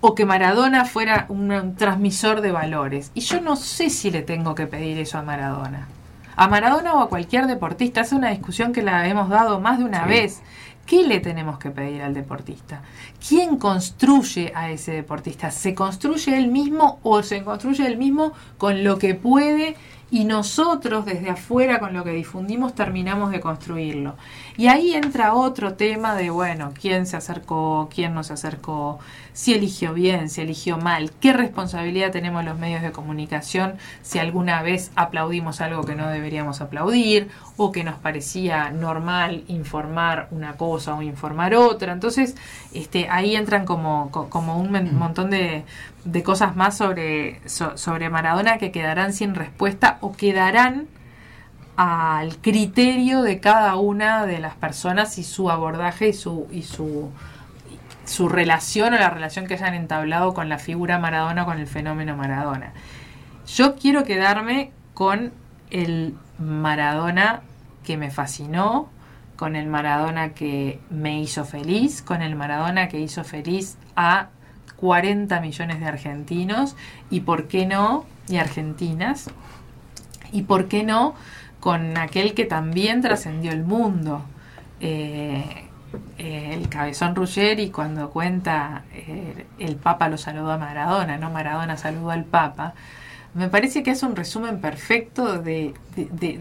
O 0.00 0.16
que 0.16 0.26
Maradona 0.26 0.84
fuera 0.84 1.26
un, 1.28 1.76
transmisor 1.76 2.40
de 2.40 2.50
valores. 2.50 3.12
Y 3.14 3.20
yo 3.20 3.40
no 3.40 3.54
sé 3.54 3.88
si 3.88 4.10
le 4.10 4.22
tengo 4.22 4.56
que 4.56 4.66
pedir 4.66 4.98
eso 4.98 5.16
a 5.18 5.22
Maradona. 5.22 5.86
A 6.34 6.48
Maradona 6.48 6.94
o 6.94 7.00
a 7.02 7.08
cualquier 7.08 7.46
deportista. 7.46 8.00
Es 8.00 8.10
una 8.10 8.30
discusión 8.30 8.72
que 8.72 8.82
la 8.82 9.06
hemos 9.06 9.28
dado 9.28 9.60
más 9.60 9.78
de 9.78 9.84
una 9.84 10.06
vez. 10.06 10.42
¿Qué 10.90 11.06
le 11.06 11.20
tenemos 11.20 11.56
que 11.60 11.70
pedir 11.70 12.02
al 12.02 12.14
deportista? 12.14 12.82
¿Quién 13.28 13.58
construye 13.58 14.50
a 14.56 14.72
ese 14.72 14.90
deportista? 14.90 15.52
¿Se 15.52 15.72
construye 15.72 16.36
él 16.36 16.48
mismo 16.48 16.98
o 17.04 17.22
se 17.22 17.44
construye 17.44 17.86
él 17.86 17.96
mismo 17.96 18.32
con 18.58 18.82
lo 18.82 18.98
que 18.98 19.14
puede 19.14 19.76
y 20.10 20.24
nosotros 20.24 21.06
desde 21.06 21.30
afuera 21.30 21.78
con 21.78 21.94
lo 21.94 22.02
que 22.02 22.10
difundimos 22.10 22.74
terminamos 22.74 23.30
de 23.30 23.38
construirlo? 23.38 24.16
Y 24.56 24.68
ahí 24.68 24.94
entra 24.94 25.34
otro 25.34 25.74
tema 25.74 26.14
de, 26.14 26.30
bueno, 26.30 26.72
quién 26.78 27.06
se 27.06 27.16
acercó, 27.16 27.88
quién 27.92 28.14
no 28.14 28.24
se 28.24 28.34
acercó, 28.34 28.98
si 29.32 29.54
eligió 29.54 29.94
bien, 29.94 30.28
si 30.28 30.40
eligió 30.42 30.76
mal, 30.76 31.12
qué 31.20 31.32
responsabilidad 31.32 32.10
tenemos 32.10 32.44
los 32.44 32.58
medios 32.58 32.82
de 32.82 32.92
comunicación 32.92 33.74
si 34.02 34.18
alguna 34.18 34.62
vez 34.62 34.90
aplaudimos 34.96 35.60
algo 35.60 35.84
que 35.84 35.94
no 35.94 36.08
deberíamos 36.08 36.60
aplaudir 36.60 37.28
o 37.56 37.72
que 37.72 37.84
nos 37.84 37.94
parecía 37.96 38.70
normal 38.70 39.44
informar 39.48 40.28
una 40.30 40.54
cosa 40.54 40.94
o 40.94 41.02
informar 41.02 41.54
otra. 41.54 41.92
Entonces, 41.92 42.36
este, 42.72 43.08
ahí 43.08 43.36
entran 43.36 43.64
como, 43.64 44.10
como 44.10 44.58
un 44.58 44.98
montón 44.98 45.30
de, 45.30 45.64
de 46.04 46.22
cosas 46.22 46.56
más 46.56 46.76
sobre, 46.76 47.40
sobre 47.46 48.10
Maradona 48.10 48.58
que 48.58 48.72
quedarán 48.72 49.12
sin 49.12 49.34
respuesta 49.34 49.98
o 50.00 50.12
quedarán 50.12 50.88
al 51.82 52.36
criterio 52.36 53.22
de 53.22 53.40
cada 53.40 53.76
una 53.76 54.26
de 54.26 54.38
las 54.38 54.54
personas 54.54 55.16
y 55.16 55.24
su 55.24 55.50
abordaje 55.50 56.10
y 56.10 56.12
su, 56.12 56.46
y 56.52 56.60
su, 56.60 57.08
su 58.04 58.28
relación 58.28 58.92
o 58.92 58.98
la 58.98 59.08
relación 59.08 59.46
que 59.46 59.54
hayan 59.54 59.72
entablado 59.72 60.34
con 60.34 60.50
la 60.50 60.58
figura 60.58 60.98
Maradona, 60.98 61.46
con 61.46 61.58
el 61.58 61.66
fenómeno 61.66 62.18
Maradona. 62.18 62.74
Yo 63.46 63.76
quiero 63.76 64.04
quedarme 64.04 64.72
con 64.92 65.32
el 65.70 66.14
Maradona 66.38 67.40
que 67.82 67.96
me 67.96 68.10
fascinó, 68.10 68.90
con 69.36 69.56
el 69.56 69.66
Maradona 69.66 70.34
que 70.34 70.80
me 70.90 71.18
hizo 71.18 71.46
feliz, 71.46 72.02
con 72.02 72.20
el 72.20 72.36
Maradona 72.36 72.88
que 72.88 73.00
hizo 73.00 73.24
feliz 73.24 73.78
a 73.96 74.28
40 74.76 75.40
millones 75.40 75.80
de 75.80 75.86
argentinos 75.86 76.76
y 77.08 77.20
por 77.20 77.48
qué 77.48 77.64
no, 77.64 78.04
y 78.28 78.36
argentinas, 78.36 79.30
y 80.30 80.42
por 80.42 80.68
qué 80.68 80.82
no 80.82 81.14
con 81.60 81.96
aquel 81.98 82.34
que 82.34 82.44
también 82.44 83.02
trascendió 83.02 83.52
el 83.52 83.62
mundo. 83.64 84.22
Eh, 84.80 85.44
eh, 86.18 86.54
el 86.54 86.68
cabezón 86.68 87.14
Ruggeri 87.14 87.70
cuando 87.70 88.10
cuenta 88.10 88.84
eh, 88.92 89.46
el 89.58 89.76
Papa 89.76 90.08
lo 90.08 90.16
saludó 90.18 90.52
a 90.52 90.58
Maradona, 90.58 91.18
no 91.18 91.30
Maradona 91.30 91.76
saludó 91.76 92.10
al 92.10 92.24
Papa, 92.24 92.74
me 93.34 93.48
parece 93.48 93.82
que 93.82 93.90
es 93.90 94.02
un 94.02 94.16
resumen 94.16 94.60
perfecto 94.60 95.40
de, 95.40 95.74
de, 95.94 96.40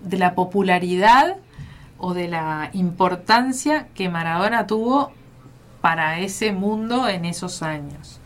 de 0.00 0.18
la 0.18 0.34
popularidad 0.34 1.36
o 1.98 2.14
de 2.14 2.28
la 2.28 2.70
importancia 2.72 3.88
que 3.94 4.08
Maradona 4.08 4.66
tuvo 4.66 5.12
para 5.80 6.20
ese 6.20 6.52
mundo 6.52 7.08
en 7.08 7.24
esos 7.24 7.62
años. 7.62 8.20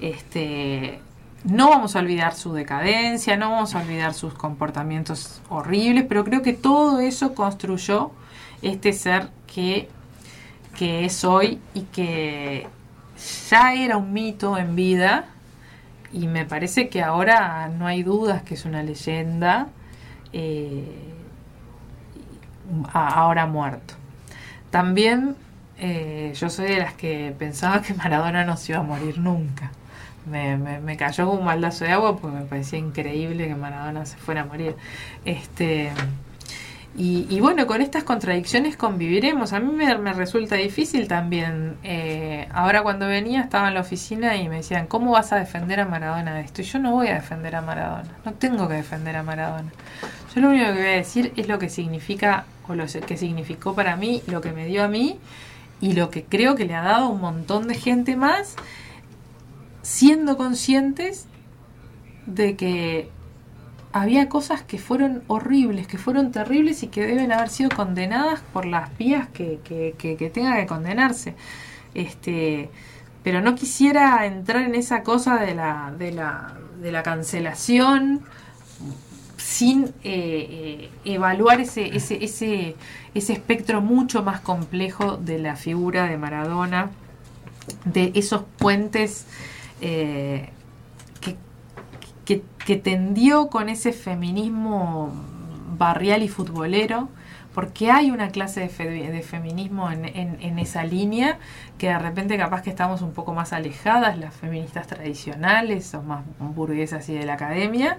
Este, 0.00 1.00
no 1.44 1.70
vamos 1.70 1.96
a 1.96 2.00
olvidar 2.00 2.34
su 2.34 2.52
decadencia, 2.52 3.36
no 3.36 3.50
vamos 3.50 3.74
a 3.74 3.80
olvidar 3.80 4.14
sus 4.14 4.34
comportamientos 4.34 5.40
horribles, 5.48 6.04
pero 6.08 6.24
creo 6.24 6.42
que 6.42 6.52
todo 6.52 7.00
eso 7.00 7.34
construyó 7.34 8.10
este 8.62 8.92
ser 8.92 9.30
que, 9.46 9.88
que 10.76 11.06
es 11.06 11.24
hoy 11.24 11.58
y 11.72 11.82
que 11.82 12.68
ya 13.48 13.74
era 13.74 13.96
un 13.96 14.12
mito 14.12 14.58
en 14.58 14.76
vida 14.76 15.26
y 16.12 16.26
me 16.26 16.44
parece 16.44 16.88
que 16.88 17.02
ahora 17.02 17.68
no 17.68 17.86
hay 17.86 18.02
dudas 18.02 18.42
que 18.42 18.54
es 18.54 18.64
una 18.64 18.82
leyenda 18.82 19.68
eh, 20.32 20.84
ahora 22.92 23.46
muerto. 23.46 23.94
También 24.70 25.36
eh, 25.78 26.32
yo 26.36 26.50
soy 26.50 26.68
de 26.68 26.78
las 26.78 26.92
que 26.94 27.34
pensaba 27.38 27.80
que 27.80 27.94
Maradona 27.94 28.44
no 28.44 28.56
se 28.58 28.72
iba 28.72 28.80
a 28.80 28.84
morir 28.84 29.18
nunca 29.18 29.72
me, 30.26 30.56
me, 30.56 30.96
cayó 30.96 31.26
como 31.26 31.40
un 31.40 31.46
baldazo 31.46 31.84
de 31.84 31.92
agua 31.92 32.18
porque 32.18 32.36
me 32.36 32.44
parecía 32.44 32.78
increíble 32.78 33.48
que 33.48 33.54
Maradona 33.54 34.06
se 34.06 34.16
fuera 34.16 34.42
a 34.42 34.44
morir. 34.44 34.76
Este, 35.24 35.90
y, 36.96 37.40
bueno, 37.40 37.66
con 37.66 37.80
estas 37.80 38.02
contradicciones 38.02 38.76
conviviremos. 38.76 39.52
A 39.52 39.60
mí 39.60 39.72
me, 39.72 40.12
resulta 40.12 40.56
difícil 40.56 41.06
también. 41.06 41.76
Eh, 41.84 42.48
ahora 42.52 42.82
cuando 42.82 43.06
venía 43.06 43.42
estaba 43.42 43.68
en 43.68 43.74
la 43.74 43.80
oficina 43.80 44.36
y 44.36 44.48
me 44.48 44.56
decían, 44.56 44.86
¿cómo 44.86 45.12
vas 45.12 45.32
a 45.32 45.36
defender 45.36 45.80
a 45.80 45.86
Maradona 45.86 46.34
de 46.34 46.40
esto? 46.42 46.62
Y 46.62 46.64
yo 46.64 46.78
no 46.80 46.92
voy 46.92 47.06
a 47.06 47.14
defender 47.14 47.54
a 47.54 47.62
Maradona, 47.62 48.10
no 48.24 48.32
tengo 48.32 48.68
que 48.68 48.74
defender 48.74 49.16
a 49.16 49.22
Maradona. 49.22 49.70
Yo 50.34 50.40
lo 50.40 50.48
único 50.48 50.66
que 50.66 50.72
voy 50.72 50.88
a 50.88 50.96
decir 50.96 51.32
es 51.36 51.48
lo 51.48 51.58
que 51.58 51.70
significa 51.70 52.44
o 52.68 52.74
lo 52.74 52.84
que 52.86 53.16
significó 53.16 53.74
para 53.74 53.96
mí, 53.96 54.22
lo 54.26 54.40
que 54.40 54.52
me 54.52 54.66
dio 54.66 54.82
a 54.84 54.88
mí 54.88 55.18
y 55.80 55.92
lo 55.92 56.10
que 56.10 56.24
creo 56.24 56.56
que 56.56 56.64
le 56.64 56.74
ha 56.74 56.82
dado 56.82 57.06
a 57.06 57.08
un 57.08 57.20
montón 57.20 57.68
de 57.68 57.76
gente 57.76 58.16
más 58.16 58.56
siendo 59.82 60.36
conscientes 60.36 61.26
de 62.26 62.56
que 62.56 63.10
había 63.92 64.28
cosas 64.28 64.62
que 64.62 64.78
fueron 64.78 65.22
horribles, 65.26 65.86
que 65.86 65.98
fueron 65.98 66.30
terribles 66.30 66.82
y 66.82 66.88
que 66.88 67.06
deben 67.06 67.32
haber 67.32 67.48
sido 67.48 67.70
condenadas 67.70 68.40
por 68.52 68.64
las 68.64 68.96
vías 68.96 69.28
que, 69.28 69.58
que, 69.64 69.94
que, 69.98 70.30
tenga 70.30 70.56
que 70.56 70.66
condenarse. 70.66 71.34
Este, 71.94 72.70
pero 73.24 73.40
no 73.40 73.54
quisiera 73.54 74.24
entrar 74.26 74.62
en 74.62 74.74
esa 74.74 75.02
cosa 75.02 75.36
de 75.38 75.54
la, 75.54 75.92
de 75.98 76.12
la, 76.12 76.56
de 76.80 76.92
la 76.92 77.02
cancelación 77.02 78.22
sin 79.36 79.86
eh, 79.86 79.90
eh, 80.04 80.90
evaluar 81.04 81.60
ese, 81.60 81.96
ese, 81.96 82.22
ese, 82.22 82.76
ese 83.14 83.32
espectro 83.32 83.80
mucho 83.80 84.22
más 84.22 84.40
complejo 84.40 85.16
de 85.16 85.38
la 85.38 85.56
figura 85.56 86.06
de 86.06 86.16
Maradona, 86.16 86.90
de 87.84 88.12
esos 88.14 88.42
puentes 88.58 89.26
eh, 89.80 90.50
que, 92.24 92.76
tendió 92.76 93.48
con 93.48 93.68
ese 93.68 93.92
feminismo 93.92 95.10
barrial 95.76 96.22
y 96.22 96.28
futbolero, 96.28 97.08
porque 97.52 97.90
hay 97.90 98.12
una 98.12 98.28
clase 98.28 98.60
de, 98.60 99.22
feminismo 99.22 99.90
en, 99.90 100.58
esa 100.60 100.84
línea 100.84 101.38
que 101.78 101.88
de 101.88 101.98
repente 101.98 102.38
capaz 102.38 102.62
que 102.62 102.70
estamos 102.70 103.02
un 103.02 103.12
poco 103.12 103.34
más 103.34 103.52
alejadas, 103.52 104.16
las 104.18 104.34
feministas 104.34 104.86
tradicionales 104.86 105.92
o 105.94 106.02
más 106.02 106.22
burguesas 106.38 107.08
y 107.08 107.14
de 107.14 107.26
la 107.26 107.32
academia, 107.34 107.98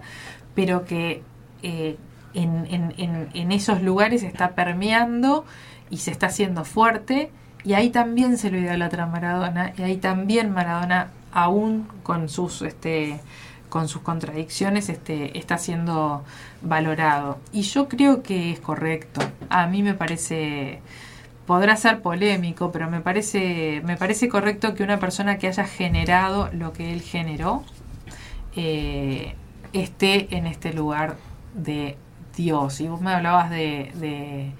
pero 0.55 0.85
que 0.85 1.21
eh, 1.63 1.97
en, 2.33 3.51
esos 3.51 3.81
lugares 3.81 4.23
está 4.23 4.51
permeando 4.51 5.45
y 5.89 5.97
se 5.97 6.11
está 6.11 6.27
haciendo 6.27 6.63
fuerte. 6.63 7.31
Y 7.63 7.73
ahí 7.73 7.89
también 7.89 8.37
se 8.37 8.49
lo 8.49 8.57
idolatra 8.57 9.05
Maradona, 9.05 9.73
y 9.77 9.83
ahí 9.83 9.97
también 9.97 10.51
Maradona 10.51 11.09
aún 11.31 11.87
con 12.03 12.29
sus 12.29 12.61
este 12.61 13.19
con 13.69 13.87
sus 13.87 14.01
contradicciones 14.01 14.89
este, 14.89 15.37
está 15.37 15.57
siendo 15.57 16.25
valorado. 16.61 17.39
Y 17.53 17.61
yo 17.61 17.87
creo 17.87 18.21
que 18.21 18.51
es 18.51 18.59
correcto. 18.59 19.21
A 19.49 19.65
mí 19.67 19.81
me 19.81 19.93
parece 19.93 20.81
podrá 21.51 21.75
ser 21.75 22.01
polémico, 22.01 22.71
pero 22.71 22.89
me 22.89 23.01
parece, 23.01 23.81
me 23.83 23.97
parece 23.97 24.29
correcto 24.29 24.73
que 24.73 24.83
una 24.83 24.99
persona 24.99 25.37
que 25.37 25.47
haya 25.47 25.65
generado 25.65 26.49
lo 26.53 26.71
que 26.73 26.93
él 26.93 27.01
generó 27.01 27.63
eh, 28.55 29.35
esté 29.73 30.35
en 30.35 30.47
este 30.47 30.73
lugar 30.73 31.17
de 31.53 31.97
Dios. 32.35 32.79
Y 32.81 32.87
vos 32.87 33.01
me 33.01 33.11
hablabas 33.11 33.49
de, 33.49 33.91
de, 33.95 34.51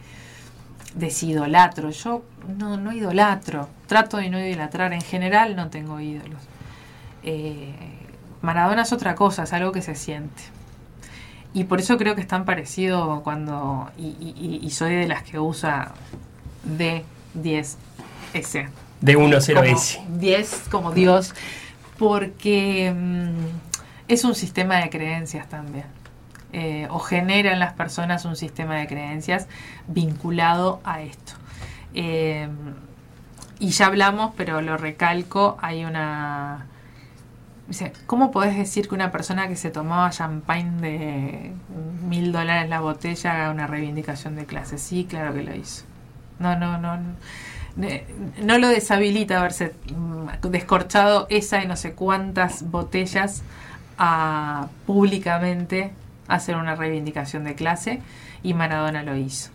de. 0.95 1.91
Yo 1.91 2.23
no, 2.57 2.77
no 2.77 2.91
idolatro. 2.91 3.69
Trato 3.88 4.18
de 4.18 4.30
no 4.30 4.39
idolatrar. 4.39 4.93
En 4.93 5.02
general 5.02 5.56
no 5.56 5.69
tengo 5.69 5.99
ídolos. 5.99 6.41
Eh, 7.23 7.73
Maradona 8.41 8.84
es 8.84 8.93
otra 8.93 9.15
cosa, 9.15 9.43
es 9.43 9.53
algo 9.53 9.72
que 9.72 9.81
se 9.81 9.95
siente. 9.95 10.41
Y 11.53 11.65
por 11.65 11.80
eso 11.80 11.98
creo 11.98 12.15
que 12.15 12.22
es 12.22 12.27
tan 12.27 12.45
parecido 12.45 13.22
cuando. 13.23 13.91
Y, 13.98 14.69
soy 14.72 14.95
de 14.95 15.07
las 15.07 15.23
que 15.23 15.39
usa 15.39 15.91
D10S. 16.65 17.76
D10S. 19.02 20.06
10 20.07 20.64
como 20.72 20.91
Dios. 20.91 21.34
Porque 21.98 22.93
mm, 22.95 23.45
es 24.07 24.23
un 24.23 24.34
sistema 24.34 24.77
de 24.77 24.89
creencias 24.89 25.49
también. 25.49 25.85
Eh, 26.53 26.88
o 26.89 26.99
genera 26.99 27.53
en 27.53 27.60
las 27.60 27.73
personas 27.73 28.26
un 28.26 28.35
sistema 28.35 28.76
de 28.76 28.88
creencias 28.88 29.48
vinculado 29.88 30.81
a 30.84 31.02
esto. 31.02 31.34
Eh, 31.93 32.48
y 33.60 33.69
ya 33.69 33.88
hablamos, 33.88 34.34
pero 34.35 34.61
lo 34.61 34.77
recalco, 34.77 35.57
hay 35.61 35.85
una 35.85 36.65
¿Cómo 38.06 38.31
podés 38.31 38.57
decir 38.57 38.88
que 38.88 38.95
una 38.95 39.11
persona 39.11 39.48
que 39.48 39.56
se 39.56 39.69
tomaba 39.69 40.10
champagne 40.10 40.81
de 40.81 41.53
mil 42.07 42.31
dólares 42.31 42.69
la 42.69 42.81
botella 42.81 43.34
haga 43.34 43.52
una 43.52 43.68
reivindicación 43.68 44.35
de 44.35 44.45
clase? 44.45 44.77
Sí, 44.77 45.06
claro 45.10 45.34
que 45.34 45.43
lo 45.43 45.56
hizo. 45.56 45.85
No, 46.39 46.57
no, 46.57 46.77
no. 46.77 46.98
No, 48.43 48.57
lo 48.57 48.68
deshabilita 48.68 49.39
haberse 49.39 49.73
mm, 49.95 50.48
descorchado 50.49 51.27
esa 51.30 51.64
y 51.64 51.68
no 51.68 51.77
sé 51.77 51.93
cuántas 51.93 52.69
botellas 52.69 53.43
a 53.98 54.68
públicamente 54.85 55.91
hacer 56.27 56.57
una 56.57 56.76
reivindicación 56.76 57.45
de 57.45 57.56
clase 57.56 58.02
y 58.43 58.53
Maradona 58.53 59.03
lo 59.03 59.15
hizo. 59.15 59.52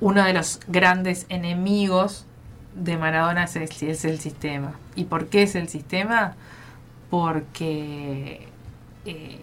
Uno 0.00 0.24
de 0.24 0.34
los 0.34 0.60
grandes 0.68 1.26
enemigos 1.28 2.26
de 2.74 2.96
Maradona 2.98 3.44
es 3.44 3.56
el 4.04 4.20
sistema. 4.20 4.72
¿Y 4.94 5.04
por 5.04 5.28
qué 5.28 5.44
es 5.44 5.54
el 5.54 5.68
sistema? 5.68 6.34
Porque 7.10 8.46
eh, 9.04 9.40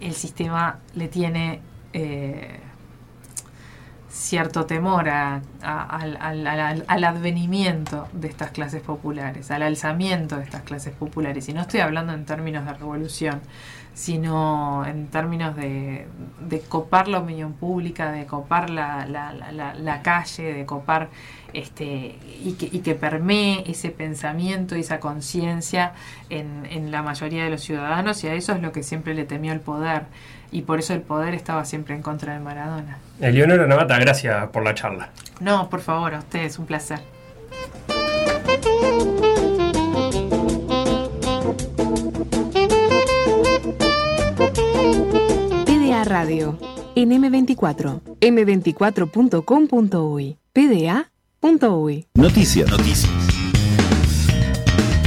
el 0.00 0.12
sistema 0.12 0.78
le 0.94 1.08
tiene 1.08 1.60
eh, 1.92 2.60
cierto 4.10 4.66
temor 4.66 5.08
al, 5.08 5.42
advenimiento 5.62 8.08
de 8.12 8.28
estas 8.28 8.50
clases 8.50 8.82
populares, 8.82 9.50
al 9.50 9.62
alzamiento 9.62 10.36
de 10.36 10.44
estas 10.44 10.62
clases 10.62 10.94
populares. 10.94 11.48
Y 11.48 11.52
no 11.52 11.62
estoy 11.62 11.80
hablando 11.80 12.12
en 12.12 12.24
términos 12.24 12.64
de 12.64 12.72
revolución, 12.72 13.40
sino 13.94 14.84
en 14.86 15.08
términos 15.08 15.56
de, 15.56 16.06
copar 16.68 17.08
la 17.08 17.18
opinión 17.18 17.52
pública, 17.52 18.12
de 18.12 18.26
copar 18.26 18.70
la, 18.70 19.06
la 19.06 20.02
calle, 20.02 20.54
de 20.54 20.64
copar 20.64 21.10
este, 21.54 22.18
y, 22.44 22.56
que, 22.58 22.68
y 22.70 22.80
que 22.80 22.94
permee 22.94 23.64
ese 23.66 23.90
pensamiento 23.90 24.76
y 24.76 24.80
esa 24.80 25.00
conciencia 25.00 25.94
en, 26.28 26.66
en 26.70 26.90
la 26.90 27.02
mayoría 27.02 27.44
de 27.44 27.50
los 27.50 27.62
ciudadanos, 27.62 28.22
y 28.22 28.28
a 28.28 28.34
eso 28.34 28.52
es 28.52 28.60
lo 28.60 28.70
que 28.70 28.82
siempre 28.82 29.14
le 29.14 29.24
temió 29.24 29.52
el 29.52 29.60
poder, 29.60 30.04
y 30.50 30.62
por 30.62 30.78
eso 30.78 30.94
el 30.94 31.02
poder 31.02 31.34
estaba 31.34 31.64
siempre 31.64 31.94
en 31.94 32.02
contra 32.02 32.34
de 32.34 32.40
Maradona. 32.40 32.98
Eleonora 33.20 33.66
Navata, 33.66 33.98
gracias 33.98 34.48
por 34.48 34.64
la 34.64 34.74
charla. 34.74 35.10
No, 35.40 35.68
por 35.68 35.80
favor, 35.80 36.14
a 36.14 36.18
ustedes, 36.18 36.58
un 36.58 36.66
placer. 36.66 37.00
PDA 45.66 46.04
Radio, 46.04 46.58
en 46.94 47.10
M24, 47.10 48.00
m24.com.uy, 48.20 50.36
PDA 50.52 51.10
Noticias. 52.14 52.68
Noticias. 52.68 53.37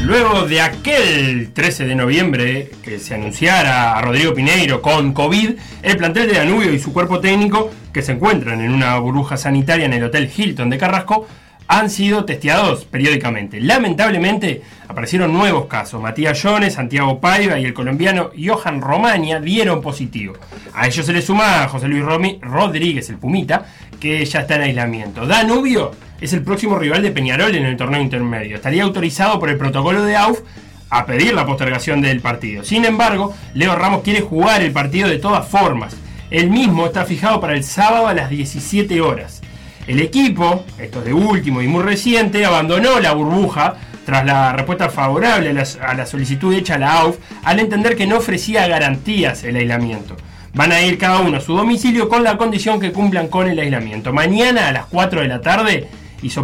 Luego 0.03 0.47
de 0.47 0.61
aquel 0.61 1.53
13 1.53 1.85
de 1.85 1.95
noviembre 1.95 2.71
que 2.83 2.99
se 2.99 3.13
anunciara 3.13 3.93
a 3.93 4.01
Rodrigo 4.01 4.33
Pineiro 4.33 4.81
con 4.81 5.13
COVID, 5.13 5.51
el 5.83 5.97
plantel 5.97 6.27
de 6.27 6.39
Danubio 6.39 6.73
y 6.73 6.79
su 6.79 6.91
cuerpo 6.91 7.19
técnico, 7.19 7.69
que 7.93 8.01
se 8.01 8.13
encuentran 8.13 8.61
en 8.61 8.71
una 8.71 8.97
burbuja 8.97 9.37
sanitaria 9.37 9.85
en 9.85 9.93
el 9.93 10.03
Hotel 10.03 10.29
Hilton 10.35 10.71
de 10.71 10.77
Carrasco, 10.79 11.27
han 11.71 11.89
sido 11.89 12.25
testeados 12.25 12.83
periódicamente. 12.83 13.61
Lamentablemente 13.61 14.61
aparecieron 14.89 15.31
nuevos 15.31 15.67
casos. 15.67 16.01
Matías 16.01 16.37
Jones, 16.43 16.73
Santiago 16.73 17.21
Paiva 17.21 17.57
y 17.57 17.63
el 17.63 17.73
colombiano 17.73 18.31
Johan 18.37 18.81
Romagna 18.81 19.39
dieron 19.39 19.81
positivo. 19.81 20.33
A 20.73 20.87
ellos 20.87 21.05
se 21.05 21.13
le 21.13 21.21
suma 21.21 21.65
José 21.69 21.87
Luis 21.87 22.03
Rodríguez, 22.41 23.09
el 23.09 23.19
Pumita, 23.19 23.67
que 24.01 24.25
ya 24.25 24.41
está 24.41 24.55
en 24.55 24.63
aislamiento. 24.63 25.25
Danubio 25.25 25.91
es 26.19 26.33
el 26.33 26.43
próximo 26.43 26.77
rival 26.77 27.03
de 27.03 27.11
Peñarol 27.11 27.55
en 27.55 27.65
el 27.65 27.77
torneo 27.77 28.01
intermedio. 28.01 28.57
Estaría 28.57 28.83
autorizado 28.83 29.39
por 29.39 29.49
el 29.49 29.57
protocolo 29.57 30.03
de 30.03 30.17
AUF 30.17 30.41
a 30.89 31.05
pedir 31.05 31.33
la 31.33 31.45
postergación 31.45 32.01
del 32.01 32.19
partido. 32.19 32.65
Sin 32.65 32.83
embargo, 32.83 33.33
Leo 33.53 33.77
Ramos 33.77 34.01
quiere 34.01 34.19
jugar 34.19 34.61
el 34.61 34.73
partido 34.73 35.07
de 35.07 35.19
todas 35.19 35.47
formas. 35.47 35.95
El 36.31 36.49
mismo 36.49 36.85
está 36.85 37.05
fijado 37.05 37.39
para 37.39 37.53
el 37.53 37.63
sábado 37.63 38.07
a 38.07 38.13
las 38.13 38.29
17 38.29 38.99
horas. 38.99 39.40
El 39.87 39.99
equipo, 39.99 40.65
esto 40.79 40.99
es 40.99 41.05
de 41.05 41.13
último 41.13 41.61
y 41.61 41.67
muy 41.67 41.83
reciente, 41.83 42.45
abandonó 42.45 42.99
la 42.99 43.13
burbuja 43.13 43.75
tras 44.05 44.25
la 44.25 44.53
respuesta 44.53 44.89
favorable 44.89 45.49
a 45.49 45.93
la, 45.93 46.05
solicitud 46.05 46.53
hecha 46.53 46.75
a 46.75 46.79
la 46.79 46.99
AUF 46.99 47.17
al 47.43 47.59
entender 47.59 47.95
que 47.95 48.07
no 48.07 48.17
ofrecía 48.17 48.67
garantías 48.67 49.43
el 49.43 49.55
aislamiento. 49.55 50.15
Van 50.53 50.71
a 50.71 50.81
ir 50.81 50.97
cada 50.97 51.19
uno 51.19 51.37
a 51.37 51.41
su 51.41 51.55
domicilio 51.55 52.09
con 52.09 52.23
la 52.23 52.37
condición 52.37 52.79
que 52.79 52.91
cumplan 52.91 53.27
con 53.27 53.47
el 53.47 53.59
aislamiento. 53.59 54.11
Mañana 54.11 54.67
a 54.67 54.71
las 54.71 54.85
4 54.87 55.21
de 55.21 55.27
la 55.27 55.41
tarde 55.41 55.87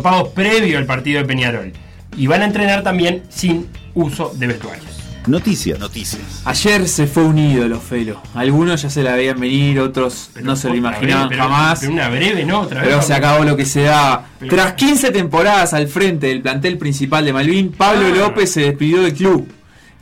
pagos 0.01 0.30
previo 0.30 0.77
al 0.77 0.85
partido 0.85 1.22
de 1.22 1.27
Peñarol. 1.27 1.73
Y 2.15 2.27
van 2.27 2.41
a 2.41 2.45
entrenar 2.45 2.84
también 2.84 3.23
sin 3.30 3.68
uso 3.93 4.34
de 4.35 4.47
vestuarios. 4.47 4.97
Noticias, 5.27 5.77
noticias. 5.77 6.41
Ayer 6.45 6.87
se 6.87 7.05
fue 7.05 7.23
un 7.23 7.37
ídolo, 7.37 7.81
Felo. 7.81 8.21
Algunos 8.33 8.81
ya 8.81 8.89
se 8.89 9.03
la 9.03 9.13
veían 9.13 9.39
venir, 9.39 9.79
otros 9.79 10.31
no 10.41 10.55
se 10.55 10.69
lo 10.69 10.75
imaginaban 10.75 11.29
jamás. 11.29 11.81
Pero 11.81 11.91
una 11.91 12.07
breve, 12.07 12.45
¿no? 12.45 12.61
Otra 12.61 12.79
vez, 12.81 12.89
pero 12.89 13.01
se 13.01 13.13
acabó 13.13 13.43
lo 13.43 13.57
que 13.57 13.65
se 13.65 13.83
da. 13.83 14.25
Tras 14.49 14.73
15 14.73 15.11
temporadas 15.11 15.73
al 15.73 15.89
frente 15.89 16.27
del 16.27 16.41
plantel 16.41 16.77
principal 16.77 17.25
de 17.25 17.33
Malvin, 17.33 17.71
Pablo 17.71 18.07
ah. 18.07 18.15
López 18.15 18.51
se 18.51 18.61
despidió 18.61 19.01
del 19.01 19.13
club. 19.13 19.47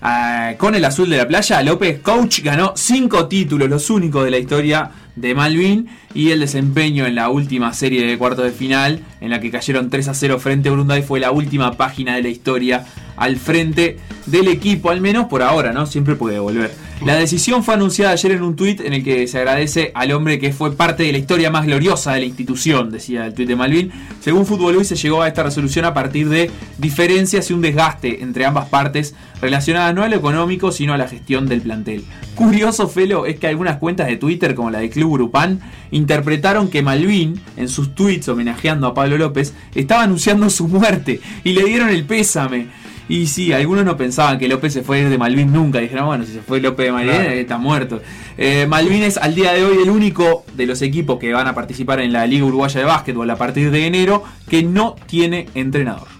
Ah, 0.01 0.53
con 0.59 0.75
el 0.75 0.85
azul 0.85 1.09
de 1.09 1.17
la 1.17 1.27
playa, 1.27 1.63
López 1.63 1.99
Coach 2.01 2.41
ganó 2.43 2.73
5 2.75 3.27
títulos, 3.27 3.67
los 3.67 3.89
únicos 3.89 4.23
de 4.23 4.29
la 4.29 4.37
historia 4.37 4.91
de 5.15 5.33
Malvin 5.33 5.87
y 6.13 6.29
el 6.29 6.41
desempeño 6.41 7.07
en 7.07 7.15
la 7.15 7.29
última 7.29 7.73
serie 7.73 8.05
de 8.05 8.17
cuartos 8.17 8.45
de 8.45 8.51
final 8.51 8.99
en 9.21 9.31
la 9.31 9.39
que 9.39 9.49
cayeron 9.49 9.89
3 9.89 10.09
a 10.09 10.13
0 10.13 10.39
frente 10.39 10.69
a 10.69 10.73
Urunday 10.73 11.01
fue 11.01 11.19
la 11.19 11.31
última 11.31 11.71
página 11.71 12.15
de 12.15 12.21
la 12.21 12.29
historia 12.29 12.85
al 13.17 13.37
frente 13.37 13.97
del 14.25 14.47
equipo, 14.47 14.89
al 14.89 15.01
menos 15.01 15.25
por 15.25 15.41
ahora, 15.43 15.71
¿no? 15.71 15.85
Siempre 15.85 16.15
puede 16.15 16.39
volver. 16.39 16.71
La 17.03 17.15
decisión 17.15 17.63
fue 17.63 17.73
anunciada 17.73 18.13
ayer 18.13 18.31
en 18.31 18.41
un 18.41 18.55
tuit 18.55 18.79
en 18.79 18.93
el 18.93 19.03
que 19.03 19.27
se 19.27 19.37
agradece 19.37 19.91
al 19.93 20.13
hombre 20.13 20.39
que 20.39 20.53
fue 20.53 20.71
parte 20.71 21.03
de 21.03 21.11
la 21.11 21.17
historia 21.17 21.51
más 21.51 21.65
gloriosa 21.65 22.13
de 22.13 22.21
la 22.21 22.25
institución, 22.25 22.89
decía 22.89 23.25
el 23.25 23.33
tuit 23.33 23.49
de 23.49 23.55
Malvin. 23.55 23.91
Según 24.21 24.45
Fútbol 24.45 24.77
Hoy 24.77 24.85
se 24.85 24.95
llegó 24.95 25.21
a 25.21 25.27
esta 25.27 25.43
resolución 25.43 25.83
a 25.83 25.93
partir 25.93 26.29
de 26.29 26.49
diferencias 26.77 27.49
y 27.49 27.53
un 27.53 27.61
desgaste 27.61 28.23
entre 28.23 28.45
ambas 28.45 28.69
partes 28.69 29.13
relacionadas 29.41 29.93
no 29.93 30.03
a 30.03 30.07
lo 30.07 30.15
económico 30.15 30.71
sino 30.71 30.93
a 30.93 30.97
la 30.97 31.09
gestión 31.09 31.47
del 31.47 31.61
plantel. 31.61 32.05
Curioso, 32.33 32.87
Felo, 32.87 33.25
es 33.25 33.39
que 33.39 33.47
algunas 33.47 33.77
cuentas 33.77 34.07
de 34.07 34.15
Twitter 34.15 34.55
como 34.55 34.71
la 34.71 34.79
de 34.79 34.89
Club 34.89 35.13
Grupán 35.13 35.59
interpretaron 35.91 36.69
que 36.69 36.81
Malvin, 36.81 37.39
en 37.57 37.67
sus 37.67 37.93
tweets 37.93 38.29
homenajeando 38.29 38.87
a 38.87 38.93
Pablo 38.93 39.17
López, 39.17 39.53
estaba 39.75 40.03
anunciando 40.03 40.49
su 40.49 40.67
muerte 40.67 41.19
y 41.43 41.53
le 41.53 41.65
dieron 41.65 41.89
el 41.89 42.05
pésame. 42.05 42.67
Y 43.07 43.27
sí, 43.27 43.53
algunos 43.53 43.85
no 43.85 43.97
pensaban 43.97 44.39
que 44.39 44.47
López 44.47 44.73
se 44.73 44.81
fue 44.81 45.03
de 45.03 45.17
Malvin 45.17 45.51
nunca. 45.53 45.79
Dijeron, 45.79 46.07
bueno, 46.07 46.25
si 46.25 46.33
se 46.33 46.41
fue 46.41 46.59
López 46.59 46.87
de 46.87 46.91
Malvin, 46.91 47.21
está 47.21 47.57
muerto. 47.57 48.01
Eh, 48.37 48.65
Malvin 48.67 49.03
es 49.03 49.17
al 49.17 49.35
día 49.35 49.53
de 49.53 49.63
hoy 49.63 49.77
el 49.83 49.89
único 49.89 50.43
de 50.55 50.65
los 50.65 50.81
equipos 50.81 51.19
que 51.19 51.31
van 51.31 51.47
a 51.47 51.53
participar 51.53 51.99
en 51.99 52.11
la 52.11 52.25
Liga 52.25 52.45
Uruguaya 52.45 52.79
de 52.79 52.85
Básquetbol 52.85 53.29
a 53.29 53.35
partir 53.35 53.71
de 53.71 53.85
enero 53.85 54.23
que 54.49 54.63
no 54.63 54.95
tiene 55.07 55.47
entrenador. 55.53 56.15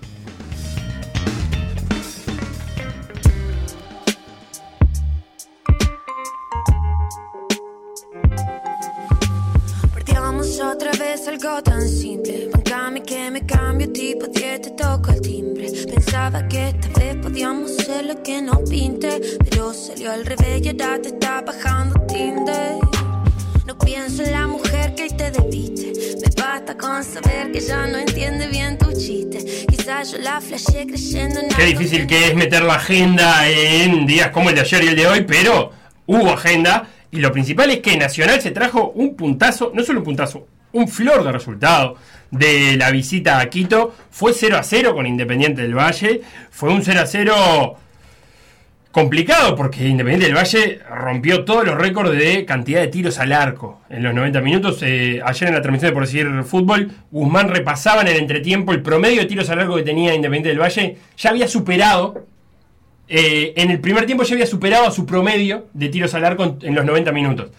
otra 10.75 10.91
vez 10.93 11.27
algo 11.27 11.61
tan 11.63 11.81
simple. 11.87 12.34
Me 13.35 13.45
cambio 13.45 13.91
tipo 13.91 14.27
10, 14.27 14.61
te 14.61 14.69
toco 14.71 15.11
el 15.11 15.19
timbre. 15.19 15.67
Pensaba 15.93 16.47
que 16.47 16.69
esta 16.69 16.87
vez 16.97 17.17
podíamos 17.17 17.75
ser 17.75 18.05
lo 18.05 18.23
que 18.23 18.41
nos 18.41 18.61
pinte. 18.69 19.19
Pero 19.49 19.73
salió 19.73 20.13
al 20.13 20.25
revés 20.25 20.61
y 20.63 20.69
ahora 20.69 21.01
te 21.01 21.09
está 21.09 21.41
bajando 21.41 21.99
Tinder. 22.07 22.75
No 23.65 23.77
pienso 23.77 24.23
en 24.23 24.31
la 24.31 24.47
mujer 24.47 24.95
que 24.95 25.09
te 25.09 25.31
debiste. 25.31 25.91
Me 26.21 26.41
basta 26.41 26.77
con 26.77 27.03
saber 27.03 27.51
que 27.51 27.59
ya 27.59 27.85
no 27.87 27.97
entiende 27.97 28.47
bien 28.47 28.77
tu 28.77 28.93
chiste. 28.93 29.65
Quizás 29.67 30.13
yo 30.13 30.17
la 30.19 30.39
flashé 30.39 30.87
creyendo 30.87 31.41
en 31.41 31.49
Qué 31.49 31.65
difícil 31.65 32.07
que 32.07 32.27
es 32.27 32.35
meter 32.35 32.63
la 32.63 32.75
agenda 32.75 33.49
en 33.49 34.05
días 34.05 34.29
como 34.29 34.47
el 34.47 34.55
de 34.55 34.61
ayer 34.61 34.81
y 34.81 34.87
el 34.87 34.95
de 34.95 35.07
hoy, 35.07 35.25
pero 35.27 35.73
hubo 36.05 36.29
agenda. 36.31 36.87
Y 37.11 37.17
lo 37.17 37.33
principal 37.33 37.69
es 37.69 37.79
que 37.81 37.97
Nacional 37.97 38.39
se 38.39 38.51
trajo 38.51 38.91
un 38.95 39.17
puntazo, 39.17 39.73
no 39.75 39.83
solo 39.83 39.99
un 39.99 40.05
puntazo, 40.05 40.47
un 40.71 40.87
flor 40.87 41.21
de 41.25 41.33
resultado 41.33 41.97
de 42.37 42.77
la 42.77 42.91
visita 42.91 43.39
a 43.39 43.49
Quito. 43.49 43.95
Fue 44.11 44.33
0 44.33 44.57
a 44.57 44.63
0 44.63 44.93
con 44.93 45.05
Independiente 45.05 45.61
del 45.61 45.75
Valle. 45.75 46.21
Fue 46.51 46.71
un 46.71 46.83
0 46.83 47.01
a 47.01 47.05
0 47.05 47.77
complicado 48.91 49.57
porque 49.57 49.85
Independiente 49.87 50.27
del 50.27 50.37
Valle 50.37 50.79
rompió 50.89 51.43
todos 51.43 51.65
los 51.65 51.75
récords 51.75 52.17
de 52.17 52.45
cantidad 52.45 52.79
de 52.79 52.87
tiros 52.87 53.19
al 53.19 53.33
arco 53.33 53.81
en 53.89 54.03
los 54.03 54.13
90 54.13 54.41
minutos. 54.41 54.79
Eh, 54.83 55.21
ayer 55.25 55.49
en 55.49 55.55
la 55.55 55.61
transmisión 55.61 55.91
de 55.91 55.93
Por 55.93 56.05
Decir 56.05 56.27
Fútbol, 56.43 56.91
Guzmán 57.11 57.49
repasaba 57.49 58.01
en 58.01 58.07
el 58.07 58.17
entretiempo 58.17 58.71
el 58.71 58.81
promedio 58.81 59.21
de 59.21 59.25
tiros 59.25 59.49
al 59.49 59.59
arco 59.59 59.75
que 59.75 59.83
tenía 59.83 60.13
Independiente 60.15 60.49
del 60.49 60.59
Valle. 60.59 60.97
Ya 61.17 61.29
había 61.29 61.47
superado, 61.47 62.25
eh, 63.07 63.53
en 63.57 63.69
el 63.69 63.79
primer 63.79 64.05
tiempo 64.05 64.23
ya 64.23 64.33
había 64.33 64.47
superado 64.47 64.87
a 64.87 64.91
su 64.91 65.05
promedio 65.05 65.67
de 65.73 65.89
tiros 65.89 66.13
al 66.13 66.23
arco 66.23 66.57
en, 66.61 66.73
los 66.73 66.85
90 66.85 67.11
minutos. 67.11 67.51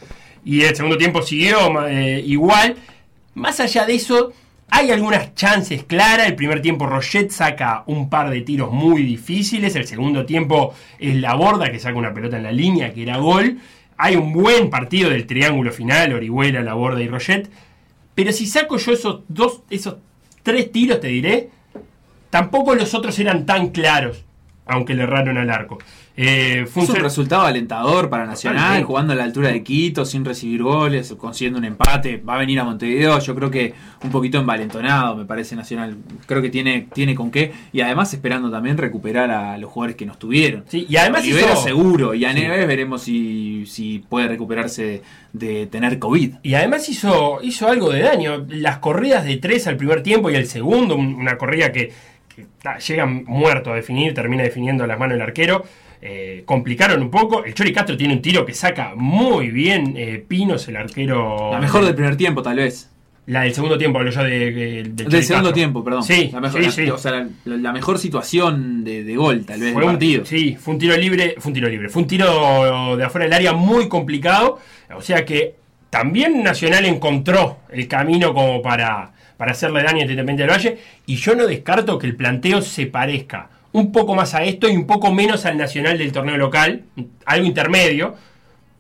Y 0.45 0.63
el 0.63 0.75
segundo 0.75 0.97
tiempo 0.97 1.21
siguió 1.23 1.87
eh, 1.87 2.23
igual. 2.25 2.77
Más 3.35 3.61
allá 3.61 3.85
de 3.85 3.95
eso, 3.95 4.33
hay 4.71 4.91
algunas 4.91 5.35
chances 5.35 5.85
claras. 5.85 6.27
El 6.27 6.35
primer 6.35 6.61
tiempo 6.61 6.87
Roget 6.87 7.31
saca 7.31 7.85
un 7.87 8.11
par 8.11 8.31
de 8.31 8.41
tiros 8.43 8.73
muy 8.73 9.03
difíciles. 9.03 9.77
El 9.77 9.87
segundo 9.87 10.27
tiempo 10.27 10.75
es 10.99 11.15
la 11.17 11.35
borda 11.35 11.71
que 11.71 11.79
saca 11.79 11.97
una 11.97 12.13
pelota 12.13 12.37
en 12.37 12.43
la 12.43 12.53
línea 12.53 12.93
que 12.93 13.03
era 13.03 13.19
gol. 13.19 13.59
Hay 13.97 14.17
un 14.17 14.33
buen 14.33 14.69
partido 14.69 15.11
del 15.11 15.27
triángulo 15.27 15.73
final, 15.73 16.13
Orihuela, 16.13 16.61
la 16.63 16.75
borda 16.75 17.01
y 17.03 17.09
Roget. 17.09 17.51
Pero 18.15 18.33
si 18.33 18.47
saco 18.47 18.77
yo 18.79 18.93
esos 18.93 19.21
dos, 19.29 19.63
esos 19.71 19.97
tres 20.43 20.73
tiros, 20.73 21.01
te 21.01 21.09
diré, 21.09 21.51
tampoco 22.31 22.75
los 22.75 22.95
otros 22.95 23.19
eran 23.19 23.47
tan 23.47 23.69
claros, 23.69 24.25
aunque 24.67 24.95
le 24.95 25.05
erraron 25.05 25.39
al 25.39 25.51
arco. 25.51 25.79
Eh, 26.19 26.65
fue 26.67 26.85
un, 26.85 26.95
resultado 26.97 27.43
alentador 27.43 28.09
para 28.09 28.25
Nacional, 28.25 28.83
jugando 28.85 29.13
a 29.13 29.17
la 29.17 29.25
altura 29.25 29.51
de 29.51 29.63
Quito, 29.63 30.07
sin 30.07 30.25
recibir 30.25 30.63
goles, 30.63 31.15
consiguiendo 31.19 31.59
un 31.59 31.67
empate. 31.67 32.17
Va 32.17 32.37
a 32.37 32.39
venir 32.39 32.59
a 32.59 32.65
Montevideo, 32.65 33.19
yo 33.19 33.35
creo 33.35 33.51
que 33.51 33.75
un 34.03 34.11
poquito 34.11 34.39
envalentonado, 34.39 35.15
me 35.15 35.27
parece 35.27 35.55
Nacional. 35.57 35.99
Creo 36.25 36.41
que 36.41 36.49
tiene, 36.49 36.89
tiene 36.95 37.15
con 37.15 37.31
qué. 37.31 37.53
Y 37.71 37.83
además 37.83 38.15
esperando 38.15 38.51
también 38.51 38.79
recuperar 38.79 39.31
a 39.31 39.59
los 39.59 39.71
jugadores 39.71 39.97
que 39.97 40.07
nos 40.07 40.19
tuvieron. 40.19 40.65
Sí, 40.69 40.87
y 40.89 40.97
además 40.97 41.23
seguro. 41.63 42.15
Y 42.15 42.25
a 42.25 42.33
Neves 42.33 42.67
veremos 42.67 43.03
si, 43.03 43.67
si 43.67 43.99
puede 43.99 44.29
recuperarse 44.29 45.03
de, 45.35 45.67
tener 45.67 45.99
COVID. 45.99 46.37
Y 46.43 46.55
además 46.55 46.89
hizo, 46.89 47.41
hizo 47.43 47.69
algo 47.69 47.91
de 47.91 48.01
daño. 48.01 48.47
Las 48.49 48.79
corridas 48.79 49.27
de 49.27 49.37
tres 49.37 49.67
al 49.67 49.77
primer 49.77 50.03
tiempo 50.03 50.31
y 50.31 50.35
el 50.35 50.47
segundo, 50.47 50.97
una 50.97 51.37
corrida 51.37 51.73
que, 51.73 51.93
que 52.35 52.47
llega 52.89 53.05
muerto 53.05 53.71
a 53.71 53.77
definir, 53.77 54.15
termina 54.15 54.43
definiendo 54.43 54.87
las 54.87 54.99
manos 54.99 55.15
del 55.15 55.23
arquero 55.23 55.65
eh, 56.01 56.43
complicaron 56.45 57.03
un 57.03 57.11
poco. 57.11 57.45
El 57.45 57.55
Chori 57.55 57.73
Castro 57.73 57.97
tiene 57.97 58.15
un 58.15 58.23
tiro 58.23 58.45
que 58.45 58.55
saca 58.55 58.95
muy 58.95 59.51
bien. 59.51 59.95
Eh, 59.97 60.25
Pinos, 60.27 60.69
el 60.69 60.77
arquero. 60.77 61.51
La 61.53 61.61
mejor 61.61 61.85
del 61.85 61.95
primer 61.95 62.17
tiempo, 62.17 62.43
tal 62.43 62.57
vez. 62.57 62.91
La 63.27 63.43
del 63.43 63.53
segundo 63.53 63.77
tiempo, 63.77 63.99
hablo 63.99 64.13
yo 64.13 64.23
de, 64.23 64.85
del 64.95 65.25
segundo 65.25 65.53
tiempo, 65.53 65.83
perdón. 65.83 66.05
Sí, 66.05 66.31
la 66.33 66.41
mejor, 66.41 66.63
O 66.93 66.99
sea, 66.99 67.27
la, 67.45 67.73
mejor 67.73 67.99
situación 67.99 68.85
de, 68.85 69.17
gol, 69.17 69.45
tal 69.45 69.59
vez, 69.59 69.73
fue 69.73 69.83
un, 69.83 69.91
partido. 69.91 70.25
Sí, 70.25 70.57
fue 70.59 70.75
un 70.75 70.79
tiro 70.79 70.97
libre, 70.97 71.35
fue 71.39 71.51
un 71.51 71.55
tiro 71.55 71.69
libre. 71.69 71.89
Fue 71.89 72.03
un 72.03 72.09
tiro 72.09 72.97
de 72.97 73.03
afuera 73.03 73.25
del 73.25 73.33
área 73.33 73.53
muy 73.53 73.89
complicado. 73.89 74.61
O 74.95 75.03
sea 75.03 75.25
que 75.25 75.57
también 75.91 76.45
Nacional 76.45 76.85
encontró 76.85 77.59
el 77.69 77.89
camino 77.89 78.33
como 78.33 78.63
para, 78.63 79.11
para 79.37 79.51
hacerle 79.51 79.83
daño 79.83 79.99
a 79.99 80.03
Independiente 80.03 80.43
del 80.43 80.51
Valle. 80.51 80.79
Y 81.07 81.17
yo 81.17 81.35
no 81.35 81.49
descarto 81.49 81.99
que 81.99 82.07
el 82.07 82.15
planteo 82.15 82.63
se 82.63 82.87
parezca 82.87 83.51
un 83.77 83.93
poco 83.93 84.15
más 84.15 84.35
a 84.35 84.43
esto 84.43 84.69
y 84.69 84.77
un 84.77 84.87
poco 84.87 85.13
menos 85.13 85.45
al 85.45 85.59
nacional 85.59 85.99
del 85.99 86.11
torneo 86.11 86.37
local, 86.37 86.85
algo 87.27 87.47
intermedio, 87.47 88.15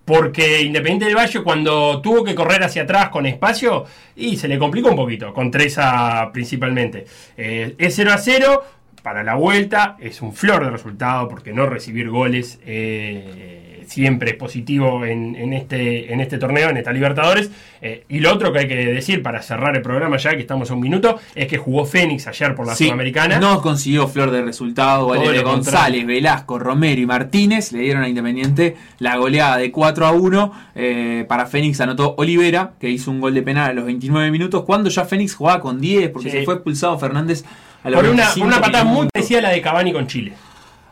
porque 0.04 0.62
Independiente 0.62 1.04
del 1.04 1.16
Valle 1.16 1.42
cuando 1.42 2.00
tuvo 2.00 2.24
que 2.24 2.34
correr 2.34 2.62
hacia 2.62 2.82
atrás 2.82 3.10
con 3.10 3.26
espacio, 3.26 3.84
y 4.14 4.36
se 4.36 4.48
le 4.48 4.58
complicó 4.58 4.88
un 4.88 4.96
poquito, 4.96 5.34
con 5.34 5.50
Treza 5.50 6.30
principalmente. 6.32 7.04
Eh, 7.36 7.74
es 7.76 7.94
0 7.94 8.12
a 8.12 8.18
0, 8.18 8.64
para 9.02 9.22
la 9.22 9.34
vuelta 9.34 9.96
es 10.00 10.22
un 10.22 10.32
flor 10.32 10.64
de 10.64 10.70
resultado, 10.70 11.28
porque 11.28 11.52
no 11.52 11.66
recibir 11.66 12.08
goles... 12.08 12.58
Eh, 12.64 13.65
siempre 13.86 14.34
positivo 14.34 15.04
en, 15.04 15.52
este, 15.52 16.12
en 16.12 16.20
este 16.20 16.38
torneo, 16.38 16.70
en 16.70 16.76
esta 16.76 16.92
Libertadores. 16.92 17.50
Eh, 17.82 18.04
y 18.08 18.20
lo 18.20 18.32
otro 18.32 18.52
que 18.52 18.60
hay 18.60 18.68
que 18.68 18.76
decir 18.76 19.22
para 19.22 19.42
cerrar 19.42 19.76
el 19.76 19.82
programa 19.82 20.16
ya 20.16 20.30
que 20.30 20.40
estamos 20.40 20.70
a 20.70 20.74
un 20.74 20.80
minuto 20.80 21.18
es 21.34 21.46
que 21.46 21.58
jugó 21.58 21.84
Fénix 21.84 22.26
ayer 22.26 22.54
por 22.54 22.66
la 22.66 22.74
Sudamericana. 22.74 23.38
No 23.38 23.60
consiguió 23.60 24.08
flor 24.08 24.30
de 24.30 24.42
resultado. 24.42 25.08
Valeria 25.08 25.42
González, 25.42 26.06
Velasco, 26.06 26.58
Romero 26.58 27.00
y 27.00 27.06
Martínez 27.06 27.72
le 27.72 27.80
dieron 27.80 28.02
a 28.02 28.08
Independiente 28.08 28.76
la 28.98 29.16
goleada 29.16 29.58
de 29.58 29.70
4 29.70 30.06
a 30.06 30.12
1. 30.12 30.52
Eh, 30.74 31.24
para 31.28 31.46
Fénix 31.46 31.80
anotó 31.80 32.14
Olivera, 32.18 32.72
que 32.80 32.88
hizo 32.90 33.10
un 33.10 33.20
gol 33.20 33.34
de 33.34 33.42
penal 33.42 33.70
a 33.70 33.72
los 33.74 33.84
29 33.84 34.30
minutos, 34.30 34.64
cuando 34.64 34.90
ya 34.90 35.04
Fénix 35.04 35.34
jugaba 35.34 35.60
con 35.60 35.80
10 35.80 36.10
porque 36.10 36.30
se 36.30 36.44
fue 36.44 36.54
expulsado 36.54 36.98
Fernández 36.98 37.44
a 37.82 37.90
los 37.90 38.00
por 38.00 38.10
una, 38.10 38.28
una 38.40 38.60
patada 38.60 38.84
muy 38.84 39.08
parecida 39.12 39.38
a 39.38 39.42
la 39.42 39.50
de 39.50 39.60
Cavani 39.60 39.92
con 39.92 40.06
Chile. 40.06 40.32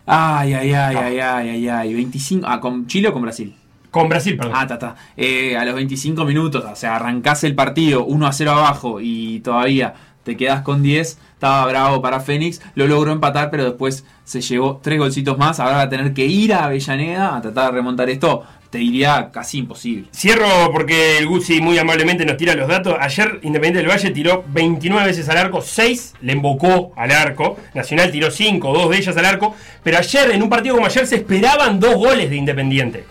Ay, 0.07 0.53
ay, 0.53 0.73
ay, 0.73 0.97
ay, 0.97 1.19
ay, 1.19 1.49
ay, 1.49 1.69
ay. 1.69 1.95
25. 1.95 2.47
Ah, 2.47 2.61
¿con 2.61 2.87
Chile 2.87 3.09
o 3.09 3.13
con 3.13 3.23
Brasil? 3.23 3.55
Con 3.91 4.09
Brasil, 4.09 4.37
perdón. 4.37 4.55
Ah, 4.57 4.67
ta, 4.67 4.79
ta. 4.79 4.97
Eh, 5.17 5.57
a 5.57 5.65
los 5.65 5.75
25 5.75 6.25
minutos, 6.25 6.65
o 6.65 6.77
sea, 6.77 6.97
arrancás 6.97 7.45
el 7.45 7.55
partido 7.55 8.05
1 8.05 8.27
a 8.27 8.33
0 8.33 8.51
abajo 8.51 9.01
y 9.01 9.41
todavía 9.41 9.95
te 10.25 10.37
quedas 10.37 10.63
con 10.63 10.83
10. 10.83 11.19
Estaba 11.35 11.67
bravo 11.67 12.03
para 12.03 12.21
Fénix. 12.21 12.61
Lo 12.75 12.87
logró 12.87 13.13
empatar, 13.13 13.51
pero 13.51 13.65
después 13.65 14.05
se 14.25 14.41
llevó 14.41 14.81
tres 14.83 14.99
golcitos 14.99 15.39
más. 15.39 15.61
Ahora 15.61 15.77
va 15.77 15.83
a 15.83 15.89
tener 15.89 16.13
que 16.13 16.27
ir 16.27 16.53
a 16.53 16.65
Avellaneda 16.65 17.37
a 17.37 17.41
tratar 17.41 17.67
de 17.67 17.73
remontar 17.73 18.11
esto 18.11 18.45
te 18.75 18.79
diría 18.79 19.31
casi 19.33 19.59
imposible. 19.59 20.09
Cierro 20.13 20.73
porque 20.73 21.19
el 21.19 21.29
Guzzi 21.29 21.61
muy 21.61 21.79
amablemente 21.79 22.27
nos 22.27 22.37
tira 22.37 22.57
los 22.57 22.67
datos. 22.67 22.97
Ayer 22.99 23.39
Independiente 23.43 23.79
del 23.79 23.89
Valle 23.89 24.11
tiró 24.11 24.45
29 24.49 25.07
veces 25.07 25.29
al 25.29 25.37
arco, 25.37 25.63
6 25.63 26.15
le 26.23 26.33
embocó 26.33 26.93
al 26.97 27.13
arco. 27.13 27.57
Nacional 27.73 28.11
tiró 28.11 28.33
5, 28.33 28.73
2 28.73 28.91
de 28.91 28.97
ellas 28.97 29.17
al 29.17 29.27
arco. 29.27 29.55
Pero 29.85 29.99
ayer, 29.99 30.33
en 30.33 30.43
un 30.43 30.49
partido 30.49 30.75
como 30.75 30.89
ayer, 30.89 31.07
se 31.07 31.15
esperaban 31.15 31.79
dos 31.79 31.95
goles 31.95 32.29
de 32.29 32.35
Independiente. 32.35 33.05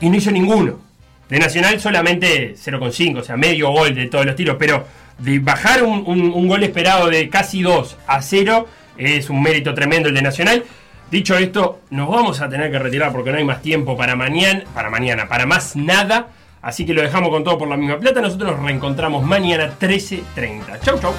Y 0.00 0.10
no 0.10 0.16
hizo 0.16 0.32
ninguno. 0.32 0.80
De 1.28 1.38
Nacional 1.38 1.78
solamente 1.78 2.56
0,5, 2.56 3.20
o 3.20 3.22
sea, 3.22 3.36
medio 3.36 3.70
gol 3.70 3.94
de 3.94 4.06
todos 4.06 4.26
los 4.26 4.34
tiros. 4.34 4.56
Pero 4.58 4.88
de 5.20 5.38
bajar 5.38 5.84
un, 5.84 6.02
un 6.04 6.48
gol 6.48 6.64
esperado 6.64 7.08
de 7.10 7.28
casi 7.28 7.62
2 7.62 7.96
a 8.08 8.20
0 8.20 8.66
es 8.98 9.30
un 9.30 9.40
mérito 9.40 9.72
tremendo 9.72 10.08
el 10.08 10.16
de 10.16 10.22
Nacional. 10.22 10.64
Dicho 11.10 11.36
esto, 11.36 11.80
nos 11.90 12.08
vamos 12.08 12.40
a 12.40 12.48
tener 12.48 12.70
que 12.70 12.78
retirar 12.78 13.12
porque 13.12 13.30
no 13.30 13.38
hay 13.38 13.44
más 13.44 13.62
tiempo 13.62 13.96
para 13.96 14.16
mañana, 14.16 14.64
para 14.74 14.90
mañana, 14.90 15.28
para 15.28 15.46
más 15.46 15.76
nada. 15.76 16.28
Así 16.62 16.84
que 16.84 16.94
lo 16.94 17.02
dejamos 17.02 17.30
con 17.30 17.44
todo 17.44 17.58
por 17.58 17.68
la 17.68 17.76
misma 17.76 17.98
plata. 17.98 18.20
Nosotros 18.20 18.56
nos 18.56 18.64
reencontramos 18.64 19.24
mañana 19.24 19.72
13.30. 19.78 20.80
Chau, 20.80 20.98
chau. 20.98 21.14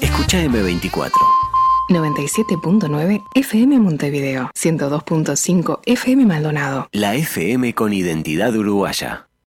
Escucha 0.00 0.44
M24. 0.44 1.10
97.9 1.88 3.22
FM 3.34 3.78
Montevideo, 3.78 4.50
102.5 4.54 5.80
FM 5.84 6.26
Maldonado. 6.26 6.88
La 6.92 7.14
FM 7.14 7.74
con 7.74 7.92
identidad 7.92 8.54
uruguaya. 8.56 9.28